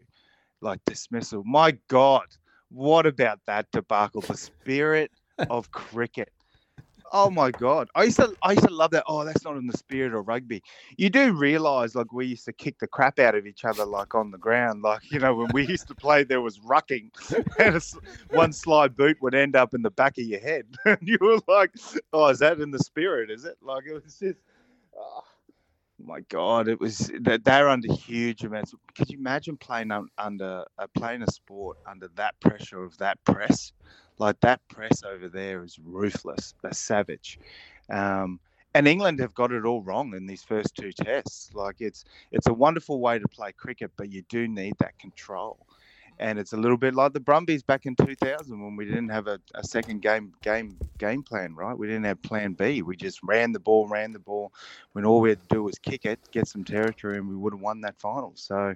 like 0.61 0.81
dismissal. 0.85 1.43
My 1.45 1.77
God, 1.89 2.27
what 2.71 3.07
about 3.07 3.41
that 3.47 3.71
debacle? 3.73 4.23
The 4.23 4.37
spirit 4.37 5.11
of 5.51 5.71
cricket. 5.71 6.33
Oh 7.13 7.31
my 7.31 7.51
God, 7.53 7.89
I 7.95 8.05
used 8.05 8.19
to 8.19 8.35
I 8.43 8.53
used 8.53 8.67
to 8.69 8.75
love 8.75 8.91
that. 8.93 9.05
Oh, 9.09 9.25
that's 9.25 9.45
not 9.45 9.57
in 9.57 9.67
the 9.67 9.77
spirit 9.79 10.15
of 10.15 10.29
rugby. 10.29 10.63
You 10.97 11.11
do 11.11 11.33
realise 11.33 11.95
like 11.95 12.13
we 12.13 12.27
used 12.27 12.45
to 12.47 12.53
kick 12.53 12.79
the 12.81 12.87
crap 12.89 13.19
out 13.19 13.35
of 13.35 13.47
each 13.47 13.65
other 13.65 13.85
like 13.87 14.15
on 14.15 14.31
the 14.31 14.39
ground. 14.39 14.83
Like 14.83 15.11
you 15.11 15.21
know 15.21 15.35
when 15.35 15.53
we 15.53 15.67
used 15.67 15.89
to 15.89 15.95
play, 15.95 16.25
there 16.25 16.43
was 16.43 16.59
rucking, 16.61 17.11
and 17.59 17.77
a 17.77 17.83
one 18.33 18.53
slide 18.53 18.97
boot 18.97 19.19
would 19.23 19.35
end 19.35 19.57
up 19.57 19.75
in 19.75 19.83
the 19.83 19.91
back 19.91 20.19
of 20.19 20.25
your 20.25 20.41
head, 20.41 20.65
and 20.87 20.99
you 21.03 21.19
were 21.21 21.41
like, 21.49 21.73
"Oh, 22.13 22.27
is 22.29 22.41
that 22.41 22.61
in 22.61 22.71
the 22.73 22.81
spirit? 22.81 23.31
Is 23.31 23.45
it?" 23.45 23.57
Like 23.63 23.85
it 23.87 23.95
was 23.95 24.19
just. 24.19 24.39
oh, 24.99 25.23
my 25.99 26.21
God, 26.29 26.69
it 26.69 26.81
was 26.81 27.11
that 27.23 27.45
they're 27.45 27.69
under 27.69 27.93
huge 27.95 28.45
amounts. 28.45 28.75
Could 28.97 29.11
you 29.11 29.19
imagine 29.19 29.57
playing 29.59 29.91
un, 29.93 30.09
under 30.19 30.65
uh, 30.79 30.89
playing 30.97 31.23
a 31.23 31.31
sport 31.33 31.79
under 31.87 32.09
that 32.17 32.41
pressure 32.41 32.85
of 32.85 32.99
that 32.99 33.25
press? 33.25 33.73
Like 34.19 34.41
that 34.41 34.61
press 34.69 35.03
over 35.05 35.29
there 35.29 35.65
is 35.65 35.79
ruthless. 35.83 36.55
They're 36.63 36.73
savage. 36.73 37.39
Um, 37.91 38.41
and 38.75 38.89
England 38.89 39.21
have 39.21 39.35
got 39.35 39.53
it 39.53 39.65
all 39.65 39.83
wrong 39.83 40.15
in 40.15 40.27
these 40.27 40.45
first 40.45 40.75
two 40.77 40.93
tests. 40.93 41.51
Like 41.55 41.77
it's 41.81 42.05
it's 42.33 42.49
a 42.49 42.55
wonderful 42.55 43.01
way 43.01 43.19
to 43.21 43.29
play 43.29 43.53
cricket, 43.53 43.93
but 43.97 44.13
you 44.13 44.23
do 44.29 44.49
need 44.49 44.75
that 44.81 44.99
control. 44.99 45.68
And 46.21 46.39
it's 46.39 46.53
a 46.53 46.57
little 46.57 46.77
bit 46.77 46.95
like 46.95 47.13
the 47.13 47.21
Brumbies 47.21 47.63
back 47.63 47.87
in 47.87 47.95
2000 47.95 48.61
when 48.61 48.77
we 48.77 48.85
didn't 48.85 49.11
have 49.11 49.29
a, 49.29 49.39
a 49.55 49.63
second 49.63 50.03
game 50.03 50.33
game 50.43 50.77
game 50.99 51.23
plan, 51.23 51.55
right? 51.55 51.77
We 51.77 51.87
didn't 51.87 52.05
have 52.05 52.21
plan 52.23 52.55
B. 52.55 52.83
We 52.83 52.97
just 52.97 53.21
ran 53.23 53.53
the 53.53 53.61
ball, 53.61 53.87
ran 53.87 54.13
the 54.13 54.19
ball. 54.19 54.53
When 54.93 55.05
all 55.05 55.21
we 55.21 55.31
had 55.31 55.41
to 55.49 55.55
do 55.55 55.63
was 55.63 55.79
kick 55.79 56.05
it, 56.05 56.19
get 56.33 56.49
some 56.49 56.65
territory, 56.65 57.19
and 57.19 57.29
we 57.29 57.37
would 57.37 57.53
have 57.53 57.61
won 57.61 57.81
that 57.83 57.99
final. 58.01 58.33
So 58.35 58.75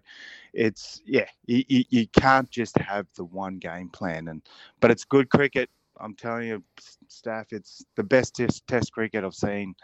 it's 0.53 1.03
yeah, 1.05 1.27
you, 1.47 1.65
you, 1.69 1.85
you 1.91 2.07
can't 2.09 2.51
just 2.51 2.79
have 2.79 3.07
the 3.17 3.25
one 3.25 3.59
game 3.59 3.89
plan. 3.89 4.29
And 4.29 4.43
but 4.81 4.91
it's 4.91 5.05
good 5.05 5.29
cricket. 5.31 5.69
I'm 6.01 6.15
telling 6.15 6.49
you, 6.49 6.63
staff, 7.09 7.53
it's 7.53 7.85
the 7.97 8.03
best 8.03 8.37
test, 8.37 8.67
test 8.67 8.93
cricket 8.93 9.25
I've 9.25 9.35
seen 9.35 9.75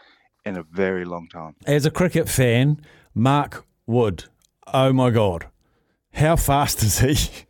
in 0.45 0.57
a 0.57 0.63
very 0.63 1.05
long 1.05 1.29
time. 1.29 1.55
As 1.67 1.87
a 1.87 1.91
cricket 1.91 2.29
fan, 2.29 2.81
Mark 3.15 3.67
Wood, 3.87 4.25
oh 4.73 4.93
my 4.93 5.11
God, 5.11 5.47
how 6.15 6.37
fast 6.37 6.83
is 6.83 6.99
he? 7.01 7.45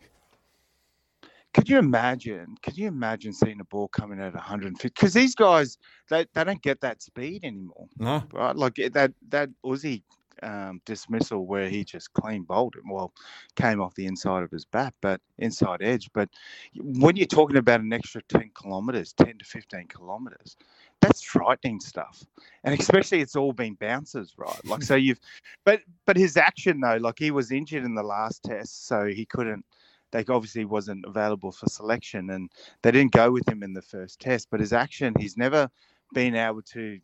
Could 1.54 1.68
you 1.68 1.78
imagine? 1.78 2.56
Could 2.62 2.76
you 2.76 2.88
imagine 2.88 3.32
seeing 3.32 3.60
a 3.60 3.64
ball 3.64 3.88
coming 3.88 4.20
at 4.20 4.34
150? 4.34 4.88
Because 4.88 5.14
these 5.14 5.34
guys, 5.34 5.78
they, 6.08 6.26
they 6.34 6.44
don't 6.44 6.62
get 6.62 6.80
that 6.82 7.02
speed 7.02 7.44
anymore. 7.44 7.88
No. 7.98 8.22
Right? 8.32 8.54
Like 8.54 8.78
eh, 8.78 8.90
that 8.92 9.12
that 9.30 9.48
Aussie 9.64 10.02
um, 10.42 10.80
dismissal 10.84 11.46
where 11.46 11.68
he 11.68 11.84
just 11.84 12.12
clean 12.12 12.42
bowled 12.42 12.76
it. 12.76 12.82
Well, 12.88 13.12
came 13.56 13.80
off 13.80 13.94
the 13.94 14.06
inside 14.06 14.42
of 14.42 14.50
his 14.50 14.64
bat, 14.64 14.94
but 15.00 15.20
inside 15.38 15.82
edge. 15.82 16.10
But 16.12 16.28
when 16.76 17.16
you're 17.16 17.26
talking 17.26 17.56
about 17.56 17.80
an 17.80 17.92
extra 17.92 18.22
10 18.28 18.50
kilometres, 18.60 19.12
10 19.14 19.38
to 19.38 19.44
15 19.44 19.88
kilometres, 19.88 20.56
that's 21.00 21.22
frightening 21.22 21.80
stuff. 21.80 22.24
And 22.64 22.78
especially 22.78 23.20
it's 23.20 23.36
all 23.36 23.52
been 23.52 23.74
bounces, 23.74 24.34
right? 24.36 24.64
Like 24.64 24.82
so 24.82 24.94
you've, 24.96 25.20
but 25.64 25.80
but 26.06 26.16
his 26.16 26.36
action 26.36 26.80
though, 26.80 26.96
like 26.96 27.18
he 27.18 27.30
was 27.30 27.50
injured 27.50 27.84
in 27.84 27.94
the 27.94 28.02
last 28.02 28.42
test, 28.42 28.86
so 28.86 29.06
he 29.06 29.24
couldn't 29.24 29.64
they 30.12 30.24
obviously 30.28 30.64
wasn't 30.64 31.04
available 31.06 31.52
for 31.52 31.66
selection 31.66 32.30
and 32.30 32.50
they 32.82 32.90
didn't 32.90 33.12
go 33.12 33.30
with 33.30 33.48
him 33.48 33.62
in 33.62 33.72
the 33.72 33.82
first 33.82 34.20
test 34.20 34.48
but 34.50 34.60
his 34.60 34.72
action 34.72 35.14
he's 35.18 35.36
never 35.36 35.68
been 36.14 36.34
able 36.34 36.62
to 36.62 36.98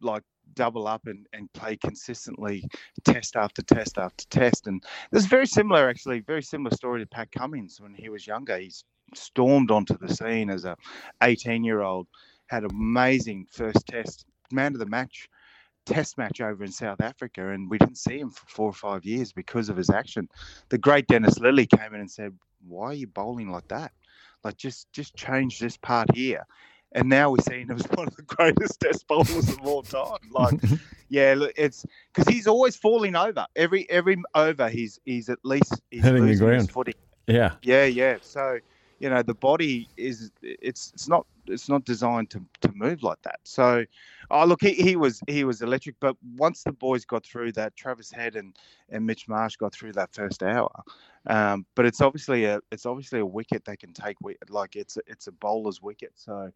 like 0.00 0.22
double 0.54 0.86
up 0.86 1.06
and, 1.06 1.26
and 1.32 1.52
play 1.52 1.76
consistently 1.76 2.64
test 3.04 3.36
after 3.36 3.62
test 3.62 3.98
after 3.98 4.24
test. 4.26 4.66
And 4.66 4.82
there's 5.10 5.26
very 5.26 5.46
similar 5.46 5.88
actually 5.88 6.20
very 6.20 6.42
similar 6.42 6.74
story 6.74 7.00
to 7.00 7.06
pat 7.06 7.32
cummins 7.32 7.80
when 7.80 7.94
he 7.94 8.08
was 8.08 8.26
younger. 8.26 8.58
He's 8.58 8.84
stormed 9.14 9.70
onto 9.70 9.96
the 9.98 10.14
scene 10.14 10.50
as 10.50 10.64
a 10.64 10.76
18 11.22 11.64
year 11.64 11.80
old 11.80 12.06
had 12.46 12.64
an 12.64 12.70
amazing 12.70 13.46
first 13.50 13.86
test 13.86 14.26
man 14.52 14.74
of 14.74 14.78
the 14.78 14.86
match 14.86 15.28
test 15.86 16.18
match 16.18 16.40
over 16.40 16.64
in 16.64 16.72
South 16.72 17.00
Africa, 17.00 17.48
and 17.50 17.70
we 17.70 17.78
didn't 17.78 17.98
see 17.98 18.18
him 18.18 18.30
for 18.30 18.46
four 18.46 18.68
or 18.68 18.72
five 18.72 19.04
years 19.04 19.32
because 19.32 19.68
of 19.68 19.76
his 19.76 19.90
action. 19.90 20.28
The 20.68 20.78
great 20.78 21.06
Dennis 21.06 21.38
Lillee 21.38 21.68
came 21.68 21.94
in 21.94 22.00
and 22.00 22.10
said, 22.10 22.32
"Why 22.66 22.86
are 22.86 22.94
you 22.94 23.06
bowling 23.06 23.50
like 23.50 23.68
that? 23.68 23.92
Like 24.42 24.56
just 24.56 24.92
just 24.92 25.14
change 25.14 25.58
this 25.58 25.76
part 25.76 26.14
here." 26.14 26.46
And 26.92 27.08
now 27.08 27.30
we're 27.30 27.42
seeing 27.42 27.66
him 27.66 27.76
as 27.76 27.86
one 27.94 28.06
of 28.06 28.16
the 28.16 28.22
greatest 28.22 28.78
test 28.80 29.06
bowlers 29.08 29.48
of 29.48 29.60
all 29.66 29.82
time. 29.82 30.18
Like, 30.30 30.54
yeah, 31.08 31.34
look, 31.36 31.52
it's 31.56 31.84
because 32.12 32.32
he's 32.32 32.46
always 32.46 32.76
falling 32.76 33.16
over. 33.16 33.46
Every 33.56 33.88
every 33.90 34.22
over, 34.34 34.68
he's 34.68 35.00
he's 35.04 35.28
at 35.28 35.38
least 35.44 35.80
he's 35.90 36.04
Hitting 36.04 36.22
the 36.22 36.28
losing 36.28 36.48
his 36.48 36.56
ground. 36.56 36.70
footing. 36.70 36.94
Yeah. 37.26 37.54
Yeah, 37.62 37.84
yeah. 37.86 38.18
So, 38.20 38.58
you 39.04 39.10
know, 39.10 39.22
the 39.22 39.34
body 39.34 39.86
is 39.98 40.30
it's 40.40 40.90
it's 40.94 41.08
not 41.10 41.26
it's 41.46 41.68
not 41.68 41.84
designed 41.84 42.30
to, 42.30 42.42
to 42.62 42.72
move 42.72 43.02
like 43.02 43.20
that. 43.20 43.38
So, 43.44 43.84
oh 44.30 44.46
look, 44.46 44.62
he, 44.62 44.72
he 44.72 44.96
was 44.96 45.20
he 45.26 45.44
was 45.44 45.60
electric. 45.60 45.96
But 46.00 46.16
once 46.36 46.62
the 46.62 46.72
boys 46.72 47.04
got 47.04 47.22
through 47.22 47.52
that, 47.52 47.76
Travis 47.76 48.10
Head 48.10 48.34
and, 48.34 48.56
and 48.88 49.04
Mitch 49.04 49.28
Marsh 49.28 49.56
got 49.56 49.74
through 49.74 49.92
that 49.92 50.14
first 50.14 50.42
hour. 50.42 50.70
Um, 51.26 51.66
but 51.74 51.84
it's 51.84 52.00
obviously 52.00 52.46
a 52.46 52.62
it's 52.72 52.86
obviously 52.86 53.20
a 53.20 53.26
wicket 53.26 53.66
they 53.66 53.76
can 53.76 53.92
take. 53.92 54.16
Like 54.48 54.74
it's 54.74 54.96
a, 54.96 55.00
it's 55.06 55.26
a 55.26 55.32
bowler's 55.32 55.82
wicket. 55.82 56.12
So. 56.14 56.50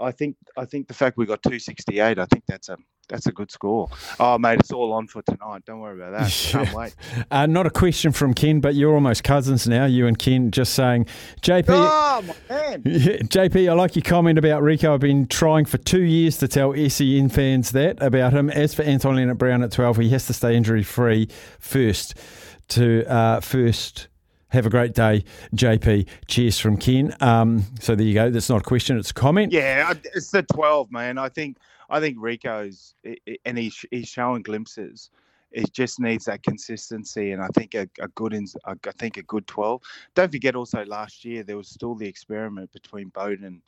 I 0.00 0.10
think 0.10 0.36
I 0.56 0.64
think 0.64 0.88
the 0.88 0.94
fact 0.94 1.16
we 1.16 1.26
got 1.26 1.42
268, 1.42 2.18
I 2.18 2.24
think 2.24 2.44
that's 2.48 2.70
a 2.70 2.78
that's 3.08 3.26
a 3.26 3.32
good 3.32 3.50
score. 3.50 3.88
Oh 4.18 4.38
mate, 4.38 4.60
it's 4.60 4.72
all 4.72 4.92
on 4.92 5.06
for 5.06 5.22
tonight. 5.22 5.64
Don't 5.66 5.80
worry 5.80 6.00
about 6.00 6.18
that. 6.18 6.30
Can't 6.50 6.72
wait. 6.72 6.94
Uh, 7.30 7.46
not 7.46 7.66
a 7.66 7.70
question 7.70 8.12
from 8.12 8.32
Ken, 8.34 8.60
but 8.60 8.74
you're 8.74 8.94
almost 8.94 9.24
cousins 9.24 9.68
now, 9.68 9.84
you 9.84 10.06
and 10.06 10.18
Ken, 10.18 10.50
just 10.50 10.74
saying, 10.74 11.06
JP. 11.42 11.66
Oh 11.68 12.22
my 12.22 12.34
man. 12.48 12.82
Yeah, 13.02 13.16
JP, 13.18 13.70
I 13.70 13.74
like 13.74 13.96
your 13.96 14.02
comment 14.02 14.38
about 14.38 14.62
Rieko. 14.62 14.94
I've 14.94 15.00
been 15.00 15.26
trying 15.26 15.64
for 15.64 15.78
two 15.78 16.02
years 16.02 16.36
to 16.38 16.48
tell 16.48 16.74
SEN 16.74 17.28
fans 17.28 17.72
that 17.72 18.02
about 18.02 18.32
him. 18.32 18.50
As 18.50 18.74
for 18.74 18.82
Anton 18.82 19.16
Lienert-Brown 19.16 19.62
at 19.62 19.72
12, 19.72 19.96
he 19.98 20.08
has 20.10 20.26
to 20.26 20.32
stay 20.32 20.56
injury 20.56 20.82
free 20.82 21.28
first 21.58 22.14
to 22.68 23.04
uh, 23.10 23.40
first. 23.40 24.08
Have 24.48 24.66
a 24.66 24.70
great 24.70 24.92
day, 24.92 25.24
JP. 25.56 26.06
Cheers 26.28 26.58
from 26.58 26.76
Ken. 26.76 27.14
Um, 27.20 27.64
so 27.80 27.94
there 27.94 28.04
you 28.04 28.12
go. 28.12 28.30
That's 28.30 28.50
not 28.50 28.60
a 28.60 28.64
question; 28.64 28.98
it's 28.98 29.10
a 29.10 29.14
comment. 29.14 29.50
Yeah, 29.50 29.94
it's 30.14 30.30
the 30.30 30.42
12, 30.42 30.92
man. 30.92 31.16
I 31.16 31.30
think 31.30 31.56
I 31.92 32.00
think 32.00 32.18
Rieko's 32.18 32.94
and 33.44 33.58
he's 33.58 33.84
he's 33.90 34.08
showing 34.08 34.42
glimpses. 34.42 35.10
It 35.52 35.72
just 35.74 36.00
needs 36.00 36.24
that 36.24 36.42
consistency, 36.42 37.32
and 37.32 37.42
I 37.42 37.48
think 37.48 37.74
a, 37.74 37.86
a 38.00 38.08
good 38.08 38.32
ins- 38.32 38.56
I 38.64 38.74
think 38.98 39.18
a 39.18 39.22
good 39.22 39.46
12. 39.46 39.82
Don't 40.14 40.32
forget, 40.32 40.56
also 40.56 40.84
last 40.86 41.24
year 41.26 41.42
there 41.42 41.58
was 41.58 41.68
still 41.68 41.94
the 41.94 42.08
experiment 42.08 42.72
between 42.72 43.10
Beauden, 43.10 43.60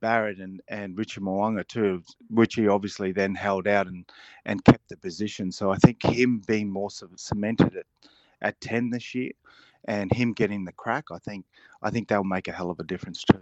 Barrett, 0.00 0.38
and 0.38 0.62
and 0.68 0.96
Richie 0.96 1.20
Mo'unga 1.20 1.68
too. 1.68 2.02
Richie 2.30 2.68
obviously 2.68 3.12
then 3.12 3.34
held 3.34 3.68
out 3.68 3.86
and 3.86 4.10
and 4.46 4.64
kept 4.64 4.88
the 4.88 4.96
position. 4.96 5.52
So 5.52 5.70
I 5.70 5.76
think 5.76 6.02
him 6.02 6.42
being 6.46 6.70
more 6.70 6.90
cemented 6.90 7.76
at 7.76 7.86
at 8.42 8.60
10 8.62 8.90
this 8.90 9.14
year. 9.14 9.32
And 9.86 10.12
him 10.12 10.32
getting 10.32 10.64
the 10.64 10.72
crack, 10.72 11.04
I 11.10 11.18
think 11.18 11.44
I 11.82 11.90
think 11.90 12.08
they'll 12.08 12.24
make 12.24 12.48
a 12.48 12.52
hell 12.52 12.70
of 12.70 12.80
a 12.80 12.82
difference 12.82 13.22
too. 13.22 13.40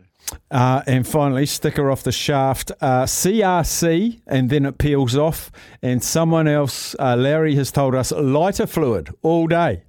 Uh, 0.50 0.82
and 0.86 1.06
finally, 1.06 1.46
sticker 1.46 1.90
off 1.90 2.02
the 2.02 2.12
shaft, 2.12 2.72
uh, 2.80 3.04
CRC, 3.04 4.20
and 4.26 4.50
then 4.50 4.66
it 4.66 4.78
peels 4.78 5.16
off. 5.16 5.50
And 5.82 6.02
someone 6.02 6.48
else, 6.48 6.94
uh, 6.98 7.16
Larry, 7.16 7.54
has 7.54 7.70
told 7.70 7.94
us 7.94 8.12
lighter 8.12 8.66
fluid 8.66 9.14
all 9.22 9.46
day. 9.46 9.84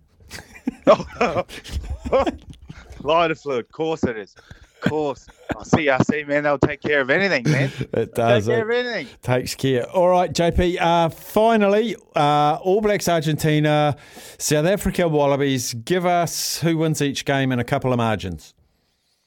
Lighter 3.01 3.35
fluid, 3.35 3.65
of 3.65 3.71
course 3.71 4.03
it 4.03 4.17
is. 4.17 4.35
Of 4.85 4.89
course. 4.91 5.27
I 5.57 5.63
see, 5.63 5.89
I 5.89 5.97
see, 5.99 6.23
man. 6.23 6.43
They'll 6.43 6.57
take 6.59 6.81
care 6.81 7.01
of 7.01 7.09
anything, 7.09 7.43
man. 7.51 7.71
It 7.93 8.13
does. 8.13 8.45
Take 8.45 8.55
care 8.55 8.63
of 8.69 8.69
anything. 8.85 9.07
Takes 9.21 9.55
care. 9.55 9.89
All 9.89 10.09
right, 10.09 10.31
JP. 10.31 10.79
Uh, 10.79 11.09
finally, 11.09 11.95
uh, 12.15 12.57
All 12.61 12.81
Blacks 12.81 13.07
Argentina, 13.07 13.95
South 14.37 14.65
Africa 14.65 15.07
Wallabies. 15.07 15.73
Give 15.73 16.05
us 16.05 16.59
who 16.59 16.77
wins 16.77 17.01
each 17.01 17.25
game 17.25 17.51
in 17.51 17.59
a 17.59 17.63
couple 17.63 17.91
of 17.93 17.97
margins. 17.97 18.53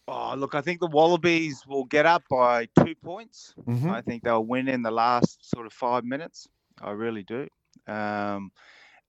Oh, 0.07 0.35
look, 0.37 0.55
I 0.55 0.61
think 0.63 0.81
the 0.81 0.87
Wallabies 0.87 1.65
will 1.67 1.85
get 1.85 2.07
up 2.07 2.23
by 2.31 2.69
two 2.83 2.95
points. 3.05 3.55
Mhm. 3.69 3.91
I 3.91 4.01
think 4.01 4.23
they'll 4.23 4.45
win 4.45 4.67
in 4.69 4.83
the 4.83 4.91
last 4.91 5.49
sort 5.51 5.67
of 5.67 5.73
five 5.73 6.05
minutes. 6.05 6.49
I 6.81 6.93
really 6.93 7.23
do. 7.25 7.47
Um, 7.87 8.51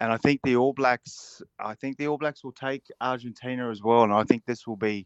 and 0.01 0.11
I 0.11 0.17
think 0.17 0.41
the 0.43 0.55
All 0.57 0.73
Blacks, 0.73 1.41
I 1.59 1.73
think 1.75 1.97
the 1.97 2.07
All 2.07 2.17
Blacks 2.17 2.43
will 2.43 2.51
take 2.53 2.83
Argentina 2.99 3.69
as 3.69 3.81
well. 3.81 4.03
And 4.03 4.13
I 4.13 4.23
think 4.23 4.45
this 4.45 4.65
will 4.67 4.77
be 4.77 5.05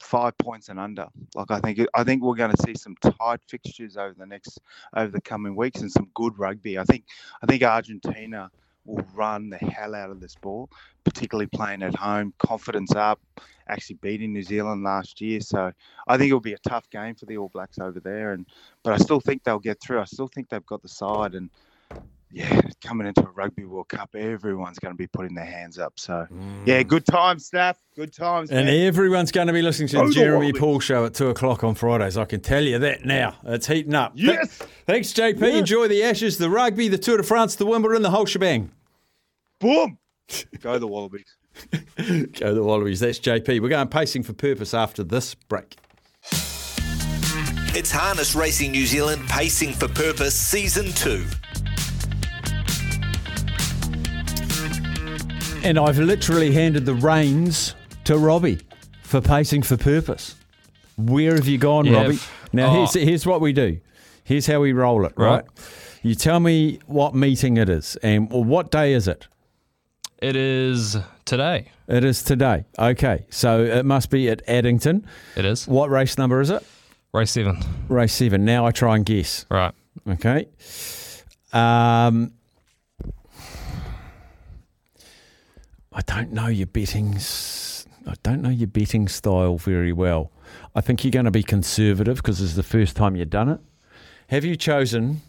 five 0.00 0.36
points 0.38 0.68
and 0.68 0.78
under. 0.78 1.06
Like 1.34 1.50
I 1.50 1.60
think, 1.60 1.80
I 1.94 2.04
think 2.04 2.22
we're 2.22 2.34
going 2.34 2.54
to 2.54 2.62
see 2.62 2.74
some 2.74 2.96
tight 2.96 3.40
fixtures 3.46 3.96
over 3.96 4.14
the 4.16 4.26
next, 4.26 4.60
over 4.96 5.10
the 5.10 5.20
coming 5.20 5.56
weeks, 5.56 5.80
and 5.80 5.90
some 5.90 6.08
good 6.14 6.38
rugby. 6.38 6.78
I 6.78 6.84
think, 6.84 7.04
I 7.42 7.46
think 7.46 7.62
Argentina 7.62 8.50
will 8.84 9.04
run 9.14 9.50
the 9.50 9.58
hell 9.58 9.94
out 9.94 10.10
of 10.10 10.20
this 10.20 10.34
ball, 10.36 10.68
particularly 11.04 11.46
playing 11.46 11.82
at 11.82 11.94
home, 11.94 12.32
confidence 12.38 12.94
up, 12.94 13.20
actually 13.68 13.96
beating 13.96 14.32
New 14.32 14.42
Zealand 14.42 14.82
last 14.82 15.20
year. 15.20 15.40
So 15.40 15.72
I 16.06 16.16
think 16.16 16.28
it'll 16.28 16.40
be 16.40 16.54
a 16.54 16.68
tough 16.68 16.88
game 16.90 17.14
for 17.14 17.26
the 17.26 17.36
All 17.36 17.50
Blacks 17.50 17.78
over 17.78 18.00
there. 18.00 18.32
And 18.32 18.46
but 18.82 18.94
I 18.94 18.96
still 18.96 19.20
think 19.20 19.44
they'll 19.44 19.58
get 19.58 19.80
through. 19.80 20.00
I 20.00 20.06
still 20.06 20.28
think 20.28 20.48
they've 20.48 20.64
got 20.66 20.82
the 20.82 20.88
side. 20.88 21.34
And 21.34 21.50
yeah, 22.30 22.60
coming 22.82 23.06
into 23.06 23.22
a 23.22 23.30
Rugby 23.30 23.64
World 23.64 23.88
Cup, 23.88 24.14
everyone's 24.14 24.78
going 24.78 24.92
to 24.92 24.98
be 24.98 25.06
putting 25.06 25.34
their 25.34 25.46
hands 25.46 25.78
up. 25.78 25.94
So 25.96 26.26
yeah, 26.66 26.82
mm. 26.82 26.88
good 26.88 27.06
times, 27.06 27.46
staff. 27.46 27.78
Good 27.96 28.12
times. 28.12 28.50
And 28.50 28.66
man. 28.66 28.86
everyone's 28.86 29.32
going 29.32 29.46
to 29.46 29.52
be 29.52 29.62
listening 29.62 29.88
to 29.88 29.96
the 29.96 30.04
the 30.04 30.12
Jeremy 30.12 30.38
Wallabies. 30.46 30.60
Paul 30.60 30.80
show 30.80 31.04
at 31.06 31.14
two 31.14 31.28
o'clock 31.28 31.64
on 31.64 31.74
Fridays. 31.74 32.16
I 32.16 32.26
can 32.26 32.40
tell 32.40 32.62
you 32.62 32.78
that 32.78 33.04
now. 33.04 33.36
It's 33.44 33.66
heating 33.66 33.94
up. 33.94 34.14
Th- 34.14 34.28
Yes. 34.28 34.58
thanks, 34.86 35.12
JP. 35.12 35.58
Enjoy 35.58 35.88
the 35.88 36.02
Ashes, 36.02 36.38
the 36.38 36.50
rugby, 36.50 36.88
the 36.88 36.98
Tour 36.98 37.16
de 37.16 37.22
France, 37.22 37.56
the 37.56 37.66
Wimbledon, 37.66 38.02
the 38.02 38.10
whole 38.10 38.26
shebang. 38.26 38.70
Boom. 39.58 39.98
Go 40.60 40.78
the 40.78 40.86
Wallabies. 40.86 41.36
Go 41.96 42.54
the 42.54 42.62
Wallabies. 42.62 43.00
That's 43.00 43.18
JP. 43.18 43.60
We're 43.60 43.70
going 43.70 43.88
pacing 43.88 44.22
for 44.22 44.34
purpose 44.34 44.74
after 44.74 45.02
this 45.02 45.34
break. 45.34 45.76
It's 47.74 47.90
Harness 47.90 48.34
Racing 48.34 48.72
New 48.72 48.86
Zealand 48.86 49.28
Pacing 49.28 49.72
for 49.72 49.88
Purpose 49.88 50.34
Season 50.34 50.92
2. 50.92 51.24
And 55.68 55.78
I've 55.78 55.98
literally 55.98 56.50
handed 56.50 56.86
the 56.86 56.94
reins 56.94 57.74
to 58.04 58.16
Robbie 58.16 58.58
for 59.02 59.20
pacing 59.20 59.60
for 59.60 59.76
purpose. 59.76 60.34
Where 60.96 61.34
have 61.34 61.46
you 61.46 61.58
gone, 61.58 61.84
Yeah, 61.84 62.04
Robbie? 62.04 62.18
Now, 62.54 62.70
oh. 62.70 62.72
here's, 62.72 62.94
here's 62.94 63.26
what 63.26 63.42
we 63.42 63.52
do. 63.52 63.78
Here's 64.24 64.46
how 64.46 64.60
we 64.60 64.72
roll 64.72 65.04
it, 65.04 65.12
right? 65.16 65.42
Right. 65.42 65.44
You 66.02 66.14
tell 66.14 66.40
me 66.40 66.80
what 66.86 67.14
meeting 67.14 67.58
it 67.58 67.68
is 67.68 67.96
and 67.96 68.30
what 68.30 68.70
day 68.70 68.94
is 68.94 69.08
it? 69.08 69.28
It 70.22 70.36
is 70.36 70.96
today. 71.26 71.70
It 71.86 72.02
is 72.02 72.22
today. 72.22 72.64
Okay. 72.78 73.26
So 73.28 73.62
it 73.62 73.84
must 73.84 74.08
be 74.08 74.30
at 74.30 74.40
Addington. 74.48 75.06
It 75.36 75.44
is. 75.44 75.68
What 75.68 75.90
race 75.90 76.16
number 76.16 76.40
is 76.40 76.48
it? 76.48 76.64
Race 77.12 77.32
seven. 77.32 77.58
Race 77.88 78.14
seven. 78.14 78.46
Now 78.46 78.64
I 78.64 78.70
try 78.70 78.96
and 78.96 79.04
guess. 79.04 79.44
Right. 79.50 79.74
Okay. 80.08 80.48
Um, 81.52 82.32
I 85.98 86.02
don't 86.02 86.32
know 86.32 86.46
your 86.46 86.68
betting. 86.68 87.18
I 88.06 88.14
don't 88.22 88.40
know 88.40 88.50
your 88.50 88.68
betting 88.68 89.08
style 89.08 89.58
very 89.58 89.92
well. 89.92 90.30
I 90.76 90.80
think 90.80 91.02
you're 91.02 91.10
going 91.10 91.24
to 91.24 91.32
be 91.32 91.42
conservative 91.42 92.18
because 92.18 92.40
it's 92.40 92.54
the 92.54 92.62
first 92.62 92.94
time 92.94 93.16
you've 93.16 93.30
done 93.30 93.48
it. 93.48 93.58
Have 94.28 94.44
you 94.44 94.54
chosen 94.54 95.22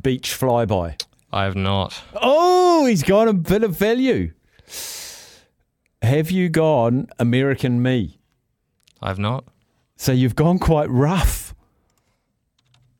beach 0.00 0.30
flyby? 0.38 1.02
I 1.32 1.42
have 1.42 1.56
not. 1.56 2.00
Oh, 2.14 2.86
he's 2.86 3.02
got 3.02 3.26
a 3.26 3.32
bit 3.32 3.64
of 3.64 3.76
value. 3.76 4.30
Have 6.00 6.30
you 6.30 6.48
gone 6.48 7.08
American 7.18 7.82
Me? 7.82 8.20
I 9.02 9.08
have 9.08 9.18
not. 9.18 9.46
So 9.96 10.12
you've 10.12 10.36
gone 10.36 10.60
quite 10.60 10.88
rough. 10.88 11.56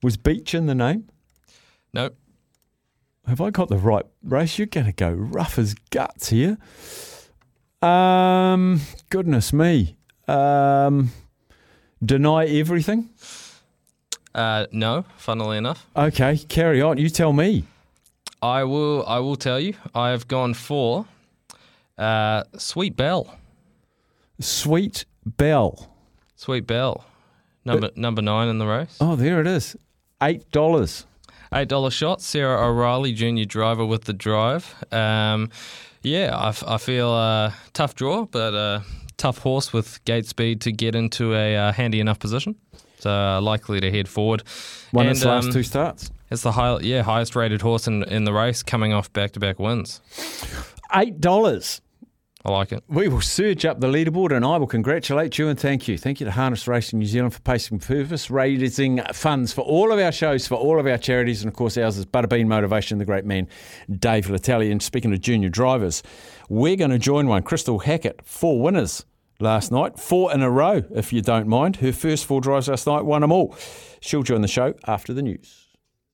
Was 0.02 0.16
beach 0.16 0.52
in 0.52 0.66
the 0.66 0.74
name? 0.74 1.08
Nope. 1.94 2.16
Have 3.28 3.42
I 3.42 3.50
got 3.50 3.68
the 3.68 3.76
right 3.76 4.06
race? 4.22 4.58
You're 4.58 4.66
going 4.66 4.86
to 4.86 4.92
go 4.92 5.10
rough 5.10 5.58
as 5.58 5.74
guts 5.90 6.30
here. 6.30 6.56
Um, 7.82 8.80
goodness 9.10 9.52
me. 9.52 9.96
Um, 10.26 11.10
deny 12.02 12.46
everything. 12.46 13.10
Uh, 14.34 14.66
no. 14.72 15.04
Funnily 15.18 15.58
enough, 15.58 15.86
Okay, 15.94 16.38
carry 16.48 16.80
on. 16.80 16.96
You 16.96 17.10
tell 17.10 17.34
me. 17.34 17.64
I 18.40 18.64
will. 18.64 19.04
I 19.06 19.18
will 19.18 19.36
tell 19.36 19.60
you. 19.60 19.74
I 19.94 20.10
have 20.10 20.26
gone 20.26 20.54
for 20.54 21.04
uh, 21.98 22.44
Sweet 22.56 22.96
Bell. 22.96 23.36
Sweet 24.40 25.04
Bell. 25.26 25.94
Sweet 26.36 26.66
Bell. 26.66 27.04
Number 27.64 27.90
number 27.94 28.22
nine 28.22 28.48
in 28.48 28.58
the 28.58 28.66
race. 28.66 28.96
Oh, 29.00 29.16
there 29.16 29.40
it 29.40 29.46
is. 29.46 29.76
Eight 30.22 30.50
dollars. 30.50 31.04
Eight 31.52 31.68
dollar 31.68 31.90
shot. 31.90 32.20
Sarah 32.20 32.66
O'Reilly, 32.66 33.12
junior 33.12 33.44
driver 33.44 33.84
with 33.86 34.04
the 34.04 34.12
drive. 34.12 34.74
Um, 34.92 35.50
yeah, 36.02 36.36
I, 36.36 36.48
f- 36.48 36.64
I 36.66 36.78
feel 36.78 37.10
uh, 37.10 37.52
tough 37.72 37.94
draw, 37.94 38.26
but 38.26 38.54
uh, 38.54 38.80
tough 39.16 39.38
horse 39.38 39.72
with 39.72 40.04
gate 40.04 40.26
speed 40.26 40.60
to 40.62 40.72
get 40.72 40.94
into 40.94 41.34
a 41.34 41.56
uh, 41.56 41.72
handy 41.72 42.00
enough 42.00 42.18
position. 42.18 42.56
So 42.98 43.10
uh, 43.10 43.40
likely 43.40 43.80
to 43.80 43.90
head 43.90 44.08
forward. 44.08 44.42
Won 44.92 45.06
And, 45.06 45.16
its 45.16 45.24
last 45.24 45.46
um, 45.46 45.52
two 45.52 45.62
starts. 45.62 46.10
It's 46.30 46.42
the 46.42 46.52
high, 46.52 46.78
yeah 46.80 47.02
highest 47.02 47.34
rated 47.34 47.62
horse 47.62 47.86
in, 47.86 48.02
in 48.04 48.24
the 48.24 48.32
race, 48.32 48.62
coming 48.62 48.92
off 48.92 49.12
back 49.12 49.32
to 49.32 49.40
back 49.40 49.58
wins. 49.58 50.00
Eight 50.94 51.20
dollars. 51.20 51.80
I 52.44 52.52
like 52.52 52.70
it. 52.70 52.84
We 52.86 53.08
will 53.08 53.20
surge 53.20 53.64
up 53.64 53.80
the 53.80 53.88
leaderboard 53.88 54.34
and 54.34 54.44
I 54.44 54.58
will 54.58 54.68
congratulate 54.68 55.38
you 55.38 55.48
and 55.48 55.58
thank 55.58 55.88
you. 55.88 55.98
Thank 55.98 56.20
you 56.20 56.24
to 56.24 56.30
Harness 56.30 56.68
Racing 56.68 57.00
New 57.00 57.04
Zealand 57.06 57.34
for 57.34 57.40
pacing 57.40 57.80
purpose, 57.80 58.30
raising 58.30 59.02
funds 59.12 59.52
for 59.52 59.62
all 59.62 59.90
of 59.90 59.98
our 59.98 60.12
shows, 60.12 60.46
for 60.46 60.54
all 60.54 60.78
of 60.78 60.86
our 60.86 60.98
charities, 60.98 61.42
and 61.42 61.48
of 61.48 61.56
course 61.56 61.76
ours 61.76 61.98
is 61.98 62.06
Butterbean 62.06 62.46
Motivation, 62.46 62.98
the 62.98 63.04
great 63.04 63.24
man 63.24 63.48
Dave 63.90 64.26
Letele. 64.26 64.70
And 64.70 64.80
speaking 64.80 65.12
of 65.12 65.20
junior 65.20 65.48
drivers, 65.48 66.04
we're 66.48 66.76
going 66.76 66.92
to 66.92 66.98
join 66.98 67.26
one, 67.26 67.42
Crystal 67.42 67.80
Hackett, 67.80 68.20
four 68.24 68.62
winners 68.62 69.04
last 69.40 69.72
night, 69.72 69.98
four 69.98 70.32
in 70.32 70.40
a 70.40 70.50
row, 70.50 70.84
if 70.94 71.12
you 71.12 71.20
don't 71.22 71.48
mind. 71.48 71.76
Her 71.76 71.92
first 71.92 72.24
four 72.24 72.40
drives 72.40 72.68
last 72.68 72.86
night 72.86 73.04
won 73.04 73.22
them 73.22 73.32
all. 73.32 73.56
She'll 74.00 74.22
join 74.22 74.42
the 74.42 74.48
show 74.48 74.74
after 74.86 75.12
the 75.12 75.22
news. 75.22 75.67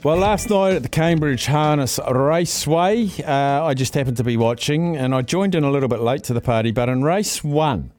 Well, 0.05 0.19
last 0.19 0.51
night 0.51 0.75
at 0.75 0.83
the 0.83 0.91
Cambridge 0.91 1.47
Harness 1.47 1.99
Raceway, 2.07 3.09
uh, 3.27 3.65
I 3.65 3.73
just 3.73 3.95
happened 3.95 4.19
to 4.19 4.23
be 4.23 4.37
watching 4.37 4.99
and 4.99 5.15
I 5.15 5.23
joined 5.23 5.55
in 5.55 5.65
a 5.65 5.71
little 5.71 5.89
bit 5.89 6.01
late 6.01 6.23
to 6.25 6.35
the 6.35 6.43
party, 6.43 6.73
but 6.73 6.91
in 6.91 7.03
race 7.03 7.43
one, 7.43 7.91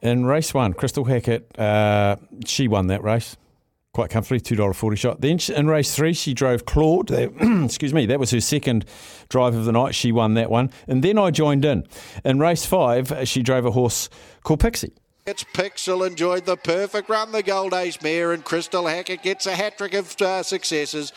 in 0.00 0.24
race 0.24 0.54
one, 0.54 0.72
Crystal 0.72 1.04
Hackett, 1.04 1.58
uh, 1.58 2.16
she 2.46 2.68
won 2.68 2.86
that 2.86 3.04
race 3.04 3.36
quite 3.92 4.08
comfortably, 4.08 4.40
$2.40 4.40 4.96
shot. 4.96 5.20
Then 5.20 5.38
in 5.54 5.66
race 5.66 5.94
three, 5.94 6.14
she 6.14 6.32
drove 6.32 6.64
Claude. 6.64 7.08
That- 7.08 7.64
excuse 7.66 7.92
me, 7.92 8.06
that 8.06 8.18
was 8.18 8.30
her 8.30 8.40
second 8.40 8.86
drive 9.28 9.54
of 9.54 9.66
the 9.66 9.72
night. 9.72 9.94
She 9.94 10.12
won 10.12 10.32
that 10.34 10.50
one. 10.50 10.70
And 10.88 11.04
then 11.04 11.18
I 11.18 11.30
joined 11.30 11.66
in. 11.66 11.86
In 12.24 12.38
race 12.38 12.64
five, 12.64 13.12
uh, 13.12 13.26
she 13.26 13.42
drove 13.42 13.66
a 13.66 13.72
horse 13.72 14.08
called 14.42 14.60
Pixie. 14.60 14.94
It's 15.26 15.44
Pixel 15.44 16.06
enjoyed 16.06 16.46
the 16.46 16.56
perfect 16.56 17.08
run, 17.08 17.32
the 17.32 17.42
Gold 17.42 17.74
Ace 17.74 18.00
mare, 18.02 18.32
and 18.32 18.44
Crystal 18.44 18.86
Hackett 18.86 19.22
gets 19.22 19.46
a 19.46 19.54
hat 19.54 19.76
trick 19.76 19.94
of 19.94 20.20
uh, 20.20 20.42
successes. 20.42 21.12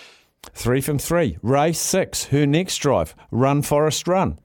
Three 0.54 0.82
from 0.82 1.00
three. 1.00 1.38
Race 1.42 1.80
six, 1.80 2.26
her 2.26 2.46
next 2.46 2.78
drive, 2.78 3.16
Run 3.32 3.62
Forest 3.62 4.08
Run. 4.08 4.40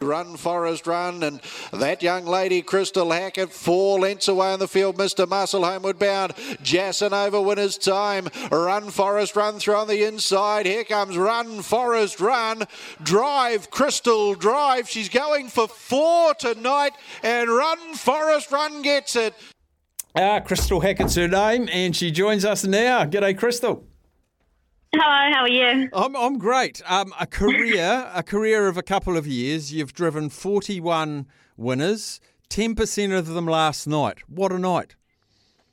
Run, 0.00 0.36
Forest, 0.36 0.86
run, 0.86 1.22
and 1.22 1.40
that 1.72 2.02
young 2.02 2.26
lady, 2.26 2.60
Crystal 2.60 3.10
Hackett, 3.10 3.50
four 3.50 3.98
lengths 3.98 4.28
away 4.28 4.52
in 4.52 4.60
the 4.60 4.68
field. 4.68 4.98
Mr. 4.98 5.26
Muscle 5.26 5.64
homeward 5.64 5.98
bound. 5.98 6.34
Jasson 6.62 7.12
over 7.12 7.40
winner's 7.40 7.78
time. 7.78 8.28
Run, 8.50 8.90
Forest, 8.90 9.36
run 9.36 9.58
through 9.58 9.76
on 9.76 9.88
the 9.88 10.04
inside. 10.04 10.66
Here 10.66 10.84
comes 10.84 11.16
Run, 11.16 11.62
Forest, 11.62 12.20
run. 12.20 12.64
Drive, 13.02 13.70
Crystal, 13.70 14.34
drive. 14.34 14.86
She's 14.86 15.08
going 15.08 15.48
for 15.48 15.66
four 15.66 16.34
tonight, 16.34 16.92
and 17.22 17.48
Run, 17.48 17.94
Forest, 17.94 18.52
run 18.52 18.82
gets 18.82 19.16
it. 19.16 19.32
Ah, 20.14 20.40
Crystal 20.40 20.80
Hackett's 20.80 21.14
her 21.14 21.28
name, 21.28 21.68
and 21.72 21.96
she 21.96 22.10
joins 22.10 22.44
us 22.44 22.64
now. 22.64 23.04
G'day, 23.04 23.36
Crystal. 23.36 23.84
Hello, 24.98 25.30
how 25.34 25.42
are 25.42 25.50
you? 25.50 25.90
I'm, 25.92 26.16
I'm 26.16 26.38
great. 26.38 26.80
Um, 26.86 27.12
a 27.20 27.26
career, 27.26 28.10
a 28.14 28.22
career 28.22 28.66
of 28.66 28.78
a 28.78 28.82
couple 28.82 29.14
of 29.18 29.26
years. 29.26 29.70
You've 29.70 29.92
driven 29.92 30.30
41 30.30 31.26
winners, 31.58 32.18
10% 32.48 33.18
of 33.18 33.26
them 33.26 33.44
last 33.44 33.86
night. 33.86 34.20
What 34.26 34.52
a 34.52 34.58
night. 34.58 34.96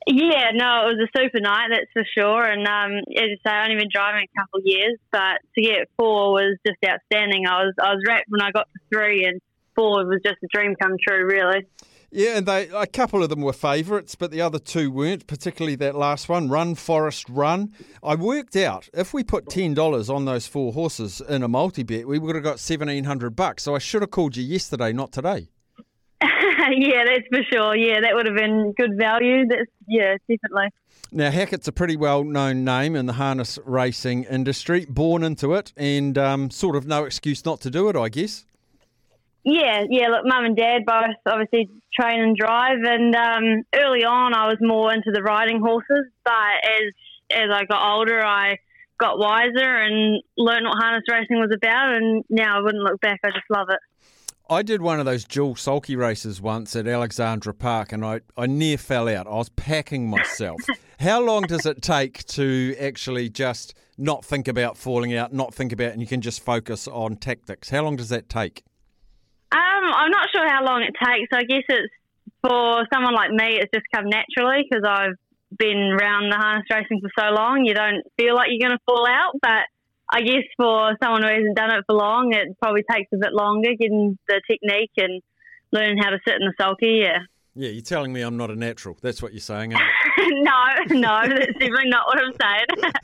Yeah, 0.06 0.50
no, 0.52 0.88
it 0.88 0.96
was 0.96 1.08
a 1.08 1.18
super 1.18 1.40
night, 1.40 1.68
that's 1.70 1.90
for 1.94 2.04
sure. 2.14 2.44
And 2.44 2.68
um, 2.68 2.98
as 3.16 3.30
you 3.30 3.36
say, 3.46 3.50
I've 3.50 3.70
only 3.70 3.80
been 3.80 3.88
driving 3.90 4.26
a 4.26 4.38
couple 4.38 4.60
of 4.60 4.66
years, 4.66 4.98
but 5.10 5.40
to 5.54 5.62
get 5.62 5.88
four 5.96 6.32
was 6.32 6.58
just 6.66 6.76
outstanding. 6.86 7.46
I 7.46 7.64
was 7.64 7.72
I 7.82 7.94
was 7.94 8.04
wrapped 8.06 8.26
when 8.28 8.42
I 8.42 8.50
got 8.50 8.68
to 8.74 8.80
three, 8.92 9.24
and 9.24 9.40
four 9.74 10.04
was 10.04 10.20
just 10.22 10.36
a 10.44 10.48
dream 10.52 10.74
come 10.78 10.96
true, 11.02 11.24
really. 11.24 11.66
Yeah, 12.16 12.36
and 12.36 12.46
they 12.46 12.68
a 12.68 12.86
couple 12.86 13.24
of 13.24 13.28
them 13.28 13.40
were 13.40 13.52
favourites, 13.52 14.14
but 14.14 14.30
the 14.30 14.40
other 14.40 14.60
two 14.60 14.88
weren't. 14.88 15.26
Particularly 15.26 15.74
that 15.76 15.96
last 15.96 16.28
one, 16.28 16.48
Run 16.48 16.76
Forest 16.76 17.28
Run. 17.28 17.72
I 18.04 18.14
worked 18.14 18.54
out 18.54 18.88
if 18.94 19.12
we 19.12 19.24
put 19.24 19.48
ten 19.48 19.74
dollars 19.74 20.08
on 20.08 20.24
those 20.24 20.46
four 20.46 20.72
horses 20.72 21.20
in 21.28 21.42
a 21.42 21.48
multi 21.48 21.82
bet, 21.82 22.06
we 22.06 22.20
would 22.20 22.36
have 22.36 22.44
got 22.44 22.60
seventeen 22.60 23.02
hundred 23.02 23.34
bucks. 23.34 23.64
So 23.64 23.74
I 23.74 23.80
should 23.80 24.00
have 24.00 24.12
called 24.12 24.36
you 24.36 24.44
yesterday, 24.44 24.92
not 24.92 25.10
today. 25.10 25.48
yeah, 26.22 27.04
that's 27.04 27.26
for 27.32 27.42
sure. 27.52 27.76
Yeah, 27.76 28.00
that 28.02 28.14
would 28.14 28.26
have 28.26 28.36
been 28.36 28.72
good 28.78 28.96
value. 28.96 29.48
That's 29.48 29.68
yeah, 29.88 30.16
definitely. 30.28 30.68
Now, 31.10 31.32
Hackett's 31.32 31.66
a 31.66 31.72
pretty 31.72 31.96
well 31.96 32.22
known 32.22 32.64
name 32.64 32.94
in 32.94 33.06
the 33.06 33.14
harness 33.14 33.58
racing 33.64 34.22
industry, 34.22 34.86
born 34.88 35.24
into 35.24 35.52
it, 35.54 35.72
and 35.76 36.16
um, 36.16 36.50
sort 36.52 36.76
of 36.76 36.86
no 36.86 37.02
excuse 37.02 37.44
not 37.44 37.60
to 37.62 37.70
do 37.70 37.88
it, 37.88 37.96
I 37.96 38.08
guess. 38.08 38.44
Yeah, 39.44 39.84
yeah. 39.88 40.08
Look, 40.08 40.24
mum 40.24 40.46
and 40.46 40.56
dad 40.56 40.86
both 40.86 41.16
obviously 41.26 41.68
train 41.98 42.20
and 42.20 42.36
drive, 42.36 42.78
and 42.82 43.14
um, 43.14 43.62
early 43.74 44.04
on 44.04 44.34
I 44.34 44.48
was 44.48 44.56
more 44.60 44.92
into 44.92 45.12
the 45.12 45.22
riding 45.22 45.60
horses, 45.60 46.06
but 46.24 46.32
as 46.64 46.92
as 47.30 47.50
I 47.52 47.64
got 47.64 47.94
older, 47.94 48.24
I 48.24 48.56
got 48.98 49.18
wiser 49.18 49.76
and 49.76 50.22
learned 50.36 50.66
what 50.66 50.78
harness 50.78 51.04
racing 51.10 51.40
was 51.40 51.50
about, 51.54 51.94
and 51.94 52.24
now 52.30 52.58
I 52.58 52.62
wouldn't 52.62 52.82
look 52.82 53.00
back. 53.00 53.20
I 53.24 53.30
just 53.30 53.50
love 53.50 53.68
it. 53.70 53.78
I 54.48 54.62
did 54.62 54.82
one 54.82 55.00
of 55.00 55.06
those 55.06 55.24
dual 55.24 55.56
sulky 55.56 55.96
races 55.96 56.40
once 56.40 56.76
at 56.76 56.86
Alexandra 56.86 57.54
Park 57.54 57.92
and 57.92 58.04
I, 58.04 58.20
I 58.36 58.44
near 58.44 58.76
fell 58.76 59.08
out. 59.08 59.26
I 59.26 59.36
was 59.36 59.48
packing 59.48 60.10
myself. 60.10 60.60
How 61.00 61.22
long 61.22 61.44
does 61.44 61.64
it 61.64 61.80
take 61.80 62.26
to 62.26 62.76
actually 62.78 63.30
just 63.30 63.72
not 63.96 64.22
think 64.22 64.46
about 64.46 64.76
falling 64.76 65.16
out, 65.16 65.32
not 65.32 65.54
think 65.54 65.72
about, 65.72 65.92
and 65.92 66.00
you 66.02 66.06
can 66.06 66.20
just 66.20 66.44
focus 66.44 66.86
on 66.86 67.16
tactics? 67.16 67.70
How 67.70 67.84
long 67.84 67.96
does 67.96 68.10
that 68.10 68.28
take? 68.28 68.64
Um, 69.52 69.84
I'm 69.92 70.10
not 70.10 70.28
sure 70.32 70.48
how 70.48 70.64
long 70.64 70.82
it 70.82 70.94
takes. 70.94 71.28
I 71.32 71.44
guess 71.44 71.62
it's 71.68 71.92
for 72.42 72.86
someone 72.92 73.14
like 73.14 73.30
me, 73.30 73.58
it's 73.58 73.70
just 73.72 73.86
come 73.94 74.06
naturally 74.08 74.66
because 74.68 74.84
I've 74.86 75.16
been 75.56 75.96
around 75.98 76.30
the 76.30 76.36
harness 76.36 76.66
racing 76.70 77.00
for 77.00 77.10
so 77.18 77.32
long. 77.34 77.64
You 77.64 77.74
don't 77.74 78.02
feel 78.18 78.34
like 78.34 78.48
you're 78.50 78.68
going 78.68 78.76
to 78.76 78.84
fall 78.84 79.06
out, 79.06 79.34
but 79.40 79.64
I 80.12 80.20
guess 80.20 80.44
for 80.56 80.96
someone 81.02 81.22
who 81.22 81.28
hasn't 81.28 81.56
done 81.56 81.70
it 81.70 81.84
for 81.86 81.96
long, 81.96 82.34
it 82.34 82.56
probably 82.60 82.84
takes 82.90 83.10
a 83.14 83.18
bit 83.18 83.32
longer 83.32 83.70
getting 83.78 84.18
the 84.28 84.42
technique 84.50 84.92
and 84.98 85.22
learning 85.72 85.98
how 85.98 86.10
to 86.10 86.18
sit 86.26 86.36
in 86.36 86.46
the 86.46 86.54
sulky. 86.60 87.02
Yeah. 87.02 87.24
Yeah, 87.56 87.68
you're 87.68 87.82
telling 87.82 88.12
me 88.12 88.20
I'm 88.22 88.36
not 88.36 88.50
a 88.50 88.56
natural. 88.56 88.98
That's 89.00 89.22
what 89.22 89.32
you're 89.32 89.40
saying. 89.40 89.74
Aren't 89.74 89.84
no, 90.18 90.98
no, 90.98 91.28
that's 91.28 91.52
definitely 91.52 91.88
not 91.88 92.06
what 92.06 92.18
I'm 92.18 92.32
saying. 92.40 92.94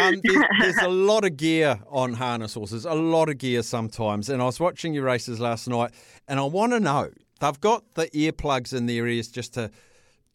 um, 0.00 0.20
there's, 0.24 0.44
there's, 0.60 0.78
a 0.78 0.88
lot 0.88 1.24
of 1.24 1.36
gear 1.36 1.78
on 1.90 2.14
harness 2.14 2.54
horses, 2.54 2.86
a 2.86 2.94
lot 2.94 3.28
of 3.28 3.36
gear 3.36 3.62
sometimes. 3.62 4.30
And 4.30 4.40
I 4.40 4.46
was 4.46 4.60
watching 4.60 4.94
your 4.94 5.04
races 5.04 5.40
last 5.40 5.68
night, 5.68 5.92
and 6.26 6.40
I 6.40 6.44
want 6.44 6.72
to 6.72 6.80
know 6.80 7.10
they've 7.40 7.60
got 7.60 7.84
the 7.94 8.06
earplugs 8.08 8.72
in 8.72 8.86
their 8.86 9.06
ears 9.06 9.28
just 9.28 9.52
to 9.54 9.70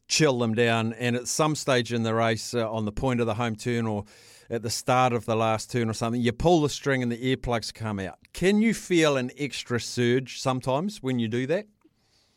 chill 0.07 0.38
them 0.38 0.53
down. 0.53 0.93
And 0.93 1.15
at 1.15 1.27
some 1.27 1.56
stage 1.56 1.93
in 1.93 2.03
the 2.03 2.14
race, 2.14 2.53
uh, 2.53 2.72
on 2.72 2.85
the 2.85 2.91
point 2.91 3.22
of 3.22 3.26
the 3.26 3.34
home 3.34 3.56
turn 3.56 3.88
or 3.88 4.06
at 4.52 4.61
the 4.61 4.69
start 4.69 5.14
of 5.14 5.26
the 5.26 5.35
last 5.35 5.72
turn 5.72 5.89
or 5.89 5.93
something, 5.93 6.22
you 6.22 6.31
pull 6.31 6.61
the 6.61 6.69
string 6.69 7.02
and 7.02 7.11
the 7.11 7.35
earplugs 7.35 7.73
come 7.73 7.99
out. 7.99 8.19
Can 8.34 8.61
you 8.61 8.76
feel 8.76 9.18
an 9.18 9.31
extra 9.35 9.80
surge 9.80 10.39
sometimes 10.39 11.02
when 11.02 11.18
you 11.18 11.27
do 11.27 11.47
that? 11.47 11.65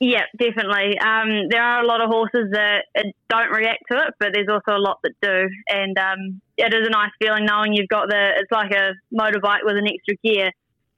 Yeah, 0.00 0.22
definitely. 0.38 0.96
Um, 0.98 1.48
there 1.50 1.62
are 1.62 1.82
a 1.82 1.86
lot 1.86 2.00
of 2.00 2.08
horses 2.08 2.50
that 2.52 2.84
don't 3.28 3.50
react 3.50 3.82
to 3.90 3.98
it, 3.98 4.14
but 4.20 4.28
there's 4.32 4.48
also 4.48 4.78
a 4.78 4.80
lot 4.80 4.98
that 5.02 5.12
do. 5.20 5.48
And 5.68 5.98
um, 5.98 6.40
it 6.56 6.72
is 6.72 6.86
a 6.86 6.90
nice 6.90 7.10
feeling 7.20 7.44
knowing 7.44 7.72
you've 7.72 7.88
got 7.88 8.08
the, 8.08 8.30
it's 8.36 8.52
like 8.52 8.70
a 8.70 8.92
motorbike 9.12 9.64
with 9.64 9.76
an 9.76 9.88
extra 9.88 10.14
gear. 10.22 10.50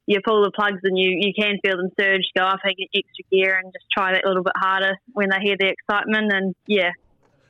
You 0.06 0.18
pull 0.22 0.43
the 0.44 0.51
plugs 0.51 0.81
and 0.82 0.98
you, 0.98 1.16
you 1.18 1.32
can 1.32 1.59
feel 1.64 1.78
them 1.78 1.89
surge, 1.98 2.24
go 2.36 2.44
up 2.44 2.60
and 2.64 2.74
get 2.77 2.89
extra 2.94 3.24
gear 3.31 3.59
and 3.62 3.72
just 3.72 3.86
try 3.90 4.12
that 4.12 4.24
a 4.24 4.28
little 4.28 4.43
bit 4.43 4.52
harder 4.56 4.98
when 5.12 5.31
they 5.31 5.39
hear 5.43 5.56
the 5.59 5.68
excitement. 5.68 6.32
And 6.32 6.55
yeah. 6.66 6.90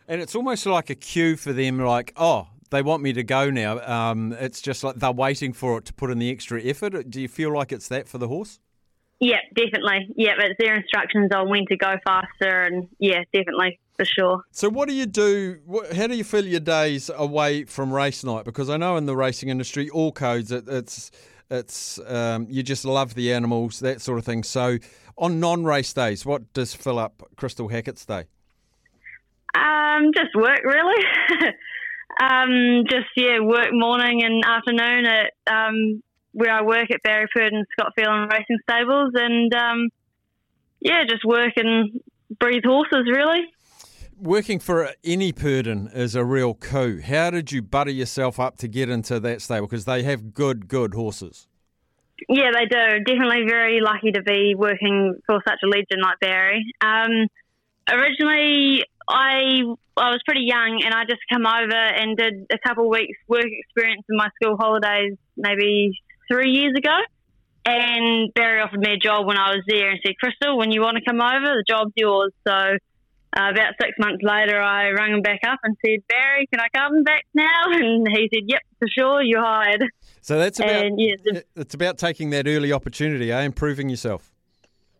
And 0.06 0.20
it's 0.20 0.36
almost 0.36 0.66
like 0.66 0.88
a 0.88 0.94
cue 0.94 1.36
for 1.36 1.52
them, 1.52 1.78
like, 1.78 2.12
oh, 2.16 2.48
they 2.70 2.82
want 2.82 3.02
me 3.02 3.12
to 3.14 3.24
go 3.24 3.50
now. 3.50 3.80
Um, 3.80 4.32
it's 4.34 4.60
just 4.60 4.84
like 4.84 4.96
they're 4.96 5.10
waiting 5.10 5.52
for 5.52 5.78
it 5.78 5.84
to 5.86 5.94
put 5.94 6.10
in 6.10 6.18
the 6.20 6.30
extra 6.30 6.62
effort. 6.62 7.10
Do 7.10 7.20
you 7.20 7.28
feel 7.28 7.52
like 7.52 7.72
it's 7.72 7.88
that 7.88 8.06
for 8.06 8.18
the 8.18 8.28
horse? 8.28 8.60
Yeah, 9.20 9.40
definitely. 9.54 10.08
Yeah, 10.16 10.32
it's 10.38 10.58
their 10.58 10.74
instructions 10.74 11.30
on 11.34 11.50
when 11.50 11.66
to 11.66 11.76
go 11.76 11.96
faster, 12.06 12.62
and 12.62 12.88
yeah, 12.98 13.22
definitely 13.34 13.78
for 13.98 14.06
sure. 14.06 14.42
So, 14.50 14.70
what 14.70 14.88
do 14.88 14.94
you 14.94 15.04
do? 15.04 15.58
How 15.94 16.06
do 16.06 16.16
you 16.16 16.24
fill 16.24 16.46
your 16.46 16.60
days 16.60 17.10
away 17.14 17.64
from 17.64 17.92
race 17.92 18.24
night? 18.24 18.46
Because 18.46 18.70
I 18.70 18.78
know 18.78 18.96
in 18.96 19.04
the 19.04 19.14
racing 19.14 19.50
industry, 19.50 19.90
all 19.90 20.10
codes, 20.10 20.50
it, 20.50 20.66
it's 20.66 21.10
it's 21.50 22.00
um, 22.06 22.46
you 22.48 22.62
just 22.62 22.86
love 22.86 23.14
the 23.14 23.32
animals, 23.34 23.80
that 23.80 24.00
sort 24.00 24.18
of 24.18 24.24
thing. 24.24 24.42
So, 24.42 24.78
on 25.18 25.38
non-race 25.38 25.92
days, 25.92 26.24
what 26.24 26.50
does 26.54 26.72
fill 26.72 26.98
up 26.98 27.22
Crystal 27.36 27.68
Hackett's 27.68 28.06
day? 28.06 28.24
Um, 29.54 30.12
just 30.14 30.34
work, 30.34 30.64
really. 30.64 31.04
Um, 32.20 32.84
just 32.90 33.06
yeah, 33.16 33.40
work 33.40 33.68
morning 33.72 34.22
and 34.22 34.44
afternoon 34.44 35.06
at 35.06 35.32
um, 35.50 36.02
where 36.32 36.52
I 36.52 36.62
work 36.62 36.90
at 36.90 37.02
Barry 37.02 37.26
Purdon 37.34 37.64
Scottfield 37.72 38.06
Phelan 38.06 38.28
Racing 38.28 38.58
Stables, 38.68 39.12
and 39.14 39.54
um, 39.54 39.88
yeah, 40.80 41.04
just 41.08 41.24
work 41.24 41.52
and 41.56 42.00
breathe 42.38 42.64
horses 42.64 43.06
really. 43.12 43.52
Working 44.18 44.58
for 44.58 44.90
any 45.02 45.32
Purdon 45.32 45.88
is 45.94 46.14
a 46.14 46.24
real 46.24 46.54
coup. 46.54 47.00
How 47.00 47.30
did 47.30 47.52
you 47.52 47.62
butter 47.62 47.90
yourself 47.90 48.38
up 48.38 48.58
to 48.58 48.68
get 48.68 48.90
into 48.90 49.18
that 49.20 49.40
stable? 49.40 49.66
Because 49.66 49.86
they 49.86 50.02
have 50.02 50.34
good, 50.34 50.68
good 50.68 50.92
horses. 50.92 51.48
Yeah, 52.28 52.50
they 52.52 52.66
do. 52.66 53.02
Definitely 53.04 53.44
very 53.48 53.80
lucky 53.80 54.12
to 54.12 54.22
be 54.22 54.54
working 54.54 55.14
for 55.26 55.42
such 55.48 55.60
a 55.64 55.66
legend 55.66 56.02
like 56.02 56.20
Barry. 56.20 56.62
Um, 56.82 57.28
originally, 57.88 58.84
I 59.08 59.62
I 59.96 60.10
was 60.10 60.20
pretty 60.26 60.44
young, 60.44 60.82
and 60.84 60.92
I 60.94 61.04
just 61.04 61.20
come 61.32 61.46
over 61.46 61.74
and 61.74 62.16
did 62.16 62.46
a 62.52 62.58
couple 62.58 62.84
of 62.84 62.90
weeks 62.90 63.18
work 63.26 63.46
experience 63.46 64.04
in 64.08 64.16
my 64.16 64.28
school 64.36 64.56
holidays, 64.58 65.16
maybe 65.36 65.92
three 66.30 66.50
years 66.50 66.74
ago. 66.76 66.96
And 67.66 68.32
Barry 68.34 68.60
offered 68.60 68.80
me 68.80 68.92
a 68.92 68.96
job 68.96 69.26
when 69.26 69.36
I 69.36 69.50
was 69.50 69.64
there 69.68 69.90
and 69.90 70.00
said, 70.04 70.14
Crystal, 70.18 70.56
when 70.56 70.72
you 70.72 70.80
want 70.80 70.96
to 70.96 71.04
come 71.04 71.20
over, 71.20 71.40
the 71.40 71.64
job's 71.68 71.92
yours. 71.94 72.32
So 72.46 72.52
uh, 72.52 73.50
about 73.50 73.74
six 73.80 73.92
months 73.98 74.22
later, 74.22 74.60
I 74.60 74.90
rang 74.90 75.12
him 75.12 75.22
back 75.22 75.40
up 75.46 75.60
and 75.62 75.76
said, 75.84 75.98
Barry, 76.08 76.48
can 76.52 76.60
I 76.60 76.68
come 76.76 77.04
back 77.04 77.24
now? 77.34 77.64
And 77.72 78.08
he 78.08 78.28
said, 78.32 78.44
Yep, 78.46 78.60
for 78.78 78.88
sure, 78.88 79.22
you're 79.22 79.44
hired. 79.44 79.84
So 80.22 80.38
that's 80.38 80.58
about 80.58 80.84
and, 80.84 81.00
yeah, 81.00 81.40
it's 81.56 81.74
about 81.74 81.98
taking 81.98 82.30
that 82.30 82.46
early 82.46 82.72
opportunity, 82.72 83.30
eh, 83.30 83.40
and 83.40 83.54
proving 83.54 83.88
yourself. 83.88 84.32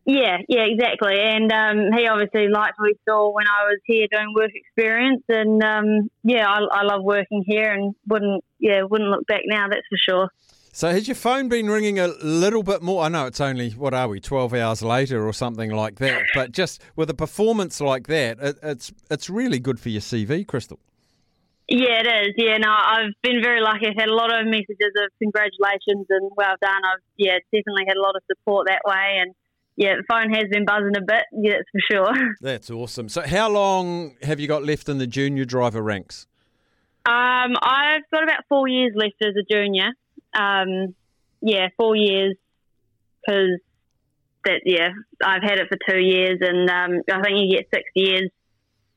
Yeah, 0.07 0.39
yeah, 0.49 0.63
exactly. 0.63 1.21
And 1.21 1.53
um, 1.53 1.93
he 1.97 2.09
obviously 2.09 2.49
liked 2.49 2.79
what 2.79 2.89
he 2.89 2.97
saw 3.07 3.31
when 3.31 3.47
I 3.47 3.65
was 3.65 3.79
here 3.85 4.07
doing 4.11 4.33
work 4.35 4.51
experience, 4.55 5.23
and 5.29 5.63
um, 5.63 6.11
yeah, 6.25 6.47
I, 6.47 6.61
I 6.73 6.83
love 6.85 7.03
working 7.03 7.45
here, 7.47 7.73
and 7.73 7.95
wouldn't 8.07 8.43
yeah 8.59 8.83
wouldn't 8.83 9.11
look 9.11 9.27
back 9.27 9.43
now. 9.47 9.69
That's 9.69 9.87
for 9.89 9.99
sure. 9.99 10.29
So 10.73 10.91
has 10.91 11.09
your 11.09 11.17
phone 11.17 11.49
been 11.49 11.69
ringing 11.69 11.99
a 11.99 12.09
little 12.23 12.63
bit 12.63 12.81
more? 12.81 13.03
I 13.03 13.09
know 13.09 13.27
it's 13.27 13.41
only 13.41 13.71
what 13.71 13.93
are 13.93 14.07
we, 14.07 14.21
twelve 14.21 14.55
hours 14.55 14.83
later 14.83 15.27
or 15.27 15.33
something 15.33 15.71
like 15.71 15.97
that. 15.97 16.23
But 16.35 16.53
just 16.53 16.81
with 16.95 17.11
a 17.11 17.15
performance 17.15 17.81
like 17.81 18.07
that, 18.07 18.39
it, 18.39 18.59
it's 18.63 18.93
it's 19.11 19.29
really 19.29 19.59
good 19.59 19.81
for 19.81 19.89
your 19.89 20.01
CV, 20.01 20.47
Crystal. 20.47 20.79
Yeah, 21.69 22.01
it 22.01 22.07
is. 22.07 22.35
Yeah, 22.37 22.59
no, 22.59 22.71
I've 22.71 23.15
been 23.23 23.43
very 23.43 23.61
lucky. 23.61 23.87
I've 23.87 23.97
had 23.97 24.09
a 24.09 24.15
lot 24.15 24.33
of 24.33 24.47
messages 24.47 24.93
of 24.97 25.11
congratulations 25.23 26.07
and 26.09 26.31
well 26.37 26.55
done. 26.61 26.83
I've 26.85 27.03
yeah, 27.17 27.39
definitely 27.53 27.85
had 27.87 27.97
a 27.97 28.03
lot 28.03 28.15
of 28.17 28.23
support 28.29 28.67
that 28.69 28.83
way, 28.85 29.19
and 29.21 29.35
yeah, 29.77 29.95
the 29.97 30.05
phone 30.09 30.33
has 30.35 30.45
been 30.51 30.65
buzzing 30.65 30.97
a 30.97 31.01
bit. 31.01 31.25
Yeah, 31.33 31.53
that's 31.59 31.71
for 31.73 31.81
sure. 31.91 32.35
That's 32.41 32.71
awesome. 32.71 33.09
So, 33.09 33.23
how 33.23 33.49
long 33.49 34.15
have 34.23 34.39
you 34.39 34.47
got 34.47 34.65
left 34.65 34.89
in 34.89 34.99
the 34.99 35.07
junior 35.07 35.45
driver 35.45 35.83
ranks? 35.83 36.27
Um, 37.07 37.57
I've 37.63 38.03
got 38.13 38.23
about 38.23 38.45
four 38.49 38.69
years 38.69 38.93
left 38.95 39.15
as 39.23 39.35
a 39.37 39.43
junior. 39.51 39.91
Um, 40.35 40.95
yeah, 41.41 41.69
four 41.77 41.97
years 41.97 42.37
because 43.21 43.61
that 44.45 44.63
yeah, 44.65 44.91
I've 45.25 45.43
had 45.43 45.59
it 45.59 45.69
for 45.69 45.79
two 45.89 45.99
years, 45.99 46.39
and 46.41 46.69
um, 46.71 47.03
I 47.11 47.23
think 47.23 47.39
you 47.39 47.57
get 47.57 47.69
six 47.73 47.85
years 47.95 48.31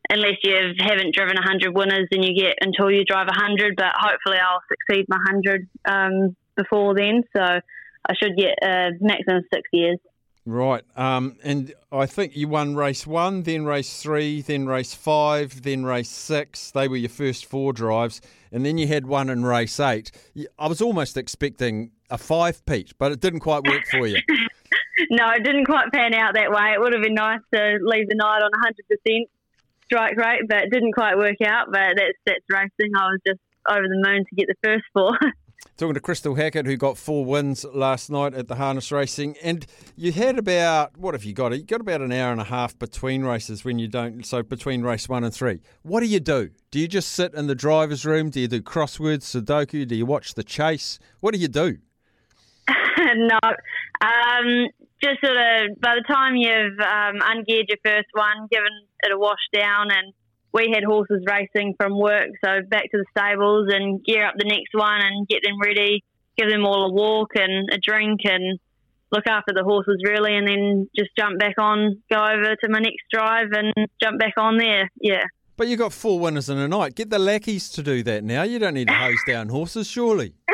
unless 0.10 0.38
you 0.44 0.56
haven't 0.80 1.16
driven 1.16 1.38
hundred 1.38 1.76
winners, 1.76 2.08
and 2.12 2.24
you 2.24 2.36
get 2.36 2.56
until 2.62 2.92
you 2.92 3.04
drive 3.06 3.28
hundred. 3.30 3.76
But 3.76 3.94
hopefully, 3.96 4.38
I'll 4.38 4.64
succeed 4.68 5.06
my 5.10 5.20
hundred 5.26 5.68
um, 5.86 6.36
before 6.56 6.96
then, 6.96 7.24
so 7.36 7.42
I 7.42 8.14
should 8.22 8.38
get 8.38 8.58
a 8.64 8.92
maximum 9.00 9.44
six 9.54 9.68
years. 9.72 9.98
Right. 10.46 10.84
Um, 10.98 11.38
and 11.44 11.74
I 11.92 12.06
think 12.06 12.36
you 12.36 12.50
won 12.50 12.76
race 12.76 13.08
one, 13.08 13.44
then 13.44 13.66
race 13.66 14.02
three, 14.02 14.42
then 14.42 14.66
race 14.66 14.94
five, 14.94 15.64
then 15.64 15.86
race 15.86 16.10
six. 16.10 16.72
They 16.72 16.88
were 16.88 16.98
your 16.98 17.10
first 17.10 17.46
four 17.46 17.72
drives. 17.72 18.20
And 18.52 18.66
then 18.66 18.78
you 18.78 18.88
had 18.88 19.08
one 19.08 19.30
in 19.30 19.46
race 19.46 19.80
eight. 19.80 20.12
I 20.60 20.68
was 20.68 20.82
almost 20.82 21.16
expecting 21.16 21.92
a 22.10 22.18
five, 22.18 22.66
Pete, 22.66 22.94
but 22.98 23.12
it 23.12 23.22
didn't 23.22 23.40
quite 23.40 23.64
work 23.64 23.86
for 23.90 24.06
you. 24.06 24.20
no, 25.10 25.30
it 25.30 25.44
didn't 25.44 25.66
quite 25.66 25.92
pan 25.94 26.14
out 26.14 26.34
that 26.36 26.52
way. 26.52 26.74
It 26.74 26.80
would 26.80 26.94
have 26.94 27.02
been 27.02 27.16
nice 27.16 27.40
to 27.54 27.80
leave 27.82 28.10
the 28.10 28.16
night 28.16 28.42
on 28.44 28.52
100% 29.08 29.24
strike 29.86 30.18
rate, 30.18 30.42
but 30.48 30.64
it 30.64 30.72
didn't 30.72 30.92
quite 30.92 31.18
work 31.18 31.42
out. 31.46 31.68
But 31.72 31.96
that's 31.96 32.18
that's 32.26 32.46
racing. 32.50 32.92
I 32.98 33.08
was 33.08 33.20
just 33.26 33.40
over 33.70 33.88
the 33.88 34.04
moon 34.06 34.26
to 34.26 34.36
get 34.36 34.48
the 34.48 34.56
first 34.62 34.84
four. 34.94 35.18
Talking 35.76 35.96
to 35.96 36.00
Crystal 36.00 36.36
Hackett, 36.36 36.68
who 36.68 36.78
got 36.78 37.00
four 37.00 37.26
wins 37.26 37.66
last 37.74 38.12
night 38.12 38.36
at 38.36 38.48
the 38.48 38.56
harness 38.56 38.92
racing, 38.92 39.36
and 39.42 39.66
you 39.96 40.12
had 40.12 40.38
about 40.38 40.96
what 40.98 41.16
have 41.16 41.24
you 41.24 41.34
got? 41.34 41.52
You 41.52 41.64
got 41.64 41.82
about 41.82 42.02
an 42.02 42.12
hour 42.12 42.32
and 42.32 42.40
a 42.40 42.44
half 42.44 42.78
between 42.78 43.24
races 43.24 43.66
when 43.66 43.80
you 43.80 43.88
don't. 43.88 44.24
So 44.24 44.44
between 44.44 44.84
race 44.84 45.10
one 45.10 45.24
and 45.24 45.34
three, 45.34 45.62
what 45.82 46.02
do 46.02 46.06
you 46.06 46.20
do? 46.20 46.52
Do 46.70 46.78
you 46.78 46.88
just 46.88 47.14
sit 47.14 47.34
in 47.34 47.48
the 47.48 47.56
driver's 47.56 48.06
room? 48.06 48.30
Do 48.30 48.40
you 48.40 48.48
do 48.48 48.62
crosswords, 48.62 49.24
Sudoku? 49.24 49.88
Do 49.88 49.96
you 49.96 50.06
watch 50.06 50.36
the 50.36 50.44
chase? 50.44 51.00
What 51.22 51.34
do 51.34 51.40
you 51.40 51.48
do? 51.48 51.80
no, 53.16 53.40
um, 54.02 54.68
just 55.04 55.22
sort 55.26 55.38
of 55.38 55.82
by 55.82 55.96
the 55.96 56.04
time 56.08 56.36
you've 56.36 56.80
um, 56.80 57.20
ungeared 57.22 57.66
your 57.68 57.80
first 57.84 58.10
one, 58.14 58.48
given 58.52 58.70
it 59.02 59.12
a 59.12 59.18
wash 59.18 59.42
down, 59.52 59.88
and 59.90 60.14
we 60.54 60.72
had 60.74 60.84
horses 60.84 61.24
racing 61.28 61.74
from 61.78 62.00
work, 62.00 62.30
so 62.44 62.62
back 62.70 62.92
to 62.92 62.98
the 62.98 63.06
stables 63.18 63.70
and 63.74 64.04
gear 64.04 64.26
up 64.26 64.36
the 64.38 64.46
next 64.46 64.74
one 64.74 65.02
and 65.02 65.28
get 65.28 65.42
them 65.44 65.60
ready, 65.60 66.04
give 66.38 66.50
them 66.50 66.66
all 66.66 66.90
a 66.90 66.94
walk 66.94 67.32
and 67.36 67.70
a 67.72 67.78
drink 67.78 68.22
and 68.24 68.60
look 69.12 69.26
after 69.28 69.54
the 69.54 69.64
horses 69.64 70.02
really, 70.06 70.36
and 70.36 70.48
then 70.48 70.90
just 70.96 71.10
jump 71.18 71.40
back 71.40 71.56
on, 71.58 72.02
go 72.12 72.18
over 72.18 72.56
to 72.56 72.70
my 72.70 72.80
next 72.80 73.04
drive 73.12 73.48
and 73.52 73.74
jump 74.02 74.20
back 74.20 74.34
on 74.38 74.58
there. 74.58 74.90
Yeah. 75.02 75.24
But 75.56 75.68
you 75.68 75.78
got 75.78 75.94
four 75.94 76.20
winners 76.20 76.50
in 76.50 76.58
a 76.58 76.68
night. 76.68 76.96
Get 76.96 77.10
the 77.10 77.20
lackeys 77.20 77.70
to 77.72 77.84
do 77.84 78.02
that 78.04 78.24
now. 78.24 78.42
You 78.44 78.58
don't 78.58 78.74
need 78.74 78.88
to 78.88 78.94
hose 78.94 79.20
down 79.28 79.50
horses, 79.50 79.88
surely. 79.88 80.34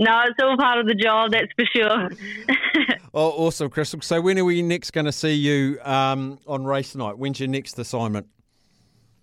no, 0.00 0.22
it's 0.26 0.38
all 0.42 0.56
part 0.56 0.78
of 0.78 0.86
the 0.86 0.94
job, 0.94 1.30
that's 1.32 1.52
for 1.56 1.66
sure. 1.74 2.10
Oh, 3.16 3.46
awesome, 3.46 3.70
Crystal. 3.70 4.00
So 4.02 4.20
when 4.20 4.40
are 4.40 4.44
we 4.44 4.60
next 4.60 4.90
going 4.90 5.06
to 5.06 5.12
see 5.12 5.34
you 5.34 5.78
um, 5.84 6.40
on 6.48 6.64
race 6.64 6.96
night? 6.96 7.16
When's 7.16 7.38
your 7.38 7.48
next 7.48 7.78
assignment? 7.78 8.26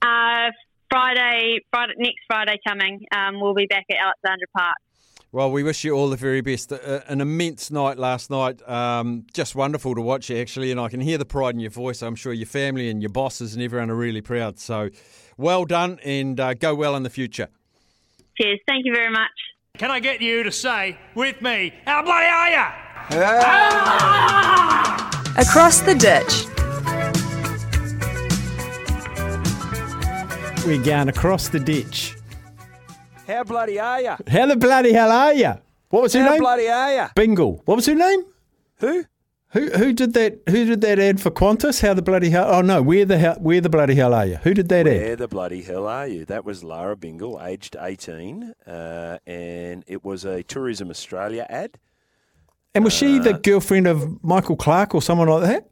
Uh, 0.02 0.52
Friday, 0.90 1.60
Friday, 1.72 1.94
next 1.98 2.20
Friday 2.28 2.60
coming, 2.68 3.06
um, 3.16 3.40
we'll 3.40 3.54
be 3.54 3.66
back 3.66 3.86
at 3.90 3.98
Alexandra 3.98 4.48
Park. 4.56 4.76
Well, 5.34 5.50
we 5.50 5.64
wish 5.64 5.86
you 5.86 5.94
all 5.94 6.10
the 6.10 6.18
very 6.18 6.42
best. 6.42 6.74
Uh, 6.74 7.00
an 7.08 7.22
immense 7.22 7.72
night 7.72 7.98
last 7.98 8.30
night. 8.30 8.68
Um, 8.68 9.26
just 9.34 9.56
wonderful 9.56 9.96
to 9.96 10.02
watch, 10.02 10.30
you 10.30 10.36
actually, 10.38 10.72
and 10.72 10.80
I 10.80 10.90
can 10.90 11.00
hear 11.00 11.18
the 11.18 11.24
pride 11.26 11.56
in 11.56 11.62
your 11.62 11.72
voice. 11.72 12.02
I'm 12.02 12.16
sure 12.16 12.34
your 12.34 12.48
family 12.48 12.90
and 12.90 13.02
your 13.02 13.12
bosses 13.12 13.54
and 13.54 13.64
everyone 13.64 13.90
are 13.90 13.96
really 13.96 14.20
proud. 14.20 14.60
So, 14.60 14.90
well 15.38 15.64
done, 15.64 16.00
and 16.04 16.38
uh, 16.38 16.54
go 16.56 16.76
well 16.76 16.98
in 16.98 17.04
the 17.04 17.10
future. 17.10 17.48
Cheers. 18.38 18.60
Thank 18.68 18.86
you 18.86 18.94
very 18.94 19.10
much. 19.10 19.32
Can 19.78 19.90
I 19.90 20.02
get 20.02 20.22
you 20.22 20.44
to 20.44 20.52
say 20.52 20.98
with 21.16 21.42
me, 21.42 21.74
how 21.86 22.04
bloody 22.04 22.26
are 22.26 22.50
ya? 22.52 22.74
Across 25.38 25.82
the 25.82 25.96
ditch. 25.96 26.51
We're 30.66 30.82
going 30.82 31.10
across 31.10 31.50
the 31.50 31.60
ditch. 31.60 32.16
How 33.28 33.44
bloody 33.44 33.80
are 33.80 34.00
you? 34.02 34.16
How 34.28 34.46
the 34.46 34.56
bloody 34.56 34.94
hell 34.94 35.12
are 35.12 35.34
you? 35.34 35.54
What 35.90 36.04
was 36.04 36.14
her 36.14 36.22
How 36.22 36.32
name? 36.32 36.40
bloody 36.40 36.68
are 36.70 36.94
you? 36.96 37.06
Bingle. 37.16 37.62
What 37.66 37.76
was 37.76 37.86
her 37.88 37.96
name? 37.96 38.24
Who? 38.78 39.06
Who 39.50 39.70
who 39.72 39.92
did 39.92 40.14
that? 40.14 40.40
Who 40.48 40.66
did 40.66 40.82
that 40.82 40.98
ad 41.00 41.20
for 41.20 41.30
Qantas? 41.32 41.82
How 41.82 41.94
the 41.94 42.02
bloody 42.02 42.30
hell? 42.30 42.48
Oh 42.50 42.62
no, 42.62 42.82
where 42.82 43.04
the 43.06 43.18
hell? 43.18 43.36
Where 43.40 43.60
the 43.60 43.70
bloody 43.70 43.96
hell 43.96 44.14
are 44.14 44.26
you? 44.26 44.36
Who 44.38 44.54
did 44.54 44.70
that 44.70 44.88
ad? 44.88 45.02
Where 45.02 45.16
the 45.16 45.28
bloody 45.28 45.62
hell 45.64 45.88
are 45.88 46.08
you? 46.08 46.24
That 46.26 46.46
was 46.46 46.64
Lara 46.64 46.96
Bingle, 46.96 47.42
aged 47.44 47.76
18, 47.80 48.54
uh, 48.66 49.18
and 49.28 49.84
it 49.88 50.06
was 50.06 50.24
a 50.26 50.44
Tourism 50.44 50.90
Australia 50.90 51.46
ad 51.50 51.78
And 52.76 52.84
was 52.86 52.94
she 52.94 53.20
the 53.20 53.34
girlfriend 53.34 53.88
of 53.88 54.24
Michael 54.24 54.56
Clarke 54.56 54.96
or 54.96 55.02
someone 55.02 55.28
like 55.28 55.44
that? 55.44 55.68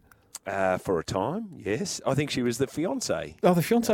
uh, 0.45 0.77
for 0.79 0.99
a 0.99 1.03
time. 1.03 1.49
Yes, 1.57 2.01
I 2.05 2.15
think 2.15 2.31
she 2.31 2.41
was 2.41 2.57
the 2.57 2.67
fiance. 2.67 3.35
Oh, 3.43 3.53
the 3.53 3.61
fiance. 3.61 3.93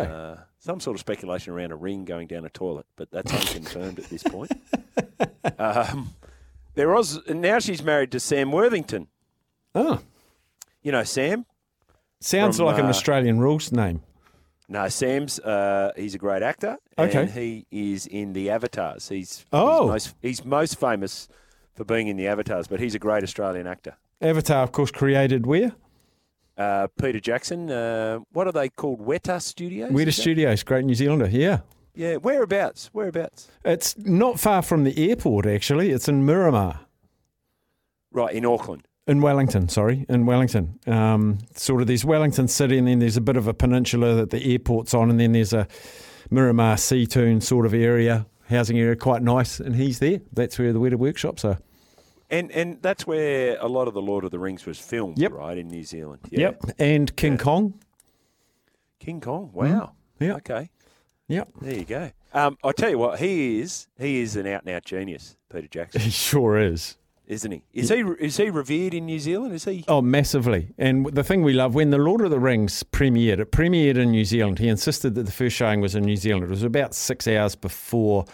Some 0.65 0.79
sort 0.79 0.95
of 0.95 0.99
speculation 1.01 1.53
around 1.53 1.71
a 1.71 1.75
ring 1.75 2.05
going 2.05 2.25
down 2.25 2.43
a 2.43 2.49
toilet, 2.49 2.87
but 2.95 3.11
that's 3.11 3.31
unconfirmed 3.31 3.99
at 3.99 4.05
this 4.05 4.23
point. 4.35 4.51
Um, 5.59 6.15
there 6.73 6.89
was 6.89 7.19
now 7.29 7.59
she's 7.59 7.83
married 7.83 8.11
to 8.13 8.19
Sam 8.19 8.51
Worthington. 8.51 9.07
Oh, 9.75 9.99
You 10.81 10.91
know 10.91 11.03
Sam? 11.03 11.45
sounds 12.19 12.57
From, 12.57 12.65
like 12.65 12.79
an 12.79 12.85
uh, 12.87 12.89
Australian 12.89 13.37
rules 13.39 13.71
name. 13.71 14.01
No, 14.67 14.89
Sam's 14.89 15.39
uh, 15.39 15.91
he's 15.95 16.15
a 16.15 16.17
great 16.17 16.41
actor. 16.41 16.77
Okay. 16.97 17.21
And 17.21 17.29
he 17.29 17.67
is 17.69 18.07
in 18.07 18.33
the 18.33 18.49
Avatars. 18.49 19.07
He's 19.09 19.45
Oh. 19.53 19.83
he's 19.83 19.91
most, 19.91 20.15
he's 20.23 20.45
most 20.45 20.79
famous 20.79 21.27
for 21.75 21.83
being 21.83 22.07
in 22.07 22.17
the 22.17 22.25
Avatars, 22.25 22.65
but 22.67 22.79
he's 22.79 22.95
a 22.95 22.99
great 22.99 23.21
Australian 23.23 23.67
actor. 23.67 23.97
Avatar, 24.19 24.63
of 24.63 24.71
course, 24.71 24.89
created 24.89 25.45
where? 25.45 25.73
Uh, 26.57 26.87
Peter 26.99 27.19
Jackson. 27.19 27.69
Uh, 27.69 28.19
what 28.31 28.47
are 28.47 28.53
they 28.53 28.69
called? 28.69 28.99
Weta 28.99 29.41
Studios. 29.41 29.91
Weta? 29.91 30.13
Studios, 30.13 30.63
great 30.63 30.85
New 30.85 30.95
Zealander. 30.95 31.27
Yeah. 31.27 31.59
Yeah. 31.93 32.15
Whereabouts? 32.15 32.89
Whereabouts? 32.93 33.49
It's 33.63 33.97
not 33.97 34.39
far 34.39 34.61
from 34.61 34.83
the 34.83 35.09
airport, 35.09 35.45
actually. 35.45 35.91
It's 35.91 36.07
in 36.07 36.25
Miramar. 36.25 36.81
Right 38.11 38.33
in 38.33 38.45
Auckland. 38.45 38.87
In 39.07 39.21
Wellington, 39.21 39.69
sorry, 39.69 40.05
in 40.09 40.25
Wellington. 40.25 40.79
Um, 40.87 41.37
sort 41.53 41.81
of 41.81 41.87
there's 41.87 42.03
Wellington 42.03 42.47
City, 42.47 42.77
and 42.77 42.87
then 42.87 42.99
there's 42.99 43.17
a 43.17 43.21
bit 43.21 43.37
of 43.37 43.47
a 43.47 43.53
peninsula 43.53 44.15
that 44.15 44.31
the 44.31 44.43
airport's 44.51 44.95
on, 44.95 45.11
and 45.11 45.19
then 45.19 45.33
there's 45.33 45.53
a 45.53 45.67
Miramar 46.31 46.75
Seatoun 46.75 47.43
sort 47.43 47.67
of 47.67 47.73
area, 47.75 48.25
housing 48.49 48.79
area, 48.79 48.95
quite 48.95 49.21
nice. 49.21 49.59
And 49.59 49.75
he's 49.75 49.99
there. 49.99 50.21
That's 50.33 50.57
where 50.57 50.73
the 50.73 50.79
Weta 50.79 50.95
workshops 50.95 51.45
are. 51.45 51.59
And 52.29 52.51
and 52.51 52.81
that's 52.81 53.05
where 53.05 53.57
a 53.59 53.67
lot 53.67 53.87
of 53.87 53.93
the 53.93 54.01
Lord 54.01 54.23
of 54.25 54.31
the 54.31 54.39
Rings 54.39 54.65
was 54.65 54.79
filmed, 54.79 55.19
Yep. 55.19 55.31
right 55.33 55.57
in 55.57 55.67
New 55.67 55.83
Zealand. 55.83 56.21
Yeah. 56.31 56.39
Yep. 56.39 56.63
And 56.79 57.15
King 57.15 57.37
Kong. 57.37 57.75
King 58.99 59.21
Kong. 59.21 59.51
Wow. 59.53 59.91
Yeah. 60.19 60.35
Okay. 60.35 60.69
Yep. 61.27 61.49
There 61.61 61.73
you 61.75 61.85
go. 61.85 62.11
Um, 62.33 62.57
I 62.63 62.71
tell 62.71 62.89
you 62.89 62.97
what, 62.97 63.19
he 63.19 63.59
is 63.59 63.87
he 63.99 64.21
is 64.21 64.35
an 64.35 64.47
out 64.47 64.63
and 64.65 64.75
out 64.75 64.83
genius, 64.85 65.37
Peter 65.51 65.67
Jackson, 65.67 66.01
He 66.01 66.09
sure 66.09 66.57
is. 66.57 66.97
isn't 67.27 67.51
he? 67.51 67.63
Is 67.73 67.89
he 67.89 68.03
is 68.19 68.37
he 68.37 68.49
revered 68.49 68.93
in 68.93 69.05
New 69.05 69.19
Zealand? 69.19 69.53
Is 69.53 69.65
he? 69.65 69.85
Oh, 69.87 70.01
massively. 70.01 70.69
And 70.77 71.05
the 71.13 71.23
thing 71.23 71.43
we 71.43 71.53
love, 71.53 71.73
when 71.75 71.89
The 71.91 71.97
Lord 71.97 72.21
of 72.21 72.31
the 72.31 72.39
Rings 72.39 72.83
premiered, 72.83 73.39
it 73.39 73.51
premiered 73.51 73.97
in 73.97 74.11
New 74.11 74.25
Zealand. 74.25 74.59
He 74.59 74.67
insisted 74.67 75.15
that 75.15 75.25
the 75.25 75.31
first 75.31 75.55
showing 75.55 75.79
was 75.81 75.95
in 75.95 76.03
New 76.03 76.17
Zealand. 76.17 76.43
It 76.43 76.49
was 76.49 76.63
about 76.63 76.93
six 76.93 77.27
hours 77.27 77.55
before 77.55 78.25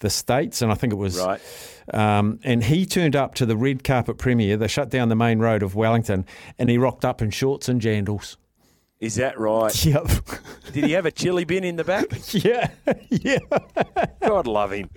the 0.00 0.10
States, 0.10 0.62
and 0.62 0.70
I 0.70 0.74
think 0.74 0.92
it 0.92 0.96
was. 0.96 1.18
Right. 1.18 1.40
Um, 1.92 2.40
and 2.42 2.64
he 2.64 2.84
turned 2.84 3.14
up 3.14 3.34
to 3.36 3.46
the 3.46 3.56
red 3.56 3.84
carpet 3.84 4.18
premiere. 4.18 4.56
They 4.56 4.68
shut 4.68 4.90
down 4.90 5.08
the 5.08 5.16
main 5.16 5.38
road 5.38 5.62
of 5.62 5.74
Wellington, 5.74 6.26
and 6.58 6.68
he 6.68 6.78
rocked 6.78 7.04
up 7.04 7.22
in 7.22 7.30
shorts 7.30 7.68
and 7.68 7.80
jandals. 7.80 8.36
Is 8.98 9.16
that 9.16 9.38
right? 9.38 9.72
Yep. 9.86 10.08
Did 10.72 10.84
he 10.84 10.92
have 10.92 11.06
a 11.06 11.10
chili 11.10 11.44
bin 11.44 11.64
in 11.64 11.76
the 11.76 11.84
back? 11.84 12.06
yeah. 12.32 12.70
yeah. 13.08 13.38
God 14.20 14.46
love 14.46 14.72
him. 14.72 14.90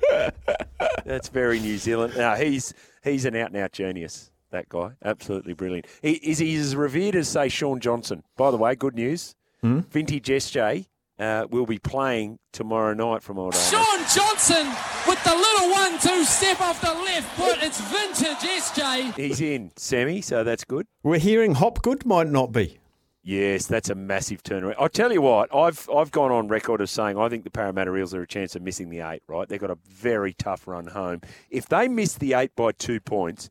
That's 1.06 1.30
very 1.30 1.60
New 1.60 1.78
Zealand. 1.78 2.14
No, 2.18 2.36
he's 2.36 2.74
he's 3.04 3.26
an 3.26 3.36
out 3.36 3.52
and 3.52 3.58
out 3.58 3.72
genius. 3.72 4.32
That 4.52 4.68
guy, 4.68 4.92
absolutely 5.06 5.54
brilliant. 5.54 5.86
He, 6.02 6.14
is 6.14 6.40
he 6.40 6.56
as 6.56 6.76
revered 6.76 7.16
as 7.16 7.28
say 7.28 7.50
Shaun 7.50 7.80
Johnson? 7.80 8.24
By 8.36 8.50
the 8.50 8.58
way, 8.58 8.74
good 8.76 8.96
news. 8.96 9.36
Hmm? 9.62 9.82
Vintage 9.92 10.28
SJ 10.28 10.88
uh, 11.20 11.46
will 11.50 11.66
be 11.66 11.78
playing 11.78 12.40
tomorrow 12.54 12.94
night 12.94 13.22
from 13.22 13.38
Old 13.38 13.54
Armour. 13.54 13.66
Shaun 13.66 14.00
Johnson 14.14 14.68
with 15.08 15.24
the 15.24 15.36
little 15.36 15.72
one-two 15.72 16.24
step 16.24 16.62
off 16.62 16.82
the 16.82 16.94
left 16.94 17.38
foot. 17.38 17.58
It's 17.62 17.80
vintage 17.82 18.38
SJ. 18.38 19.16
He's 19.16 19.42
in 19.42 19.72
semi, 19.76 20.22
so 20.22 20.44
that's 20.44 20.64
good. 20.64 20.88
We're 21.04 21.20
hearing 21.20 21.56
Hopgood 21.56 22.06
might 22.06 22.28
not 22.28 22.52
be. 22.52 22.80
Yes, 23.22 23.68
that's 23.68 23.90
a 23.90 23.96
massive 23.96 24.42
turnaround. 24.44 24.76
I'll 24.80 24.88
tell 24.90 25.12
you 25.12 25.22
what, 25.22 25.54
I've 25.54 25.90
I've 25.94 26.10
gone 26.10 26.32
on 26.32 26.48
record 26.48 26.80
of 26.80 26.90
saying 26.90 27.18
I 27.18 27.28
think 27.28 27.44
the 27.44 27.52
Parramatta 27.52 27.96
Eels 27.96 28.14
are 28.14 28.22
a 28.22 28.28
chance 28.28 28.56
of 28.56 28.62
missing 28.62 28.90
the 28.90 29.02
eight, 29.02 29.22
right? 29.28 29.48
They've 29.48 29.60
got 29.60 29.70
a 29.70 29.78
very 29.88 30.34
tough 30.34 30.68
run 30.68 30.88
home. 30.88 31.22
If 31.50 31.68
they 31.68 31.90
miss 31.90 32.14
the 32.16 32.34
eight 32.34 32.56
by 32.56 32.72
two 32.72 33.02
points, 33.02 33.50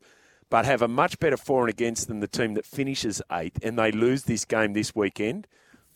but 0.49 0.65
have 0.65 0.81
a 0.81 0.87
much 0.87 1.19
better 1.19 1.37
for 1.37 1.61
and 1.61 1.69
against 1.69 2.07
than 2.07 2.19
the 2.19 2.27
team 2.27 2.55
that 2.55 2.65
finishes 2.65 3.21
eighth, 3.31 3.59
and 3.63 3.77
they 3.77 3.91
lose 3.91 4.23
this 4.23 4.43
game 4.43 4.73
this 4.73 4.95
weekend, 4.95 5.47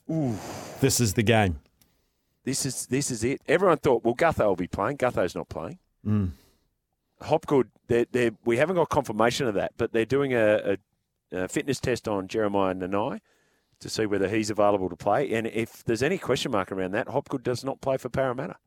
ooh, 0.10 0.38
This 0.80 1.02
is 1.02 1.16
the 1.16 1.24
game. 1.24 1.60
This 2.44 2.66
is 2.66 2.86
this 2.88 3.12
is 3.12 3.24
it. 3.24 3.42
Everyone 3.48 3.78
thought, 3.78 4.04
well, 4.04 4.16
Gutho 4.16 4.46
will 4.48 4.56
be 4.56 4.68
playing. 4.68 4.98
Gutho's 4.98 5.36
not 5.36 5.50
playing. 5.50 5.80
Mm. 6.06 6.32
Hopgood, 7.22 7.70
they're, 7.88 8.06
they're, 8.12 8.32
we 8.44 8.58
haven't 8.58 8.76
got 8.76 8.90
confirmation 8.90 9.48
of 9.48 9.54
that, 9.54 9.72
but 9.78 9.94
they're 9.94 10.06
doing 10.06 10.34
a, 10.34 10.78
a, 11.32 11.44
a 11.44 11.48
fitness 11.48 11.80
test 11.80 12.08
on 12.08 12.28
Jeremiah 12.28 12.74
Nanai 12.74 13.22
to 13.80 13.90
see 13.90 14.06
whether 14.06 14.28
he's 14.28 14.50
available 14.50 14.90
to 14.90 14.96
play. 14.98 15.34
And 15.34 15.48
if 15.48 15.84
there's 15.86 16.04
any 16.04 16.18
question 16.18 16.52
mark 16.52 16.72
around 16.72 16.92
that, 16.92 17.08
Hopgood 17.08 17.44
does 17.44 17.64
not 17.64 17.80
play 17.80 17.96
for 17.98 18.10
Parramatta. 18.10 18.58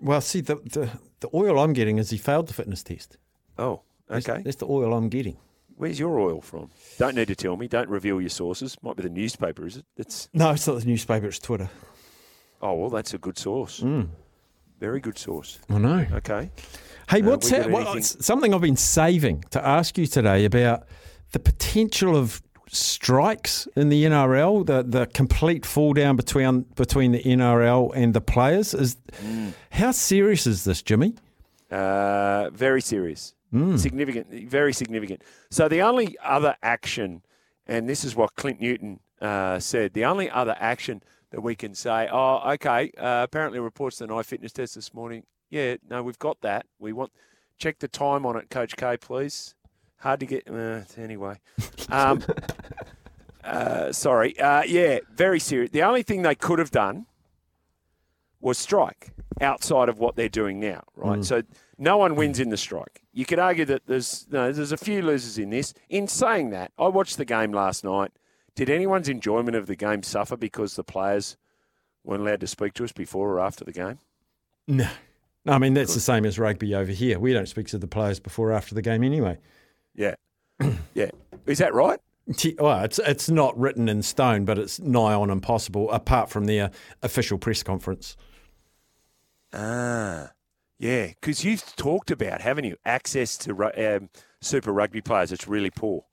Well, 0.00 0.20
see, 0.20 0.40
the, 0.40 0.56
the, 0.56 0.90
the 1.20 1.28
oil 1.34 1.58
I'm 1.60 1.72
getting 1.72 1.98
is 1.98 2.10
he 2.10 2.18
failed 2.18 2.48
the 2.48 2.54
fitness 2.54 2.82
test. 2.82 3.16
Oh, 3.58 3.82
That's- 4.08 4.28
okay. 4.28 4.42
That's, 4.42 4.56
the 4.56 4.66
oil 4.66 4.92
I'm 4.94 5.08
getting. 5.08 5.36
Where's 5.76 5.98
your 5.98 6.18
oil 6.18 6.40
from? 6.40 6.70
Don't 6.98 7.14
need 7.14 7.28
to 7.28 7.36
tell 7.36 7.56
me. 7.56 7.66
Don't 7.68 7.88
reveal 7.88 8.20
your 8.20 8.28
sources. 8.30 8.76
Might 8.82 8.96
be 8.96 9.02
the 9.02 9.08
newspaper, 9.08 9.66
is 9.66 9.78
it? 9.78 9.86
It's 9.96 10.28
No, 10.34 10.50
it's 10.50 10.66
not 10.66 10.78
the 10.80 10.84
newspaper. 10.86 11.26
It's 11.26 11.38
Twitter. 11.38 11.70
Oh 12.62 12.74
well, 12.74 12.90
that's 12.90 13.14
a 13.14 13.18
good 13.18 13.38
source. 13.38 13.80
Mm. 13.80 14.08
Very 14.78 15.00
good 15.00 15.18
source. 15.18 15.58
I 15.68 15.78
know. 15.78 16.06
Okay. 16.14 16.50
Hey, 17.10 17.20
Uh, 17.22 17.26
what's 17.30 17.50
got 17.50 17.70
What, 17.70 18.02
something 18.04 18.54
I've 18.54 18.60
been 18.60 18.76
saving 18.76 19.44
to 19.50 19.64
ask 19.66 19.98
you 19.98 20.06
today 20.06 20.44
about 20.44 20.84
the 21.32 21.38
potential 21.38 22.16
of 22.16 22.40
strikes 22.68 23.66
in 23.76 23.88
the 23.88 24.04
NRL, 24.04 24.64
the 24.64 24.82
the 24.82 25.06
complete 25.06 25.66
fall 25.66 25.92
down 25.92 26.16
between 26.16 26.60
between 26.76 27.12
the 27.12 27.22
NRL 27.22 27.92
and 27.94 28.14
the 28.14 28.20
players. 28.20 28.74
Is 28.74 28.96
Mm. 29.24 29.52
how 29.70 29.90
serious 29.92 30.46
is 30.46 30.64
this, 30.64 30.82
Jimmy? 30.82 31.14
Uh, 31.70 32.50
very 32.52 32.80
serious. 32.80 33.34
Mm. 33.52 33.78
Significant. 33.78 34.26
Very 34.48 34.72
significant. 34.72 35.22
So 35.50 35.68
the 35.68 35.82
only 35.82 36.16
other 36.24 36.56
action, 36.62 37.22
and 37.66 37.88
this 37.88 38.04
is 38.04 38.14
what 38.16 38.34
Clint 38.36 38.60
Newton 38.60 39.00
uh, 39.20 39.58
said, 39.58 39.92
the 39.92 40.04
only 40.04 40.30
other 40.30 40.56
action 40.58 41.02
that 41.30 41.40
we 41.40 41.54
can 41.54 41.74
say, 41.74 42.08
oh, 42.10 42.52
okay, 42.52 42.92
uh, 42.98 43.22
apparently 43.22 43.60
reports 43.60 43.98
the 43.98 44.12
eye 44.12 44.22
fitness 44.22 44.52
test 44.52 44.74
this 44.74 44.92
morning. 44.92 45.24
Yeah, 45.48 45.76
no, 45.88 46.02
we've 46.02 46.18
got 46.18 46.40
that. 46.42 46.66
We 46.78 46.92
want 46.92 47.12
check 47.58 47.78
the 47.78 47.88
time 47.88 48.26
on 48.26 48.36
it, 48.36 48.50
Coach 48.50 48.76
K, 48.76 48.96
please. 48.96 49.54
Hard 49.98 50.20
to 50.20 50.26
get. 50.26 50.48
Uh, 50.50 50.80
anyway, 50.96 51.38
um, 51.90 52.24
uh, 53.44 53.92
sorry. 53.92 54.38
Uh, 54.38 54.62
yeah, 54.62 55.00
very 55.14 55.38
serious. 55.38 55.70
The 55.70 55.82
only 55.82 56.02
thing 56.02 56.22
they 56.22 56.34
could 56.34 56.58
have 56.58 56.70
done 56.70 57.06
was 58.40 58.56
strike 58.56 59.10
outside 59.40 59.88
of 59.88 59.98
what 59.98 60.16
they're 60.16 60.28
doing 60.28 60.58
now, 60.58 60.82
right? 60.96 61.18
Mm. 61.18 61.24
So 61.24 61.42
no 61.78 61.98
one 61.98 62.14
wins 62.14 62.40
in 62.40 62.48
the 62.48 62.56
strike. 62.56 63.02
You 63.12 63.26
could 63.26 63.38
argue 63.38 63.66
that 63.66 63.82
there's 63.86 64.26
no, 64.30 64.50
there's 64.50 64.72
a 64.72 64.78
few 64.78 65.02
losers 65.02 65.38
in 65.38 65.50
this. 65.50 65.74
In 65.88 66.08
saying 66.08 66.50
that, 66.50 66.72
I 66.78 66.88
watched 66.88 67.18
the 67.18 67.24
game 67.26 67.52
last 67.52 67.84
night. 67.84 68.12
Did 68.60 68.68
anyone's 68.68 69.08
enjoyment 69.08 69.56
of 69.56 69.66
the 69.66 69.74
game 69.74 70.02
suffer 70.02 70.36
because 70.36 70.76
the 70.76 70.84
players 70.84 71.38
weren't 72.04 72.20
allowed 72.20 72.40
to 72.40 72.46
speak 72.46 72.74
to 72.74 72.84
us 72.84 72.92
before 72.92 73.30
or 73.30 73.40
after 73.40 73.64
the 73.64 73.72
game? 73.72 73.98
No. 74.68 74.86
I 75.46 75.56
mean, 75.56 75.72
that's 75.72 75.94
the 75.94 76.00
same 76.00 76.26
as 76.26 76.38
rugby 76.38 76.74
over 76.74 76.92
here. 76.92 77.18
We 77.18 77.32
don't 77.32 77.48
speak 77.48 77.68
to 77.68 77.78
the 77.78 77.86
players 77.86 78.20
before 78.20 78.50
or 78.50 78.52
after 78.52 78.74
the 78.74 78.82
game 78.82 79.02
anyway. 79.02 79.38
Yeah, 79.94 80.14
yeah. 80.92 81.08
Is 81.46 81.56
that 81.56 81.72
right? 81.72 82.00
Well, 82.58 82.84
it's 82.84 82.98
it's 82.98 83.30
not 83.30 83.58
written 83.58 83.88
in 83.88 84.02
stone, 84.02 84.44
but 84.44 84.58
it's 84.58 84.78
nigh 84.78 85.14
on 85.14 85.30
impossible, 85.30 85.90
apart 85.90 86.28
from 86.28 86.44
their 86.44 86.70
official 87.02 87.38
press 87.38 87.62
conference. 87.62 88.14
Ah, 89.54 90.32
yeah. 90.78 91.06
Because 91.18 91.46
you've 91.46 91.64
talked 91.76 92.10
about, 92.10 92.42
haven't 92.42 92.64
you, 92.64 92.76
access 92.84 93.38
to 93.38 93.96
um, 93.96 94.10
Super 94.42 94.70
Rugby 94.70 95.00
players? 95.00 95.32
It's 95.32 95.48
really 95.48 95.70
poor. 95.70 96.04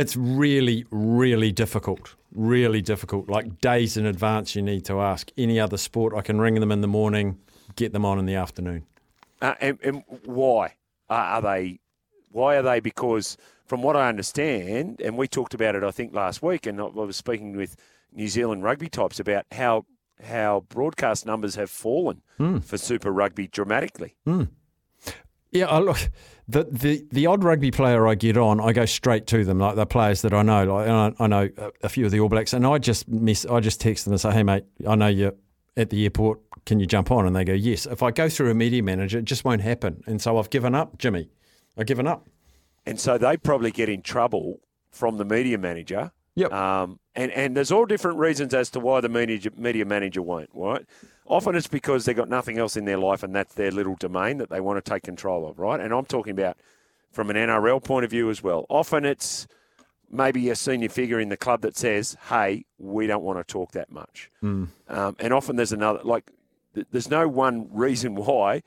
It's 0.00 0.16
really, 0.16 0.86
really 0.90 1.52
difficult. 1.52 2.14
Really 2.32 2.80
difficult. 2.80 3.28
Like 3.28 3.60
days 3.60 3.96
in 3.96 4.06
advance, 4.06 4.54
you 4.56 4.62
need 4.62 4.84
to 4.86 5.00
ask. 5.00 5.30
Any 5.36 5.60
other 5.60 5.76
sport, 5.76 6.14
I 6.14 6.22
can 6.22 6.40
ring 6.40 6.54
them 6.54 6.72
in 6.72 6.80
the 6.80 6.88
morning, 6.88 7.38
get 7.76 7.92
them 7.92 8.04
on 8.04 8.18
in 8.18 8.26
the 8.26 8.34
afternoon. 8.34 8.86
Uh, 9.42 9.54
and, 9.60 9.78
and 9.82 10.02
why 10.24 10.74
are, 11.08 11.42
they? 11.42 11.80
Why 12.30 12.56
are 12.56 12.62
they? 12.62 12.80
Because 12.80 13.36
from 13.66 13.82
what 13.82 13.96
I 13.96 14.08
understand, 14.08 15.00
and 15.00 15.16
we 15.18 15.28
talked 15.28 15.54
about 15.54 15.74
it, 15.74 15.82
I 15.82 15.90
think 15.90 16.14
last 16.14 16.42
week, 16.42 16.66
and 16.66 16.80
I 16.80 16.84
was 16.84 17.16
speaking 17.16 17.56
with 17.56 17.76
New 18.12 18.28
Zealand 18.28 18.62
rugby 18.64 18.88
types 18.88 19.20
about 19.20 19.44
how 19.52 19.84
how 20.22 20.64
broadcast 20.68 21.24
numbers 21.24 21.54
have 21.54 21.70
fallen 21.70 22.20
Mm. 22.38 22.62
for 22.62 22.76
Super 22.76 23.10
Rugby 23.10 23.48
dramatically. 23.48 24.16
Mm. 24.26 24.48
Yeah, 25.50 25.66
I 25.66 25.78
look 25.78 26.10
the, 26.50 26.64
the 26.64 27.06
the 27.10 27.26
odd 27.26 27.44
rugby 27.44 27.70
player 27.70 28.06
I 28.06 28.14
get 28.14 28.36
on, 28.36 28.60
I 28.60 28.72
go 28.72 28.84
straight 28.84 29.26
to 29.28 29.44
them, 29.44 29.58
like 29.58 29.76
the 29.76 29.86
players 29.86 30.22
that 30.22 30.32
I 30.34 30.42
know. 30.42 30.64
Like 30.64 30.88
I, 30.88 31.12
I 31.24 31.26
know 31.26 31.48
a, 31.56 31.70
a 31.82 31.88
few 31.88 32.04
of 32.04 32.12
the 32.12 32.20
All 32.20 32.28
Blacks, 32.28 32.52
and 32.52 32.66
I 32.66 32.78
just 32.78 33.08
miss. 33.08 33.44
I 33.46 33.60
just 33.60 33.80
text 33.80 34.04
them 34.04 34.12
and 34.12 34.20
say, 34.20 34.30
"Hey, 34.32 34.42
mate, 34.42 34.64
I 34.86 34.94
know 34.94 35.08
you're 35.08 35.34
at 35.76 35.90
the 35.90 36.04
airport. 36.04 36.40
Can 36.66 36.78
you 36.80 36.86
jump 36.86 37.10
on?" 37.10 37.26
And 37.26 37.34
they 37.34 37.44
go, 37.44 37.52
"Yes." 37.52 37.86
If 37.86 38.02
I 38.02 38.10
go 38.10 38.28
through 38.28 38.50
a 38.50 38.54
media 38.54 38.82
manager, 38.82 39.18
it 39.18 39.24
just 39.24 39.44
won't 39.44 39.62
happen, 39.62 40.02
and 40.06 40.20
so 40.22 40.38
I've 40.38 40.50
given 40.50 40.74
up, 40.74 40.98
Jimmy. 40.98 41.30
I've 41.76 41.86
given 41.86 42.06
up. 42.06 42.28
and 42.86 43.00
so 43.00 43.18
they 43.18 43.36
probably 43.36 43.70
get 43.70 43.88
in 43.88 44.02
trouble 44.02 44.60
from 44.90 45.16
the 45.16 45.24
media 45.24 45.58
manager. 45.58 46.12
Yep. 46.36 46.52
Um, 46.52 46.99
and 47.20 47.32
and 47.32 47.56
there's 47.56 47.70
all 47.70 47.84
different 47.84 48.18
reasons 48.18 48.54
as 48.54 48.70
to 48.70 48.80
why 48.80 49.00
the 49.00 49.08
media 49.08 49.50
media 49.56 49.84
manager 49.84 50.22
won't. 50.22 50.50
Right. 50.54 50.84
Often 51.26 51.54
it's 51.54 51.68
because 51.68 52.04
they've 52.04 52.16
got 52.16 52.28
nothing 52.28 52.58
else 52.58 52.76
in 52.76 52.86
their 52.86 52.98
life, 52.98 53.22
and 53.22 53.34
that's 53.34 53.54
their 53.54 53.70
little 53.70 53.94
domain 53.96 54.38
that 54.38 54.50
they 54.50 54.60
want 54.60 54.82
to 54.82 54.90
take 54.90 55.02
control 55.02 55.48
of. 55.48 55.58
Right. 55.58 55.80
And 55.80 55.92
I'm 55.92 56.06
talking 56.06 56.32
about 56.32 56.56
from 57.12 57.30
an 57.30 57.36
NRL 57.36 57.82
point 57.84 58.04
of 58.04 58.10
view 58.10 58.30
as 58.30 58.42
well. 58.42 58.66
Often 58.68 59.04
it's 59.04 59.46
maybe 60.10 60.48
a 60.48 60.56
senior 60.56 60.88
figure 60.88 61.20
in 61.20 61.28
the 61.28 61.36
club 61.36 61.60
that 61.60 61.76
says, 61.76 62.16
"Hey, 62.28 62.64
we 62.78 63.06
don't 63.06 63.22
want 63.22 63.38
to 63.38 63.44
talk 63.44 63.72
that 63.72 63.92
much." 63.92 64.30
Mm. 64.42 64.68
Um, 64.88 65.16
and 65.18 65.32
often 65.32 65.56
there's 65.56 65.72
another, 65.72 66.00
like, 66.02 66.30
th- 66.74 66.86
there's 66.90 67.10
no 67.10 67.28
one 67.28 67.68
reason 67.70 68.14
why, 68.14 68.62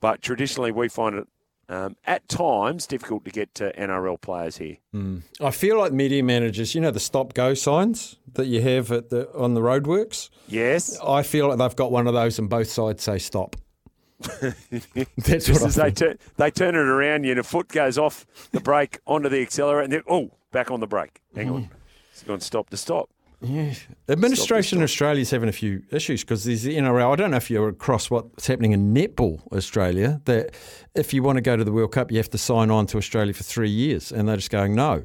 but 0.00 0.22
traditionally 0.22 0.72
we 0.72 0.88
find 0.88 1.14
it 1.14 1.28
um, 1.72 1.96
at 2.04 2.28
times 2.28 2.86
difficult 2.86 3.24
to 3.24 3.30
get 3.30 3.54
to 3.54 3.72
NRL 3.72 4.20
players 4.20 4.58
here. 4.58 4.76
Mm. 4.94 5.22
I 5.40 5.50
feel 5.50 5.78
like 5.78 5.92
media 5.92 6.22
managers, 6.22 6.74
you 6.74 6.80
know, 6.80 6.90
the 6.90 7.00
stop 7.00 7.32
go 7.32 7.54
signs 7.54 8.16
that 8.34 8.46
you 8.46 8.60
have 8.60 8.92
at 8.92 9.08
the 9.08 9.32
on 9.34 9.54
the 9.54 9.60
roadworks. 9.60 10.28
Yes, 10.48 10.98
I 11.00 11.22
feel 11.22 11.48
like 11.48 11.58
they've 11.58 11.76
got 11.76 11.90
one 11.90 12.06
of 12.06 12.14
those, 12.14 12.38
and 12.38 12.48
both 12.50 12.70
sides 12.70 13.02
say 13.02 13.18
stop. 13.18 13.56
That's 14.40 15.48
what 15.48 15.78
I 15.78 15.88
they, 15.88 15.90
turn, 15.90 16.18
they 16.36 16.50
turn 16.50 16.74
it 16.74 16.78
around, 16.78 17.24
you 17.24 17.32
and 17.32 17.40
a 17.40 17.42
foot 17.42 17.68
goes 17.68 17.98
off 17.98 18.26
the 18.52 18.60
brake 18.60 18.98
onto 19.06 19.28
the 19.28 19.40
accelerator, 19.40 19.80
and 19.80 19.92
then, 19.92 20.02
oh, 20.08 20.30
back 20.52 20.70
on 20.70 20.80
the 20.80 20.86
brake. 20.86 21.22
Hang 21.34 21.50
on. 21.50 21.70
It's 22.12 22.22
gone 22.22 22.40
stop 22.40 22.70
to 22.70 22.76
stop. 22.76 23.10
Yeah. 23.42 23.74
Administration 24.08 24.78
in 24.78 24.84
Australia 24.84 25.20
is 25.22 25.30
having 25.30 25.48
a 25.48 25.52
few 25.52 25.82
issues 25.90 26.22
because 26.22 26.44
there's 26.44 26.62
the 26.62 26.76
NRL. 26.76 27.12
I 27.12 27.16
don't 27.16 27.30
know 27.32 27.36
if 27.36 27.50
you're 27.50 27.68
across 27.68 28.10
what's 28.10 28.46
happening 28.46 28.72
in 28.72 28.94
netball 28.94 29.40
Australia. 29.52 30.20
That 30.26 30.54
if 30.94 31.12
you 31.12 31.22
want 31.22 31.36
to 31.38 31.42
go 31.42 31.56
to 31.56 31.64
the 31.64 31.72
World 31.72 31.92
Cup, 31.92 32.10
you 32.12 32.18
have 32.18 32.30
to 32.30 32.38
sign 32.38 32.70
on 32.70 32.86
to 32.88 32.98
Australia 32.98 33.32
for 33.34 33.42
three 33.42 33.70
years, 33.70 34.12
and 34.12 34.28
they're 34.28 34.36
just 34.36 34.50
going 34.50 34.74
no. 34.74 35.04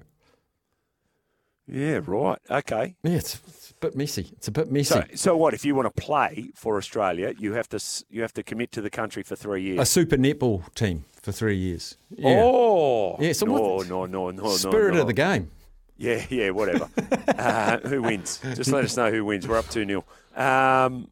Yeah, 1.70 2.00
right. 2.06 2.40
Okay. 2.50 2.96
Yeah, 3.04 3.12
it's, 3.14 3.42
it's 3.48 3.72
a 3.72 3.74
bit 3.82 3.96
messy. 3.96 4.30
It's 4.38 4.48
a 4.48 4.52
bit 4.52 4.72
messy. 4.72 4.94
So, 4.94 5.04
so 5.16 5.38
what 5.38 5.54
if 5.54 5.66
you 5.66 5.76
want 5.76 5.94
to 5.94 6.02
play 6.02 6.50
for 6.56 6.78
Australia? 6.78 7.34
You 7.38 7.54
have 7.54 7.68
to 7.70 7.80
you 8.10 8.22
have 8.22 8.34
to 8.34 8.44
commit 8.44 8.72
to 8.74 8.82
the 8.82 8.90
country 8.90 9.22
for 9.24 9.36
three 9.36 9.64
years. 9.64 9.80
a 9.80 9.86
super 9.86 10.16
netball 10.16 10.74
team 10.76 11.04
for 11.22 11.34
three 11.34 11.58
years. 11.58 11.98
Yeah. 12.10 12.40
Oh, 12.42 13.18
Yeah, 13.20 13.34
so 13.34 13.46
no, 13.48 13.52
what- 13.54 13.90
no, 13.90 14.06
no, 14.06 14.30
no, 14.32 14.44
no, 14.44 14.50
Spirit 14.52 14.94
no. 14.96 15.02
of 15.02 15.08
the 15.08 15.14
game. 15.14 15.52
Yeah, 15.98 16.26
yeah, 16.30 16.52
whatever. 16.52 16.90
uh, 17.28 17.80
who 17.80 18.02
wins? 18.04 18.40
Just 18.56 18.72
let 18.72 18.84
us 18.84 18.96
know 18.96 19.12
who 19.12 19.26
wins. 19.26 19.48
We're 19.48 19.58
up 19.58 19.70
2 19.70 19.86
0. 19.86 20.06
Um, 20.36 21.10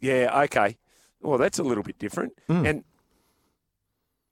yeah, 0.00 0.42
okay. 0.44 0.76
Well, 1.20 1.38
that's 1.38 1.58
a 1.58 1.62
little 1.62 1.82
bit 1.82 1.98
different. 1.98 2.32
Mm. 2.48 2.68
And 2.68 2.84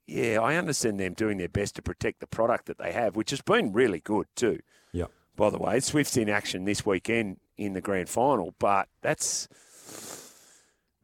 yeah, 0.07 0.41
I 0.41 0.57
understand 0.57 1.01
them 1.01 1.15
doing 1.15 1.39
their 1.39 1.49
best 1.49 1.77
to 1.77 1.83
protect 1.83 2.21
the 2.21 2.27
product 2.27 2.67
that 2.67 2.79
they 2.79 2.93
have, 2.93 3.17
which 3.17 3.31
has 3.31 3.41
been 3.41 3.73
really 3.73 4.01
good 4.01 4.27
too. 4.37 4.61
Yeah. 4.93 5.07
By 5.37 5.51
the 5.51 5.59
way, 5.59 5.81
Swift's 5.81 6.17
in 6.17 6.29
action 6.29 6.65
this 6.65 6.85
weekend 6.87 7.39
in 7.57 7.73
the 7.73 7.81
grand 7.81 8.09
final, 8.09 8.55
but 8.59 8.89
that's 9.03 9.49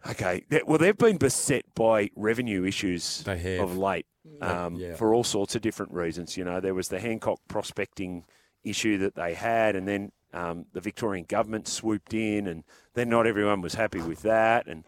okay. 0.09 0.45
Well, 0.67 0.79
they've 0.79 0.97
been 0.97 1.17
beset 1.17 1.65
by 1.75 2.11
revenue 2.15 2.65
issues 2.65 3.25
of 3.27 3.77
late 3.77 4.07
um, 4.41 4.77
yeah. 4.77 4.95
for 4.95 5.15
all 5.15 5.25
sorts 5.25 5.55
of 5.55 5.63
different 5.63 5.93
reasons. 5.93 6.37
You 6.37 6.45
know, 6.45 6.61
there 6.61 6.75
was 6.75 6.89
the 6.89 7.01
Hancock 7.01 7.41
prospecting 7.49 8.25
issue 8.65 8.99
that 8.99 9.15
they 9.15 9.35
had, 9.35 9.77
and 9.77 9.87
then 9.89 10.13
um, 10.33 10.67
the 10.73 10.81
Victorian 10.81 11.25
government 11.29 11.67
swooped 11.69 12.15
in, 12.15 12.47
and 12.47 12.65
then 12.95 13.09
not 13.09 13.27
everyone 13.27 13.61
was 13.61 13.75
happy 13.75 14.01
with 14.01 14.23
that. 14.23 14.67
And 14.67 14.85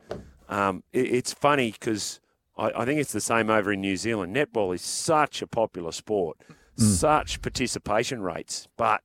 um, 0.48 0.82
it, 0.92 1.06
it's 1.06 1.32
funny 1.32 1.72
because 1.72 2.20
I, 2.56 2.70
I 2.76 2.84
think 2.84 3.00
it's 3.00 3.12
the 3.12 3.20
same 3.20 3.50
over 3.50 3.72
in 3.72 3.80
New 3.80 3.96
Zealand. 3.96 4.34
Netball 4.34 4.74
is 4.74 4.82
such 4.82 5.42
a 5.42 5.46
popular 5.46 5.92
sport, 5.92 6.38
such 6.76 7.42
participation 7.42 8.22
rates, 8.22 8.66
but 8.76 9.02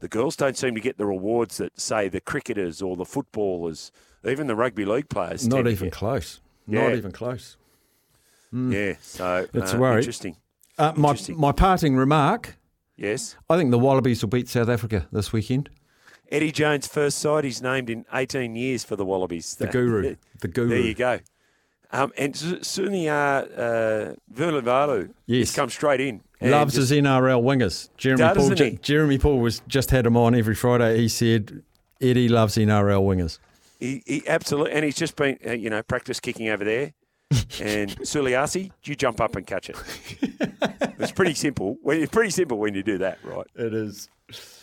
the 0.00 0.08
girls 0.08 0.34
don't 0.34 0.56
seem 0.56 0.74
to 0.74 0.80
get 0.80 0.98
the 0.98 1.06
rewards 1.06 1.58
that, 1.58 1.78
say, 1.80 2.08
the 2.08 2.20
cricketers 2.20 2.82
or 2.82 2.96
the 2.96 3.04
footballers, 3.04 3.92
even 4.26 4.46
the 4.48 4.56
rugby 4.56 4.84
league 4.84 5.08
players. 5.08 5.46
Not 5.46 5.68
even 5.68 5.90
close. 5.90 6.40
Yeah. 6.66 6.88
Not 6.88 6.96
even 6.96 7.12
close. 7.12 7.56
Mm. 8.52 8.72
Yeah, 8.72 8.96
so 9.00 9.46
It's 9.54 9.72
uh, 9.74 9.94
interesting. 9.96 10.36
Uh, 10.78 10.92
my, 10.96 11.10
Interesting. 11.10 11.38
my 11.38 11.52
parting 11.52 11.96
remark 11.96 12.56
Yes. 13.02 13.36
I 13.50 13.56
think 13.56 13.70
the 13.72 13.78
Wallabies 13.78 14.22
will 14.22 14.28
beat 14.30 14.48
South 14.48 14.68
Africa 14.68 15.08
this 15.10 15.32
weekend. 15.32 15.68
Eddie 16.30 16.52
Jones' 16.52 16.86
first 16.86 17.18
side, 17.18 17.44
he's 17.44 17.60
named 17.60 17.90
in 17.90 18.06
18 18.14 18.54
years 18.56 18.84
for 18.84 18.96
the 18.96 19.04
Wallabies. 19.04 19.56
The 19.56 19.66
guru. 19.66 20.16
The 20.40 20.48
guru. 20.48 20.68
There 20.68 20.78
you 20.78 20.94
go. 20.94 21.18
Um, 21.90 22.10
and 22.16 22.34
Su- 22.34 22.60
Sunia 22.60 23.42
uh, 23.58 24.14
Vunivalu 24.32 25.12
Yes. 25.26 25.48
has 25.48 25.56
come 25.56 25.68
straight 25.68 26.00
in. 26.00 26.22
Loves 26.40 26.74
just- 26.74 26.88
his 26.90 27.02
NRL 27.02 27.42
wingers. 27.42 27.90
Jeremy 27.98 28.22
Paul. 28.22 28.48
doesn't? 28.48 28.82
Jeremy 28.82 29.18
Paul 29.18 29.40
was 29.40 29.60
just 29.68 29.90
had 29.90 30.06
him 30.06 30.16
on 30.16 30.34
every 30.34 30.54
Friday. 30.54 30.96
He 30.98 31.08
said 31.08 31.62
Eddie 32.00 32.28
loves 32.28 32.56
NRL 32.56 33.02
wingers. 33.04 33.38
He, 33.78 34.02
he 34.06 34.22
absolutely, 34.26 34.72
and 34.72 34.84
he's 34.84 34.96
just 34.96 35.16
been, 35.16 35.38
uh, 35.46 35.50
you 35.52 35.68
know, 35.68 35.82
practice 35.82 36.18
kicking 36.20 36.48
over 36.48 36.64
there. 36.64 36.92
And 37.60 37.90
Suliasi, 38.00 38.70
you 38.84 38.94
jump 38.94 39.20
up 39.20 39.36
and 39.36 39.46
catch 39.46 39.70
it. 39.70 39.76
it's 40.98 41.12
pretty 41.12 41.34
simple. 41.34 41.78
It's 41.86 42.10
pretty 42.10 42.30
simple 42.30 42.58
when 42.58 42.74
you 42.74 42.82
do 42.82 42.98
that, 42.98 43.18
right? 43.24 43.46
It 43.54 43.74
is. 43.74 44.08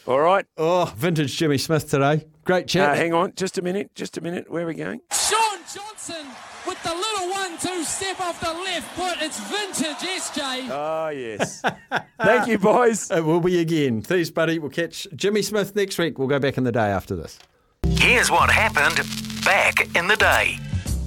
All 0.08 0.20
right. 0.20 0.46
Oh, 0.58 0.92
vintage 0.98 1.36
Jimmy 1.38 1.58
Smith 1.58 1.90
today. 1.90 2.26
Great 2.44 2.68
chat. 2.68 2.92
Uh, 2.92 2.96
hang 2.96 3.14
on, 3.14 3.34
just 3.36 3.58
a 3.58 3.62
minute, 3.62 3.94
just 3.96 4.18
a 4.18 4.22
minute. 4.22 4.50
Where 4.50 4.64
are 4.64 4.68
we 4.68 4.74
going? 4.74 5.02
Shaun 5.12 5.60
Johnson 5.72 6.26
with 6.68 6.82
the 6.84 6.90
little 6.90 7.30
one-two 7.30 7.84
step 7.84 8.20
off 8.20 8.40
the 8.40 8.52
left 8.52 8.96
foot. 8.96 9.18
It's 9.22 9.40
vintage 9.40 10.08
SJ. 10.08 10.70
Oh 10.72 11.10
yes. 11.10 11.62
Thank 12.22 12.48
you, 12.48 12.58
boys. 12.58 13.12
It 13.12 13.24
will 13.24 13.40
be 13.42 13.60
again. 13.60 14.02
Thanks, 14.02 14.30
buddy. 14.32 14.60
We'll 14.60 14.72
catch 14.72 15.08
Jimmy 15.16 15.42
Smith 15.42 15.76
next 15.76 15.98
week. 15.98 16.18
We'll 16.18 16.28
go 16.28 16.40
back 16.40 16.58
in 16.58 16.64
the 16.64 16.72
day 16.72 16.90
after 16.90 17.16
this. 17.16 17.38
Here's 17.84 18.32
what 18.32 18.50
happened 18.50 18.98
back 19.44 19.96
in 19.96 20.08
the 20.08 20.16
day. 20.16 20.58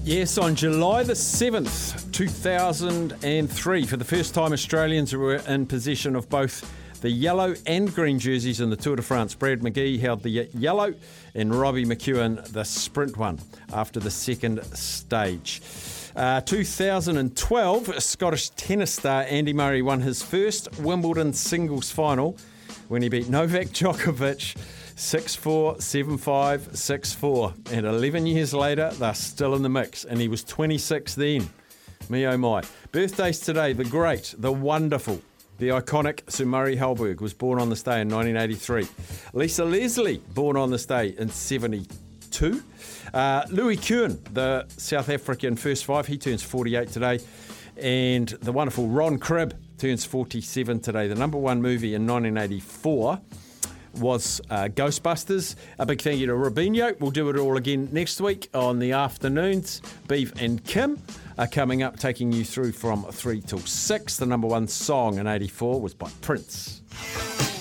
Yes, 0.05 0.37
on 0.37 0.57
July 0.57 1.05
the 1.05 1.13
7th, 1.13 2.11
2003, 2.11 3.87
for 3.87 3.97
the 3.97 4.05
first 4.05 4.35
time, 4.35 4.53
Australians 4.53 5.15
were 5.15 5.37
in 5.37 5.65
possession 5.65 6.17
of 6.17 6.29
both 6.29 6.69
the 7.03 7.09
yellow 7.09 7.55
and 7.67 7.95
green 7.95 8.19
jerseys 8.19 8.61
in 8.61 8.69
the 8.69 8.75
Tour 8.75 8.97
de 8.97 9.03
France. 9.03 9.37
Brad 9.37 9.61
McGee 9.61 10.01
held 10.01 10.25
the 10.25 10.49
yellow 10.55 10.93
and 11.37 11.55
Robbie 11.55 11.85
McEwen 11.85 12.45
the 12.49 12.65
sprint 12.65 13.17
one 13.17 13.39
after 13.73 14.01
the 14.01 14.11
second 14.11 14.65
stage. 14.77 15.63
Uh, 16.17 16.41
2012, 16.41 18.03
Scottish 18.03 18.49
tennis 18.51 18.95
star 18.95 19.23
Andy 19.29 19.53
Murray 19.53 19.83
won 19.83 20.01
his 20.01 20.21
first 20.21 20.81
Wimbledon 20.81 21.33
singles 21.33 21.93
final 21.93 22.37
when 22.89 23.03
he 23.03 23.09
beat 23.09 23.29
Novak 23.29 23.69
Djokovic 23.69 24.57
6 25.03 25.35
4, 25.35 25.81
7 25.81 26.17
5, 26.17 26.77
6 26.79 27.13
4. 27.13 27.55
And 27.73 27.87
11 27.87 28.25
years 28.25 28.55
later, 28.55 28.91
they're 28.95 29.13
still 29.15 29.57
in 29.57 29.63
the 29.63 29.69
mix. 29.69 30.05
And 30.05 30.19
he 30.19 30.29
was 30.29 30.45
26 30.45 31.17
then. 31.17 31.51
Me 32.09 32.25
oh 32.27 32.37
my. 32.37 32.63
Birthdays 32.93 33.41
today 33.41 33.73
the 33.73 33.85
great, 33.85 34.33
the 34.39 34.53
wonderful, 34.53 35.21
the 35.59 35.69
iconic 35.71 36.31
Sir 36.31 36.45
Murray 36.45 36.77
Halberg 36.77 37.21
was 37.21 37.35
born 37.35 37.61
on 37.61 37.69
this 37.69 37.83
day 37.83 38.01
in 38.01 38.09
1983. 38.09 38.87
Lisa 39.35 39.65
Leslie, 39.65 40.23
born 40.35 40.57
on 40.57 40.71
this 40.71 40.87
day 40.87 41.17
in 41.19 41.29
72. 41.29 42.63
Uh, 43.13 43.45
Louis 43.51 43.77
Koen, 43.77 44.23
the 44.33 44.67
South 44.69 45.09
African 45.09 45.57
first 45.57 45.85
five, 45.85 46.07
he 46.07 46.17
turns 46.17 46.45
48 46.45 46.89
today. 46.89 47.19
And 47.77 48.29
the 48.29 48.53
wonderful 48.53 48.87
Ron 48.87 49.19
Cribb 49.19 49.55
turns 49.79 50.05
47 50.05 50.79
today. 50.79 51.09
The 51.09 51.17
number 51.17 51.39
one 51.39 51.61
movie 51.61 51.95
in 51.95 52.07
1984 52.07 53.21
was 53.95 54.41
uh, 54.51 54.69
Ghostbusters. 54.69 55.57
A 55.79 55.87
big 55.87 56.01
thank 56.01 56.19
you 56.21 56.27
to 56.27 56.33
Rubinho. 56.33 56.99
We'll 57.01 57.11
do 57.11 57.29
it 57.31 57.37
all 57.39 57.57
again 57.57 57.89
next 57.93 58.21
week 58.21 58.49
on 58.55 58.79
the 58.79 58.93
afternoons. 58.93 59.83
Beef 60.09 60.33
and 60.41 60.63
Kim 60.65 61.03
are 61.39 61.47
coming 61.47 61.83
up, 61.83 61.99
taking 61.99 62.33
you 62.33 62.45
through 62.45 62.73
from 62.73 63.05
3 63.05 63.41
till 63.43 63.59
6. 63.59 64.17
The 64.17 64.27
number 64.27 64.47
one 64.47 64.69
song 64.69 65.19
in 65.19 65.27
84 65.27 65.81
was 65.81 65.95
by 65.95 66.11
Prince. 66.21 67.52